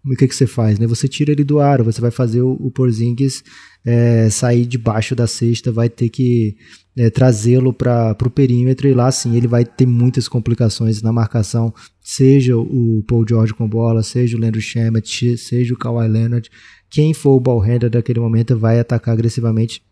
o 0.06 0.16
que, 0.16 0.28
que 0.28 0.34
você 0.34 0.46
faz? 0.46 0.78
Né? 0.78 0.86
Você 0.86 1.08
tira 1.08 1.32
ele 1.32 1.44
do 1.44 1.58
aro, 1.58 1.84
você 1.84 2.00
vai 2.00 2.10
fazer 2.10 2.40
o, 2.40 2.52
o 2.52 2.70
Porzingis 2.70 3.42
é, 3.84 4.28
sair 4.30 4.64
debaixo 4.64 5.14
da 5.14 5.26
cesta, 5.26 5.72
vai 5.72 5.88
ter 5.88 6.08
que 6.08 6.56
é, 6.96 7.10
trazê-lo 7.10 7.72
para 7.72 8.16
o 8.24 8.30
perímetro 8.30 8.88
e 8.88 8.94
lá 8.94 9.10
sim 9.10 9.36
ele 9.36 9.46
vai 9.46 9.64
ter 9.64 9.86
muitas 9.86 10.28
complicações 10.28 11.02
na 11.02 11.12
marcação, 11.12 11.72
seja 12.00 12.56
o 12.56 13.04
Paul 13.06 13.24
George 13.28 13.54
com 13.54 13.68
bola, 13.68 14.02
seja 14.02 14.36
o 14.36 14.40
Leandro 14.40 14.60
Shamet, 14.60 15.36
seja 15.36 15.74
o 15.74 15.78
Kawhi 15.78 16.08
Leonard, 16.08 16.50
quem 16.88 17.12
for 17.12 17.36
o 17.36 17.40
ball 17.40 17.60
handler 17.60 17.90
daquele 17.90 18.20
momento 18.20 18.56
vai 18.56 18.78
atacar 18.78 19.14
agressivamente 19.14 19.82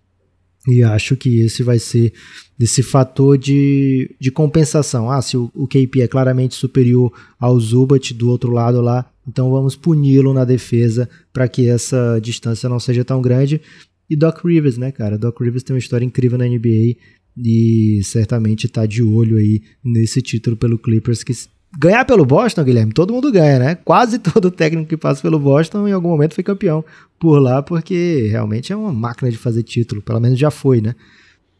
E 0.67 0.83
acho 0.83 1.17
que 1.17 1.41
esse 1.43 1.62
vai 1.62 1.79
ser 1.79 2.12
esse 2.59 2.83
fator 2.83 3.37
de, 3.37 4.15
de 4.19 4.31
compensação. 4.31 5.11
Ah, 5.11 5.21
se 5.21 5.37
o, 5.37 5.51
o 5.55 5.67
KP 5.67 6.03
é 6.03 6.09
claramente 6.09 6.55
superior 6.55 7.12
ao 7.39 7.59
Zubat 7.59 8.15
do 8.15 8.31
outro 8.31 8.51
lado 8.51 8.81
lá, 8.81 9.11
então 9.27 9.51
vamos 9.51 9.77
puni-lo 9.77 10.33
na 10.33 10.45
defesa 10.45 11.09
para 11.33 11.49
que 11.49 11.69
essa 11.69 12.19
distância 12.23 12.69
não 12.69 12.81
seja 12.81 13.05
tão 13.05 13.21
grande. 13.21 13.61
E 14.09 14.17
Doc 14.17 14.45
Rivers, 14.45 14.79
né, 14.79 14.93
cara? 14.93 15.19
Doc 15.19 15.41
Rivers 15.41 15.62
tem 15.62 15.75
uma 15.75 15.79
história 15.81 16.05
incrível 16.05 16.39
na 16.39 16.47
NBA 16.47 16.97
e 17.37 18.01
certamente 18.05 18.69
tá 18.69 18.87
de 18.87 19.03
olho 19.03 19.37
aí 19.37 19.62
nesse 19.83 20.23
título 20.23 20.57
pelo 20.57 20.79
Clippers 20.79 21.25
que 21.25 21.33
ganhar 21.79 22.05
pelo 22.05 22.25
Boston, 22.25 22.64
Guilherme, 22.64 22.93
todo 22.93 23.12
mundo 23.12 23.31
ganha, 23.33 23.59
né? 23.59 23.75
Quase 23.75 24.18
todo 24.20 24.51
técnico 24.51 24.89
que 24.89 24.97
passa 24.97 25.22
pelo 25.22 25.39
Boston 25.39 25.89
em 25.89 25.93
algum 25.93 26.09
momento 26.09 26.35
foi 26.35 26.45
campeão 26.45 26.85
por 27.18 27.39
lá, 27.39 27.62
porque 27.62 28.29
realmente 28.31 28.72
é 28.72 28.77
uma 28.77 28.93
máquina 28.93 29.31
de 29.31 29.37
fazer 29.37 29.62
título, 29.62 30.03
pelo 30.03 30.20
menos 30.20 30.39
já 30.39 30.51
foi, 30.51 30.81
né? 30.81 30.95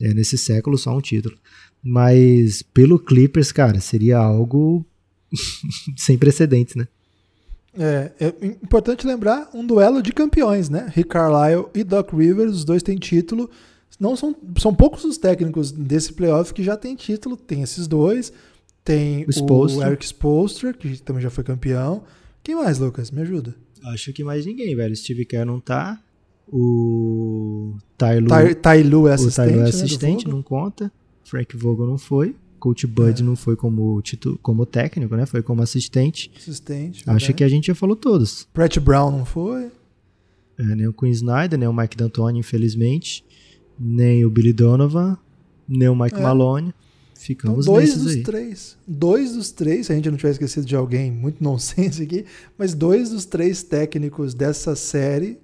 É, 0.01 0.12
nesse 0.12 0.37
século 0.37 0.77
só 0.77 0.97
um 0.97 1.01
título. 1.01 1.37
Mas 1.83 2.62
pelo 2.62 2.99
Clippers, 2.99 3.53
cara, 3.53 3.81
seria 3.81 4.19
algo 4.19 4.85
sem 5.97 6.17
precedentes, 6.17 6.75
né? 6.75 6.89
É, 7.77 8.12
é, 8.21 8.47
importante 8.62 9.07
lembrar 9.07 9.51
um 9.53 9.67
duelo 9.67 10.01
de 10.01 10.12
campeões, 10.12 10.69
né? 10.69 10.91
Rick 10.95 11.11
Carlisle 11.11 11.67
e 11.75 11.83
Doc 11.83 12.12
Rivers, 12.12 12.53
os 12.53 12.65
dois 12.65 12.83
têm 12.83 12.97
título. 12.97 13.51
Não 13.99 14.17
são, 14.17 14.35
são 14.59 14.75
poucos 14.75 15.05
os 15.05 15.19
técnicos 15.19 15.71
desse 15.71 16.12
playoff 16.12 16.53
que 16.53 16.62
já 16.62 16.77
têm 16.77 16.95
título. 16.95 17.37
Tem 17.37 17.62
esses 17.62 17.87
dois. 17.87 18.33
Tem 18.85 19.24
o, 19.24 19.53
o 19.53 19.82
Eric 19.82 20.05
Spolstra, 20.05 20.74
que 20.74 21.01
também 21.01 21.22
já 21.22 21.30
foi 21.30 21.43
campeão. 21.43 22.05
Quem 22.43 22.55
mais, 22.55 22.78
Lucas? 22.78 23.11
Me 23.11 23.22
ajuda. 23.22 23.55
Acho 23.85 24.12
que 24.12 24.22
mais 24.22 24.45
ninguém, 24.45 24.76
velho. 24.76 24.95
Steve 24.95 25.24
Kerr 25.24 25.47
não 25.47 25.59
tá. 25.59 25.99
O 26.47 27.76
Tailu, 27.97 28.28
Tailu 28.57 29.09
é 29.09 29.14
assistente, 29.14 29.32
o 29.32 29.37
Tailu 29.37 29.61
é 29.61 29.68
assistente 29.68 30.26
né, 30.26 30.32
não 30.32 30.43
conta. 30.43 30.93
Frank 31.24 31.57
Vogel 31.57 31.87
não 31.87 31.97
foi. 31.97 32.37
Coach 32.59 32.87
Bud 32.87 33.20
é. 33.20 33.24
não 33.24 33.37
foi 33.37 33.57
como, 33.57 34.01
titu, 34.03 34.39
como 34.43 34.64
técnico, 34.64 35.16
né? 35.16 35.26
Foi 35.26 35.43
como 35.43 35.62
assistente. 35.62 36.30
Assistente. 36.37 37.03
Acho 37.07 37.35
que 37.35 37.45
a 37.45 37.49
gente 37.49 37.66
já 37.66 37.74
falou 37.74 37.97
todos. 37.97 38.47
Brett 38.55 38.78
Brown 38.80 39.11
não 39.11 39.24
foi. 39.24 39.70
É, 40.59 40.62
nem 40.62 40.87
o 40.87 40.93
Quinn 40.93 41.11
Snyder, 41.11 41.59
nem 41.59 41.68
o 41.68 41.72
Mike 41.72 41.97
D'Antoni, 41.97 42.39
infelizmente. 42.39 43.24
Nem 43.78 44.24
o 44.24 44.30
Billy 44.30 44.53
Donovan, 44.53 45.18
nem 45.68 45.89
o 45.89 45.97
Mike 45.97 46.16
é. 46.16 46.22
Malone. 46.22 46.74
Ficamos 47.25 47.64
então, 47.64 47.75
dois 47.75 47.97
dos 47.97 48.12
aí. 48.12 48.22
três. 48.22 48.77
Dois 48.87 49.33
dos 49.33 49.51
três, 49.51 49.87
se 49.87 49.93
a 49.93 49.95
gente 49.95 50.11
não 50.11 50.16
tiver 50.18 50.33
esquecido 50.33 50.66
de 50.66 50.77
alguém, 50.77 51.11
muito 51.11 51.43
nonsense 51.43 52.03
aqui, 52.03 52.27
mas 52.59 52.75
dois 52.75 53.11
dos 53.11 53.25
três 53.25 53.62
técnicos 53.62 54.35
dessa 54.35 54.77
série 54.77 55.39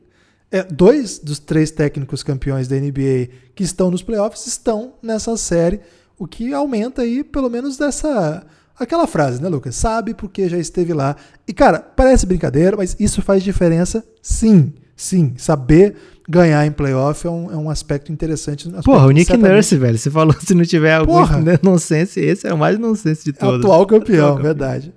é, 0.50 0.64
dois 0.64 1.18
dos 1.18 1.38
três 1.38 1.70
técnicos 1.70 2.22
campeões 2.22 2.66
da 2.66 2.76
NBA 2.76 3.28
que 3.54 3.62
estão 3.62 3.90
nos 3.90 4.02
playoffs 4.02 4.46
estão 4.46 4.94
nessa 5.00 5.36
série 5.36 5.80
o 6.18 6.26
que 6.26 6.52
aumenta 6.52 7.00
aí, 7.00 7.24
pelo 7.24 7.48
menos, 7.48 7.78
dessa. 7.78 8.44
Aquela 8.78 9.06
frase, 9.06 9.40
né, 9.40 9.48
Lucas? 9.48 9.74
Sabe 9.74 10.12
porque 10.12 10.48
já 10.48 10.58
esteve 10.58 10.92
lá. 10.92 11.16
E, 11.48 11.52
cara, 11.52 11.78
parece 11.78 12.26
brincadeira, 12.26 12.76
mas 12.76 12.94
isso 13.00 13.22
faz 13.22 13.42
diferença 13.42 14.04
sim. 14.20 14.74
Sim. 15.00 15.34
Saber 15.38 15.96
ganhar 16.28 16.66
em 16.66 16.70
playoff 16.70 17.26
é 17.26 17.30
um, 17.30 17.50
é 17.50 17.56
um 17.56 17.70
aspecto 17.70 18.12
interessante. 18.12 18.68
Um 18.68 18.72
aspecto 18.72 18.84
Porra, 18.84 19.06
o 19.06 19.10
Nick 19.10 19.26
certamente... 19.26 19.52
Nurse, 19.52 19.76
velho. 19.76 19.98
Você 19.98 20.10
falou 20.10 20.34
se 20.38 20.54
não 20.54 20.64
tiver 20.64 20.94
algum 20.94 21.14
nonsense, 21.62 22.20
esse 22.20 22.46
é 22.46 22.52
o 22.52 22.58
mais 22.58 22.78
nonsense 22.78 23.24
de 23.24 23.32
todos. 23.32 23.56
É 23.56 23.58
atual 23.58 23.86
campeão, 23.86 24.28
atual 24.28 24.42
verdade. 24.42 24.94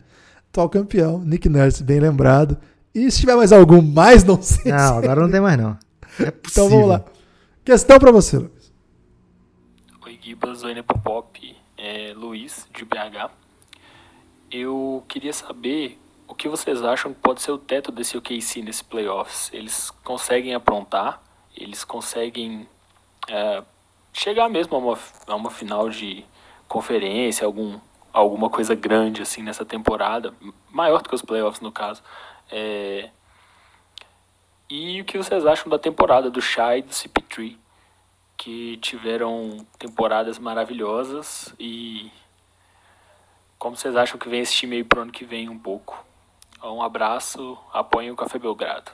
Atual 0.49 0.69
campeão, 0.69 1.19
Nick 1.19 1.47
Nurse, 1.47 1.83
bem 1.83 1.99
lembrado. 1.99 2.57
E 2.93 3.09
se 3.09 3.21
tiver 3.21 3.35
mais 3.35 3.51
algum 3.53 3.81
mais 3.81 4.23
nonsense? 4.25 4.67
Não, 4.67 4.97
agora 4.97 5.21
não 5.21 5.31
tem 5.31 5.39
mais 5.39 5.57
não. 5.57 5.77
É 6.19 6.33
então 6.51 6.69
vamos 6.69 6.89
lá. 6.89 7.03
Questão 7.63 7.97
para 7.97 8.11
você, 8.11 8.37
Lucas. 8.37 8.63
Gibas, 10.21 10.63
Oine 10.63 10.83
Pop, 10.83 11.55
é, 11.77 12.13
Luiz, 12.13 12.67
de 12.73 12.85
BH. 12.85 13.29
Eu 14.51 15.03
queria 15.07 15.33
saber 15.33 15.97
o 16.27 16.35
que 16.35 16.47
vocês 16.47 16.83
acham 16.83 17.13
que 17.13 17.19
pode 17.19 17.41
ser 17.41 17.51
o 17.51 17.57
teto 17.57 17.91
desse 17.91 18.17
OKC 18.17 18.61
nesse 18.61 18.83
playoffs. 18.83 19.49
Eles 19.53 19.91
conseguem 20.03 20.53
aprontar, 20.53 21.21
eles 21.55 21.83
conseguem 21.83 22.67
é, 23.29 23.63
chegar 24.11 24.49
mesmo 24.49 24.75
a 24.75 24.79
uma, 24.79 24.99
a 25.27 25.35
uma 25.35 25.51
final 25.51 25.89
de 25.89 26.25
conferência, 26.67 27.45
algum, 27.45 27.79
alguma 28.11 28.49
coisa 28.49 28.75
grande 28.75 29.21
assim 29.21 29.43
nessa 29.43 29.65
temporada, 29.65 30.33
maior 30.71 31.01
do 31.01 31.09
que 31.09 31.15
os 31.15 31.21
playoffs 31.21 31.61
no 31.61 31.71
caso. 31.71 32.01
É, 32.51 33.09
e 34.69 35.01
o 35.01 35.05
que 35.05 35.17
vocês 35.17 35.45
acham 35.45 35.69
da 35.69 35.77
temporada 35.77 36.29
do 36.29 36.41
Shai 36.41 36.79
e 36.79 36.81
do 36.83 36.91
CP3? 36.91 37.57
que 38.43 38.75
tiveram 38.77 39.65
temporadas 39.79 40.37
maravilhosas 40.37 41.55
e 41.57 42.11
como 43.57 43.77
vocês 43.77 43.95
acham 43.95 44.19
que 44.19 44.27
vem 44.27 44.41
esse 44.41 44.53
time 44.53 44.75
aí 44.75 44.83
pro 44.83 45.01
ano 45.01 45.13
que 45.13 45.23
vem 45.23 45.47
um 45.47 45.57
pouco? 45.57 46.05
Um 46.63 46.81
abraço, 46.81 47.57
apoiem 47.73 48.11
o 48.11 48.15
Café 48.15 48.39
Belgrado. 48.39 48.91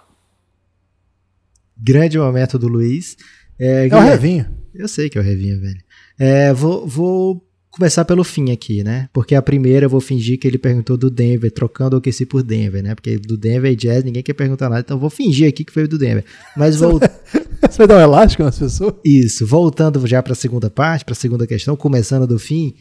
Grande 1.78 2.18
momento 2.18 2.58
do 2.58 2.68
Luiz. 2.68 3.16
É, 3.60 3.88
é 3.88 3.96
o 3.96 4.00
Revinho. 4.00 4.48
Eu 4.74 4.88
sei 4.88 5.10
que 5.10 5.18
é 5.18 5.22
o 5.22 5.24
Revinho, 5.24 5.62
velho. 5.62 5.80
É, 6.18 6.52
vou, 6.52 6.88
vou 6.88 7.48
começar 7.70 8.04
pelo 8.06 8.24
fim 8.24 8.52
aqui, 8.52 8.84
né? 8.84 9.08
Porque 9.14 9.36
a 9.36 9.42
primeira 9.42 9.86
eu 9.86 9.90
vou 9.90 10.02
fingir 10.02 10.40
que 10.40 10.48
ele 10.48 10.58
perguntou 10.58 10.98
do 10.98 11.10
Denver, 11.10 11.52
trocando 11.52 11.96
o 11.96 12.00
OKC 12.00 12.26
por 12.26 12.42
Denver, 12.42 12.82
né? 12.82 12.96
Porque 12.96 13.18
do 13.18 13.38
Denver 13.38 13.72
e 13.72 13.76
Jazz 13.76 14.04
ninguém 14.04 14.24
quer 14.24 14.34
perguntar 14.34 14.68
nada, 14.68 14.82
então 14.82 14.98
eu 14.98 15.02
vou 15.02 15.10
fingir 15.10 15.48
aqui 15.48 15.64
que 15.64 15.72
foi 15.72 15.88
do 15.88 15.98
Denver. 15.98 16.26
Mas 16.58 16.78
vou 16.82 17.00
Você 17.00 17.78
vai 17.78 17.88
dar 17.88 17.98
um 17.98 18.02
elástico 18.02 18.44
nas 18.44 18.58
pessoas? 18.58 18.96
Isso. 19.06 19.46
Voltando 19.46 20.06
já 20.08 20.24
para 20.24 20.34
a 20.34 20.36
segunda 20.36 20.70
parte, 20.70 21.06
para 21.06 21.14
a 21.14 21.16
segunda 21.16 21.46
questão, 21.46 21.76
começando 21.76 22.26
do 22.26 22.40
fim, 22.40 22.76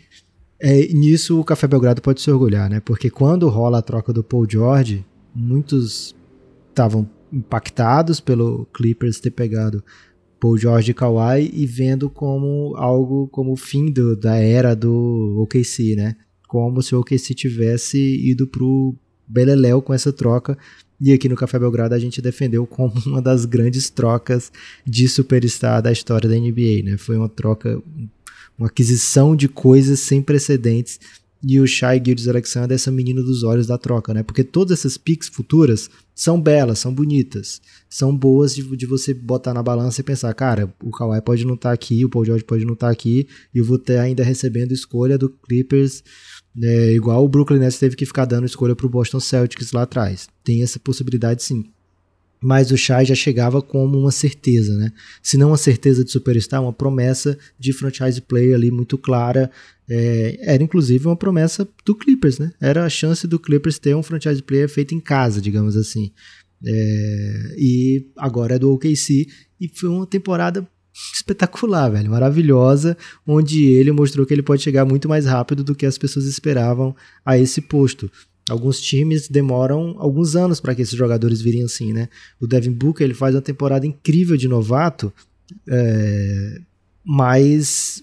é, 0.60 0.88
nisso 0.92 1.38
o 1.40 1.44
Café 1.44 1.66
Belgrado 1.66 2.02
pode 2.02 2.20
se 2.20 2.30
orgulhar, 2.30 2.68
né? 2.68 2.80
Porque 2.80 3.10
quando 3.10 3.48
rola 3.48 3.78
a 3.78 3.82
troca 3.82 4.12
do 4.12 4.24
Paul 4.24 4.46
George, 4.48 5.04
muitos 5.34 6.14
estavam 6.68 7.08
impactados 7.32 8.20
pelo 8.20 8.66
Clippers 8.72 9.20
ter 9.20 9.30
pegado 9.30 9.84
Paul 10.40 10.56
George 10.56 10.90
e 10.90 10.94
Kawhi 10.94 11.50
e 11.52 11.66
vendo 11.66 12.08
como 12.08 12.74
algo 12.76 13.28
como 13.28 13.52
o 13.52 13.56
fim 13.56 13.90
do, 13.90 14.16
da 14.16 14.36
era 14.36 14.74
do 14.74 15.40
OKC, 15.42 15.94
né? 15.96 16.16
Como 16.46 16.82
se 16.82 16.94
o 16.94 17.00
OKC 17.00 17.34
tivesse 17.34 17.98
ido 17.98 18.46
pro 18.46 18.94
Beleléu 19.26 19.82
com 19.82 19.92
essa 19.92 20.12
troca 20.12 20.56
e 21.00 21.12
aqui 21.12 21.28
no 21.28 21.36
Café 21.36 21.58
Belgrado 21.58 21.94
a 21.94 21.98
gente 21.98 22.20
defendeu 22.20 22.66
como 22.66 22.92
uma 23.06 23.22
das 23.22 23.44
grandes 23.44 23.90
trocas 23.90 24.50
de 24.84 25.08
superstar 25.08 25.80
da 25.82 25.92
história 25.92 26.28
da 26.28 26.36
NBA, 26.36 26.82
né? 26.84 26.96
Foi 26.96 27.16
uma 27.16 27.28
troca, 27.28 27.80
uma 28.58 28.68
aquisição 28.68 29.36
de 29.36 29.48
coisas 29.48 30.00
sem 30.00 30.20
precedentes. 30.20 30.98
E 31.40 31.60
o 31.60 31.66
Shai 31.68 32.02
Gildes 32.04 32.26
Alexander 32.26 32.72
é 32.72 32.74
essa 32.74 32.90
menina 32.90 33.22
dos 33.22 33.44
olhos 33.44 33.68
da 33.68 33.78
troca, 33.78 34.12
né? 34.12 34.24
Porque 34.24 34.42
todas 34.42 34.76
essas 34.76 34.98
picks 34.98 35.28
futuras 35.28 35.88
são 36.12 36.40
belas, 36.40 36.80
são 36.80 36.92
bonitas, 36.92 37.60
são 37.88 38.14
boas 38.16 38.56
de, 38.56 38.76
de 38.76 38.86
você 38.86 39.14
botar 39.14 39.54
na 39.54 39.62
balança 39.62 40.00
e 40.00 40.04
pensar, 40.04 40.34
cara, 40.34 40.74
o 40.82 40.90
Kawhi 40.90 41.22
pode 41.22 41.46
não 41.46 41.54
estar 41.54 41.68
tá 41.68 41.72
aqui, 41.72 42.04
o 42.04 42.08
Paul 42.08 42.24
George 42.24 42.42
pode 42.42 42.64
não 42.64 42.74
estar 42.74 42.88
tá 42.88 42.92
aqui, 42.92 43.28
e 43.54 43.58
eu 43.58 43.64
vou 43.64 43.78
ter 43.78 43.98
ainda 43.98 44.24
recebendo 44.24 44.72
escolha 44.72 45.16
do 45.16 45.30
Clippers 45.30 46.02
é, 46.62 46.92
igual 46.92 47.24
o 47.24 47.28
Brooklyn 47.28 47.60
Nets 47.60 47.78
teve 47.78 47.94
que 47.94 48.06
ficar 48.06 48.24
dando 48.24 48.46
escolha 48.46 48.74
para 48.74 48.86
o 48.86 48.90
Boston 48.90 49.20
Celtics 49.20 49.72
lá 49.72 49.82
atrás. 49.82 50.28
Tem 50.42 50.62
essa 50.62 50.78
possibilidade 50.78 51.42
sim. 51.42 51.64
Mas 52.40 52.70
o 52.70 52.76
Shai 52.76 53.04
já 53.04 53.14
chegava 53.14 53.60
como 53.60 53.98
uma 53.98 54.12
certeza, 54.12 54.76
né? 54.76 54.92
Se 55.22 55.36
não 55.36 55.48
uma 55.48 55.56
certeza 55.56 56.04
de 56.04 56.10
superstar, 56.10 56.62
uma 56.62 56.72
promessa 56.72 57.36
de 57.58 57.72
franchise 57.72 58.20
player 58.20 58.54
ali 58.54 58.70
muito 58.70 58.96
clara. 58.96 59.50
É, 59.88 60.38
era 60.40 60.62
inclusive 60.62 61.06
uma 61.06 61.16
promessa 61.16 61.68
do 61.84 61.94
Clippers, 61.94 62.38
né? 62.38 62.52
Era 62.60 62.84
a 62.84 62.88
chance 62.88 63.26
do 63.26 63.38
Clippers 63.38 63.78
ter 63.78 63.94
um 63.96 64.02
franchise 64.02 64.42
player 64.42 64.68
feito 64.68 64.94
em 64.94 65.00
casa, 65.00 65.40
digamos 65.40 65.76
assim. 65.76 66.12
É, 66.64 67.54
e 67.58 68.06
agora 68.16 68.54
é 68.54 68.58
do 68.58 68.72
OKC. 68.72 69.26
E 69.60 69.68
foi 69.68 69.88
uma 69.88 70.06
temporada 70.06 70.68
espetacular, 71.14 71.90
velho, 71.90 72.10
maravilhosa, 72.10 72.96
onde 73.26 73.64
ele 73.64 73.92
mostrou 73.92 74.26
que 74.26 74.34
ele 74.34 74.42
pode 74.42 74.62
chegar 74.62 74.84
muito 74.84 75.08
mais 75.08 75.26
rápido 75.26 75.62
do 75.62 75.74
que 75.74 75.86
as 75.86 75.96
pessoas 75.96 76.26
esperavam 76.26 76.94
a 77.24 77.38
esse 77.38 77.60
posto. 77.60 78.10
Alguns 78.48 78.80
times 78.80 79.28
demoram 79.28 79.96
alguns 79.98 80.36
anos 80.36 80.60
para 80.60 80.74
que 80.74 80.82
esses 80.82 80.96
jogadores 80.96 81.40
virem 81.40 81.64
assim, 81.64 81.92
né? 81.92 82.08
O 82.40 82.46
Devin 82.46 82.72
Booker 82.72 83.04
ele 83.04 83.14
faz 83.14 83.34
uma 83.34 83.42
temporada 83.42 83.86
incrível 83.86 84.36
de 84.36 84.48
novato, 84.48 85.12
é, 85.68 86.60
mas 87.04 88.02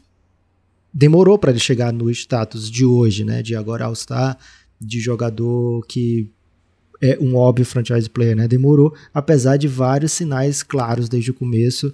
demorou 0.93 1.37
para 1.37 1.51
ele 1.51 1.59
chegar 1.59 1.91
no 1.91 2.09
status 2.11 2.69
de 2.69 2.85
hoje, 2.85 3.23
né? 3.23 3.41
De 3.41 3.55
agora 3.55 3.85
All-Star, 3.85 4.37
de 4.79 4.99
jogador 4.99 5.85
que 5.87 6.29
é 7.01 7.17
um 7.19 7.35
óbvio 7.35 7.65
franchise 7.65 8.09
player, 8.09 8.35
né? 8.35 8.47
Demorou, 8.47 8.93
apesar 9.13 9.57
de 9.57 9.67
vários 9.67 10.11
sinais 10.11 10.63
claros 10.63 11.09
desde 11.09 11.31
o 11.31 11.33
começo 11.33 11.93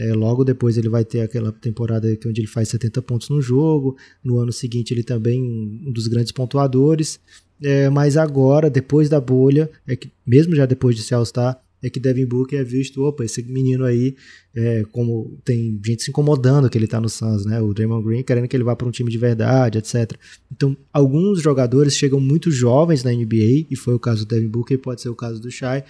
é, 0.00 0.14
logo 0.14 0.44
depois 0.44 0.78
ele 0.78 0.88
vai 0.88 1.04
ter 1.04 1.20
aquela 1.20 1.52
temporada 1.52 2.08
onde 2.26 2.40
ele 2.40 2.48
faz 2.48 2.68
70 2.68 3.02
pontos 3.02 3.28
no 3.28 3.42
jogo. 3.42 3.96
No 4.24 4.38
ano 4.38 4.52
seguinte 4.52 4.94
ele 4.94 5.02
também 5.02 5.42
um 5.42 5.92
dos 5.92 6.06
grandes 6.06 6.32
pontuadores. 6.32 7.20
É, 7.62 7.90
mas 7.90 8.16
agora, 8.16 8.70
depois 8.70 9.08
da 9.08 9.20
bolha, 9.20 9.70
é 9.86 9.94
que, 9.94 10.10
mesmo 10.26 10.54
já 10.54 10.66
depois 10.66 10.96
de 10.96 11.02
se 11.02 11.14
All-Star, 11.14 11.60
é 11.82 11.88
que 11.88 11.98
Devin 11.98 12.26
Booker 12.26 12.58
é 12.58 12.64
visto, 12.64 13.02
opa, 13.02 13.24
esse 13.24 13.42
menino 13.42 13.84
aí, 13.84 14.14
é, 14.54 14.84
como 14.92 15.38
tem 15.44 15.80
gente 15.84 16.02
se 16.02 16.10
incomodando 16.10 16.68
que 16.68 16.76
ele 16.76 16.86
tá 16.86 17.00
no 17.00 17.08
Suns, 17.08 17.46
né? 17.46 17.60
O 17.60 17.72
Draymond 17.72 18.04
Green 18.04 18.22
querendo 18.22 18.46
que 18.46 18.56
ele 18.56 18.64
vá 18.64 18.76
para 18.76 18.86
um 18.86 18.90
time 18.90 19.10
de 19.10 19.16
verdade, 19.16 19.78
etc. 19.78 20.12
Então, 20.52 20.76
alguns 20.92 21.40
jogadores 21.40 21.96
chegam 21.96 22.20
muito 22.20 22.50
jovens 22.50 23.02
na 23.02 23.10
NBA, 23.10 23.66
e 23.70 23.76
foi 23.76 23.94
o 23.94 23.98
caso 23.98 24.26
do 24.26 24.28
Devin 24.28 24.48
Booker, 24.48 24.78
pode 24.78 25.00
ser 25.00 25.08
o 25.08 25.16
caso 25.16 25.40
do 25.40 25.50
Shai, 25.50 25.84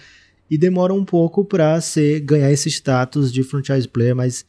e 0.49 0.57
demoram 0.57 0.97
um 0.97 1.05
pouco 1.05 1.43
para 1.43 1.79
ganhar 2.23 2.51
esse 2.51 2.69
status 2.69 3.31
de 3.31 3.43
franchise 3.43 3.87
player, 3.87 4.15
mas 4.15 4.45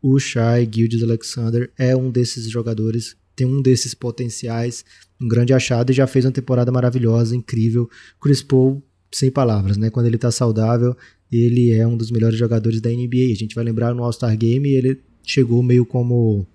o 0.00 0.18
Shai 0.18 0.68
Gildes 0.72 1.02
Alexander 1.02 1.70
é 1.78 1.96
um 1.96 2.10
desses 2.10 2.48
jogadores, 2.50 3.16
tem 3.36 3.46
um 3.46 3.62
desses 3.62 3.94
potenciais, 3.94 4.84
um 5.22 5.28
grande 5.28 5.52
achado 5.52 5.90
e 5.90 5.94
já 5.94 6.06
fez 6.06 6.24
uma 6.24 6.32
temporada 6.32 6.72
maravilhosa, 6.72 7.36
incrível. 7.36 7.88
Chris 8.20 8.42
Paul 8.42 8.82
sem 9.10 9.30
palavras, 9.30 9.76
né? 9.76 9.90
Quando 9.90 10.06
ele 10.06 10.18
tá 10.18 10.30
saudável, 10.30 10.96
ele 11.30 11.72
é 11.72 11.86
um 11.86 11.96
dos 11.96 12.10
melhores 12.10 12.38
jogadores 12.38 12.80
da 12.80 12.90
NBA. 12.90 13.32
A 13.32 13.36
gente 13.36 13.54
vai 13.54 13.64
lembrar 13.64 13.94
no 13.94 14.02
All-Star 14.02 14.36
Game, 14.36 14.68
ele 14.68 15.00
chegou 15.22 15.62
meio 15.62 15.86
como 15.86 16.46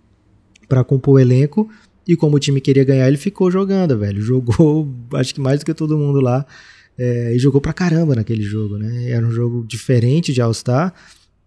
para 0.67 0.83
compor 0.83 1.15
o 1.15 1.19
elenco 1.19 1.69
e 2.07 2.15
como 2.15 2.37
o 2.37 2.39
time 2.39 2.61
queria 2.61 2.83
ganhar, 2.83 3.07
ele 3.07 3.17
ficou 3.17 3.51
jogando, 3.51 3.97
velho. 3.97 4.21
Jogou, 4.21 4.87
acho 5.13 5.35
que 5.35 5.41
mais 5.41 5.59
do 5.59 5.65
que 5.65 5.73
todo 5.73 5.97
mundo 5.97 6.21
lá. 6.21 6.45
É, 6.97 7.35
e 7.35 7.37
jogou 7.37 7.61
pra 7.61 7.73
caramba 7.73 8.15
naquele 8.15 8.41
jogo, 8.41 8.77
né? 8.77 9.09
Era 9.09 9.25
um 9.25 9.31
jogo 9.31 9.65
diferente 9.67 10.33
de 10.33 10.41
All-Star, 10.41 10.93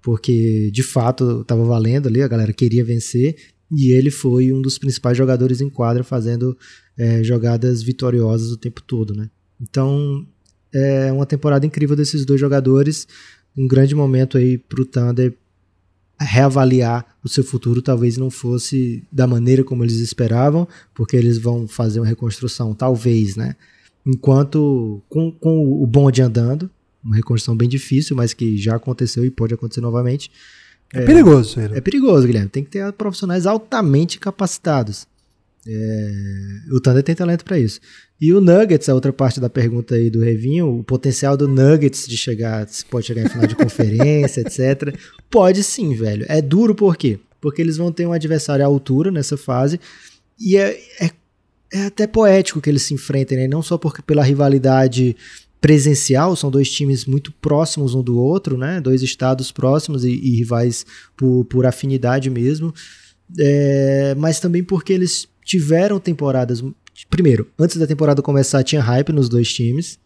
porque 0.01 0.71
de 0.71 0.83
fato 0.83 1.45
tava 1.45 1.65
valendo 1.65 2.07
ali, 2.07 2.23
a 2.23 2.29
galera 2.29 2.53
queria 2.53 2.85
vencer. 2.85 3.37
E 3.71 3.93
ele 3.93 4.11
foi 4.11 4.53
um 4.53 4.61
dos 4.61 4.79
principais 4.79 5.17
jogadores 5.17 5.61
em 5.61 5.71
quadra, 5.71 6.05
fazendo 6.05 6.57
é, 7.01 7.25
jogadas 7.25 7.83
vitoriosas 7.83 8.51
o 8.51 8.59
tempo 8.59 8.83
todo, 8.83 9.15
né? 9.15 9.31
Então, 9.59 10.27
é 10.71 11.11
uma 11.11 11.25
temporada 11.25 11.65
incrível 11.65 11.97
desses 11.97 12.27
dois 12.27 12.39
jogadores. 12.39 13.09
Um 13.57 13.67
grande 13.67 13.95
momento 13.95 14.37
aí 14.37 14.59
pro 14.59 14.85
Thunder 14.85 15.35
reavaliar 16.21 17.07
o 17.25 17.29
seu 17.29 17.43
futuro. 17.43 17.81
Talvez 17.81 18.19
não 18.19 18.31
fosse 18.31 19.03
da 19.11 19.27
maneira 19.27 19.65
como 19.65 19.83
eles 19.83 19.97
esperavam, 19.97 20.69
porque 20.95 21.17
eles 21.17 21.39
vão 21.39 21.67
fazer 21.67 22.01
uma 22.01 22.07
reconstrução, 22.07 22.75
talvez, 22.75 23.35
né? 23.35 23.57
Enquanto 24.07 25.03
com, 25.09 25.33
com 25.33 25.83
o 25.83 25.87
bonde 25.87 26.21
andando, 26.21 26.71
uma 27.03 27.17
reconstrução 27.17 27.57
bem 27.57 27.69
difícil, 27.69 28.15
mas 28.15 28.35
que 28.35 28.59
já 28.59 28.77
aconteceu 28.77 29.25
e 29.25 29.31
pode 29.31 29.55
acontecer 29.55 29.81
novamente. 29.81 30.31
É, 30.93 31.03
é 31.03 31.07
perigoso, 31.07 31.55
Ciro. 31.55 31.75
É 31.75 31.81
perigoso, 31.81 32.27
Guilherme. 32.27 32.51
Tem 32.51 32.63
que 32.63 32.71
ter 32.71 32.93
profissionais 32.93 33.47
altamente 33.47 34.19
capacitados. 34.19 35.07
É, 35.67 36.13
o 36.73 36.81
Thunder 36.81 37.03
tem 37.03 37.15
talento 37.15 37.45
para 37.45 37.59
isso. 37.59 37.81
E 38.21 38.33
o 38.33 38.41
Nuggets, 38.41 38.89
a 38.89 38.95
outra 38.95 39.13
parte 39.13 39.41
da 39.41 39.49
pergunta 39.49 39.95
aí 39.95 40.11
do 40.11 40.21
Revinho, 40.21 40.79
o 40.79 40.85
potencial 40.85 41.37
do 41.37 41.49
Nuggets 41.49 42.07
de 42.07 42.17
chegar, 42.17 42.67
se 42.69 42.85
pode 42.85 43.07
chegar 43.07 43.23
em 43.23 43.29
final 43.29 43.47
de 43.47 43.55
conferência, 43.57 44.41
etc. 44.47 44.95
Pode 45.31 45.63
sim, 45.63 45.95
velho. 45.95 46.27
É 46.29 46.41
duro 46.41 46.75
por 46.75 46.97
quê? 46.97 47.19
Porque 47.41 47.63
eles 47.63 47.77
vão 47.77 47.91
ter 47.91 48.07
um 48.07 48.13
adversário 48.13 48.65
à 48.65 48.69
altura 48.69 49.11
nessa 49.11 49.37
fase 49.37 49.81
e 50.39 50.57
é, 50.57 50.79
é, 51.01 51.11
é 51.73 51.87
até 51.87 52.07
poético 52.07 52.61
que 52.61 52.69
eles 52.69 52.83
se 52.83 52.95
enfrentem, 52.95 53.39
né? 53.39 53.49
Não 53.49 53.63
só 53.63 53.79
porque 53.79 54.03
pela 54.03 54.23
rivalidade 54.23 55.17
presencial, 55.61 56.35
são 56.35 56.51
dois 56.51 56.71
times 56.71 57.05
muito 57.05 57.31
próximos 57.33 57.95
um 57.95 58.03
do 58.03 58.19
outro, 58.19 58.57
né? 58.57 58.81
Dois 58.81 59.03
estados 59.03 59.53
próximos 59.53 60.05
e, 60.05 60.11
e 60.11 60.37
rivais 60.37 60.87
por, 61.17 61.45
por 61.45 61.67
afinidade 61.67 62.31
mesmo. 62.31 62.75
É, 63.39 64.15
mas 64.17 64.41
também 64.41 64.65
porque 64.65 64.93
eles 64.93 65.29
tiveram 65.51 65.99
temporadas 65.99 66.63
Primeiro, 67.09 67.49
antes 67.59 67.77
da 67.77 67.87
temporada 67.87 68.23
começar, 68.23 68.63
tinha 68.63 68.81
hype 68.81 69.11
nos 69.11 69.29
dois 69.29 69.53
times. 69.53 69.99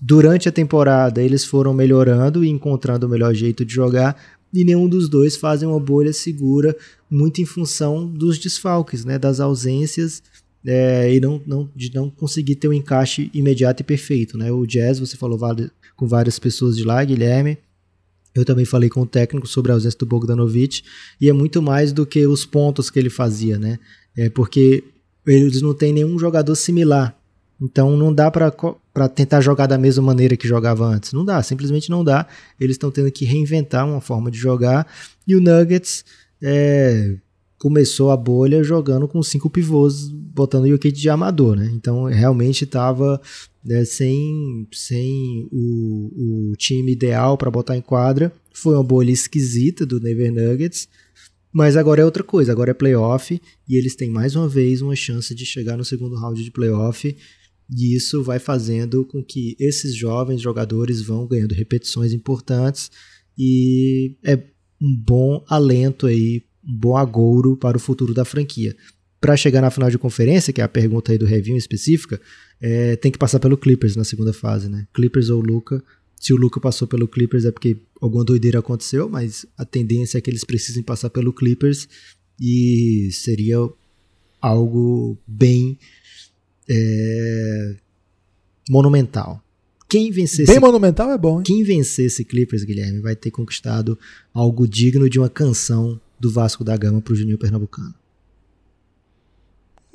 Durante 0.00 0.48
a 0.48 0.52
temporada, 0.52 1.22
eles 1.22 1.44
foram 1.44 1.72
melhorando 1.72 2.44
e 2.44 2.48
encontrando 2.48 3.06
o 3.06 3.08
melhor 3.08 3.34
jeito 3.34 3.64
de 3.64 3.72
jogar. 3.72 4.16
E 4.52 4.64
nenhum 4.64 4.88
dos 4.88 5.08
dois 5.08 5.36
fazem 5.36 5.66
uma 5.66 5.80
bolha 5.80 6.12
segura, 6.12 6.76
muito 7.10 7.40
em 7.40 7.46
função 7.46 8.06
dos 8.06 8.38
desfalques, 8.38 9.04
né, 9.04 9.18
das 9.18 9.40
ausências 9.40 10.22
é, 10.64 11.12
e 11.12 11.20
não, 11.20 11.42
não, 11.46 11.70
de 11.74 11.92
não 11.92 12.10
conseguir 12.10 12.56
ter 12.56 12.68
um 12.68 12.72
encaixe 12.72 13.30
imediato 13.32 13.82
e 13.82 13.84
perfeito. 13.84 14.36
Né? 14.38 14.52
O 14.52 14.66
Jazz, 14.66 15.00
você 15.00 15.16
falou 15.16 15.38
com 15.96 16.06
várias 16.06 16.38
pessoas 16.38 16.76
de 16.76 16.84
lá, 16.84 17.02
Guilherme. 17.02 17.58
Eu 18.34 18.44
também 18.44 18.66
falei 18.66 18.90
com 18.90 19.00
o 19.00 19.06
técnico 19.06 19.48
sobre 19.48 19.72
a 19.72 19.74
ausência 19.74 19.98
do 19.98 20.06
Bogdanovic, 20.06 20.82
e 21.18 21.28
é 21.30 21.32
muito 21.32 21.62
mais 21.62 21.90
do 21.90 22.04
que 22.04 22.26
os 22.26 22.44
pontos 22.44 22.90
que 22.90 22.98
ele 22.98 23.08
fazia, 23.08 23.58
né? 23.58 23.78
É 24.16 24.30
porque 24.30 24.84
eles 25.26 25.60
não 25.60 25.74
têm 25.74 25.92
nenhum 25.92 26.18
jogador 26.18 26.54
similar. 26.54 27.16
Então 27.60 27.96
não 27.96 28.12
dá 28.12 28.30
para 28.30 29.08
tentar 29.08 29.40
jogar 29.40 29.66
da 29.66 29.78
mesma 29.78 30.02
maneira 30.02 30.36
que 30.36 30.46
jogava 30.46 30.84
antes. 30.84 31.12
Não 31.12 31.24
dá, 31.24 31.42
simplesmente 31.42 31.90
não 31.90 32.04
dá. 32.04 32.26
Eles 32.60 32.74
estão 32.74 32.90
tendo 32.90 33.10
que 33.10 33.24
reinventar 33.24 33.86
uma 33.86 34.00
forma 34.00 34.30
de 34.30 34.38
jogar. 34.38 34.86
E 35.26 35.34
o 35.34 35.40
Nuggets 35.40 36.04
é, 36.42 37.16
começou 37.58 38.10
a 38.10 38.16
bolha 38.16 38.62
jogando 38.62 39.08
com 39.08 39.22
cinco 39.22 39.48
pivôs, 39.48 40.08
botando 40.08 40.64
o 40.64 40.68
Jokic 40.68 40.98
de 40.98 41.08
amador. 41.08 41.56
Né? 41.56 41.70
Então 41.74 42.04
realmente 42.04 42.64
estava 42.64 43.20
né, 43.64 43.84
sem, 43.84 44.68
sem 44.72 45.48
o, 45.50 46.50
o 46.52 46.56
time 46.56 46.92
ideal 46.92 47.38
para 47.38 47.50
botar 47.50 47.76
em 47.76 47.82
quadra. 47.82 48.30
Foi 48.52 48.74
uma 48.74 48.84
bolha 48.84 49.10
esquisita 49.10 49.86
do 49.86 49.98
Denver 49.98 50.32
Nuggets. 50.32 50.88
Mas 51.56 51.74
agora 51.74 52.02
é 52.02 52.04
outra 52.04 52.22
coisa, 52.22 52.52
agora 52.52 52.72
é 52.72 52.74
playoff 52.74 53.40
e 53.66 53.76
eles 53.78 53.96
têm 53.96 54.10
mais 54.10 54.36
uma 54.36 54.46
vez 54.46 54.82
uma 54.82 54.94
chance 54.94 55.34
de 55.34 55.46
chegar 55.46 55.74
no 55.78 55.86
segundo 55.86 56.14
round 56.14 56.44
de 56.44 56.50
playoff. 56.50 57.16
E 57.74 57.96
isso 57.96 58.22
vai 58.22 58.38
fazendo 58.38 59.06
com 59.06 59.24
que 59.24 59.56
esses 59.58 59.94
jovens 59.94 60.42
jogadores 60.42 61.00
vão 61.00 61.26
ganhando 61.26 61.54
repetições 61.54 62.12
importantes 62.12 62.90
e 63.38 64.16
é 64.22 64.36
um 64.78 64.94
bom 64.94 65.42
alento 65.48 66.06
aí, 66.06 66.44
um 66.62 66.76
bom 66.76 66.94
agouro 66.94 67.56
para 67.56 67.78
o 67.78 67.80
futuro 67.80 68.12
da 68.12 68.26
franquia. 68.26 68.76
Para 69.18 69.34
chegar 69.34 69.62
na 69.62 69.70
final 69.70 69.88
de 69.88 69.96
conferência, 69.96 70.52
que 70.52 70.60
é 70.60 70.64
a 70.64 70.68
pergunta 70.68 71.10
aí 71.10 71.16
do 71.16 71.24
review 71.24 71.56
específica, 71.56 72.20
é, 72.60 72.96
tem 72.96 73.10
que 73.10 73.16
passar 73.16 73.40
pelo 73.40 73.56
Clippers 73.56 73.96
na 73.96 74.04
segunda 74.04 74.34
fase, 74.34 74.68
né? 74.68 74.86
Clippers 74.92 75.30
ou 75.30 75.40
Luca 75.40 75.82
se 76.18 76.32
o 76.32 76.36
Luca 76.36 76.60
passou 76.60 76.88
pelo 76.88 77.06
Clippers 77.06 77.44
é 77.44 77.50
porque 77.50 77.76
alguma 78.00 78.24
doideira 78.24 78.58
aconteceu, 78.58 79.08
mas 79.08 79.46
a 79.56 79.64
tendência 79.64 80.18
é 80.18 80.20
que 80.20 80.30
eles 80.30 80.44
precisem 80.44 80.82
passar 80.82 81.10
pelo 81.10 81.32
Clippers 81.32 81.88
e 82.40 83.10
seria 83.12 83.58
algo 84.40 85.16
bem 85.26 85.78
é, 86.68 87.76
monumental. 88.68 89.42
Quem 89.88 90.10
vencer 90.10 90.46
Bem 90.46 90.58
monumental 90.58 91.12
é 91.12 91.18
bom, 91.18 91.38
hein? 91.38 91.44
Quem 91.44 91.62
vencer 91.62 92.06
esse 92.06 92.24
Clippers, 92.24 92.64
Guilherme, 92.64 93.00
vai 93.00 93.14
ter 93.14 93.30
conquistado 93.30 93.96
algo 94.34 94.66
digno 94.66 95.08
de 95.08 95.18
uma 95.18 95.30
canção 95.30 96.00
do 96.18 96.30
Vasco 96.30 96.64
da 96.64 96.76
Gama 96.76 97.00
pro 97.00 97.14
Juninho 97.14 97.38
Pernambucano. 97.38 97.94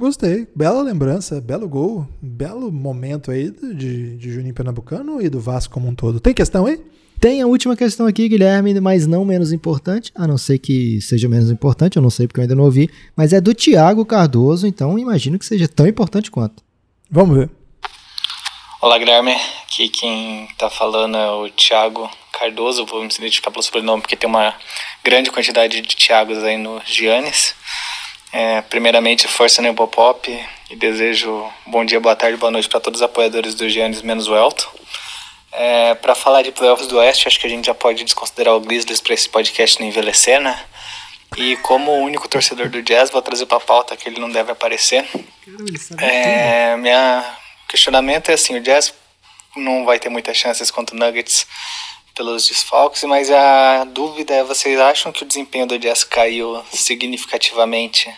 Gostei. 0.02 0.48
Bela 0.56 0.82
lembrança, 0.82 1.40
belo 1.40 1.70
gol, 1.70 2.08
belo 2.20 2.72
momento 2.72 3.30
aí 3.30 3.52
de, 3.52 4.18
de 4.18 4.34
Juninho 4.34 4.52
Pernambucano 4.52 5.22
e 5.22 5.30
do 5.30 5.40
Vasco 5.40 5.72
como 5.72 5.88
um 5.88 5.94
todo. 5.94 6.20
Tem 6.20 6.34
questão 6.34 6.66
aí? 6.66 6.84
Tem 7.20 7.40
a 7.40 7.46
última 7.46 7.76
questão 7.76 8.08
aqui, 8.08 8.28
Guilherme, 8.28 8.82
mas 8.82 9.06
não 9.06 9.24
menos 9.24 9.54
importante, 9.54 10.12
a 10.16 10.26
não 10.26 10.40
ser 10.40 10.58
que 10.58 11.00
seja 11.02 11.30
menos 11.30 11.52
importante, 11.52 11.98
eu 11.98 12.02
não 12.02 12.10
sei 12.10 12.26
porque 12.26 12.40
eu 12.40 12.42
ainda 12.42 12.56
não 12.56 12.64
ouvi, 12.64 12.90
mas 13.16 13.32
é 13.32 13.40
do 13.40 13.54
Tiago 13.54 14.04
Cardoso, 14.04 14.66
então 14.66 14.98
imagino 14.98 15.38
que 15.38 15.46
seja 15.46 15.68
tão 15.68 15.86
importante 15.86 16.32
quanto. 16.32 16.64
Vamos 17.08 17.38
ver. 17.38 17.52
Olá, 18.82 18.98
Guilherme. 18.98 19.36
Aqui 19.62 19.88
quem 19.88 20.48
tá 20.58 20.68
falando 20.68 21.16
é 21.16 21.30
o 21.30 21.48
Tiago 21.52 22.10
Cardoso, 22.34 22.88
vou 22.88 23.02
me 23.02 23.06
identificar 23.06 23.52
pelo 23.52 23.62
sobrenome 23.62 24.02
porque 24.02 24.16
tem 24.16 24.28
uma 24.28 24.56
grande 25.04 25.30
quantidade 25.30 25.80
de 25.80 25.96
Tiagos 25.96 26.40
aí 26.40 26.58
no 26.58 26.82
Giannis. 26.88 27.54
É, 28.34 28.62
primeiramente, 28.62 29.28
força 29.28 29.62
no 29.62 29.74
Pop 29.74 30.46
e 30.70 30.76
desejo 30.76 31.52
bom 31.66 31.84
dia, 31.84 32.00
boa 32.00 32.16
tarde, 32.16 32.38
boa 32.38 32.52
noite 32.52 32.70
para 32.70 32.80
todos 32.80 33.02
os 33.02 33.06
apoiadores 33.06 33.56
do 33.56 33.70
Giannis 33.70 34.02
menos 34.02 34.28
o 34.28 34.36
Elton. 34.36 34.70
É, 35.52 35.96
para 35.96 36.16
falar 36.16 36.42
de 36.42 36.52
playoffs 36.52 36.88
do 36.88 36.98
Oeste, 36.98 37.28
acho 37.28 37.38
que 37.38 37.46
a 37.46 37.50
gente 37.50 37.66
já 37.66 37.74
pode 37.74 38.04
desconsiderar 38.06 38.56
o 38.56 38.62
Grizzlies 38.62 39.02
para 39.02 39.14
esse 39.14 39.28
podcast 39.28 39.80
não 39.82 39.88
envelhecer, 39.88 40.40
né? 40.40 40.64
E 41.36 41.58
como 41.58 41.92
o 41.92 42.04
único 42.04 42.28
torcedor 42.28 42.70
do 42.70 42.82
Jazz, 42.82 43.10
vou 43.10 43.22
trazer 43.22 43.46
para 43.46 43.60
pauta 43.60 43.98
que 43.98 44.08
ele 44.08 44.20
não 44.20 44.30
deve 44.30 44.52
aparecer. 44.52 45.06
É, 45.98 46.78
minha 46.78 47.38
questionamento 47.68 48.30
é 48.30 48.34
assim, 48.34 48.56
o 48.56 48.62
Jazz 48.62 48.94
não 49.56 49.84
vai 49.84 50.00
ter 50.00 50.08
muitas 50.08 50.38
chances 50.38 50.72
contra 50.72 50.96
o 50.96 51.00
Nuggets 51.00 51.46
pelos 52.16 52.48
desfalques, 52.48 53.04
mas 53.04 53.30
a 53.32 53.84
dúvida 53.86 54.34
é: 54.34 54.44
vocês 54.44 54.80
acham 54.80 55.12
que 55.12 55.24
o 55.24 55.28
desempenho 55.28 55.68
do 55.68 55.80
Jazz 55.80 56.04
caiu 56.04 56.64
significativamente 56.72 58.14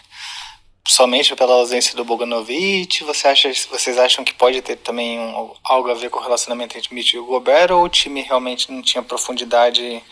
somente 0.87 1.35
pela 1.35 1.53
ausência 1.53 1.95
do 1.95 2.05
Boganovic? 2.05 3.03
Você 3.03 3.27
acha, 3.27 3.51
vocês 3.69 3.97
acham 3.97 4.23
que 4.23 4.33
pode 4.33 4.61
ter 4.61 4.77
também 4.77 5.19
um, 5.19 5.53
algo 5.63 5.89
a 5.89 5.93
ver 5.93 6.09
com 6.09 6.19
o 6.19 6.23
relacionamento 6.23 6.77
entre 6.77 6.93
Mitch 6.93 7.13
e 7.13 7.17
o 7.17 7.25
Gobert 7.25 7.71
ou 7.71 7.83
o 7.83 7.89
time 7.89 8.21
realmente 8.21 8.71
não 8.71 8.81
tinha 8.81 9.03
profundidade 9.03 10.03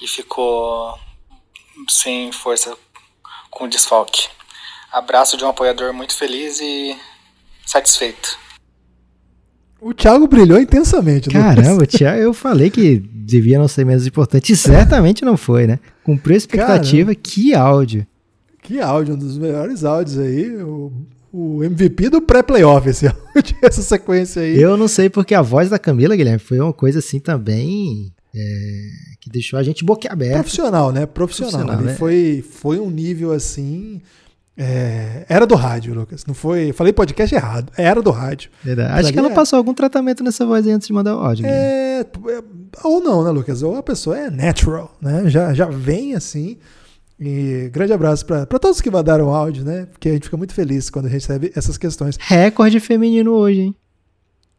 e 0.00 0.08
ficou 0.08 0.98
sem 1.88 2.32
força 2.32 2.76
com 3.50 3.64
o 3.64 3.68
desfalque? 3.68 4.28
Abraço 4.90 5.36
de 5.36 5.44
um 5.44 5.48
apoiador 5.48 5.92
muito 5.92 6.16
feliz 6.16 6.60
e 6.60 6.98
satisfeito. 7.66 8.47
O 9.80 9.94
Thiago 9.94 10.26
brilhou 10.26 10.60
intensamente. 10.60 11.30
Caramba, 11.30 11.86
Thiago, 11.86 12.20
eu 12.20 12.34
falei 12.34 12.68
que 12.70 12.98
devia 12.98 13.58
não 13.58 13.68
ser 13.68 13.84
menos 13.84 14.06
importante. 14.06 14.52
E 14.52 14.56
certamente 14.56 15.24
não 15.24 15.36
foi, 15.36 15.66
né? 15.66 15.78
Cumpriu 16.02 16.34
a 16.34 16.38
expectativa. 16.38 17.14
Caramba. 17.14 17.20
Que 17.22 17.54
áudio. 17.54 18.06
Que 18.62 18.80
áudio, 18.80 19.14
um 19.14 19.18
dos 19.18 19.38
melhores 19.38 19.84
áudios 19.84 20.18
aí. 20.18 20.56
O, 20.56 20.92
o 21.32 21.62
MVP 21.62 22.10
do 22.10 22.20
pré-playoff, 22.20 22.88
esse 22.88 23.06
áudio, 23.06 23.56
essa 23.62 23.82
sequência 23.82 24.42
aí. 24.42 24.60
Eu 24.60 24.76
não 24.76 24.88
sei 24.88 25.08
porque 25.08 25.34
a 25.34 25.42
voz 25.42 25.70
da 25.70 25.78
Camila, 25.78 26.16
Guilherme, 26.16 26.40
foi 26.40 26.58
uma 26.58 26.72
coisa 26.72 26.98
assim 26.98 27.20
também. 27.20 28.12
É, 28.34 28.88
que 29.20 29.30
deixou 29.30 29.58
a 29.58 29.62
gente 29.62 29.84
boquiaberta. 29.84 30.34
Profissional, 30.38 30.92
né? 30.92 31.06
Profissional. 31.06 31.66
Profissional 31.66 31.82
né? 31.82 31.94
Foi, 31.94 32.44
foi 32.48 32.78
um 32.78 32.90
nível 32.90 33.32
assim. 33.32 34.02
É, 34.60 35.24
era 35.28 35.46
do 35.46 35.54
rádio, 35.54 35.94
Lucas. 35.94 36.26
Não 36.26 36.34
foi. 36.34 36.72
Falei 36.72 36.92
podcast 36.92 37.32
errado. 37.32 37.72
Era 37.76 38.02
do 38.02 38.10
rádio. 38.10 38.50
Verdade. 38.64 38.98
Acho 38.98 39.12
que 39.12 39.18
ela 39.18 39.30
é... 39.30 39.34
passou 39.34 39.56
algum 39.56 39.72
tratamento 39.72 40.24
nessa 40.24 40.44
voz 40.44 40.66
aí 40.66 40.72
antes 40.72 40.88
de 40.88 40.92
mandar 40.92 41.16
o 41.16 41.20
áudio. 41.20 41.46
É, 41.46 42.00
é, 42.00 42.04
ou 42.82 43.00
não, 43.00 43.22
né, 43.22 43.30
Lucas? 43.30 43.62
Ou 43.62 43.76
a 43.76 43.82
pessoa 43.84 44.18
é 44.18 44.28
natural, 44.28 44.96
né? 45.00 45.28
Já, 45.28 45.54
já 45.54 45.66
vem 45.66 46.16
assim. 46.16 46.58
E 47.20 47.70
grande 47.72 47.92
abraço 47.92 48.26
para 48.26 48.58
todos 48.58 48.80
que 48.80 48.90
mandaram 48.90 49.32
áudio, 49.32 49.64
né? 49.64 49.86
Porque 49.86 50.08
a 50.08 50.12
gente 50.12 50.24
fica 50.24 50.36
muito 50.36 50.54
feliz 50.54 50.90
quando 50.90 51.06
recebe 51.06 51.52
essas 51.54 51.78
questões. 51.78 52.16
Recorde 52.20 52.80
feminino 52.80 53.32
hoje, 53.32 53.60
hein? 53.60 53.76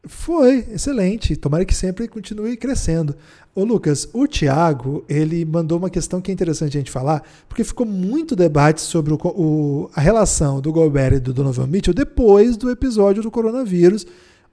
Foi, 0.05 0.65
excelente. 0.71 1.35
Tomara 1.35 1.65
que 1.65 1.75
sempre 1.75 2.07
continue 2.07 2.55
crescendo. 2.55 3.15
Ô 3.59 3.65
Lucas, 3.65 4.07
o 4.13 4.25
Thiago, 4.25 5.03
ele 5.09 5.43
mandou 5.43 5.77
uma 5.77 5.89
questão 5.89 6.21
que 6.21 6.31
é 6.31 6.33
interessante 6.33 6.77
a 6.77 6.79
gente 6.79 6.89
falar, 6.89 7.21
porque 7.45 7.61
ficou 7.61 7.85
muito 7.85 8.33
debate 8.33 8.79
sobre 8.79 9.11
o, 9.11 9.17
o, 9.21 9.89
a 9.93 9.99
relação 9.99 10.61
do 10.61 10.71
Gobert 10.71 11.15
e 11.15 11.19
do 11.19 11.33
Donovan 11.33 11.67
Mitchell 11.67 11.93
depois 11.93 12.55
do 12.55 12.71
episódio 12.71 13.21
do 13.21 13.29
coronavírus. 13.29 14.07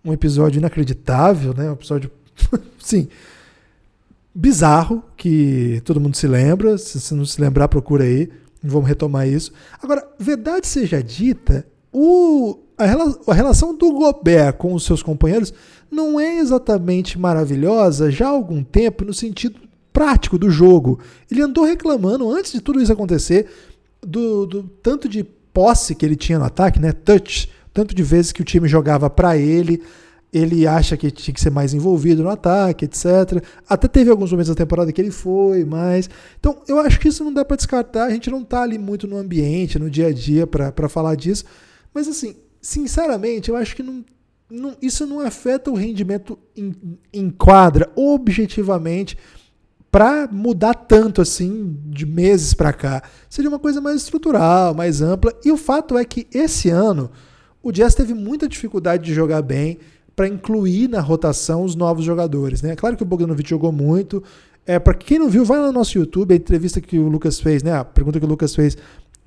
Um 0.04 0.12
episódio 0.12 0.58
inacreditável, 0.58 1.54
né? 1.54 1.70
Um 1.70 1.74
episódio, 1.74 2.10
sim, 2.80 3.06
bizarro, 4.34 5.04
que 5.16 5.80
todo 5.84 6.00
mundo 6.00 6.16
se 6.16 6.26
lembra. 6.26 6.76
Se 6.76 6.98
você 6.98 7.14
não 7.14 7.24
se 7.24 7.40
lembrar, 7.40 7.68
procura 7.68 8.02
aí. 8.02 8.28
Vamos 8.60 8.88
retomar 8.88 9.28
isso. 9.28 9.52
Agora, 9.80 10.04
verdade 10.18 10.66
seja 10.66 11.00
dita, 11.00 11.64
o, 11.92 12.58
a, 12.76 12.84
a 13.30 13.34
relação 13.34 13.72
do 13.72 13.92
Gobert 13.92 14.54
com 14.54 14.74
os 14.74 14.84
seus 14.84 15.00
companheiros 15.00 15.54
não 15.90 16.18
é 16.18 16.38
exatamente 16.38 17.18
maravilhosa 17.18 18.10
já 18.10 18.26
há 18.26 18.30
algum 18.30 18.62
tempo 18.62 19.04
no 19.04 19.14
sentido 19.14 19.60
prático 19.92 20.38
do 20.38 20.50
jogo. 20.50 21.00
Ele 21.30 21.42
andou 21.42 21.64
reclamando 21.64 22.30
antes 22.30 22.52
de 22.52 22.60
tudo 22.60 22.80
isso 22.80 22.92
acontecer 22.92 23.46
do, 24.02 24.46
do 24.46 24.62
tanto 24.62 25.08
de 25.08 25.24
posse 25.24 25.94
que 25.94 26.04
ele 26.04 26.16
tinha 26.16 26.38
no 26.38 26.44
ataque, 26.44 26.78
né? 26.78 26.92
Touch, 26.92 27.48
tanto 27.72 27.94
de 27.94 28.02
vezes 28.02 28.30
que 28.30 28.42
o 28.42 28.44
time 28.44 28.68
jogava 28.68 29.08
para 29.08 29.38
ele, 29.38 29.82
ele 30.32 30.66
acha 30.66 30.96
que 30.98 31.10
tinha 31.10 31.32
que 31.34 31.40
ser 31.40 31.50
mais 31.50 31.72
envolvido 31.72 32.22
no 32.22 32.28
ataque, 32.28 32.84
etc. 32.84 33.42
Até 33.66 33.88
teve 33.88 34.10
alguns 34.10 34.30
momentos 34.30 34.50
da 34.50 34.54
temporada 34.54 34.92
que 34.92 35.00
ele 35.00 35.10
foi, 35.10 35.64
mas 35.64 36.10
então 36.38 36.58
eu 36.68 36.78
acho 36.78 37.00
que 37.00 37.08
isso 37.08 37.24
não 37.24 37.32
dá 37.32 37.42
para 37.42 37.56
descartar. 37.56 38.04
A 38.04 38.10
gente 38.10 38.30
não 38.30 38.44
tá 38.44 38.62
ali 38.62 38.78
muito 38.78 39.06
no 39.06 39.16
ambiente, 39.16 39.78
no 39.78 39.88
dia 39.88 40.08
a 40.08 40.12
dia 40.12 40.46
para 40.46 40.88
falar 40.90 41.14
disso, 41.14 41.44
mas 41.94 42.06
assim, 42.06 42.36
sinceramente, 42.60 43.48
eu 43.48 43.56
acho 43.56 43.74
que 43.74 43.82
não 43.82 44.04
não, 44.50 44.76
isso 44.80 45.06
não 45.06 45.20
afeta 45.20 45.70
o 45.70 45.74
rendimento 45.74 46.38
em, 46.56 46.74
em 47.12 47.30
quadra 47.30 47.90
objetivamente 47.96 49.16
para 49.90 50.28
mudar 50.30 50.74
tanto 50.74 51.22
assim 51.22 51.76
de 51.86 52.04
meses 52.04 52.54
para 52.54 52.72
cá. 52.72 53.02
Seria 53.28 53.48
uma 53.48 53.58
coisa 53.58 53.80
mais 53.80 54.02
estrutural, 54.02 54.74
mais 54.74 55.00
ampla. 55.00 55.32
E 55.44 55.50
o 55.50 55.56
fato 55.56 55.96
é 55.96 56.04
que 56.04 56.26
esse 56.32 56.68
ano 56.68 57.10
o 57.62 57.72
Jazz 57.72 57.94
teve 57.94 58.14
muita 58.14 58.48
dificuldade 58.48 59.04
de 59.04 59.14
jogar 59.14 59.42
bem 59.42 59.78
para 60.14 60.28
incluir 60.28 60.88
na 60.88 61.00
rotação 61.00 61.64
os 61.64 61.74
novos 61.74 62.04
jogadores. 62.04 62.62
Né? 62.62 62.76
Claro 62.76 62.96
que 62.96 63.02
o 63.02 63.06
Bogdanovic 63.06 63.48
jogou 63.48 63.72
muito. 63.72 64.22
É, 64.66 64.78
para 64.78 64.94
quem 64.94 65.18
não 65.18 65.28
viu, 65.28 65.44
vai 65.44 65.58
lá 65.60 65.66
no 65.66 65.72
nosso 65.72 65.96
YouTube, 65.96 66.32
a 66.32 66.36
entrevista 66.36 66.80
que 66.80 66.98
o 66.98 67.08
Lucas 67.08 67.38
fez, 67.38 67.62
né? 67.62 67.72
A 67.72 67.84
pergunta 67.84 68.18
que 68.18 68.24
o 68.26 68.28
Lucas 68.28 68.54
fez 68.54 68.76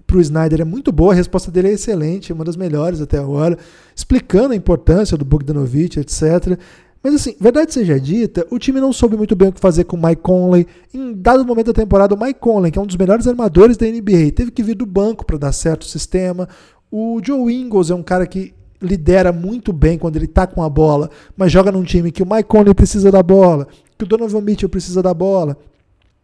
para 0.10 0.18
o 0.18 0.22
Snyder 0.22 0.62
é 0.62 0.66
muito 0.66 0.92
boa, 0.92 1.14
a 1.14 1.16
resposta 1.16 1.52
dele 1.52 1.68
é 1.68 1.74
excelente, 1.74 2.32
é 2.32 2.36
uma 2.36 2.44
das 2.44 2.58
melhores 2.58 3.00
até 3.00 3.20
agora, 3.20 3.56
explicando 3.96 4.54
a 4.54 4.56
importância 4.56 5.16
do 5.16 5.24
Bogdanovich, 5.24 6.00
etc. 6.00 6.58
Mas 7.04 7.14
assim, 7.14 7.36
verdade 7.40 7.72
seja 7.72 8.00
dita, 8.00 8.46
o 8.50 8.58
time 8.58 8.82
não 8.82 8.92
soube 8.92 9.16
muito 9.16 9.36
bem 9.36 9.50
o 9.50 9.54
que 9.54 9.60
fazer 9.60 9.84
com 9.84 9.96
o 9.96 10.04
Mike 10.04 10.24
Conley. 10.24 10.66
Em 10.92 11.14
dado 11.14 11.46
momento 11.46 11.68
da 11.68 11.74
temporada, 11.74 12.16
o 12.16 12.20
Mike 12.20 12.40
Conley, 12.40 12.72
que 12.72 12.80
é 12.80 12.82
um 12.82 12.88
dos 12.88 12.98
melhores 12.98 13.28
armadores 13.28 13.78
da 13.78 13.86
NBA, 13.86 14.32
teve 14.36 14.50
que 14.50 14.64
vir 14.64 14.76
do 14.76 14.86
banco 14.86 15.24
para 15.24 15.38
dar 15.38 15.52
certo 15.52 15.84
o 15.84 15.86
sistema. 15.86 16.50
O 16.92 17.22
Joe 17.24 17.54
Ingles 17.54 17.92
é 17.92 17.96
um 17.96 18.04
cara 18.04 18.26
que 18.26 18.52
lidera 18.82 19.32
muito 19.32 19.72
bem 19.72 20.00
quando 20.00 20.16
ele 20.16 20.26
está 20.26 20.48
com 20.48 20.64
a 20.64 20.70
bola, 20.70 21.12
mas 21.38 21.52
joga 21.52 21.72
num 21.72 21.84
time 21.84 22.12
que 22.12 22.24
o 22.24 22.26
Mike 22.26 22.50
Conley 22.50 22.74
precisa 22.74 23.12
da 23.12 23.22
bola, 23.22 23.68
que 23.96 24.06
o 24.06 24.08
Donovan 24.08 24.42
Mitchell 24.42 24.70
precisa 24.70 25.04
da 25.04 25.14
bola. 25.14 25.56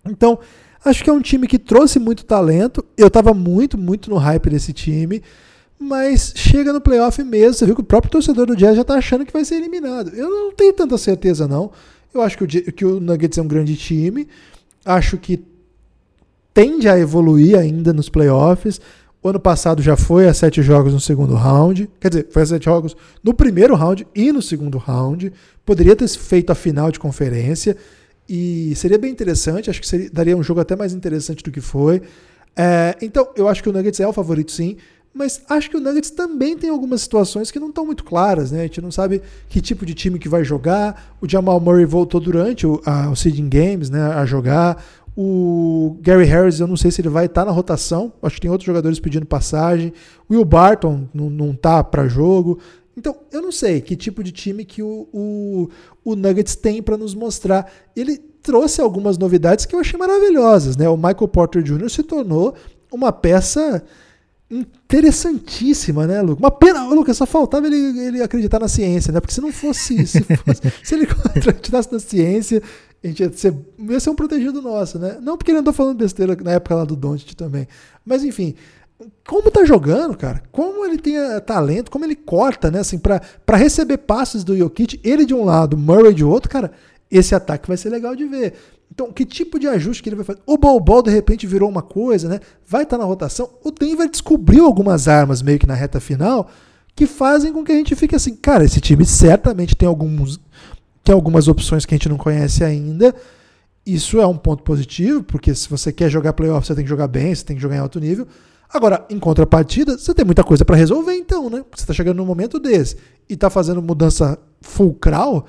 Então, 0.09 0.39
Acho 0.85 1.03
que 1.03 1.09
é 1.09 1.13
um 1.13 1.19
time 1.19 1.47
que 1.47 1.57
trouxe 1.57 1.97
muito 1.97 2.23
talento. 2.23 2.85
Eu 2.95 3.07
estava 3.07 3.33
muito, 3.33 3.75
muito 3.75 4.07
no 4.07 4.17
hype 4.17 4.51
desse 4.51 4.71
time. 4.71 5.23
Mas 5.79 6.31
chega 6.35 6.71
no 6.71 6.79
playoff 6.79 7.21
mesmo. 7.23 7.55
Você 7.55 7.65
viu 7.65 7.73
que 7.73 7.81
o 7.81 7.85
próprio 7.85 8.11
torcedor 8.11 8.45
do 8.45 8.55
Jazz 8.55 8.75
já 8.75 8.83
está 8.83 8.93
achando 8.93 9.25
que 9.25 9.33
vai 9.33 9.43
ser 9.43 9.55
eliminado. 9.55 10.11
Eu 10.15 10.29
não 10.29 10.53
tenho 10.53 10.71
tanta 10.73 10.95
certeza, 10.97 11.47
não. 11.47 11.71
Eu 12.13 12.21
acho 12.21 12.37
que 12.37 12.43
o, 12.43 12.47
que 12.47 12.85
o 12.85 12.99
Nuggets 12.99 13.37
é 13.37 13.41
um 13.41 13.47
grande 13.47 13.75
time. 13.75 14.27
Acho 14.85 15.17
que 15.17 15.43
tende 16.53 16.87
a 16.87 16.97
evoluir 16.97 17.57
ainda 17.57 17.91
nos 17.91 18.07
playoffs. 18.07 18.79
O 19.23 19.27
ano 19.27 19.39
passado 19.39 19.81
já 19.81 19.97
foi 19.97 20.27
a 20.27 20.35
sete 20.35 20.61
jogos 20.61 20.93
no 20.93 20.99
segundo 20.99 21.33
round. 21.33 21.89
Quer 21.99 22.09
dizer, 22.09 22.27
foi 22.29 22.43
a 22.43 22.45
sete 22.45 22.65
jogos 22.65 22.95
no 23.23 23.33
primeiro 23.33 23.73
round 23.73 24.07
e 24.13 24.31
no 24.31 24.41
segundo 24.41 24.77
round. 24.77 25.33
Poderia 25.65 25.95
ter 25.95 26.07
feito 26.07 26.51
a 26.51 26.55
final 26.55 26.91
de 26.91 26.99
conferência. 26.99 27.75
E 28.27 28.73
seria 28.75 28.97
bem 28.97 29.11
interessante, 29.11 29.69
acho 29.69 29.79
que 29.79 29.87
seria, 29.87 30.09
daria 30.09 30.35
um 30.35 30.43
jogo 30.43 30.59
até 30.59 30.75
mais 30.75 30.93
interessante 30.93 31.43
do 31.43 31.51
que 31.51 31.61
foi. 31.61 32.01
É, 32.55 32.95
então, 33.01 33.29
eu 33.35 33.47
acho 33.47 33.61
que 33.61 33.69
o 33.69 33.73
Nuggets 33.73 33.99
é 33.99 34.07
o 34.07 34.13
favorito 34.13 34.51
sim, 34.51 34.77
mas 35.13 35.41
acho 35.49 35.69
que 35.69 35.77
o 35.77 35.79
Nuggets 35.79 36.09
também 36.09 36.57
tem 36.57 36.69
algumas 36.69 37.01
situações 37.01 37.49
que 37.49 37.59
não 37.59 37.69
estão 37.69 37.85
muito 37.85 38.03
claras, 38.03 38.51
né? 38.51 38.59
A 38.59 38.63
gente 38.63 38.81
não 38.81 38.91
sabe 38.91 39.21
que 39.47 39.61
tipo 39.61 39.85
de 39.85 39.93
time 39.93 40.19
que 40.19 40.27
vai 40.27 40.43
jogar. 40.43 41.15
O 41.21 41.29
Jamal 41.29 41.57
Murray 41.59 41.85
voltou 41.85 42.19
durante 42.19 42.67
o, 42.67 42.81
a, 42.85 43.09
o 43.09 43.15
Seeding 43.15 43.47
Games 43.47 43.89
né, 43.89 44.01
a 44.01 44.25
jogar. 44.25 44.83
O 45.15 45.97
Gary 46.01 46.25
Harris, 46.25 46.59
eu 46.59 46.67
não 46.67 46.75
sei 46.75 46.91
se 46.91 46.99
ele 46.99 47.07
vai 47.07 47.27
estar 47.27 47.43
tá 47.43 47.45
na 47.45 47.51
rotação. 47.53 48.11
Acho 48.21 48.35
que 48.35 48.41
tem 48.41 48.51
outros 48.51 48.65
jogadores 48.65 48.99
pedindo 48.99 49.25
passagem. 49.25 49.93
O 50.27 50.33
Will 50.33 50.43
Barton 50.43 51.07
não, 51.13 51.29
não 51.29 51.55
tá 51.55 51.81
para 51.81 52.09
jogo. 52.09 52.59
Então, 52.97 53.17
eu 53.31 53.41
não 53.41 53.51
sei 53.51 53.81
que 53.81 53.95
tipo 53.95 54.23
de 54.23 54.31
time 54.31 54.63
que 54.63 54.81
o, 54.81 55.07
o, 55.11 55.69
o 56.03 56.15
Nuggets 56.15 56.55
tem 56.55 56.81
para 56.81 56.97
nos 56.97 57.13
mostrar. 57.13 57.71
Ele 57.95 58.17
trouxe 58.17 58.79
algumas 58.79 59.17
novidades 59.17 59.65
que 59.65 59.75
eu 59.75 59.79
achei 59.79 59.99
maravilhosas. 59.99 60.77
Né? 60.77 60.87
O 60.87 60.95
Michael 60.95 61.27
Porter 61.27 61.61
Jr. 61.61 61.89
se 61.89 62.03
tornou 62.03 62.55
uma 62.91 63.11
peça 63.11 63.83
interessantíssima, 64.49 66.05
né, 66.05 66.21
Lucas? 66.21 66.39
Uma 66.39 66.51
pena, 66.51 66.87
Lucas, 66.87 67.17
só 67.17 67.25
faltava 67.25 67.65
ele, 67.65 67.99
ele 67.99 68.21
acreditar 68.21 68.59
na 68.59 68.67
ciência, 68.67 69.11
né? 69.11 69.19
Porque 69.19 69.33
se 69.33 69.41
não 69.41 69.51
fosse, 69.51 70.05
se, 70.05 70.23
se 70.83 70.95
ele 70.95 71.07
acreditasse 71.35 71.91
na 71.91 71.99
ciência, 71.99 72.61
a 73.03 73.07
gente 73.07 73.21
ia 73.21 73.31
ser, 73.33 73.55
ia 73.89 73.99
ser 73.99 74.09
um 74.09 74.15
protegido 74.15 74.61
nosso, 74.61 74.99
né? 74.99 75.17
Não 75.21 75.37
porque 75.37 75.51
ele 75.51 75.59
andou 75.59 75.73
falando 75.73 75.97
besteira 75.97 76.35
na 76.35 76.51
época 76.51 76.75
lá 76.75 76.85
do 76.85 76.95
Doncic 76.95 77.33
também. 77.33 77.67
Mas 78.05 78.23
enfim, 78.23 78.55
como 79.27 79.51
tá 79.51 79.65
jogando, 79.65 80.15
cara, 80.15 80.41
como 80.51 80.85
ele 80.85 80.97
tem 80.97 81.17
eh, 81.17 81.39
talento, 81.39 81.91
como 81.91 82.05
ele 82.05 82.15
corta, 82.15 82.71
né, 82.71 82.79
assim, 82.79 82.97
para 82.97 83.21
receber 83.57 83.97
passes 83.97 84.43
do 84.43 84.57
Jokic, 84.57 84.99
ele 85.03 85.25
de 85.25 85.33
um 85.33 85.43
lado, 85.43 85.77
Murray 85.77 86.13
de 86.13 86.23
outro, 86.23 86.49
cara, 86.49 86.71
esse 87.11 87.35
ataque 87.35 87.67
vai 87.67 87.77
ser 87.77 87.89
legal 87.89 88.15
de 88.15 88.25
ver. 88.25 88.53
Então, 88.91 89.11
que 89.11 89.25
tipo 89.25 89.59
de 89.59 89.67
ajuste 89.67 90.01
que 90.01 90.09
ele 90.09 90.15
vai 90.15 90.25
fazer? 90.25 90.39
O 90.45 90.57
Bol 90.57 91.01
de 91.01 91.11
repente 91.11 91.45
virou 91.45 91.69
uma 91.69 91.81
coisa, 91.81 92.29
né? 92.29 92.39
Vai 92.65 92.83
estar 92.83 92.97
tá 92.97 93.03
na 93.03 93.07
rotação. 93.07 93.49
O 93.63 93.71
Denver 93.71 94.09
descobriu 94.09 94.65
algumas 94.65 95.07
armas 95.07 95.41
meio 95.41 95.59
que 95.59 95.67
na 95.67 95.73
reta 95.73 95.99
final 95.99 96.49
que 96.95 97.05
fazem 97.05 97.51
com 97.51 97.63
que 97.63 97.73
a 97.73 97.75
gente 97.75 97.93
fique 97.95 98.15
assim, 98.15 98.35
cara, 98.35 98.63
esse 98.63 98.79
time 98.79 99.05
certamente 99.05 99.75
tem 99.75 99.87
alguns 99.87 100.39
tem 101.03 101.13
algumas 101.13 101.47
opções 101.47 101.85
que 101.85 101.93
a 101.93 101.97
gente 101.97 102.09
não 102.09 102.17
conhece 102.17 102.63
ainda. 102.63 103.13
Isso 103.85 104.19
é 104.19 104.25
um 104.25 104.37
ponto 104.37 104.63
positivo, 104.63 105.21
porque 105.21 105.53
se 105.53 105.69
você 105.69 105.91
quer 105.91 106.09
jogar 106.09 106.33
playoff, 106.33 106.65
você 106.65 106.73
tem 106.73 106.83
que 106.83 106.89
jogar 106.89 107.07
bem, 107.07 107.35
você 107.35 107.45
tem 107.45 107.55
que 107.55 107.61
jogar 107.61 107.75
em 107.75 107.79
alto 107.79 107.99
nível. 107.99 108.27
Agora, 108.73 109.05
em 109.09 109.19
contrapartida, 109.19 109.97
você 109.97 110.13
tem 110.13 110.25
muita 110.25 110.43
coisa 110.43 110.65
para 110.65 110.75
resolver, 110.75 111.13
então, 111.13 111.49
né? 111.49 111.63
Você 111.71 111.83
está 111.83 111.93
chegando 111.93 112.17
num 112.17 112.25
momento 112.25 112.59
desse 112.59 112.97
e 113.29 113.33
está 113.33 113.49
fazendo 113.49 113.81
mudança 113.81 114.37
fulcral 114.61 115.45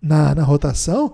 na, 0.00 0.34
na 0.34 0.42
rotação, 0.42 1.12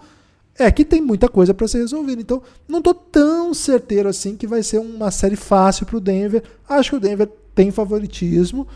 é 0.58 0.70
que 0.70 0.84
tem 0.84 1.00
muita 1.00 1.28
coisa 1.28 1.52
para 1.52 1.68
ser 1.68 1.78
resolvida. 1.78 2.20
Então, 2.22 2.42
não 2.68 2.78
estou 2.78 2.94
tão 2.94 3.52
certeiro 3.52 4.08
assim 4.08 4.36
que 4.36 4.46
vai 4.46 4.62
ser 4.62 4.78
uma 4.78 5.10
série 5.10 5.36
fácil 5.36 5.86
para 5.86 5.96
o 5.96 6.00
Denver. 6.00 6.42
Acho 6.68 6.90
que 6.90 6.96
o 6.96 7.00
Denver 7.00 7.28
tem 7.54 7.70
favoritismo, 7.70 8.66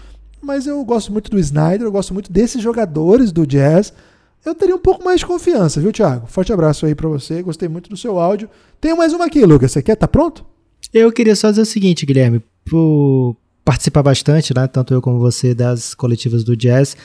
mas 0.43 0.67
eu 0.67 0.83
gosto 0.85 1.13
muito 1.13 1.31
do 1.31 1.39
Snyder, 1.39 1.87
eu 1.87 1.93
gosto 1.93 2.13
muito 2.13 2.33
desses 2.33 2.63
jogadores 2.63 3.33
do 3.33 3.47
Jazz. 3.47 3.93
Eu 4.45 4.55
teria 4.55 4.75
um 4.75 4.81
pouco 4.81 5.05
mais 5.05 5.21
de 5.21 5.27
confiança, 5.27 5.81
viu, 5.81 5.93
Thiago? 5.93 6.27
Forte 6.27 6.53
abraço 6.53 6.87
aí 6.87 6.95
para 6.95 7.09
você, 7.09 7.43
gostei 7.43 7.69
muito 7.69 7.91
do 7.91 7.97
seu 7.97 8.19
áudio. 8.19 8.49
Tenho 8.81 8.97
mais 8.97 9.13
uma 9.13 9.27
aqui, 9.27 9.45
Lucas. 9.45 9.73
Você 9.73 9.83
quer? 9.83 9.97
Tá 9.97 10.09
pronto? 10.09 10.45
Eu 10.93 11.13
queria 11.13 11.37
só 11.37 11.51
dizer 11.51 11.63
o 11.63 11.67
seguinte, 11.67 12.07
Guilherme, 12.07 12.43
participar 13.65 14.03
bastante, 14.03 14.55
né, 14.55 14.67
tanto 14.67 14.95
eu 14.95 15.03
como 15.03 15.19
você, 15.19 15.55
das 15.55 15.95
coletivas 15.95 16.45
do 16.45 16.57
Jazz, 16.57 16.97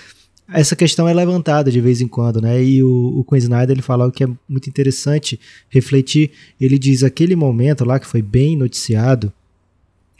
essa 0.52 0.76
questão 0.76 1.08
é 1.08 1.14
levantada 1.14 1.72
de 1.72 1.82
vez 1.82 2.02
em 2.02 2.08
quando, 2.08 2.40
né? 2.40 2.64
E 2.64 2.84
o, 2.84 3.20
o 3.20 3.24
Queen 3.24 3.40
Snyder 3.40 3.72
ele 3.72 3.82
fala 3.82 4.12
que 4.12 4.24
é 4.24 4.28
muito 4.48 4.70
interessante 4.70 5.40
refletir. 5.70 6.32
Ele 6.62 6.78
diz 6.78 7.02
aquele 7.02 7.36
momento 7.36 7.84
lá 7.84 8.00
que 8.00 8.06
foi 8.06 8.22
bem 8.22 8.56
noticiado 8.56 9.34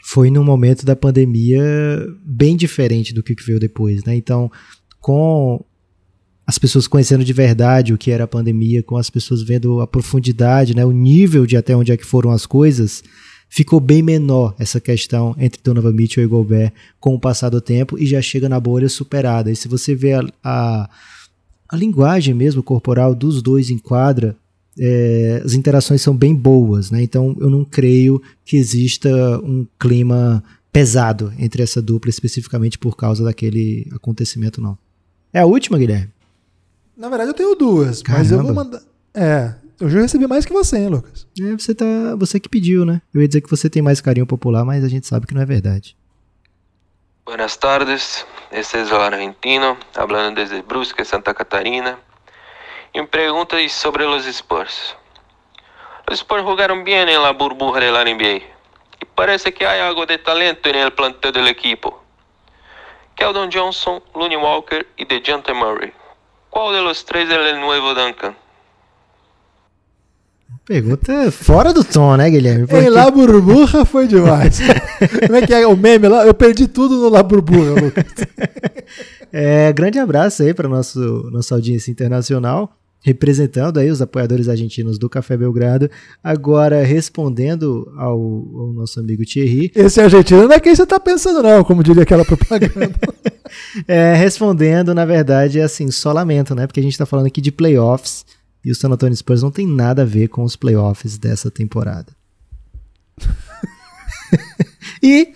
foi 0.08 0.30
num 0.30 0.44
momento 0.44 0.86
da 0.86 0.94
pandemia 0.94 1.60
bem 2.24 2.56
diferente 2.56 3.12
do 3.12 3.24
que 3.24 3.34
veio 3.44 3.58
depois, 3.58 4.04
né? 4.04 4.14
Então, 4.14 4.48
com 5.00 5.64
as 6.46 6.58
pessoas 6.60 6.86
conhecendo 6.86 7.24
de 7.24 7.32
verdade 7.32 7.92
o 7.92 7.98
que 7.98 8.12
era 8.12 8.22
a 8.22 8.28
pandemia, 8.28 8.84
com 8.84 8.96
as 8.96 9.10
pessoas 9.10 9.42
vendo 9.42 9.80
a 9.80 9.86
profundidade, 9.86 10.76
né, 10.76 10.84
o 10.84 10.92
nível 10.92 11.44
de 11.44 11.56
até 11.56 11.76
onde 11.76 11.90
é 11.90 11.96
que 11.96 12.06
foram 12.06 12.30
as 12.30 12.46
coisas, 12.46 13.02
ficou 13.48 13.80
bem 13.80 14.02
menor 14.02 14.54
essa 14.58 14.80
questão 14.80 15.34
entre 15.38 15.60
Donovan 15.62 15.92
Mitchell 15.92 16.24
e 16.24 16.26
Gobert 16.26 16.72
com 17.00 17.14
o 17.14 17.20
passar 17.20 17.48
do 17.48 17.60
tempo 17.60 17.98
e 17.98 18.06
já 18.06 18.20
chega 18.20 18.48
na 18.48 18.60
bolha 18.60 18.88
superada. 18.88 19.50
E 19.50 19.56
se 19.56 19.68
você 19.68 19.94
vê 19.94 20.12
a, 20.12 20.24
a, 20.42 20.90
a 21.68 21.76
linguagem 21.76 22.34
mesmo 22.34 22.62
corporal 22.62 23.14
dos 23.14 23.40
dois 23.40 23.70
em 23.70 23.78
quadra, 23.78 24.36
é, 24.78 25.42
as 25.44 25.54
interações 25.54 26.02
são 26.02 26.14
bem 26.14 26.34
boas, 26.34 26.90
né? 26.90 27.02
Então 27.02 27.34
eu 27.40 27.48
não 27.48 27.64
creio 27.64 28.20
que 28.44 28.56
exista 28.56 29.08
um 29.42 29.66
clima 29.78 30.42
pesado 30.70 31.32
entre 31.38 31.62
essa 31.62 31.80
dupla 31.80 32.10
especificamente 32.10 32.78
por 32.78 32.96
causa 32.96 33.24
daquele 33.24 33.88
acontecimento, 33.94 34.60
não. 34.60 34.76
É 35.32 35.40
a 35.40 35.46
última, 35.46 35.78
Guilherme? 35.78 36.10
Na 36.96 37.08
verdade 37.08 37.30
eu 37.30 37.34
tenho 37.34 37.54
duas, 37.54 38.02
Caramba. 38.02 38.22
mas 38.22 38.32
eu 38.32 38.42
vou 38.42 38.54
mandar. 38.54 38.82
É, 39.14 39.54
eu 39.80 39.90
já 39.90 40.00
recebi 40.00 40.26
mais 40.26 40.44
que 40.44 40.52
você, 40.52 40.78
hein, 40.78 40.88
Lucas? 40.88 41.26
É, 41.40 41.52
você 41.52 41.74
tá. 41.74 41.84
Você 42.18 42.40
que 42.40 42.48
pediu, 42.48 42.84
né? 42.84 43.02
Eu 43.12 43.20
ia 43.20 43.28
dizer 43.28 43.40
que 43.40 43.50
você 43.50 43.68
tem 43.68 43.82
mais 43.82 44.00
carinho 44.00 44.26
popular, 44.26 44.64
mas 44.64 44.84
a 44.84 44.88
gente 44.88 45.06
sabe 45.06 45.26
que 45.26 45.34
não 45.34 45.42
é 45.42 45.46
verdade. 45.46 45.96
Buenas 47.24 47.56
tardes, 47.56 48.24
este 48.52 48.78
es 48.78 48.90
el 48.90 49.00
argentino, 49.00 49.76
hablando 49.96 50.36
desde 50.40 50.62
Brusque, 50.62 51.04
Santa 51.04 51.34
Catarina. 51.34 51.98
Y 52.94 53.00
me 53.00 53.08
pregunta 53.08 53.56
sobre 53.68 54.04
los 54.04 54.24
Spurs. 54.26 54.96
Los 56.06 56.20
Spurs 56.20 56.44
jugaron 56.44 56.84
bien 56.84 57.08
en 57.08 57.20
la 57.20 57.32
burbuja 57.32 57.80
NBA. 57.80 58.36
Y 59.00 59.04
parece 59.14 59.52
que 59.52 59.66
hay 59.66 59.80
algo 59.80 60.06
de 60.06 60.18
talento 60.18 60.68
en 60.68 60.76
el 60.76 60.92
plantel 60.92 61.32
del 61.32 61.48
equipo. 61.48 62.00
Keldon 63.16 63.50
Johnson, 63.52 64.02
Looney 64.14 64.36
Walker 64.36 64.86
y 64.96 65.04
DeJounte 65.04 65.52
Murray. 65.52 65.92
¿Cuál 66.48 66.74
de 66.74 66.82
los 66.82 67.04
tres 67.04 67.28
es 67.28 67.36
el 67.36 67.60
nuevo 67.60 67.92
Duncan? 67.92 68.36
Pergunta 70.66 71.30
fora 71.30 71.72
do 71.72 71.84
tom, 71.84 72.16
né, 72.16 72.28
Guilherme? 72.28 72.66
Porque... 72.66 72.86
Em 72.86 72.90
La 72.90 73.08
Burburra 73.08 73.84
foi 73.84 74.08
demais. 74.08 74.58
Como 75.24 75.36
é 75.36 75.46
que 75.46 75.54
é 75.54 75.64
o 75.64 75.76
meme 75.76 76.08
lá? 76.08 76.26
Eu 76.26 76.34
perdi 76.34 76.66
tudo 76.66 76.96
no 76.96 77.08
La 77.08 77.22
Burburra, 77.22 77.80
Lucas. 77.80 78.04
é, 79.32 79.72
grande 79.72 80.00
abraço 80.00 80.42
aí 80.42 80.52
para 80.52 80.68
nosso 80.68 80.98
nossa 81.30 81.54
audiência 81.54 81.92
internacional 81.92 82.76
representando 83.06 83.78
aí 83.78 83.88
os 83.88 84.02
apoiadores 84.02 84.48
argentinos 84.48 84.98
do 84.98 85.08
Café 85.08 85.36
Belgrado, 85.36 85.88
agora 86.24 86.82
respondendo 86.82 87.88
ao, 87.96 88.18
ao 88.18 88.72
nosso 88.72 88.98
amigo 88.98 89.24
Thierry. 89.24 89.70
Esse 89.76 90.00
argentino 90.00 90.48
não 90.48 90.52
é 90.52 90.58
quem 90.58 90.74
você 90.74 90.82
está 90.82 90.98
pensando 90.98 91.40
não, 91.40 91.62
como 91.62 91.84
diria 91.84 92.02
aquela 92.02 92.24
propaganda. 92.24 92.90
é, 93.86 94.12
respondendo, 94.14 94.92
na 94.92 95.04
verdade, 95.04 95.60
é 95.60 95.62
assim, 95.62 95.88
só 95.88 96.12
lamento, 96.12 96.52
né? 96.52 96.66
Porque 96.66 96.80
a 96.80 96.82
gente 96.82 96.94
está 96.94 97.06
falando 97.06 97.26
aqui 97.26 97.40
de 97.40 97.52
playoffs 97.52 98.24
e 98.66 98.70
o 98.72 98.74
San 98.74 98.90
Antonio 98.90 99.16
Spurs 99.16 99.42
não 99.44 99.50
tem 99.52 99.64
nada 99.64 100.02
a 100.02 100.04
ver 100.04 100.26
com 100.26 100.42
os 100.42 100.56
playoffs 100.56 101.16
dessa 101.16 101.52
temporada. 101.52 102.12
e 105.00 105.32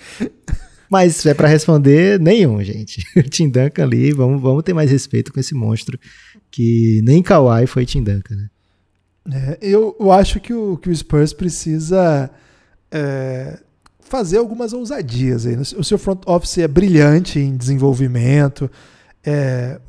mas 0.90 1.24
é 1.24 1.32
para 1.32 1.46
responder 1.46 2.18
nenhum, 2.18 2.60
gente. 2.64 3.06
O 3.16 3.22
Tim 3.30 3.48
Duncan 3.48 3.84
ali, 3.84 4.10
vamos, 4.10 4.42
vamos 4.42 4.64
ter 4.64 4.74
mais 4.74 4.90
respeito 4.90 5.32
com 5.32 5.38
esse 5.38 5.54
monstro 5.54 5.96
que 6.50 7.00
nem 7.04 7.22
Kawhi 7.22 7.68
foi 7.68 7.86
Tim 7.86 8.02
Duncan, 8.02 8.34
né? 8.34 8.50
É, 9.32 9.58
eu, 9.62 9.96
eu 10.00 10.10
acho 10.10 10.40
que 10.40 10.52
o, 10.52 10.76
que 10.76 10.90
o 10.90 10.96
Spurs 10.96 11.32
precisa 11.32 12.28
é, 12.90 13.60
fazer 14.00 14.38
algumas 14.38 14.72
ousadias 14.72 15.46
aí. 15.46 15.54
O 15.54 15.84
seu 15.84 15.98
front 15.98 16.22
office 16.26 16.58
é 16.58 16.66
brilhante 16.66 17.38
em 17.38 17.56
desenvolvimento. 17.56 18.68
É, 19.24 19.80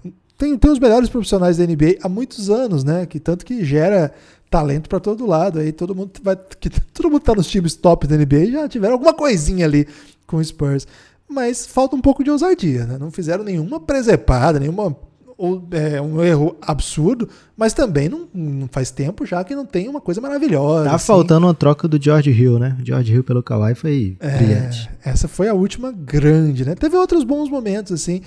tem, 0.41 0.57
tem 0.57 0.71
os 0.71 0.79
melhores 0.79 1.07
profissionais 1.07 1.57
da 1.57 1.65
NBA 1.65 1.97
há 2.01 2.09
muitos 2.09 2.49
anos, 2.49 2.83
né? 2.83 3.05
Que 3.05 3.19
tanto 3.19 3.45
que 3.45 3.63
gera 3.63 4.11
talento 4.49 4.89
para 4.89 4.99
todo 4.99 5.27
lado. 5.27 5.59
Aí 5.59 5.71
todo 5.71 5.93
mundo 5.93 6.13
vai. 6.23 6.35
Que, 6.59 6.67
todo 6.91 7.11
mundo 7.11 7.21
tá 7.21 7.35
nos 7.35 7.47
times 7.47 7.75
top 7.75 8.07
da 8.07 8.17
NBA 8.17 8.47
já 8.47 8.67
tiveram 8.67 8.93
alguma 8.93 9.13
coisinha 9.13 9.65
ali 9.65 9.87
com 10.25 10.37
o 10.37 10.43
Spurs. 10.43 10.87
Mas 11.29 11.67
falta 11.67 11.95
um 11.95 12.01
pouco 12.01 12.23
de 12.23 12.31
ousadia, 12.31 12.85
né? 12.85 12.97
Não 12.99 13.11
fizeram 13.11 13.43
nenhuma 13.43 13.79
presepada, 13.79 14.59
nenhuma 14.59 14.97
ou, 15.37 15.63
é, 15.71 16.01
um 16.01 16.23
erro 16.23 16.55
absurdo, 16.61 17.29
mas 17.55 17.73
também 17.73 18.09
não, 18.09 18.27
não, 18.33 18.67
faz 18.67 18.91
tempo 18.91 19.25
já 19.25 19.43
que 19.43 19.55
não 19.55 19.65
tem 19.65 19.87
uma 19.87 20.01
coisa 20.01 20.19
maravilhosa. 20.19 20.89
Tá 20.89 20.95
assim. 20.95 21.05
faltando 21.05 21.47
uma 21.47 21.53
troca 21.53 21.87
do 21.87 22.01
George 22.01 22.31
Hill, 22.31 22.59
né? 22.59 22.77
George 22.83 23.13
Hill 23.13 23.23
pelo 23.23 23.41
Kawhi 23.41 23.75
foi 23.75 24.17
é, 24.19 24.37
brilhante. 24.37 24.89
Essa 25.05 25.27
foi 25.27 25.47
a 25.47 25.53
última 25.53 25.91
grande, 25.91 26.65
né? 26.65 26.75
Teve 26.75 26.95
outros 26.97 27.23
bons 27.23 27.49
momentos, 27.49 27.91
assim. 27.91 28.21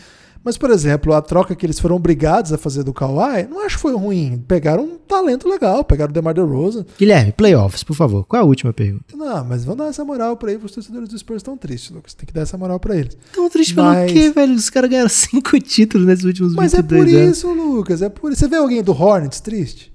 Mas, 0.45 0.59
por 0.59 0.71
exemplo, 0.71 1.15
a 1.15 1.23
troca 1.23 1.57
que 1.57 1.65
eles 1.65 1.81
foram 1.81 1.97
obrigados 1.97 2.53
a 2.53 2.59
fazer 2.59 2.83
do 2.83 2.93
Kawhi, 2.93 3.49
não 3.49 3.65
acho 3.65 3.77
que 3.77 3.83
foi 3.83 3.95
ruim. 3.95 4.45
Pegaram 4.47 4.85
um 4.85 4.99
talento 4.99 5.49
legal, 5.49 5.83
pegaram 5.83 6.11
o 6.11 6.13
DeMar 6.13 6.35
DeRozan. 6.35 6.85
Guilherme, 6.99 7.33
playoffs, 7.33 7.83
por 7.83 7.95
favor. 7.95 8.25
Qual 8.25 8.41
é 8.41 8.45
a 8.45 8.47
última 8.47 8.73
pergunta? 8.73 9.17
Não, 9.17 9.43
mas 9.45 9.65
vamos 9.65 9.79
dar 9.79 9.91
essa 9.91 10.05
moral 10.05 10.37
pra 10.37 10.51
aí, 10.51 10.57
os 10.57 10.71
torcedores 10.71 11.09
do 11.09 11.19
Spurs 11.19 11.39
estão 11.39 11.57
tristes, 11.57 11.91
Lucas. 11.91 12.13
Tem 12.13 12.27
que 12.27 12.35
dar 12.35 12.43
essa 12.43 12.59
moral 12.59 12.79
pra 12.79 12.95
eles. 12.95 13.17
Tão 13.33 13.49
tristes 13.49 13.75
mas... 13.75 14.13
pelo 14.13 14.21
quê, 14.21 14.31
velho? 14.31 14.55
Os 14.55 14.69
caras 14.69 14.91
ganharam 14.91 15.09
cinco 15.11 15.59
títulos 15.59 16.07
nesses 16.07 16.25
últimos 16.25 16.55
mas 16.55 16.73
22 16.73 17.01
anos. 17.01 17.09
Mas 17.09 17.19
é 17.19 17.23
por 17.23 17.31
isso, 17.31 17.53
Lucas, 17.53 18.03
é 18.03 18.09
por 18.11 18.33
isso. 18.33 18.41
Você 18.41 18.49
vê 18.49 18.57
alguém 18.57 18.83
do 18.83 18.93
Hornets 18.93 19.41
triste? 19.41 19.95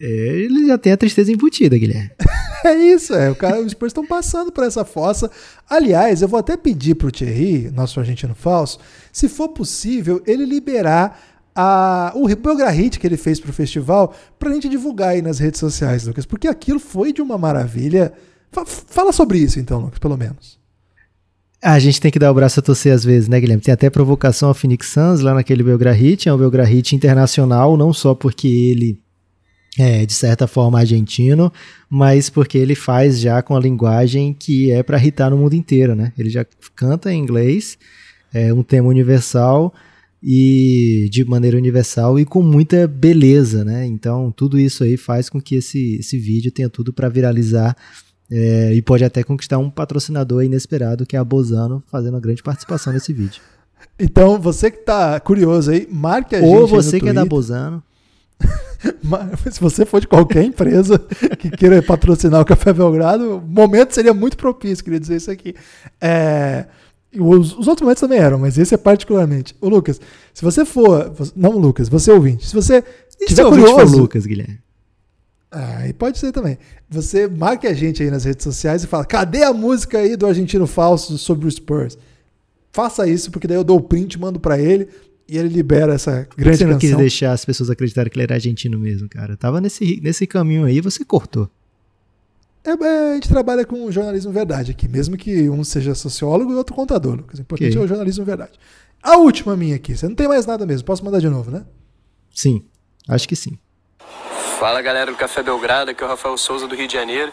É, 0.00 0.04
ele 0.06 0.66
já 0.66 0.78
tem 0.78 0.92
a 0.92 0.96
tristeza 0.96 1.32
embutida, 1.32 1.76
Guilherme. 1.78 2.10
é 2.64 2.74
isso, 2.74 3.14
é. 3.14 3.30
O 3.30 3.34
cara, 3.34 3.60
os 3.60 3.72
Spurs 3.72 3.90
estão 3.90 4.06
passando 4.06 4.52
por 4.52 4.64
essa 4.64 4.84
fossa. 4.84 5.30
Aliás, 5.68 6.22
eu 6.22 6.28
vou 6.28 6.38
até 6.38 6.56
pedir 6.56 6.94
pro 6.94 7.10
Thierry, 7.10 7.70
nosso 7.70 7.98
argentino 8.00 8.34
falso, 8.34 8.78
se 9.12 9.28
for 9.28 9.48
possível, 9.48 10.22
ele 10.26 10.44
liberar 10.44 11.20
a, 11.54 12.12
o 12.14 12.28
Belgrahit 12.28 13.00
que 13.00 13.06
ele 13.06 13.16
fez 13.16 13.40
pro 13.40 13.52
festival 13.52 14.14
pra 14.38 14.52
gente 14.52 14.68
divulgar 14.68 15.10
aí 15.10 15.22
nas 15.22 15.40
redes 15.40 15.58
sociais, 15.58 16.06
Lucas, 16.06 16.24
porque 16.24 16.46
aquilo 16.46 16.78
foi 16.78 17.12
de 17.12 17.20
uma 17.20 17.36
maravilha. 17.36 18.12
Fala 18.86 19.12
sobre 19.12 19.38
isso 19.38 19.58
então, 19.58 19.80
Lucas, 19.80 19.98
pelo 19.98 20.16
menos. 20.16 20.58
A 21.60 21.78
gente 21.80 22.00
tem 22.00 22.12
que 22.12 22.18
dar 22.20 22.30
o 22.30 22.34
braço 22.34 22.60
a 22.60 22.62
torcer 22.62 22.92
às 22.92 23.04
vezes, 23.04 23.28
né, 23.28 23.40
Guilherme? 23.40 23.60
Tem 23.60 23.74
até 23.74 23.90
provocação 23.90 24.48
ao 24.48 24.54
Phoenix 24.54 24.86
Suns 24.92 25.20
lá 25.20 25.34
naquele 25.34 25.64
Belgrahit, 25.64 26.28
é 26.28 26.32
um 26.32 26.38
Belgrahit 26.38 26.94
internacional, 26.94 27.76
não 27.76 27.92
só 27.92 28.14
porque 28.14 28.46
ele 28.46 29.00
é, 29.76 30.06
de 30.06 30.12
certa 30.12 30.46
forma, 30.46 30.78
argentino, 30.78 31.52
mas 31.88 32.30
porque 32.30 32.58
ele 32.58 32.74
faz 32.74 33.18
já 33.20 33.42
com 33.42 33.56
a 33.56 33.60
linguagem 33.60 34.32
que 34.32 34.70
é 34.70 34.82
para 34.82 34.98
irritar 34.98 35.30
no 35.30 35.36
mundo 35.36 35.54
inteiro, 35.54 35.94
né? 35.94 36.12
Ele 36.16 36.30
já 36.30 36.46
canta 36.74 37.12
em 37.12 37.20
inglês, 37.20 37.78
é 38.32 38.52
um 38.52 38.62
tema 38.62 38.88
universal 38.88 39.74
e 40.22 41.08
de 41.10 41.24
maneira 41.24 41.56
universal 41.56 42.18
e 42.18 42.24
com 42.24 42.42
muita 42.42 42.86
beleza, 42.88 43.64
né? 43.64 43.86
Então, 43.86 44.32
tudo 44.32 44.58
isso 44.58 44.84
aí 44.84 44.96
faz 44.96 45.28
com 45.28 45.40
que 45.40 45.56
esse, 45.56 45.96
esse 45.96 46.18
vídeo 46.18 46.50
tenha 46.50 46.68
tudo 46.68 46.92
para 46.92 47.08
viralizar 47.08 47.76
é, 48.30 48.74
e 48.74 48.82
pode 48.82 49.04
até 49.04 49.22
conquistar 49.22 49.58
um 49.58 49.70
patrocinador 49.70 50.44
inesperado, 50.44 51.06
que 51.06 51.16
é 51.16 51.18
a 51.18 51.24
Bozano, 51.24 51.82
fazendo 51.86 52.14
uma 52.14 52.20
grande 52.20 52.42
participação 52.42 52.92
nesse 52.92 53.12
vídeo. 53.12 53.40
Então, 53.98 54.38
você 54.40 54.70
que 54.70 54.78
tá 54.78 55.18
curioso 55.20 55.70
aí, 55.70 55.88
marque 55.90 56.34
a 56.34 56.40
Ou 56.40 56.44
gente. 56.44 56.60
Ou 56.60 56.66
você 56.66 57.00
que 57.00 57.08
é 57.08 57.12
da 57.12 57.24
Bozano. 57.24 57.82
Mas 59.02 59.54
se 59.54 59.60
você 59.60 59.84
for 59.84 60.00
de 60.00 60.06
qualquer 60.06 60.44
empresa 60.44 60.98
que 61.38 61.50
queira 61.50 61.82
patrocinar 61.82 62.40
o 62.40 62.44
Café 62.44 62.72
Belgrado, 62.72 63.36
o 63.36 63.40
momento 63.40 63.94
seria 63.94 64.14
muito 64.14 64.36
propício, 64.36 64.84
queria 64.84 65.00
dizer 65.00 65.16
isso 65.16 65.30
aqui. 65.30 65.54
É, 66.00 66.66
os, 67.16 67.56
os, 67.58 67.66
outros 67.66 67.82
momentos 67.82 68.00
também 68.00 68.18
eram, 68.18 68.38
mas 68.38 68.58
esse 68.58 68.74
é 68.74 68.78
particularmente. 68.78 69.56
O 69.60 69.68
Lucas, 69.68 70.00
se 70.32 70.44
você 70.44 70.64
for. 70.64 71.12
Não, 71.34 71.58
Lucas, 71.58 71.88
você 71.88 72.10
é 72.10 72.14
ouvinte. 72.14 72.46
Se 72.46 72.54
você 72.54 72.84
e 73.20 73.26
tiver 73.26 73.42
se 73.42 73.48
curioso. 73.48 73.74
For 73.74 74.00
Lucas, 74.00 74.26
Guilherme. 74.26 74.58
Ah, 75.50 75.88
e 75.88 75.94
pode 75.94 76.18
ser 76.18 76.30
também. 76.30 76.58
Você 76.90 77.26
marque 77.26 77.66
a 77.66 77.72
gente 77.72 78.02
aí 78.02 78.10
nas 78.10 78.24
redes 78.24 78.44
sociais 78.44 78.84
e 78.84 78.86
fala: 78.86 79.04
cadê 79.04 79.42
a 79.42 79.52
música 79.52 79.98
aí 79.98 80.14
do 80.14 80.26
argentino 80.26 80.66
falso 80.66 81.16
sobre 81.16 81.48
o 81.48 81.50
Spurs? 81.50 81.96
Faça 82.70 83.08
isso, 83.08 83.30
porque 83.30 83.48
daí 83.48 83.56
eu 83.56 83.64
dou 83.64 83.78
o 83.78 83.82
print, 83.82 84.18
mando 84.18 84.38
para 84.38 84.58
ele 84.58 84.88
e 85.28 85.36
ele 85.36 85.48
libera 85.48 85.94
essa 85.94 86.26
grande 86.36 86.56
você 86.56 86.64
não 86.64 86.72
canção. 86.72 86.88
quis 86.90 86.96
deixar 86.96 87.32
as 87.32 87.44
pessoas 87.44 87.68
acreditarem 87.68 88.10
que 88.10 88.16
ele 88.16 88.24
era 88.24 88.34
argentino 88.34 88.78
mesmo, 88.78 89.08
cara. 89.08 89.36
Tava 89.36 89.60
nesse, 89.60 90.00
nesse 90.02 90.26
caminho 90.26 90.64
aí 90.64 90.80
você 90.80 91.04
cortou. 91.04 91.50
É, 92.64 92.70
é, 92.70 93.12
a 93.12 93.14
gente 93.14 93.28
trabalha 93.28 93.64
com 93.64 93.90
jornalismo 93.90 94.32
verdade 94.32 94.70
aqui, 94.70 94.88
mesmo 94.88 95.16
que 95.16 95.48
um 95.50 95.62
seja 95.62 95.94
sociólogo 95.94 96.52
e 96.52 96.54
outro 96.54 96.74
contador, 96.74 97.16
Lucas. 97.16 97.38
O 97.38 97.42
importante 97.42 97.70
okay. 97.70 97.80
é 97.80 97.84
o 97.84 97.88
jornalismo 97.88 98.24
verdade. 98.24 98.52
A 99.02 99.16
última 99.16 99.56
minha 99.56 99.76
aqui, 99.76 99.96
você 99.96 100.08
não 100.08 100.14
tem 100.14 100.26
mais 100.26 100.46
nada 100.46 100.66
mesmo, 100.66 100.84
posso 100.84 101.04
mandar 101.04 101.20
de 101.20 101.28
novo, 101.28 101.50
né? 101.50 101.64
Sim, 102.34 102.64
acho 103.06 103.28
que 103.28 103.36
sim. 103.36 103.58
Fala 104.58 104.82
galera 104.82 105.10
do 105.10 105.16
Café 105.16 105.42
Belgrado, 105.42 105.90
aqui 105.90 106.02
é 106.02 106.06
o 106.06 106.08
Rafael 106.08 106.36
Souza 106.36 106.66
do 106.66 106.74
Rio 106.74 106.88
de 106.88 106.94
Janeiro. 106.94 107.32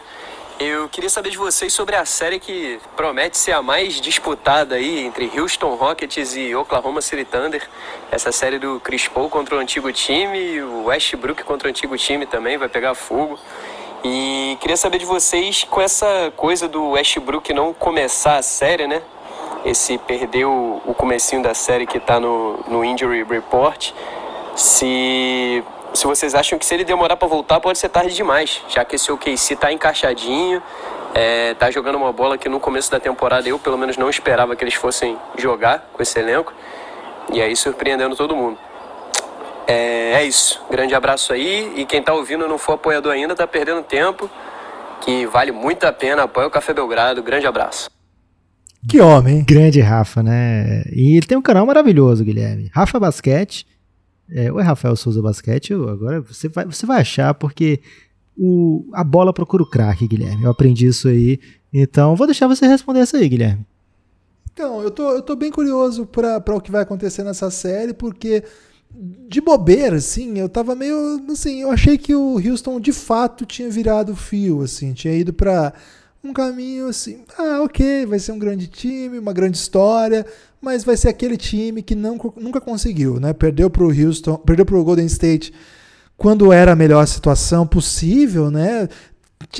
Eu 0.58 0.88
queria 0.88 1.10
saber 1.10 1.28
de 1.28 1.36
vocês 1.36 1.70
sobre 1.70 1.96
a 1.96 2.06
série 2.06 2.40
que 2.40 2.80
promete 2.96 3.36
ser 3.36 3.52
a 3.52 3.60
mais 3.60 4.00
disputada 4.00 4.76
aí 4.76 5.00
entre 5.04 5.30
Houston 5.38 5.74
Rockets 5.74 6.34
e 6.34 6.54
Oklahoma 6.54 7.02
City 7.02 7.26
Thunder. 7.26 7.68
Essa 8.10 8.32
série 8.32 8.58
do 8.58 8.80
Chris 8.80 9.06
Paul 9.06 9.28
contra 9.28 9.54
o 9.54 9.58
antigo 9.58 9.92
time, 9.92 10.62
o 10.62 10.84
Westbrook 10.84 11.44
contra 11.44 11.68
o 11.68 11.70
antigo 11.70 11.94
time 11.98 12.24
também 12.24 12.56
vai 12.56 12.70
pegar 12.70 12.94
fogo. 12.94 13.38
E 14.02 14.56
queria 14.58 14.78
saber 14.78 14.96
de 14.96 15.04
vocês 15.04 15.64
com 15.64 15.78
essa 15.78 16.32
coisa 16.34 16.66
do 16.66 16.92
Westbrook 16.92 17.52
não 17.52 17.74
começar 17.74 18.36
a 18.38 18.42
série, 18.42 18.86
né? 18.86 19.02
Esse 19.62 19.98
perdeu 19.98 20.80
o 20.86 20.94
comecinho 20.94 21.42
da 21.42 21.52
série 21.52 21.86
que 21.86 22.00
tá 22.00 22.18
no, 22.18 22.64
no 22.66 22.82
Injury 22.82 23.24
Report. 23.24 23.92
Se 24.54 25.62
se 25.96 26.06
vocês 26.06 26.34
acham 26.34 26.58
que 26.58 26.66
se 26.66 26.74
ele 26.74 26.84
demorar 26.84 27.16
para 27.16 27.26
voltar 27.26 27.58
pode 27.58 27.78
ser 27.78 27.88
tarde 27.88 28.14
demais, 28.14 28.62
já 28.68 28.84
que 28.84 28.96
esse 28.96 29.10
OKC 29.10 29.56
tá 29.56 29.72
encaixadinho, 29.72 30.62
é, 31.14 31.54
tá 31.54 31.70
jogando 31.70 31.96
uma 31.96 32.12
bola 32.12 32.36
que 32.36 32.48
no 32.48 32.60
começo 32.60 32.90
da 32.90 33.00
temporada 33.00 33.48
eu 33.48 33.58
pelo 33.58 33.78
menos 33.78 33.96
não 33.96 34.10
esperava 34.10 34.54
que 34.54 34.62
eles 34.62 34.74
fossem 34.74 35.16
jogar 35.38 35.90
com 35.92 36.02
esse 36.02 36.18
elenco, 36.18 36.52
e 37.32 37.40
aí 37.40 37.56
surpreendendo 37.56 38.14
todo 38.14 38.36
mundo. 38.36 38.58
É, 39.66 40.12
é 40.12 40.24
isso, 40.24 40.62
grande 40.70 40.94
abraço 40.94 41.32
aí, 41.32 41.72
e 41.76 41.86
quem 41.86 42.02
tá 42.02 42.12
ouvindo 42.12 42.44
e 42.44 42.48
não 42.48 42.58
for 42.58 42.74
apoiador 42.74 43.12
ainda 43.12 43.34
tá 43.34 43.46
perdendo 43.46 43.82
tempo, 43.82 44.30
que 45.00 45.26
vale 45.26 45.50
muito 45.50 45.84
a 45.84 45.92
pena, 45.92 46.24
apoia 46.24 46.46
o 46.46 46.50
Café 46.50 46.74
Belgrado, 46.74 47.22
grande 47.22 47.46
abraço. 47.46 47.90
Que 48.88 49.00
homem. 49.00 49.42
Grande 49.42 49.80
Rafa, 49.80 50.22
né? 50.22 50.84
E 50.92 51.16
ele 51.16 51.26
tem 51.26 51.36
um 51.36 51.42
canal 51.42 51.66
maravilhoso, 51.66 52.22
Guilherme. 52.22 52.70
Rafa 52.72 53.00
Basquete. 53.00 53.66
É, 54.30 54.50
o 54.52 54.56
Rafael 54.56 54.96
Souza 54.96 55.22
Basquete, 55.22 55.72
agora 55.72 56.20
você 56.20 56.48
vai, 56.48 56.64
você 56.64 56.84
vai 56.84 57.00
achar, 57.00 57.32
porque 57.34 57.80
o, 58.36 58.84
a 58.92 59.04
bola 59.04 59.32
procura 59.32 59.62
o 59.62 59.70
craque, 59.70 60.08
Guilherme. 60.08 60.44
Eu 60.44 60.50
aprendi 60.50 60.86
isso 60.86 61.08
aí. 61.08 61.38
Então, 61.72 62.16
vou 62.16 62.26
deixar 62.26 62.48
você 62.48 62.66
responder 62.66 63.02
isso 63.02 63.16
aí, 63.16 63.28
Guilherme. 63.28 63.64
Então, 64.52 64.82
eu 64.82 64.90
tô, 64.90 65.10
eu 65.10 65.22
tô 65.22 65.36
bem 65.36 65.50
curioso 65.50 66.06
para 66.06 66.54
o 66.54 66.60
que 66.60 66.70
vai 66.70 66.82
acontecer 66.82 67.22
nessa 67.22 67.50
série, 67.50 67.92
porque 67.92 68.42
de 69.28 69.40
bobeira, 69.40 69.96
assim, 69.96 70.38
eu 70.38 70.48
tava 70.48 70.74
meio. 70.74 71.22
Assim, 71.30 71.60
eu 71.60 71.70
achei 71.70 71.98
que 71.98 72.14
o 72.14 72.36
Houston 72.36 72.80
de 72.80 72.92
fato 72.92 73.44
tinha 73.44 73.68
virado 73.68 74.16
fio, 74.16 74.62
assim, 74.62 74.92
tinha 74.92 75.14
ido 75.14 75.32
para 75.32 75.72
um 76.26 76.32
caminho 76.32 76.88
assim, 76.88 77.24
ah, 77.38 77.62
ok, 77.62 78.04
vai 78.06 78.18
ser 78.18 78.32
um 78.32 78.38
grande 78.38 78.66
time, 78.66 79.18
uma 79.18 79.32
grande 79.32 79.56
história, 79.56 80.26
mas 80.60 80.84
vai 80.84 80.96
ser 80.96 81.08
aquele 81.08 81.36
time 81.36 81.82
que 81.82 81.94
não, 81.94 82.18
nunca 82.36 82.60
conseguiu, 82.60 83.20
né? 83.20 83.32
Perdeu 83.32 83.70
para 83.70 83.84
o 83.84 83.88
Houston, 83.88 84.36
perdeu 84.36 84.64
para 84.64 84.76
o 84.76 84.84
Golden 84.84 85.06
State 85.06 85.52
quando 86.16 86.52
era 86.52 86.72
a 86.72 86.76
melhor 86.76 87.06
situação 87.06 87.66
possível, 87.66 88.50
né? 88.50 88.88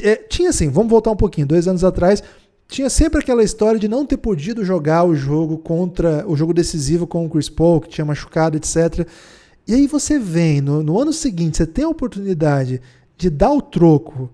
É, 0.03 0.17
tinha 0.17 0.51
assim, 0.51 0.69
vamos 0.69 0.91
voltar 0.91 1.11
um 1.11 1.17
pouquinho, 1.17 1.47
dois 1.47 1.69
anos 1.69 1.85
atrás, 1.85 2.23
tinha 2.69 2.91
sempre 2.91 3.21
aquela 3.21 3.45
história 3.45 3.79
de 3.79 3.87
não 3.87 4.05
ter 4.05 4.17
podido 4.17 4.65
jogar 4.65 5.05
o 5.05 5.15
jogo 5.15 5.59
contra 5.59 6.25
o 6.27 6.37
jogo 6.37 6.53
decisivo 6.53 7.07
com 7.07 7.25
o 7.25 7.31
Chris 7.31 7.49
Paul, 7.49 7.81
que 7.81 7.89
tinha 7.89 8.05
machucado, 8.05 8.57
etc. 8.57 9.07
E 9.67 9.75
aí 9.75 9.87
você 9.87 10.19
vem 10.19 10.61
no, 10.61 10.83
no 10.83 11.01
ano 11.01 11.13
seguinte, 11.13 11.59
você 11.59 11.67
tem 11.67 11.85
a 11.85 11.89
oportunidade 11.89 12.81
de 13.17 13.31
dar 13.31 13.53
o 13.53 13.63
troco 13.63 14.31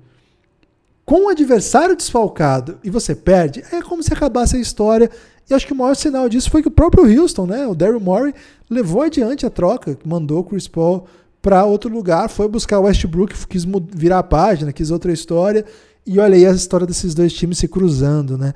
com 1.05 1.27
o 1.27 1.29
adversário 1.29 1.97
desfalcado 1.97 2.79
e 2.83 2.89
você 2.89 3.15
perde, 3.15 3.63
é 3.73 3.83
como 3.83 4.03
se 4.03 4.13
acabasse 4.13 4.57
a 4.57 4.61
história. 4.61 5.11
E 5.49 5.55
acho 5.55 5.67
que 5.67 5.73
o 5.73 5.77
maior 5.77 5.95
sinal 5.95 6.29
disso 6.29 6.51
foi 6.51 6.63
que 6.63 6.69
o 6.69 6.73
próprio 6.73 7.05
Houston, 7.05 7.47
né, 7.47 7.67
o 7.67 7.75
Daryl 7.75 8.01
Morey, 8.01 8.35
levou 8.71 9.03
adiante 9.03 9.45
a 9.45 9.51
troca, 9.51 9.99
mandou 10.05 10.41
o 10.41 10.45
Chris 10.45 10.69
Paul 10.69 11.07
para 11.41 11.65
outro 11.65 11.93
lugar, 11.93 12.29
foi 12.29 12.47
buscar 12.47 12.79
o 12.79 12.85
Westbrook, 12.85 13.35
quis 13.49 13.67
virar 13.93 14.21
a 14.21 14.23
página, 14.23 14.73
quis 14.73 14.91
outra 14.91 15.13
história. 15.13 15.65
E 16.07 16.19
olha 16.19 16.37
aí 16.37 16.47
a 16.47 16.53
história 16.53 16.87
desses 16.87 17.15
dois 17.15 17.33
times 17.33 17.59
se 17.59 17.69
cruzando, 17.69 18.39
né? 18.39 18.53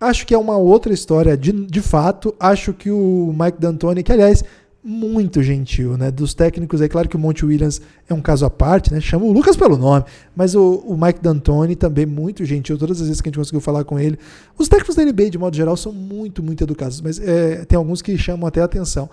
Acho 0.00 0.26
que 0.26 0.34
é 0.34 0.38
uma 0.38 0.56
outra 0.56 0.92
história 0.92 1.36
de, 1.36 1.52
de 1.52 1.80
fato. 1.80 2.34
Acho 2.38 2.72
que 2.72 2.90
o 2.90 3.34
Mike 3.38 3.58
D'Antoni, 3.58 4.02
que 4.02 4.12
aliás 4.12 4.44
muito 4.82 5.42
gentil, 5.42 5.96
né? 5.96 6.10
Dos 6.10 6.34
técnicos, 6.34 6.80
é 6.80 6.88
claro 6.88 7.08
que 7.08 7.16
o 7.16 7.18
Monte 7.18 7.44
Williams 7.44 7.80
é 8.08 8.14
um 8.14 8.20
caso 8.20 8.46
à 8.46 8.50
parte, 8.50 8.92
né? 8.92 9.00
Chama 9.00 9.24
o 9.24 9.32
Lucas 9.32 9.56
pelo 9.56 9.76
nome, 9.76 10.04
mas 10.34 10.54
o, 10.54 10.82
o 10.86 10.96
Mike 10.96 11.20
D'Antoni 11.20 11.74
também 11.74 12.06
muito 12.06 12.44
gentil. 12.44 12.78
Todas 12.78 13.00
as 13.00 13.08
vezes 13.08 13.20
que 13.20 13.28
a 13.28 13.30
gente 13.30 13.38
conseguiu 13.38 13.60
falar 13.60 13.84
com 13.84 13.98
ele, 13.98 14.18
os 14.56 14.68
técnicos 14.68 14.94
da 14.94 15.04
NBA 15.04 15.30
de 15.30 15.38
modo 15.38 15.56
geral 15.56 15.76
são 15.76 15.92
muito, 15.92 16.42
muito 16.42 16.62
educados, 16.62 17.00
mas 17.00 17.18
é, 17.18 17.64
tem 17.64 17.76
alguns 17.76 18.00
que 18.00 18.16
chamam 18.16 18.46
até 18.46 18.60
a 18.60 18.64
atenção. 18.64 19.10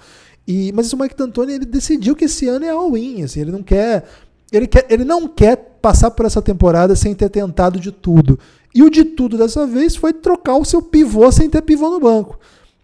E, 0.47 0.71
mas 0.73 0.93
o 0.93 0.97
Mike 0.97 1.15
D'Antoni 1.15 1.53
ele 1.53 1.65
decidiu 1.65 2.15
que 2.15 2.25
esse 2.25 2.47
ano 2.47 2.65
é 2.65 2.69
all-in, 2.69 3.23
assim, 3.23 3.41
ele 3.41 3.51
não 3.51 3.63
quer, 3.63 4.05
ele 4.51 4.67
quer, 4.67 4.85
ele 4.89 5.03
não 5.03 5.27
quer 5.27 5.57
passar 5.81 6.11
por 6.11 6.25
essa 6.25 6.41
temporada 6.41 6.95
sem 6.95 7.15
ter 7.15 7.29
tentado 7.29 7.79
de 7.79 7.91
tudo. 7.91 8.37
E 8.73 8.83
o 8.83 8.89
de 8.89 9.03
tudo 9.03 9.37
dessa 9.37 9.65
vez 9.65 9.95
foi 9.95 10.13
trocar 10.13 10.57
o 10.57 10.65
seu 10.65 10.81
pivô 10.81 11.31
sem 11.31 11.49
ter 11.49 11.61
pivô 11.61 11.89
no 11.89 11.99
banco. 11.99 12.37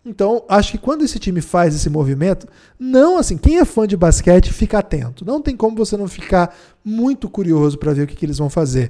Então, 0.03 0.43
acho 0.49 0.71
que 0.71 0.77
quando 0.79 1.03
esse 1.03 1.19
time 1.19 1.41
faz 1.41 1.75
esse 1.75 1.89
movimento, 1.89 2.47
não 2.79 3.17
assim, 3.17 3.37
quem 3.37 3.59
é 3.59 3.65
fã 3.65 3.85
de 3.85 3.95
basquete 3.95 4.51
fica 4.51 4.79
atento. 4.79 5.23
Não 5.23 5.41
tem 5.41 5.55
como 5.55 5.75
você 5.75 5.95
não 5.95 6.07
ficar 6.07 6.55
muito 6.83 7.29
curioso 7.29 7.77
para 7.77 7.93
ver 7.93 8.03
o 8.03 8.07
que, 8.07 8.15
que, 8.15 8.25
eles 8.25 8.39
vão 8.39 8.49
fazer. 8.49 8.89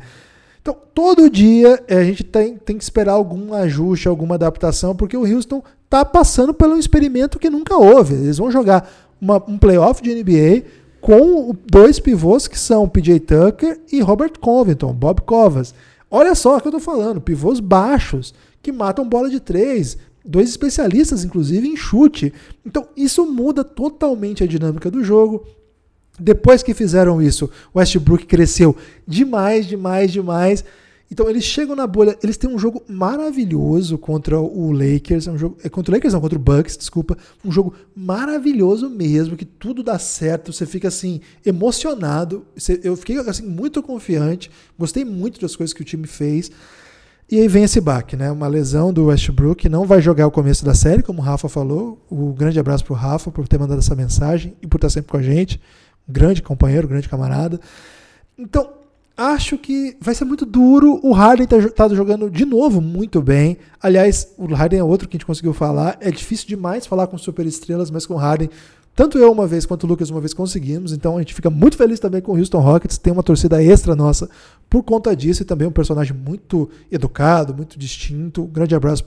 Então, 0.62 0.78
todo 0.94 1.30
dia 1.30 1.84
eh, 1.88 1.98
a 1.98 2.04
gente 2.04 2.24
tem, 2.24 2.56
tem 2.56 2.78
que 2.78 2.84
esperar 2.84 3.14
algum 3.14 3.54
ajuste, 3.54 4.08
alguma 4.08 4.36
adaptação, 4.36 4.96
porque 4.96 5.18
o 5.18 5.26
Houston 5.26 5.62
está 5.84 6.06
passando 6.06 6.54
pelo 6.54 6.78
experimento 6.78 7.40
que 7.40 7.50
nunca 7.50 7.76
houve. 7.76 8.14
Eles 8.14 8.38
vão 8.38 8.50
jogar 8.50 8.90
uma, 9.20 9.44
um 9.48 9.58
playoff 9.58 10.02
de 10.02 10.16
NBA 10.16 10.64
com 11.02 11.54
dois 11.70 12.00
pivôs 12.00 12.48
que 12.48 12.58
são 12.58 12.88
PJ 12.88 13.20
Tucker 13.22 13.82
e 13.92 14.00
Robert 14.00 14.40
Covington, 14.40 14.94
Bob 14.94 15.22
Covas. 15.22 15.74
Olha 16.10 16.36
só 16.36 16.56
o 16.56 16.62
que 16.62 16.68
eu 16.68 16.78
estou 16.78 16.80
falando, 16.80 17.20
pivôs 17.20 17.60
baixos 17.60 18.34
que 18.62 18.72
matam 18.72 19.08
bola 19.08 19.30
de 19.30 19.40
três, 19.40 19.98
dois 20.26 20.50
especialistas, 20.50 21.24
inclusive, 21.24 21.68
em 21.68 21.76
chute. 21.76 22.34
Então, 22.66 22.88
isso 22.96 23.26
muda 23.26 23.64
totalmente 23.64 24.44
a 24.44 24.48
dinâmica 24.48 24.90
do 24.90 25.04
jogo. 25.04 25.46
Depois 26.20 26.62
que 26.62 26.74
fizeram 26.74 27.22
isso, 27.22 27.50
o 27.74 27.80
Westbrook 27.80 28.26
cresceu 28.26 28.76
demais, 29.08 29.66
demais, 29.66 30.12
demais. 30.12 30.64
Então 31.12 31.30
eles 31.30 31.44
chegam 31.44 31.76
na 31.76 31.86
bolha, 31.86 32.18
eles 32.24 32.38
têm 32.38 32.50
um 32.50 32.58
jogo 32.58 32.82
maravilhoso 32.88 33.98
contra 33.98 34.40
o 34.40 34.72
Lakers, 34.72 35.28
é 35.28 35.32
um 35.32 35.38
jogo, 35.38 35.58
é 35.62 35.68
contra 35.68 35.92
o 35.92 35.96
Lakers 35.96 36.14
não, 36.14 36.22
contra 36.22 36.40
o 36.40 36.42
Bucks, 36.42 36.78
desculpa, 36.78 37.18
um 37.44 37.52
jogo 37.52 37.74
maravilhoso 37.94 38.90
mesmo, 38.90 39.36
que 39.36 39.44
tudo 39.44 39.84
dá 39.84 40.00
certo, 40.00 40.54
você 40.54 40.66
fica 40.66 40.88
assim 40.88 41.20
emocionado, 41.46 42.46
eu 42.82 42.96
fiquei 42.96 43.18
assim 43.18 43.46
muito 43.46 43.84
confiante, 43.84 44.50
gostei 44.80 45.04
muito 45.04 45.42
das 45.42 45.54
coisas 45.54 45.74
que 45.74 45.82
o 45.82 45.86
time 45.86 46.08
fez. 46.08 46.50
E 47.32 47.40
aí 47.40 47.48
vem 47.48 47.64
esse 47.64 47.80
baque, 47.80 48.18
né? 48.18 48.30
Uma 48.30 48.50
lesão 48.50 48.92
do 48.92 49.06
Westbrook, 49.06 49.70
não 49.70 49.86
vai 49.86 50.02
jogar 50.02 50.28
o 50.28 50.32
começo 50.32 50.66
da 50.66 50.74
série, 50.74 51.02
como 51.02 51.22
o 51.22 51.24
Rafa 51.24 51.48
falou. 51.48 51.98
O 52.10 52.34
grande 52.34 52.60
abraço 52.60 52.84
pro 52.84 52.94
Rafa 52.94 53.32
por 53.32 53.48
ter 53.48 53.58
mandado 53.58 53.80
essa 53.80 53.96
mensagem 53.96 54.54
e 54.62 54.68
por 54.68 54.76
estar 54.76 54.90
sempre 54.90 55.12
com 55.12 55.16
a 55.16 55.22
gente. 55.22 55.58
Um 56.10 56.12
grande 56.12 56.42
companheiro, 56.42 56.88
um 56.88 56.90
grande 56.90 57.08
camarada. 57.08 57.58
Então, 58.38 58.70
acho 59.16 59.58
que 59.58 59.96
vai 60.02 60.14
ser 60.14 60.26
muito 60.26 60.46
duro. 60.46 61.00
O 61.02 61.14
Harden 61.14 61.48
tá, 61.48 61.70
tá 61.70 61.88
jogando 61.96 62.30
de 62.30 62.44
novo 62.44 62.82
muito 62.82 63.22
bem. 63.22 63.58
Aliás, 63.82 64.34
o 64.38 64.46
Harden 64.54 64.82
é 64.82 64.84
outro 64.84 65.08
que 65.08 65.16
a 65.16 65.18
gente 65.18 65.26
conseguiu 65.26 65.54
falar. 65.54 65.98
É 66.02 66.12
difícil 66.12 66.50
demais 66.50 66.86
falar 66.86 67.08
com 67.08 67.18
super 67.18 67.46
estrelas, 67.46 67.90
mas 67.90 68.06
com 68.06 68.16
o 68.16 68.18
Harden 68.18 68.50
tanto 68.96 69.18
eu 69.18 69.32
uma 69.32 69.48
vez 69.48 69.66
quanto 69.66 69.86
o 69.86 69.88
Lucas 69.88 70.10
uma 70.10 70.20
vez 70.20 70.34
conseguimos, 70.34 70.92
então 70.92 71.16
a 71.16 71.20
gente 71.20 71.34
fica 71.34 71.50
muito 71.50 71.78
feliz 71.78 72.00
também 72.00 72.22
com 72.22 72.34
o 72.34 72.38
Houston 72.38 72.60
Rockets, 72.60 72.98
tem 72.98 73.14
uma 73.14 73.24
torcida 73.24 73.64
extra 73.64 73.96
nossa 73.96 74.30
por 74.70 74.84
conta 74.84 75.16
disso 75.16 75.42
e 75.42 75.46
também 75.46 75.68
um 75.68 75.72
personagem 75.72 76.14
muito 76.14 76.70
educado, 76.92 77.54
muito 77.54 77.80
distinto. 77.80 78.44
Um 78.44 78.48
grande 78.48 78.76
abraço 78.76 79.04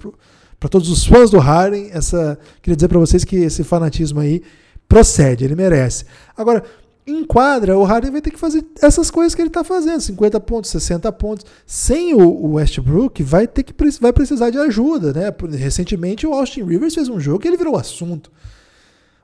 para 0.59 0.69
todos 0.69 0.89
os 0.89 1.05
fãs 1.05 1.31
do 1.31 1.39
Harden. 1.39 1.91
Essa, 1.91 2.39
queria 2.63 2.77
dizer 2.77 2.89
para 2.89 2.99
vocês 2.99 3.25
que 3.25 3.37
esse 3.37 3.63
fanatismo 3.63 4.21
aí 4.21 4.43
procede, 4.89 5.45
ele 5.45 5.55
merece. 5.55 6.05
Agora, 6.37 6.63
em 7.07 7.23
quadra, 7.23 7.77
o 7.77 7.85
Harden 7.85 8.11
vai 8.11 8.23
ter 8.23 8.31
que 8.31 8.39
fazer 8.39 8.65
essas 8.81 9.11
coisas 9.11 9.35
que 9.35 9.43
ele 9.43 9.49
está 9.49 9.63
fazendo, 9.63 10.01
50 10.01 10.41
pontos, 10.41 10.71
60 10.71 11.13
pontos. 11.13 11.45
Sem 11.67 12.15
o, 12.15 12.53
Westbrook, 12.55 13.23
vai 13.23 13.47
ter 13.47 13.63
que 13.63 13.75
vai 14.01 14.13
precisar 14.13 14.49
de 14.49 14.59
ajuda, 14.59 15.13
né? 15.13 15.35
Recentemente 15.59 16.27
o 16.27 16.33
Austin 16.33 16.65
Rivers 16.65 16.95
fez 16.95 17.09
um 17.09 17.21
jogo 17.21 17.41
que 17.41 17.49
ele 17.49 17.59
virou 17.59 17.77
assunto. 17.77 18.31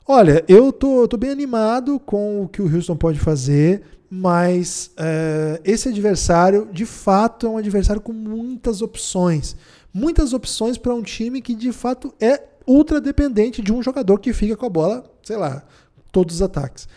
Olha, 0.06 0.44
eu 0.48 0.72
tô, 0.72 1.06
tô 1.06 1.16
bem 1.16 1.30
animado 1.30 2.00
com 2.00 2.42
o 2.42 2.48
que 2.48 2.60
o 2.62 2.74
Houston 2.74 2.96
pode 2.96 3.18
fazer, 3.18 3.82
mas 4.10 4.90
é, 4.96 5.60
esse 5.64 5.88
adversário, 5.88 6.68
de 6.72 6.84
fato, 6.84 7.46
é 7.46 7.50
um 7.50 7.58
adversário 7.58 8.02
com 8.02 8.12
muitas 8.12 8.82
opções. 8.82 9.56
Muitas 9.92 10.32
opções 10.32 10.76
para 10.78 10.94
um 10.94 11.02
time 11.02 11.40
que, 11.40 11.54
de 11.54 11.70
fato, 11.72 12.12
é 12.20 12.42
ultra 12.66 13.00
dependente 13.00 13.62
de 13.62 13.72
um 13.72 13.82
jogador 13.82 14.18
que 14.18 14.32
fica 14.32 14.56
com 14.56 14.66
a 14.66 14.70
bola, 14.70 15.04
sei 15.22 15.36
lá, 15.36 15.62
todos 16.10 16.36
os 16.36 16.42
ataques. 16.42 16.88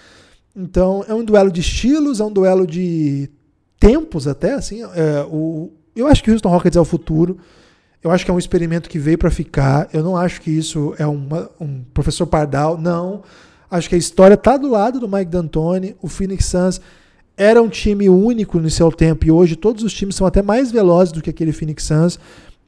Então, 0.56 1.04
é 1.08 1.14
um 1.14 1.24
duelo 1.24 1.52
de 1.52 1.62
estilos, 1.62 2.20
é 2.20 2.24
um 2.24 2.32
duelo 2.32 2.66
de 2.66 3.30
tempos 3.80 4.28
até, 4.28 4.54
assim. 4.54 4.82
É, 4.82 5.26
o, 5.30 5.72
eu 5.96 6.08
acho 6.08 6.24
que 6.24 6.30
o 6.30 6.34
Houston 6.34 6.50
Rockets 6.50 6.78
é 6.78 6.82
o 6.82 6.86
futuro. 6.86 7.38
Eu 8.04 8.12
acho 8.12 8.26
que 8.26 8.32
é 8.32 8.34
um 8.34 8.40
experimento 8.40 8.90
que 8.90 9.00
veio 9.00 9.18
para 9.18 9.32
ficar. 9.32 9.88
Eu 9.94 10.04
não 10.04 10.18
acho 10.18 10.42
que 10.42 10.52
isso 10.52 10.94
é 10.98 11.08
uma, 11.08 11.50
um 11.60 11.84
professor 11.94 12.28
Pardal, 12.28 12.78
não. 12.78 13.24
Acho 13.72 13.88
que 13.88 13.96
a 13.96 13.98
história 13.98 14.34
está 14.34 14.58
do 14.58 14.70
lado 14.70 15.00
do 15.00 15.08
Mike 15.08 15.32
D'Antoni. 15.32 15.96
O 16.02 16.10
Phoenix 16.10 16.46
Suns 16.46 16.82
era 17.38 17.62
um 17.62 17.70
time 17.70 18.10
único 18.10 18.60
no 18.60 18.70
seu 18.70 18.92
tempo 18.92 19.26
e 19.26 19.32
hoje 19.32 19.56
todos 19.56 19.84
os 19.84 19.94
times 19.94 20.16
são 20.16 20.28
até 20.28 20.42
mais 20.42 20.72
velozes 20.72 21.12
do 21.14 21.22
que 21.22 21.30
aquele 21.30 21.54
Phoenix 21.54 21.84
Suns. 21.84 22.20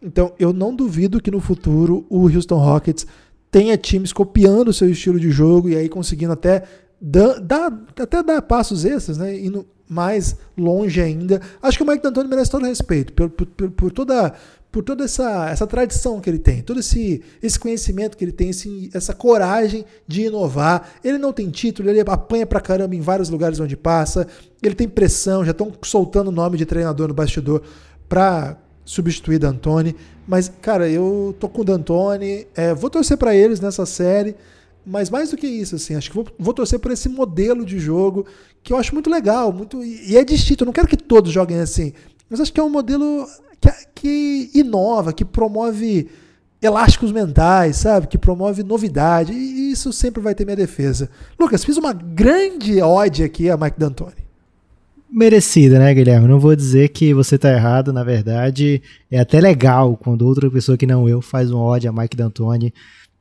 Então 0.02 0.34
eu 0.40 0.54
não 0.54 0.74
duvido 0.74 1.22
que 1.22 1.30
no 1.30 1.42
futuro 1.42 2.06
o 2.10 2.24
Houston 2.30 2.58
Rockets 2.58 3.06
tenha 3.52 3.78
times 3.78 4.14
copiando 4.14 4.70
o 4.70 4.74
seu 4.74 4.90
estilo 4.90 5.20
de 5.20 5.32
jogo 5.32 5.70
e 5.70 5.76
aí 5.76 5.90
conseguindo 5.90 6.34
até 6.34 6.64
dar, 7.00 7.40
dar, 7.40 7.86
até 8.00 8.24
dar 8.24 8.42
passos 8.42 8.86
extras, 8.86 9.18
né? 9.18 9.38
Indo 9.38 9.68
mais 9.88 10.36
longe 10.58 11.00
ainda. 11.00 11.42
Acho 11.62 11.78
que 11.78 11.84
o 11.84 11.88
Mike 11.88 12.02
D'Antoni 12.02 12.28
merece 12.28 12.50
todo 12.50 12.66
respeito 12.66 13.14
por, 13.14 13.30
por, 13.30 13.72
por 13.72 13.92
toda 13.92 14.34
por 14.76 14.84
toda 14.84 15.06
essa, 15.06 15.50
essa 15.50 15.66
tradição 15.66 16.20
que 16.20 16.30
ele 16.30 16.38
tem, 16.38 16.62
todo 16.62 16.82
esse, 16.82 17.24
esse 17.42 17.58
conhecimento 17.58 18.18
que 18.18 18.26
ele 18.26 18.34
tem, 18.34 18.50
esse, 18.50 18.90
essa 18.94 19.14
coragem 19.14 19.86
de 20.06 20.24
inovar. 20.24 20.96
Ele 21.02 21.18
não 21.18 21.32
tem 21.32 21.50
título, 21.50 21.90
ele 21.90 22.02
apanha 22.02 22.46
pra 22.46 22.60
caramba 22.60 22.94
em 22.94 23.00
vários 23.00 23.30
lugares 23.30 23.58
onde 23.62 23.78
passa, 23.78 24.28
ele 24.62 24.76
tem 24.76 24.86
pressão, 24.86 25.46
já 25.46 25.52
estão 25.52 25.72
soltando 25.82 26.28
o 26.28 26.32
nome 26.32 26.58
de 26.58 26.66
treinador 26.66 27.08
no 27.08 27.14
bastidor 27.14 27.62
pra 28.10 28.58
substituir 28.84 29.40
D'Antoni. 29.40 29.96
Mas, 30.28 30.52
cara, 30.62 30.90
eu 30.90 31.34
tô 31.40 31.48
com 31.48 31.62
o 31.62 31.64
D'Antoni, 31.64 32.46
é, 32.54 32.74
vou 32.74 32.90
torcer 32.90 33.16
para 33.16 33.34
eles 33.34 33.62
nessa 33.62 33.86
série, 33.86 34.36
mas 34.86 35.10
mais 35.10 35.32
do 35.32 35.38
que 35.38 35.48
isso, 35.48 35.78
assim, 35.78 35.96
acho 35.96 36.10
que 36.10 36.16
vou, 36.18 36.28
vou, 36.38 36.54
torcer 36.54 36.80
por 36.80 36.92
esse 36.92 37.08
modelo 37.08 37.64
de 37.66 37.80
jogo 37.80 38.26
que 38.62 38.74
eu 38.74 38.78
acho 38.78 38.94
muito 38.94 39.10
legal, 39.10 39.54
muito 39.54 39.82
e 39.82 40.18
é 40.18 40.24
distinto. 40.26 40.64
Eu 40.64 40.66
não 40.66 40.74
quero 40.74 40.88
que 40.88 40.98
todos 40.98 41.32
joguem 41.32 41.62
assim, 41.62 41.94
mas 42.30 42.42
acho 42.42 42.52
que 42.52 42.60
é 42.60 42.64
um 42.64 42.70
modelo 42.70 43.26
que, 43.62 43.72
que 43.94 44.60
inova, 44.60 45.14
que 45.14 45.26
promove 45.26 46.10
elásticos 46.62 47.12
mentais, 47.12 47.78
sabe? 47.78 48.08
Que 48.08 48.18
promove 48.18 48.64
novidade. 48.64 49.34
E 49.34 49.72
isso 49.72 49.94
sempre 49.94 50.22
vai 50.22 50.34
ter 50.34 50.46
minha 50.46 50.56
defesa. 50.56 51.10
Lucas, 51.40 51.64
fiz 51.64 51.78
uma 51.78 51.94
grande 51.94 52.82
ode 52.82 53.24
aqui 53.24 53.50
a 53.50 53.58
Mike 53.58 53.80
D'Antoni. 53.80 54.26
Merecida, 55.10 55.80
né, 55.80 55.94
Guilherme? 55.94 56.28
Não 56.28 56.40
vou 56.40 56.56
dizer 56.56 56.90
que 56.90 57.14
você 57.14 57.38
tá 57.38 57.52
errado, 57.52 57.94
na 57.94 58.04
verdade, 58.04 58.82
é 59.10 59.20
até 59.20 59.40
legal 59.40 59.96
quando 59.96 60.24
outra 60.24 60.50
pessoa 60.50 60.78
que 60.78 60.86
não 60.86 61.08
eu 61.08 61.22
faz 61.22 61.52
um 61.52 61.60
ode 61.60 61.88
a 61.88 61.92
Mike 61.92 62.18
D'Antoni. 62.18 62.74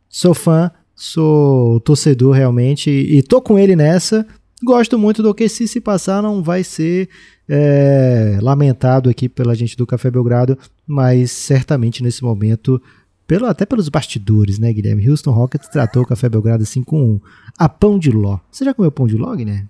Sou 0.09 0.35
fã, 0.35 0.70
sou 0.94 1.78
torcedor 1.81 2.35
realmente 2.35 2.90
e 2.90 3.22
tô 3.22 3.40
com 3.40 3.59
ele 3.59 3.76
nessa. 3.76 4.26
Gosto 4.65 4.99
muito 4.99 5.23
do 5.23 5.35
que 5.35 5.49
se 5.49 5.69
se 5.69 5.81
passar 5.81 6.23
não 6.23 6.43
vai 6.43 6.65
ser 6.65 7.09
é, 7.49 8.39
lamentado 8.41 9.11
aqui 9.11 9.28
pela 9.28 9.55
gente 9.55 9.77
do 9.77 9.86
Café 9.86 10.11
Belgrado, 10.11 10.59
mas 10.86 11.31
certamente 11.31 12.03
nesse 12.03 12.23
momento, 12.23 12.81
pelo, 13.27 13.47
até 13.47 13.66
pelos 13.66 13.89
bastidores, 13.89 14.59
né, 14.59 14.73
Guilherme? 14.73 15.09
Houston 15.09 15.32
Rockets 15.32 15.69
tratou 15.69 16.03
o 16.03 16.07
Café 16.07 16.28
Belgrado 16.28 16.62
assim 16.62 16.82
com 16.82 17.20
a 17.59 17.69
pão 17.69 17.99
de 17.99 18.11
ló. 18.11 18.39
Você 18.51 18.65
já 18.65 18.73
comeu 18.73 18.91
pão 18.91 19.07
de 19.07 19.16
ló, 19.16 19.35
Guilherme? 19.35 19.69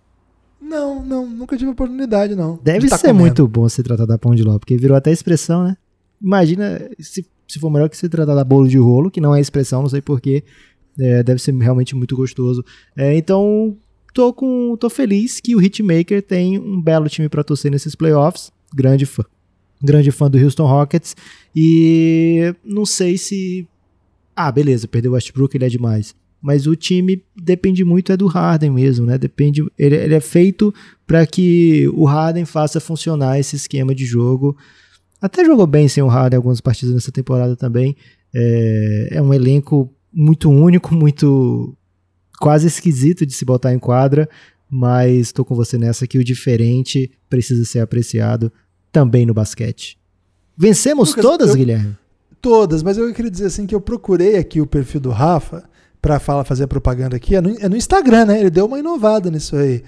Não, 0.61 1.05
não, 1.05 1.29
nunca 1.29 1.57
tive 1.57 1.71
oportunidade, 1.71 2.35
não. 2.35 2.59
Deve 2.63 2.89
tá 2.89 2.97
ser 2.97 3.09
comendo. 3.09 3.21
muito 3.21 3.49
bom 3.49 3.69
ser 3.69 3.83
tratado 3.83 4.13
a 4.13 4.19
pão 4.19 4.35
de 4.35 4.43
ló, 4.43 4.59
porque 4.59 4.77
virou 4.77 4.97
até 4.97 5.11
expressão, 5.11 5.65
né? 5.65 5.77
Imagina 6.23 6.89
se, 6.99 7.27
se 7.47 7.59
for 7.59 7.69
melhor 7.69 7.89
que 7.89 7.97
ser 7.97 8.09
tratado 8.09 8.39
a 8.39 8.45
bolo 8.45 8.69
de 8.69 8.79
rolo, 8.79 9.11
que 9.11 9.21
não 9.21 9.35
é 9.35 9.41
expressão, 9.41 9.83
não 9.83 9.89
sei 9.89 10.01
porquê. 10.01 10.45
É, 10.99 11.25
deve 11.25 11.41
ser 11.41 11.53
realmente 11.55 11.95
muito 11.97 12.17
gostoso. 12.17 12.65
É, 12.97 13.17
então, 13.17 13.77
tô, 14.15 14.33
com, 14.33 14.77
tô 14.77 14.89
feliz 14.89 15.41
que 15.41 15.57
o 15.57 15.61
Hitmaker 15.61 16.23
tem 16.23 16.59
um 16.59 16.81
belo 16.81 17.09
time 17.09 17.29
para 17.29 17.43
torcer 17.43 17.71
nesses 17.71 17.97
playoffs. 17.97 18.53
Grande 18.73 19.05
fã. 19.05 19.25
Grande 19.83 20.11
fã 20.13 20.31
do 20.31 20.39
Houston 20.39 20.67
Rockets. 20.67 21.15
E 21.55 22.55
não 22.65 22.87
sei 22.87 23.19
se. 23.19 23.67
Ah, 24.35 24.51
beleza, 24.51 24.89
perdeu 24.89 25.11
o 25.11 25.15
Westbrook, 25.15 25.57
ele 25.57 25.67
é 25.67 25.69
demais. 25.69 26.15
Mas 26.41 26.67
o 26.67 26.77
time 26.77 27.23
depende 27.37 27.85
muito 27.85 28.13
é 28.13 28.17
do 28.17 28.27
Harden 28.27 28.71
mesmo, 28.71 29.07
né? 29.07 29.19
Depende, 29.19 29.65
ele, 29.79 29.97
ele 29.97 30.15
é 30.15 30.21
feito 30.21 30.73
para 31.07 31.27
que 31.27 31.89
o 31.95 32.05
Harden 32.05 32.45
faça 32.45 32.81
funcionar 32.81 33.39
esse 33.39 33.57
esquema 33.57 33.95
de 33.95 34.05
jogo. 34.05 34.57
Até 35.21 35.45
jogou 35.45 35.67
bem 35.67 35.89
sem 35.89 36.03
o 36.03 36.09
Harden 36.09 36.37
algumas 36.37 36.61
partidas 36.61 36.95
nessa 36.95 37.11
temporada 37.11 37.57
também. 37.57 37.97
É, 38.35 39.09
é 39.13 39.23
um 39.23 39.33
elenco 39.33 39.91
muito 40.13 40.51
único, 40.51 40.95
muito 40.95 41.75
quase 42.39 42.67
esquisito 42.67 43.25
de 43.25 43.33
se 43.33 43.45
botar 43.45 43.73
em 43.73 43.79
quadra, 43.79 44.29
mas 44.69 45.29
estou 45.29 45.45
com 45.45 45.55
você 45.55 45.79
nessa 45.79 46.07
que 46.07 46.19
o 46.19 46.25
diferente 46.25 47.11
precisa 47.29 47.65
ser 47.65 47.81
apreciado 47.81 48.53
também 48.91 49.27
no 49.27 49.35
basquete. 49.35 49.99
Vencemos 50.57 51.11
Lucas, 51.11 51.23
todas, 51.25 51.51
eu, 51.51 51.57
Guilherme? 51.57 51.97
Todas, 52.41 52.83
mas 52.83 52.97
eu 52.97 53.13
queria 53.13 53.31
dizer 53.31 53.47
assim 53.47 53.67
que 53.67 53.75
eu 53.75 53.81
procurei 53.81 54.37
aqui 54.37 54.61
o 54.61 54.67
perfil 54.67 55.01
do 55.01 55.11
Rafa 55.11 55.65
para 56.01 56.19
fazer 56.19 56.65
a 56.65 56.69
propaganda 56.69 57.17
aqui. 57.17 57.35
É 57.35 57.41
no, 57.41 57.59
é 57.59 57.69
no, 57.69 57.77
Instagram, 57.77 58.27
né? 58.27 58.41
Ele 58.41 58.51
deu 58.51 58.67
uma 58.67 58.79
inovada 58.79 59.31
nisso 59.31 59.57
aí, 59.57 59.83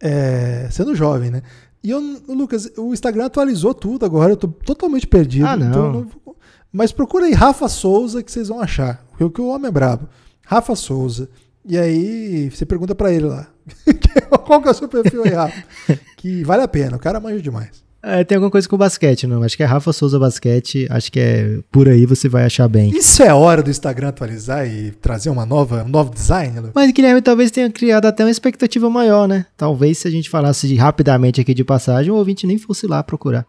é, 0.00 0.68
sendo 0.70 0.94
jovem, 0.94 1.30
né? 1.30 1.42
E 1.82 1.90
eu, 1.90 2.00
Lucas, 2.28 2.70
o 2.76 2.92
Instagram 2.92 3.26
atualizou 3.26 3.74
tudo 3.74 4.04
agora, 4.04 4.32
eu 4.32 4.36
tô 4.36 4.48
totalmente 4.48 5.06
perdido. 5.06 5.46
Ah, 5.46 5.56
não. 5.56 5.68
Então 5.68 5.92
não 5.92 6.32
mas 6.72 6.90
procura 6.90 7.26
aí 7.26 7.34
Rafa 7.34 7.68
Souza 7.68 8.22
que 8.22 8.32
vocês 8.32 8.48
vão 8.48 8.60
achar, 8.60 9.04
porque 9.18 9.40
o 9.40 9.48
homem 9.48 9.68
é 9.68 9.70
brabo. 9.70 10.08
Rafa 10.46 10.74
Souza. 10.74 11.28
E 11.64 11.78
aí 11.78 12.50
você 12.50 12.66
pergunta 12.66 12.94
para 12.94 13.12
ele 13.12 13.26
lá. 13.26 13.48
Qual 14.44 14.60
que 14.60 14.68
é 14.68 14.70
o 14.70 14.74
seu 14.74 14.88
perfil 14.88 15.24
aí, 15.24 15.30
Rafa? 15.30 15.62
que 16.16 16.42
vale 16.42 16.62
a 16.62 16.68
pena, 16.68 16.96
o 16.96 17.00
cara 17.00 17.20
manja 17.20 17.40
demais. 17.40 17.82
É, 18.04 18.24
tem 18.24 18.34
alguma 18.34 18.50
coisa 18.50 18.68
com 18.68 18.76
basquete, 18.76 19.28
não? 19.28 19.44
Acho 19.44 19.56
que 19.56 19.62
é 19.62 19.66
Rafa 19.66 19.92
Souza 19.92 20.18
Basquete, 20.18 20.88
acho 20.90 21.12
que 21.12 21.20
é 21.20 21.60
por 21.70 21.88
aí 21.88 22.04
você 22.04 22.28
vai 22.28 22.44
achar 22.44 22.66
bem. 22.66 22.90
Isso 22.90 23.22
é 23.22 23.32
hora 23.32 23.62
do 23.62 23.70
Instagram 23.70 24.08
atualizar 24.08 24.66
e 24.66 24.90
trazer 24.90 25.30
uma 25.30 25.46
nova, 25.46 25.84
um 25.84 25.88
novo 25.88 26.10
design, 26.10 26.58
Lu? 26.58 26.72
Mas 26.74 26.90
Guilherme 26.90 27.22
talvez 27.22 27.52
tenha 27.52 27.70
criado 27.70 28.06
até 28.06 28.24
uma 28.24 28.30
expectativa 28.30 28.90
maior, 28.90 29.28
né? 29.28 29.46
Talvez 29.56 29.98
se 29.98 30.08
a 30.08 30.10
gente 30.10 30.28
falasse 30.28 30.66
de, 30.66 30.74
rapidamente 30.74 31.40
aqui 31.40 31.54
de 31.54 31.62
passagem, 31.62 32.10
o 32.10 32.16
ouvinte 32.16 32.44
nem 32.44 32.58
fosse 32.58 32.88
lá 32.88 33.04
procurar. 33.04 33.46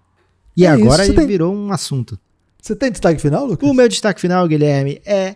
E 0.56 0.68
é 0.68 0.70
agora 0.70 1.04
ele 1.04 1.16
tem... 1.16 1.26
virou 1.26 1.52
um 1.52 1.72
assunto. 1.72 2.20
Você 2.62 2.76
tem 2.76 2.92
destaque 2.92 3.20
final, 3.20 3.48
Lucas? 3.48 3.68
O 3.68 3.74
meu 3.74 3.90
destaque 3.90 4.22
final, 4.22 4.48
Guilherme, 4.48 5.02
é 5.04 5.36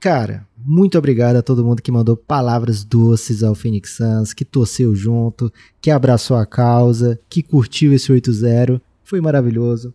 Cara, 0.00 0.46
muito 0.64 0.98
obrigado 0.98 1.36
a 1.36 1.42
todo 1.42 1.64
mundo 1.64 1.82
que 1.82 1.92
mandou 1.92 2.16
palavras 2.16 2.84
doces 2.84 3.42
ao 3.42 3.54
Phoenix 3.54 3.96
Suns, 3.96 4.32
que 4.32 4.44
torceu 4.44 4.94
junto, 4.94 5.52
que 5.80 5.90
abraçou 5.90 6.36
a 6.36 6.44
causa, 6.44 7.18
que 7.28 7.42
curtiu 7.42 7.92
esse 7.92 8.12
8-0. 8.12 8.80
Foi 9.04 9.20
maravilhoso, 9.20 9.94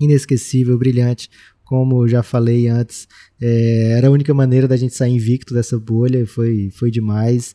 inesquecível, 0.00 0.78
brilhante. 0.78 1.28
Como 1.64 2.06
já 2.08 2.22
falei 2.22 2.68
antes, 2.68 3.08
é, 3.40 3.94
era 3.96 4.08
a 4.08 4.10
única 4.10 4.32
maneira 4.34 4.68
da 4.68 4.76
gente 4.76 4.94
sair 4.94 5.14
invicto 5.14 5.54
dessa 5.54 5.78
bolha, 5.78 6.26
foi, 6.26 6.70
foi 6.72 6.90
demais. 6.90 7.54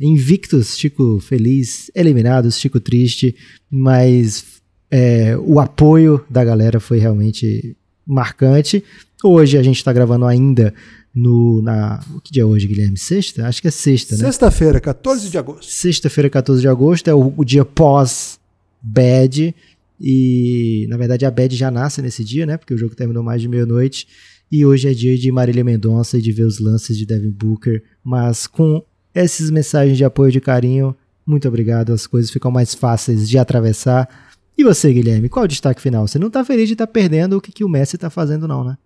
Invictos, 0.00 0.76
Chico 0.76 1.20
feliz, 1.20 1.90
eliminados, 1.94 2.58
Chico 2.58 2.80
triste, 2.80 3.34
mas 3.70 4.60
é, 4.90 5.36
o 5.38 5.60
apoio 5.60 6.24
da 6.28 6.44
galera 6.44 6.80
foi 6.80 6.98
realmente 6.98 7.76
marcante. 8.06 8.82
Hoje 9.24 9.56
a 9.56 9.62
gente 9.62 9.76
está 9.76 9.92
gravando 9.92 10.26
ainda 10.26 10.74
no, 11.14 11.60
na. 11.62 12.00
O 12.14 12.20
que 12.20 12.32
dia 12.32 12.42
é 12.42 12.46
hoje, 12.46 12.66
Guilherme? 12.66 12.96
Sexta? 12.96 13.46
Acho 13.46 13.60
que 13.60 13.68
é 13.68 13.70
sexta, 13.70 14.16
né? 14.16 14.24
Sexta-feira, 14.24 14.80
14 14.80 15.28
de 15.28 15.38
agosto. 15.38 15.70
Sexta-feira, 15.70 16.30
14 16.30 16.60
de 16.60 16.68
agosto, 16.68 17.08
é 17.08 17.14
o, 17.14 17.32
o 17.36 17.44
dia 17.44 17.64
pós-bad. 17.64 19.54
E, 20.00 20.86
na 20.88 20.96
verdade, 20.96 21.24
a 21.24 21.30
bad 21.30 21.54
já 21.54 21.70
nasce 21.70 22.02
nesse 22.02 22.24
dia, 22.24 22.46
né? 22.46 22.56
Porque 22.56 22.74
o 22.74 22.78
jogo 22.78 22.94
terminou 22.94 23.22
mais 23.22 23.40
de 23.40 23.48
meia-noite. 23.48 24.08
E 24.50 24.66
hoje 24.66 24.88
é 24.88 24.92
dia 24.92 25.16
de 25.16 25.30
Marília 25.30 25.64
Mendonça 25.64 26.18
e 26.18 26.22
de 26.22 26.32
ver 26.32 26.44
os 26.44 26.58
lances 26.58 26.96
de 26.96 27.06
Devin 27.06 27.30
Booker. 27.30 27.82
Mas 28.02 28.46
com 28.46 28.82
essas 29.14 29.50
mensagens 29.50 29.96
de 29.96 30.04
apoio 30.04 30.30
e 30.30 30.32
de 30.32 30.40
carinho, 30.40 30.96
muito 31.26 31.46
obrigado. 31.46 31.92
As 31.92 32.06
coisas 32.06 32.30
ficam 32.30 32.50
mais 32.50 32.74
fáceis 32.74 33.28
de 33.28 33.38
atravessar. 33.38 34.08
E 34.56 34.64
você, 34.64 34.92
Guilherme, 34.92 35.28
qual 35.28 35.44
o 35.44 35.48
destaque 35.48 35.80
final? 35.80 36.06
Você 36.06 36.18
não 36.18 36.30
tá 36.30 36.44
feliz 36.44 36.66
de 36.68 36.74
estar 36.74 36.86
tá 36.86 36.92
perdendo 36.92 37.36
o 37.36 37.40
que, 37.40 37.52
que 37.52 37.64
o 37.64 37.68
Messi 37.68 37.96
tá 37.96 38.10
fazendo, 38.10 38.46
não, 38.48 38.64
né? 38.64 38.76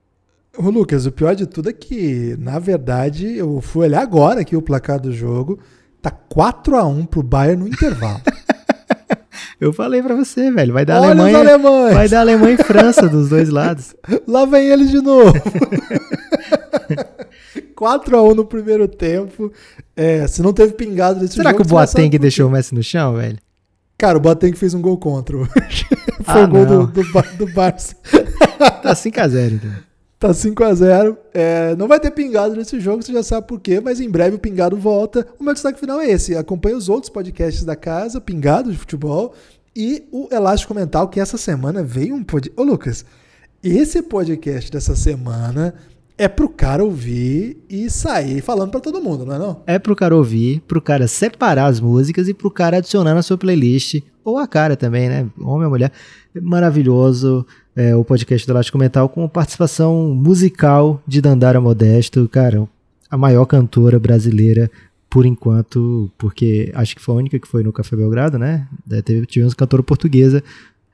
Ô, 0.58 0.70
Lucas, 0.70 1.04
o 1.04 1.12
pior 1.12 1.34
de 1.34 1.46
tudo 1.46 1.68
é 1.68 1.72
que, 1.72 2.34
na 2.38 2.58
verdade, 2.58 3.36
eu 3.36 3.60
fui 3.60 3.86
olhar 3.86 4.00
agora 4.00 4.40
aqui 4.40 4.56
o 4.56 4.62
placar 4.62 4.98
do 4.98 5.12
jogo. 5.12 5.58
Tá 6.00 6.10
4 6.10 6.76
a 6.76 6.84
1 6.84 7.04
pro 7.06 7.22
Bayern 7.22 7.62
no 7.62 7.68
intervalo. 7.68 8.22
eu 9.60 9.72
falei 9.72 10.02
para 10.02 10.14
você, 10.14 10.50
velho. 10.50 10.72
Vai 10.72 10.86
dar 10.86 11.02
Olha 11.02 11.10
Alemanha. 11.10 11.94
Vai 11.94 12.08
dar 12.08 12.20
Alemanha 12.20 12.54
e 12.54 12.64
França 12.64 13.06
dos 13.08 13.28
dois 13.28 13.50
lados. 13.50 13.94
Lá 14.26 14.46
vem 14.46 14.68
eles 14.68 14.90
de 14.90 15.00
novo. 15.00 15.34
4 17.76 18.16
a 18.16 18.22
1 18.22 18.34
no 18.34 18.44
primeiro 18.46 18.88
tempo. 18.88 19.52
É, 19.94 20.26
se 20.26 20.40
não 20.40 20.54
teve 20.54 20.72
pingado 20.72 21.20
nesse 21.20 21.34
Será 21.34 21.50
jogo. 21.50 21.62
Que 21.62 21.68
o 21.68 21.70
Boateng 21.70 22.18
deixou 22.18 22.48
o 22.48 22.50
Messi 22.50 22.74
no 22.74 22.82
chão, 22.82 23.14
velho? 23.14 23.38
Cara, 23.98 24.16
o 24.16 24.20
Boateng 24.20 24.54
fez 24.54 24.72
um 24.72 24.80
gol 24.80 24.96
contra. 24.96 25.36
Foi 25.36 26.40
ah, 26.40 26.44
o 26.44 26.48
gol 26.48 26.66
do, 26.66 26.86
do, 26.86 27.02
do 27.38 27.46
Barça. 27.52 27.94
tá 28.82 28.94
5x0, 28.94 29.52
então. 29.52 29.85
Tá 30.18 30.32
5 30.32 30.64
a 30.64 30.74
0 30.74 31.18
é, 31.34 31.76
Não 31.76 31.86
vai 31.86 32.00
ter 32.00 32.10
pingado 32.10 32.56
nesse 32.56 32.80
jogo, 32.80 33.02
você 33.02 33.12
já 33.12 33.22
sabe 33.22 33.46
por 33.46 33.60
quê, 33.60 33.80
mas 33.80 34.00
em 34.00 34.08
breve 34.08 34.36
o 34.36 34.38
pingado 34.38 34.76
volta. 34.76 35.26
O 35.38 35.44
meu 35.44 35.52
destaque 35.52 35.78
final 35.78 36.00
é 36.00 36.10
esse. 36.10 36.34
Acompanhe 36.34 36.74
os 36.74 36.88
outros 36.88 37.10
podcasts 37.10 37.64
da 37.64 37.76
casa, 37.76 38.20
Pingado 38.20 38.72
de 38.72 38.78
Futebol, 38.78 39.34
e 39.74 40.04
o 40.10 40.28
Elástico 40.32 40.74
Mental, 40.74 41.08
que 41.08 41.20
essa 41.20 41.36
semana 41.36 41.82
veio 41.82 42.14
um 42.14 42.24
podcast. 42.24 42.58
Ô, 42.58 42.64
Lucas, 42.64 43.04
esse 43.62 44.00
podcast 44.00 44.72
dessa 44.72 44.96
semana 44.96 45.74
é 46.16 46.28
pro 46.28 46.48
cara 46.48 46.82
ouvir 46.82 47.62
e 47.68 47.90
sair 47.90 48.40
falando 48.40 48.70
pra 48.70 48.80
todo 48.80 49.02
mundo, 49.02 49.26
não 49.26 49.34
é 49.34 49.38
não? 49.38 49.62
É 49.66 49.78
pro 49.78 49.94
cara 49.94 50.16
ouvir, 50.16 50.60
pro 50.60 50.80
cara 50.80 51.06
separar 51.06 51.66
as 51.66 51.78
músicas 51.78 52.26
e 52.26 52.32
pro 52.32 52.50
cara 52.50 52.78
adicionar 52.78 53.14
na 53.14 53.20
sua 53.20 53.36
playlist. 53.36 54.00
Ou 54.24 54.38
a 54.38 54.46
cara 54.46 54.78
também, 54.78 55.10
né? 55.10 55.28
Homem 55.38 55.66
ou 55.66 55.70
mulher. 55.70 55.92
Maravilhoso 56.40 57.46
é, 57.76 57.94
o 57.94 58.02
podcast 58.02 58.46
do 58.46 58.52
Elástico 58.52 58.78
Mental 58.78 59.06
com 59.08 59.28
participação 59.28 60.14
musical 60.14 61.02
de 61.06 61.20
Dandara 61.20 61.60
Modesto. 61.60 62.26
Cara, 62.28 62.66
a 63.10 63.18
maior 63.18 63.44
cantora 63.44 64.00
brasileira 64.00 64.70
por 65.10 65.24
enquanto, 65.26 66.10
porque 66.18 66.72
acho 66.74 66.96
que 66.96 67.02
foi 67.02 67.14
a 67.14 67.18
única 67.18 67.38
que 67.38 67.46
foi 67.46 67.62
no 67.62 67.72
Café 67.72 67.94
Belgrado, 67.94 68.38
né? 68.38 68.66
É, 68.90 69.00
teve, 69.02 69.26
tivemos 69.26 69.54
cantora 69.54 69.82
portuguesa, 69.82 70.42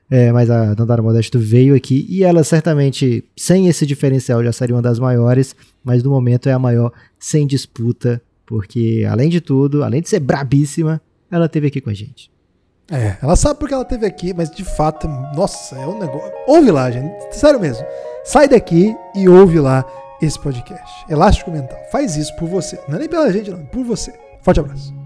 é, 0.09 0.31
mas 0.31 0.49
a 0.49 0.73
Dandara 0.73 1.01
Modesto 1.01 1.39
veio 1.39 1.73
aqui 1.73 2.05
e 2.09 2.23
ela 2.23 2.43
certamente, 2.43 3.23
sem 3.35 3.67
esse 3.67 3.85
diferencial, 3.85 4.43
já 4.43 4.51
seria 4.51 4.75
uma 4.75 4.81
das 4.81 4.99
maiores, 4.99 5.55
mas 5.83 6.03
no 6.03 6.11
momento 6.11 6.47
é 6.47 6.53
a 6.53 6.59
maior 6.59 6.91
sem 7.17 7.47
disputa, 7.47 8.21
porque 8.45 9.05
além 9.09 9.29
de 9.29 9.41
tudo, 9.41 9.83
além 9.83 10.01
de 10.01 10.09
ser 10.09 10.19
brabíssima, 10.19 11.01
ela 11.31 11.49
teve 11.49 11.67
aqui 11.67 11.81
com 11.81 11.89
a 11.89 11.93
gente. 11.93 12.29
É, 12.91 13.15
ela 13.21 13.35
sabe 13.35 13.59
porque 13.59 13.73
ela 13.73 13.85
teve 13.85 14.05
aqui, 14.05 14.33
mas 14.33 14.51
de 14.51 14.63
fato, 14.63 15.07
nossa, 15.07 15.75
é 15.75 15.87
um 15.87 15.97
negócio. 15.97 16.31
Ouve 16.47 16.71
lá, 16.71 16.91
gente. 16.91 17.35
Sério 17.35 17.59
mesmo. 17.59 17.85
Sai 18.23 18.47
daqui 18.47 18.95
e 19.15 19.27
ouve 19.27 19.59
lá 19.59 19.85
esse 20.21 20.39
podcast. 20.39 21.05
Elástico 21.09 21.51
Mental. 21.51 21.79
Faz 21.91 22.15
isso 22.15 22.35
por 22.35 22.47
você. 22.47 22.79
Não 22.87 22.95
é 22.95 22.99
nem 22.99 23.09
pela 23.09 23.31
gente, 23.31 23.49
não. 23.51 23.65
Por 23.65 23.83
você. 23.83 24.13
Forte 24.41 24.59
abraço. 24.59 25.02